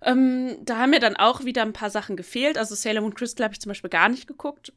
Ähm, 0.00 0.58
da 0.62 0.78
haben 0.78 0.90
mir 0.90 1.00
dann 1.00 1.16
auch 1.16 1.44
wieder 1.44 1.62
ein 1.62 1.72
paar 1.72 1.90
Sachen 1.90 2.16
gefehlt. 2.16 2.56
Also 2.56 2.74
Sailor 2.74 3.02
Moon 3.02 3.14
Crystal 3.14 3.44
habe 3.44 3.54
ich 3.54 3.60
zum 3.60 3.70
Beispiel 3.70 3.90
gar 3.90 4.08
nicht 4.08 4.26
geguckt. 4.26 4.72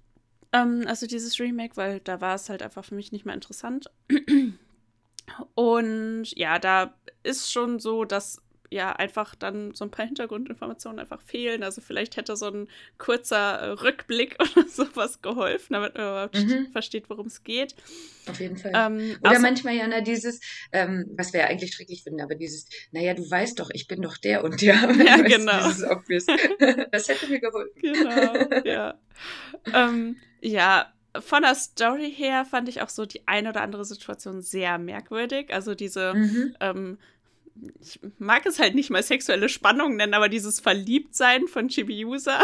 Ähm, 0.54 0.84
also 0.88 1.08
dieses 1.08 1.40
Remake, 1.40 1.78
weil 1.78 2.00
da 2.02 2.22
war 2.22 2.36
es 2.36 2.50
halt 2.50 2.62
einfach 2.62 2.86
für 2.86 2.96
mich 2.96 3.12
nicht 3.12 3.26
mehr 3.26 3.36
interessant. 3.36 3.90
Und 5.56 6.26
ja, 6.36 6.60
da 6.60 6.94
ist 7.24 7.52
schon 7.52 7.80
so, 7.80 8.04
dass 8.06 8.42
ja 8.72 8.94
einfach 8.94 9.36
dann 9.36 9.74
so 9.76 9.84
ein 9.84 9.92
paar 9.92 10.06
Hintergrundinformationen 10.06 11.00
einfach 11.00 11.22
fehlen. 11.22 11.62
Also 11.62 11.82
vielleicht 11.82 12.16
hätte 12.16 12.38
so 12.38 12.48
ein 12.48 12.68
kurzer 12.98 13.60
äh, 13.60 13.70
Rückblick 13.72 14.38
oder 14.40 14.68
sowas 14.68 15.22
geholfen, 15.22 15.74
damit 15.74 15.94
man 15.96 16.04
überhaupt 16.04 16.38
mhm. 16.38 16.72
versteht, 16.72 17.10
worum 17.10 17.28
es 17.28 17.44
geht. 17.44 17.76
Auf 18.28 18.40
jeden 18.40 18.58
Fall. 18.58 18.72
Ähm, 18.74 19.18
oder 19.22 19.40
manchmal 19.40 19.76
ja, 19.76 19.88
na, 19.88 20.00
dieses, 20.00 20.40
ähm, 20.72 21.06
was 21.18 21.34
wir 21.34 21.42
ja 21.42 21.48
eigentlich 21.48 21.74
schrecklich 21.74 22.04
finden, 22.04 22.22
aber 22.22 22.36
dieses, 22.36 22.66
naja, 22.92 23.14
du 23.14 23.30
weißt 23.30 23.60
doch, 23.60 23.70
ich 23.74 23.88
bin 23.88 24.02
doch 24.02 24.18
der 24.18 24.44
und 24.44 24.62
der. 24.62 24.76
Ja, 24.76 25.18
genau. 25.22 25.72
Das 26.92 27.08
hätte 27.08 27.28
mir 27.28 27.40
geholfen. 27.40 27.72
Genau, 27.82 28.62
ja. 28.66 29.00
ähm, 29.74 30.18
ja, 30.42 30.94
von 31.20 31.42
der 31.42 31.56
Story 31.56 32.12
her 32.12 32.46
fand 32.46 32.70
ich 32.70 32.82
auch 32.82 32.90
so 32.90 33.06
die 33.06 33.28
eine 33.28 33.50
oder 33.50 33.62
andere 33.62 33.84
Situation 33.84 34.42
sehr 34.42 34.78
merkwürdig. 34.78 35.54
Also 35.54 35.76
diese 35.76 36.14
mhm. 36.14 36.56
ähm, 36.62 36.98
ich 37.80 38.00
mag 38.18 38.46
es 38.46 38.60
halt 38.60 38.76
nicht 38.76 38.90
mal 38.90 39.04
sexuelle 39.04 39.50
Spannung 39.50 39.96
nennen, 39.96 40.14
aber 40.14 40.30
dieses 40.30 40.60
Verliebtsein 40.60 41.48
von 41.48 41.68
Chibiusa. 41.68 42.44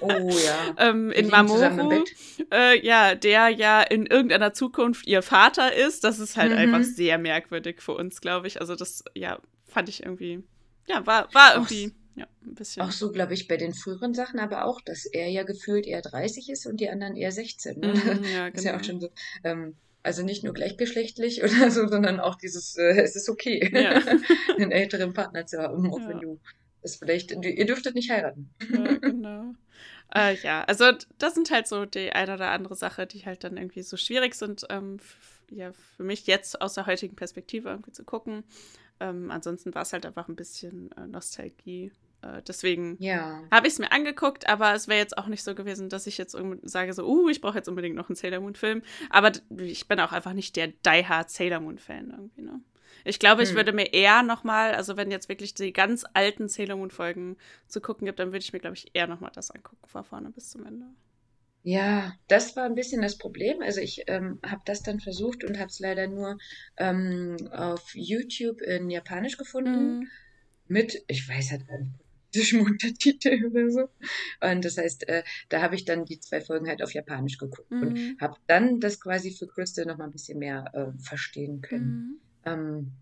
Oh 0.00 0.08
ja. 0.08 0.74
ähm, 0.78 1.10
in 1.12 1.28
Mamoru. 1.28 2.04
Äh, 2.52 2.84
ja, 2.84 3.14
der 3.14 3.48
ja 3.48 3.82
in 3.82 4.06
irgendeiner 4.06 4.52
Zukunft 4.52 5.06
ihr 5.06 5.22
Vater 5.22 5.74
ist. 5.74 6.04
Das 6.04 6.18
ist 6.18 6.36
halt 6.36 6.52
mhm. 6.52 6.58
einfach 6.58 6.82
sehr 6.82 7.18
merkwürdig 7.18 7.80
für 7.80 7.92
uns, 7.92 8.20
glaube 8.20 8.46
ich. 8.46 8.60
Also 8.60 8.76
das, 8.76 9.04
ja, 9.14 9.38
fand 9.66 9.88
ich 9.88 10.02
irgendwie, 10.02 10.42
ja, 10.86 11.06
war, 11.06 11.32
war 11.34 11.54
irgendwie. 11.54 11.92
Ja, 12.16 12.26
ein 12.44 12.54
bisschen. 12.54 12.82
Auch 12.82 12.90
so, 12.90 13.12
glaube 13.12 13.34
ich, 13.34 13.46
bei 13.46 13.56
den 13.56 13.72
früheren 13.72 14.14
Sachen, 14.14 14.40
aber 14.40 14.64
auch, 14.64 14.80
dass 14.80 15.06
er 15.06 15.28
ja 15.28 15.44
gefühlt 15.44 15.86
eher 15.86 16.02
30 16.02 16.50
ist 16.50 16.66
und 16.66 16.78
die 16.78 16.90
anderen 16.90 17.16
eher 17.16 17.32
16. 17.32 17.78
Ne? 17.78 17.94
Mm, 17.94 18.24
ja, 18.24 18.48
genau. 18.48 18.48
ist 18.54 18.64
ja 18.64 18.72
auch 18.72 18.82
genau. 18.82 18.84
schon 18.84 19.00
so. 19.00 19.10
Ähm, 19.44 19.76
also 20.02 20.22
nicht 20.22 20.44
nur 20.44 20.54
gleichgeschlechtlich 20.54 21.42
oder 21.44 21.70
so, 21.70 21.86
sondern 21.86 22.20
auch 22.20 22.34
dieses, 22.34 22.76
äh, 22.76 23.00
es 23.00 23.16
ist 23.16 23.28
okay, 23.28 23.70
ja. 23.72 24.00
einen 24.56 24.72
älteren 24.72 25.12
Partner 25.14 25.46
zu 25.46 25.58
haben, 25.60 25.90
auch 25.90 26.00
ja. 26.00 26.08
wenn 26.08 26.20
du 26.20 26.40
es 26.82 26.96
vielleicht, 26.96 27.32
ihr 27.32 27.66
dürftet 27.66 27.94
nicht 27.94 28.10
heiraten. 28.10 28.50
Ja, 28.72 28.96
genau. 28.96 29.54
äh, 30.14 30.34
ja, 30.36 30.64
also 30.64 30.92
das 31.18 31.34
sind 31.34 31.50
halt 31.50 31.66
so 31.66 31.84
die 31.84 32.12
eine 32.12 32.34
oder 32.34 32.50
andere 32.50 32.74
Sache, 32.74 33.06
die 33.06 33.26
halt 33.26 33.44
dann 33.44 33.58
irgendwie 33.58 33.82
so 33.82 33.98
schwierig 33.98 34.34
sind, 34.34 34.66
ähm, 34.70 34.98
ja, 35.50 35.72
für 35.96 36.04
mich 36.04 36.26
jetzt 36.26 36.60
aus 36.62 36.74
der 36.74 36.86
heutigen 36.86 37.16
Perspektive 37.16 37.68
irgendwie 37.68 37.92
zu 37.92 38.04
gucken. 38.04 38.44
Ähm, 38.98 39.30
ansonsten 39.30 39.74
war 39.74 39.82
es 39.82 39.92
halt 39.92 40.06
einfach 40.06 40.28
ein 40.28 40.36
bisschen 40.36 40.90
äh, 40.92 41.06
Nostalgie 41.06 41.92
deswegen 42.46 42.96
ja. 42.98 43.42
habe 43.50 43.66
ich 43.66 43.74
es 43.74 43.78
mir 43.78 43.92
angeguckt, 43.92 44.48
aber 44.48 44.74
es 44.74 44.88
wäre 44.88 44.98
jetzt 44.98 45.16
auch 45.16 45.26
nicht 45.26 45.42
so 45.42 45.54
gewesen, 45.54 45.88
dass 45.88 46.06
ich 46.06 46.18
jetzt 46.18 46.36
sage 46.62 46.92
so, 46.92 47.06
uh, 47.06 47.28
ich 47.28 47.40
brauche 47.40 47.56
jetzt 47.56 47.68
unbedingt 47.68 47.96
noch 47.96 48.08
einen 48.08 48.16
Sailor 48.16 48.40
Moon 48.40 48.54
Film. 48.54 48.82
Aber 49.08 49.32
ich 49.56 49.88
bin 49.88 50.00
auch 50.00 50.12
einfach 50.12 50.32
nicht 50.32 50.56
der 50.56 50.68
die 50.68 51.06
Hard 51.06 51.30
Sailor 51.30 51.60
Moon 51.60 51.78
Fan 51.78 52.10
irgendwie, 52.10 52.42
ne? 52.42 52.60
Ich 53.04 53.18
glaube, 53.18 53.42
ich 53.42 53.50
hm. 53.50 53.56
würde 53.56 53.72
mir 53.72 53.94
eher 53.94 54.22
nochmal, 54.22 54.74
also 54.74 54.96
wenn 54.96 55.10
jetzt 55.10 55.28
wirklich 55.28 55.54
die 55.54 55.72
ganz 55.72 56.04
alten 56.12 56.48
Sailor 56.48 56.76
Moon 56.76 56.90
Folgen 56.90 57.36
zu 57.66 57.80
gucken 57.80 58.04
gibt, 58.06 58.18
dann 58.18 58.28
würde 58.28 58.44
ich 58.44 58.52
mir, 58.52 58.60
glaube 58.60 58.76
ich, 58.76 58.90
eher 58.92 59.06
nochmal 59.06 59.30
das 59.34 59.50
angucken, 59.50 59.86
von 59.86 60.04
vorne 60.04 60.30
bis 60.30 60.50
zum 60.50 60.66
Ende. 60.66 60.86
Ja, 61.62 62.14
das 62.28 62.56
war 62.56 62.64
ein 62.64 62.74
bisschen 62.74 63.02
das 63.02 63.18
Problem. 63.18 63.60
Also 63.60 63.80
ich 63.80 64.04
ähm, 64.06 64.38
habe 64.44 64.62
das 64.64 64.82
dann 64.82 65.00
versucht 65.00 65.44
und 65.44 65.58
habe 65.58 65.68
es 65.68 65.78
leider 65.78 66.06
nur 66.06 66.38
ähm, 66.78 67.36
auf 67.52 67.94
YouTube 67.94 68.62
in 68.62 68.88
Japanisch 68.88 69.36
gefunden. 69.36 70.00
Mhm. 70.00 70.08
Mit, 70.68 71.02
ich 71.06 71.28
weiß 71.28 71.50
halt 71.50 71.66
gar 71.66 71.78
nicht, 71.78 71.92
französischem 72.30 72.60
Untertitel 72.66 73.46
oder 73.46 73.70
so. 73.70 73.88
Und 74.40 74.64
das 74.64 74.78
heißt, 74.78 75.08
äh, 75.08 75.22
da 75.48 75.62
habe 75.62 75.74
ich 75.74 75.84
dann 75.84 76.04
die 76.04 76.20
zwei 76.20 76.40
Folgen 76.40 76.68
halt 76.68 76.82
auf 76.82 76.94
Japanisch 76.94 77.38
geguckt 77.38 77.70
mhm. 77.70 77.82
und 77.82 78.20
habe 78.20 78.36
dann 78.46 78.80
das 78.80 79.00
quasi 79.00 79.32
für 79.32 79.46
Crystal 79.46 79.84
noch 79.84 79.98
mal 79.98 80.04
ein 80.04 80.12
bisschen 80.12 80.38
mehr 80.38 80.70
äh, 80.74 81.02
verstehen 81.02 81.60
können. 81.60 82.20
Mhm. 82.44 82.52
Ähm, 82.52 82.92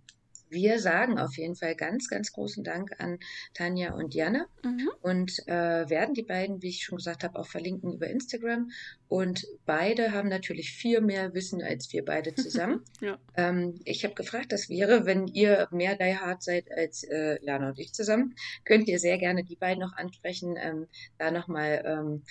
wir 0.51 0.81
sagen 0.81 1.19
auf 1.19 1.37
jeden 1.37 1.57
Fall 1.57 1.75
ganz, 1.75 2.09
ganz 2.09 2.33
großen 2.33 2.65
Dank 2.65 2.93
an 2.99 3.19
Tanja 3.55 3.95
und 3.95 4.15
Janne 4.15 4.47
mhm. 4.63 4.91
und 5.03 5.47
äh, 5.47 5.89
werden 5.89 6.15
die 6.15 6.23
beiden, 6.23 6.63
wie 6.63 6.69
ich 6.69 6.85
schon 6.85 6.97
gesagt 6.97 7.25
habe, 7.25 7.39
auch 7.39 7.47
verlinken 7.47 7.95
über 7.95 8.09
Instagram. 8.09 8.71
Und 9.09 9.47
beide 9.65 10.13
haben 10.13 10.29
natürlich 10.29 10.73
viel 10.73 11.01
mehr 11.01 11.33
Wissen 11.35 11.63
als 11.63 11.93
wir 11.93 12.05
beide 12.05 12.35
zusammen. 12.35 12.83
ja. 13.01 13.19
ähm, 13.37 13.81
ich 13.85 14.05
habe 14.05 14.15
gefragt, 14.15 14.53
das 14.53 14.69
wäre, 14.69 15.07
wenn 15.07 15.27
ihr 15.29 15.69
mehr 15.71 15.97
Die 15.97 16.17
Hard 16.17 16.43
seid 16.43 16.71
als 16.71 17.05
äh, 17.05 17.39
Jana 17.43 17.71
und 17.71 17.79
ich 17.79 17.93
zusammen, 17.93 18.35
könnt 18.65 18.89
ihr 18.89 18.99
sehr 18.99 19.19
gerne 19.19 19.45
die 19.45 19.57
beiden 19.57 19.81
noch 19.81 19.97
ansprechen, 19.97 20.57
ähm, 20.61 20.87
da 21.19 21.31
nochmal 21.31 21.83
ähm, 21.87 22.23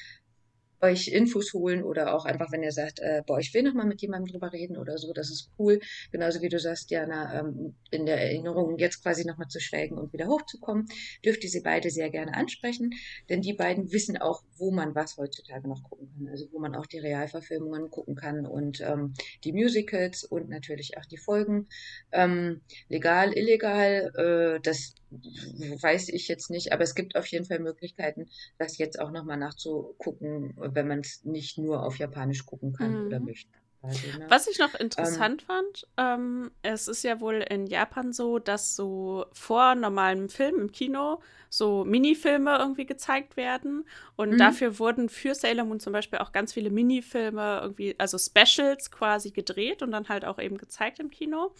euch 0.81 1.07
Infos 1.07 1.53
holen 1.53 1.83
oder 1.83 2.13
auch 2.13 2.25
einfach, 2.25 2.51
wenn 2.51 2.63
ihr 2.63 2.71
sagt, 2.71 2.99
äh, 2.99 3.23
boah, 3.25 3.39
ich 3.39 3.53
will 3.53 3.63
noch 3.63 3.73
mal 3.73 3.85
mit 3.85 4.01
jemandem 4.01 4.31
drüber 4.31 4.53
reden 4.53 4.77
oder 4.77 4.97
so, 4.97 5.13
das 5.13 5.29
ist 5.29 5.51
cool. 5.57 5.79
Genauso 6.11 6.41
wie 6.41 6.49
du 6.49 6.59
sagst, 6.59 6.91
Jana, 6.91 7.39
ähm, 7.39 7.75
in 7.91 8.05
der 8.05 8.21
Erinnerung 8.21 8.77
jetzt 8.77 9.01
quasi 9.01 9.25
noch 9.25 9.37
mal 9.37 9.47
zu 9.47 9.59
schwelgen 9.59 9.97
und 9.97 10.13
wieder 10.13 10.27
hochzukommen, 10.27 10.85
dürft 11.25 11.43
ihr 11.43 11.49
sie 11.49 11.61
beide 11.61 11.89
sehr 11.89 12.09
gerne 12.09 12.33
ansprechen, 12.35 12.91
denn 13.29 13.41
die 13.41 13.53
beiden 13.53 13.91
wissen 13.91 14.17
auch, 14.17 14.43
wo 14.57 14.71
man 14.71 14.95
was 14.95 15.17
heutzutage 15.17 15.67
noch 15.67 15.83
gucken 15.83 16.09
kann, 16.15 16.27
also 16.29 16.47
wo 16.51 16.59
man 16.59 16.75
auch 16.75 16.85
die 16.85 16.99
Realverfilmungen 16.99 17.89
gucken 17.89 18.15
kann 18.15 18.45
und 18.45 18.81
ähm, 18.81 19.13
die 19.43 19.53
Musicals 19.53 20.23
und 20.23 20.49
natürlich 20.49 20.97
auch 20.97 21.05
die 21.05 21.17
Folgen. 21.17 21.67
Ähm, 22.11 22.61
legal, 22.89 23.33
illegal, 23.33 24.11
äh, 24.15 24.59
das 24.61 24.95
weiß 25.09 26.09
ich 26.09 26.27
jetzt 26.27 26.49
nicht, 26.49 26.73
aber 26.73 26.83
es 26.83 26.95
gibt 26.95 27.15
auf 27.15 27.27
jeden 27.27 27.45
Fall 27.45 27.59
Möglichkeiten, 27.59 28.29
das 28.57 28.77
jetzt 28.77 28.99
auch 28.99 29.11
nochmal 29.11 29.37
nachzugucken, 29.37 30.53
wenn 30.57 30.87
man 30.87 30.99
es 30.99 31.23
nicht 31.23 31.57
nur 31.57 31.83
auf 31.83 31.97
Japanisch 31.97 32.45
gucken 32.45 32.73
kann 32.73 33.01
mhm. 33.01 33.07
oder 33.07 33.19
möchte. 33.19 33.51
Also, 33.81 34.07
ne? 34.17 34.25
Was 34.27 34.47
ich 34.47 34.59
noch 34.59 34.73
interessant 34.75 35.43
ähm, 35.43 35.47
fand, 35.47 35.87
ähm, 35.97 36.51
es 36.63 36.87
ist 36.87 37.03
ja 37.03 37.21
wohl 37.21 37.35
in 37.35 37.67
Japan 37.67 38.11
so, 38.11 38.39
dass 38.39 38.75
so 38.75 39.25
vor 39.33 39.75
normalem 39.75 40.29
Film 40.29 40.59
im 40.59 40.71
Kino 40.71 41.21
so 41.49 41.85
Minifilme 41.85 42.57
irgendwie 42.57 42.85
gezeigt 42.85 43.37
werden. 43.37 43.87
Und 44.15 44.31
mhm. 44.31 44.37
dafür 44.37 44.79
wurden 44.79 45.09
für 45.09 45.35
Sailor 45.35 45.65
Moon 45.65 45.79
zum 45.79 45.93
Beispiel 45.93 46.19
auch 46.19 46.31
ganz 46.31 46.53
viele 46.53 46.69
Minifilme 46.71 47.59
irgendwie, 47.61 47.95
also 47.97 48.17
Specials 48.17 48.91
quasi 48.91 49.31
gedreht 49.31 49.81
und 49.81 49.91
dann 49.91 50.09
halt 50.09 50.25
auch 50.25 50.39
eben 50.39 50.57
gezeigt 50.57 50.99
im 50.99 51.11
Kino 51.11 51.53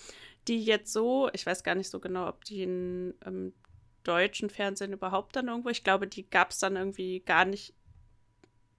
die 0.47 0.63
jetzt 0.63 0.91
so, 0.91 1.29
ich 1.33 1.45
weiß 1.45 1.63
gar 1.63 1.75
nicht 1.75 1.89
so 1.89 1.99
genau, 1.99 2.27
ob 2.27 2.45
die 2.45 2.63
in 2.63 3.13
im 3.25 3.53
deutschen 4.03 4.49
Fernsehen 4.49 4.93
überhaupt 4.93 5.35
dann 5.35 5.47
irgendwo, 5.47 5.69
ich 5.69 5.83
glaube, 5.83 6.07
die 6.07 6.29
gab 6.29 6.51
es 6.51 6.59
dann 6.59 6.77
irgendwie 6.77 7.19
gar 7.19 7.45
nicht 7.45 7.73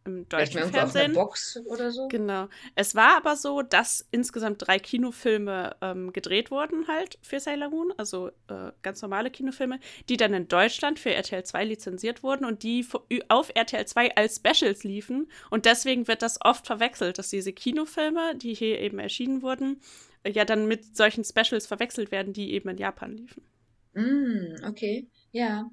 im 0.09 0.29
deutschen 0.29 0.71
Fernsehen. 0.71 0.83
Auf 0.83 0.95
einer 0.95 1.14
Box 1.14 1.61
oder 1.66 1.91
so. 1.91 2.09
Genau. 2.09 2.49
Es 2.75 2.95
war 2.95 3.16
aber 3.16 3.37
so, 3.37 3.62
dass 3.62 4.07
insgesamt 4.11 4.66
drei 4.66 4.79
Kinofilme 4.79 5.77
ähm, 5.83 6.12
gedreht 6.12 6.51
wurden 6.51 6.89
halt 6.89 7.19
für 7.23 7.41
Sailor 7.41 7.69
Moon, 7.69 7.93
also 7.99 8.29
äh, 8.49 8.73
ganz 8.83 9.03
normale 9.03 9.31
Kinofilme, 9.31 9.79
die 10.09 10.16
dann 10.16 10.33
in 10.33 10.49
Deutschland 10.49 10.99
für 10.99 11.12
RTL 11.12 11.45
2 11.45 11.64
lizenziert 11.64 12.23
wurden 12.23 12.45
und 12.45 12.62
die 12.62 12.87
auf 13.29 13.51
RTL 13.55 13.87
2 13.87 14.16
als 14.16 14.37
Specials 14.37 14.83
liefen. 14.83 15.31
Und 15.51 15.66
deswegen 15.66 16.09
wird 16.09 16.23
das 16.23 16.39
oft 16.43 16.66
verwechselt, 16.66 17.19
dass 17.19 17.29
diese 17.29 17.53
Kinofilme, 17.53 18.35
die 18.37 18.55
hier 18.55 18.81
eben 18.81 18.99
erschienen 18.99 19.43
wurden, 19.43 19.81
ja 20.33 20.45
dann 20.45 20.66
mit 20.66 20.97
solchen 20.97 21.24
Specials 21.24 21.66
verwechselt 21.66 22.11
werden, 22.11 22.33
die 22.33 22.53
eben 22.53 22.68
in 22.68 22.79
Japan 22.79 23.12
liefen. 23.12 23.43
Mm, 23.95 24.64
okay, 24.64 25.09
ja. 25.33 25.70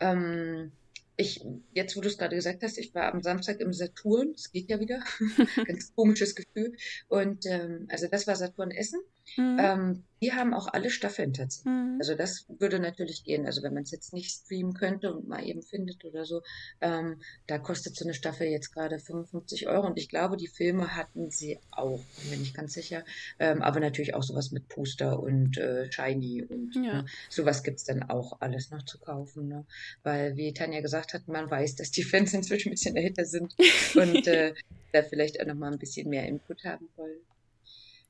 Ähm, 0.00 0.72
ich, 1.16 1.44
jetzt 1.74 1.96
wo 1.96 2.00
du 2.00 2.08
es 2.08 2.16
gerade 2.16 2.36
gesagt 2.36 2.62
hast, 2.62 2.78
ich 2.78 2.94
war 2.94 3.12
am 3.12 3.22
Samstag 3.22 3.60
im 3.60 3.72
Saturn, 3.72 4.30
es 4.36 4.52
geht 4.52 4.70
ja 4.70 4.78
wieder, 4.78 5.02
ganz 5.66 5.92
komisches 5.94 6.34
Gefühl. 6.34 6.76
Und 7.08 7.44
ähm, 7.46 7.88
also 7.90 8.06
das 8.08 8.26
war 8.26 8.36
Saturn 8.36 8.70
Essen. 8.70 9.00
Mhm. 9.36 9.58
Ähm, 9.60 10.04
die 10.20 10.32
haben 10.32 10.52
auch 10.52 10.66
alle 10.68 10.90
Staffeln 10.90 11.32
tatsächlich. 11.32 11.72
Mhm. 11.72 11.96
Also 12.00 12.14
das 12.14 12.46
würde 12.48 12.78
natürlich 12.80 13.24
gehen. 13.24 13.46
Also 13.46 13.62
wenn 13.62 13.74
man 13.74 13.84
es 13.84 13.90
jetzt 13.90 14.12
nicht 14.12 14.30
streamen 14.30 14.74
könnte 14.74 15.14
und 15.14 15.28
mal 15.28 15.44
eben 15.44 15.62
findet 15.62 16.04
oder 16.04 16.24
so, 16.24 16.42
ähm, 16.80 17.20
da 17.46 17.58
kostet 17.58 17.96
so 17.96 18.04
eine 18.04 18.14
Staffel 18.14 18.48
jetzt 18.48 18.72
gerade 18.72 18.98
55 18.98 19.68
Euro. 19.68 19.86
Und 19.86 19.98
ich 19.98 20.08
glaube, 20.08 20.36
die 20.36 20.48
Filme 20.48 20.96
hatten 20.96 21.30
sie 21.30 21.58
auch, 21.70 22.00
bin 22.30 22.40
nicht 22.40 22.54
ganz 22.54 22.72
sicher. 22.72 23.04
Ähm, 23.38 23.62
aber 23.62 23.80
natürlich 23.80 24.14
auch 24.14 24.22
sowas 24.22 24.50
mit 24.50 24.68
Poster 24.68 25.20
und 25.20 25.56
äh, 25.58 25.90
Shiny 25.90 26.42
und 26.42 26.74
ja. 26.74 27.02
ne, 27.02 27.06
sowas 27.28 27.62
gibt's 27.62 27.84
dann 27.84 28.02
auch 28.02 28.40
alles 28.40 28.70
noch 28.70 28.82
zu 28.84 28.98
kaufen. 28.98 29.48
Ne? 29.48 29.66
Weil, 30.02 30.36
wie 30.36 30.52
Tanja 30.52 30.80
gesagt 30.80 31.14
hat, 31.14 31.28
man 31.28 31.50
weiß, 31.50 31.76
dass 31.76 31.90
die 31.90 32.02
Fans 32.02 32.34
inzwischen 32.34 32.68
ein 32.68 32.72
bisschen 32.72 32.96
älter 32.96 33.24
sind 33.24 33.54
und 33.94 34.26
äh, 34.26 34.54
da 34.92 35.02
vielleicht 35.02 35.40
auch 35.40 35.46
noch 35.46 35.54
mal 35.54 35.72
ein 35.72 35.78
bisschen 35.78 36.08
mehr 36.08 36.26
Input 36.26 36.64
haben 36.64 36.88
wollen. 36.96 37.18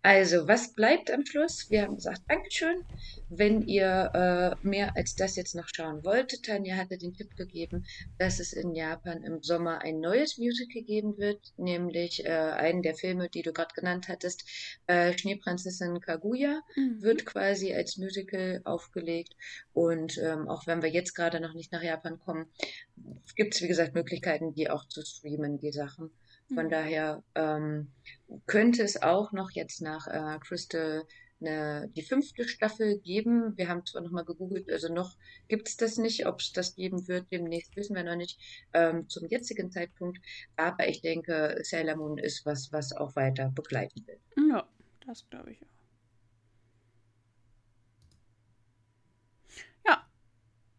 Also, 0.03 0.47
was 0.47 0.75
bleibt 0.75 1.11
am 1.11 1.27
Schluss? 1.27 1.71
Wir 1.71 1.83
haben 1.83 1.97
gesagt, 1.97 2.23
Dankeschön. 2.29 2.85
Wenn 3.31 3.63
ihr 3.63 4.57
äh, 4.63 4.67
mehr 4.67 4.97
als 4.97 5.17
das 5.17 5.35
jetzt 5.35 5.57
noch 5.57 5.69
schauen 5.75 6.05
wolltet, 6.05 6.45
Tanja 6.45 6.77
hatte 6.77 6.97
den 6.97 7.15
Tipp 7.15 7.37
gegeben, 7.37 7.85
dass 8.17 8.39
es 8.39 8.53
in 8.53 8.75
Japan 8.75 9.25
im 9.25 9.43
Sommer 9.43 9.83
ein 9.83 9.99
neues 10.01 10.39
Musical 10.39 10.83
geben 10.83 11.19
wird, 11.19 11.53
nämlich 11.57 12.25
äh, 12.25 12.31
einen 12.31 12.83
der 12.83 12.95
Filme, 12.95 13.29
die 13.29 13.43
du 13.43 13.53
gerade 13.53 13.75
genannt 13.75 14.09
hattest, 14.09 14.45
äh, 14.87 15.19
Schneeprinzessin 15.19 16.01
Kaguya, 16.01 16.63
mhm. 16.77 17.03
wird 17.03 17.27
quasi 17.27 17.75
als 17.75 17.97
Musical 17.97 18.63
aufgelegt. 18.65 19.35
Und 19.75 20.17
ähm, 20.19 20.49
auch 20.49 20.67
wenn 20.69 20.81
wir 20.81 20.91
jetzt 20.91 21.15
gerade 21.15 21.41
noch 21.41 21.55
nicht 21.55 21.73
nach 21.73 21.83
Japan 21.83 22.21
kommen, 22.21 22.47
gibt 23.35 23.57
es, 23.57 23.63
wie 23.63 23.69
gesagt, 23.69 23.95
Möglichkeiten, 23.95 24.55
die 24.55 24.71
auch 24.71 24.87
zu 24.87 25.05
streamen, 25.05 25.59
die 25.59 25.73
Sachen. 25.73 26.11
Von 26.55 26.67
mhm. 26.67 26.71
daher 26.71 27.23
ähm, 27.35 27.93
könnte 28.47 28.83
es 28.83 29.03
auch 29.03 29.33
noch 29.33 29.51
jetzt 29.51 29.83
nach 29.83 30.07
äh, 30.07 30.39
Crystal 30.41 31.05
eine, 31.41 31.89
die 31.95 32.03
fünfte 32.03 32.49
Staffel 32.49 32.99
geben. 33.01 33.57
Wir 33.57 33.69
haben 33.69 33.85
zwar 33.87 34.03
nochmal 34.03 34.25
gegoogelt, 34.25 34.71
also 34.71 34.93
noch 34.93 35.17
gibt 35.47 35.69
es 35.69 35.77
das 35.77 35.97
nicht. 35.99 36.27
Ob 36.27 36.41
es 36.41 36.53
das 36.53 36.75
geben 36.75 37.07
wird 37.07 37.31
demnächst, 37.31 37.77
wissen 37.77 37.95
wir 37.95 38.03
noch 38.03 38.17
nicht 38.17 38.41
ähm, 38.73 39.09
zum 39.09 39.29
jetzigen 39.29 39.71
Zeitpunkt. 39.71 40.19
Aber 40.57 40.89
ich 40.89 41.01
denke, 41.01 41.59
Sailor 41.63 41.97
Moon 41.97 42.19
ist 42.19 42.45
was, 42.47 42.73
was 42.73 42.93
auch 42.93 43.15
weiter 43.15 43.53
begleiten 43.55 44.07
wird. 44.07 44.21
Ja, 44.37 44.67
das 45.07 45.29
glaube 45.29 45.53
ich 45.53 45.63
auch. 45.63 45.67
Ja, 49.87 50.07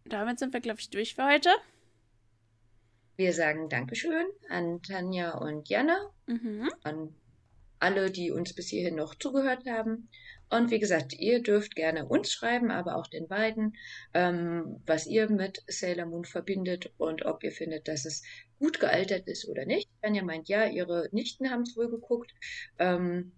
damit 0.06 0.40
sind 0.40 0.54
wir, 0.54 0.62
glaube 0.62 0.80
ich, 0.80 0.90
durch 0.90 1.16
für 1.16 1.26
heute. 1.26 1.50
Wir 3.20 3.34
sagen 3.34 3.68
Dankeschön 3.68 4.28
an 4.48 4.82
Tanja 4.82 5.38
und 5.38 5.68
Janne, 5.68 5.98
mhm. 6.26 6.70
an 6.84 7.14
alle, 7.78 8.12
die 8.12 8.32
uns 8.32 8.54
bis 8.56 8.70
hierhin 8.70 8.96
noch 8.96 9.14
zugehört 9.14 9.66
haben. 9.66 10.08
Und 10.50 10.72
wie 10.72 10.80
gesagt, 10.80 11.12
ihr 11.20 11.44
dürft 11.44 11.76
gerne 11.76 12.06
uns 12.08 12.32
schreiben, 12.32 12.72
aber 12.72 12.96
auch 12.96 13.08
den 13.08 13.28
beiden, 13.28 13.76
ähm, 14.14 14.82
was 14.86 15.06
ihr 15.06 15.30
mit 15.30 15.62
Sailor 15.68 16.06
Moon 16.06 16.24
verbindet 16.24 16.94
und 16.98 17.26
ob 17.26 17.44
ihr 17.44 17.52
findet, 17.52 17.90
dass 17.90 18.06
es 18.06 18.24
gut 18.58 18.80
gealtert 18.80 19.28
ist 19.28 19.50
oder 19.50 19.66
nicht. 19.66 19.90
Tanja 20.02 20.24
meint 20.24 20.48
ja, 20.48 20.68
ihre 20.68 21.10
Nichten 21.12 21.52
haben 21.52 21.64
es 21.64 21.76
wohl 21.76 21.90
geguckt. 21.90 22.34
Ähm, 22.78 23.34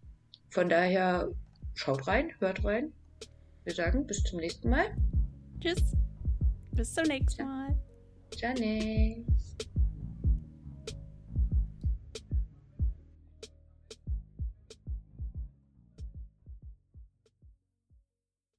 von 0.51 0.69
daher 0.69 1.31
schaut 1.73 2.05
rein, 2.05 2.31
hört 2.37 2.63
rein. 2.63 2.93
Wir 3.63 3.73
sagen 3.73 4.05
bis 4.05 4.21
zum 4.25 4.41
nächsten 4.41 4.69
Mal. 4.69 4.95
Tschüss. 5.59 5.81
Bis 6.73 6.93
zum 6.93 7.05
nächsten 7.05 7.45
Mal. 7.45 7.75
Ciao. 8.29 8.53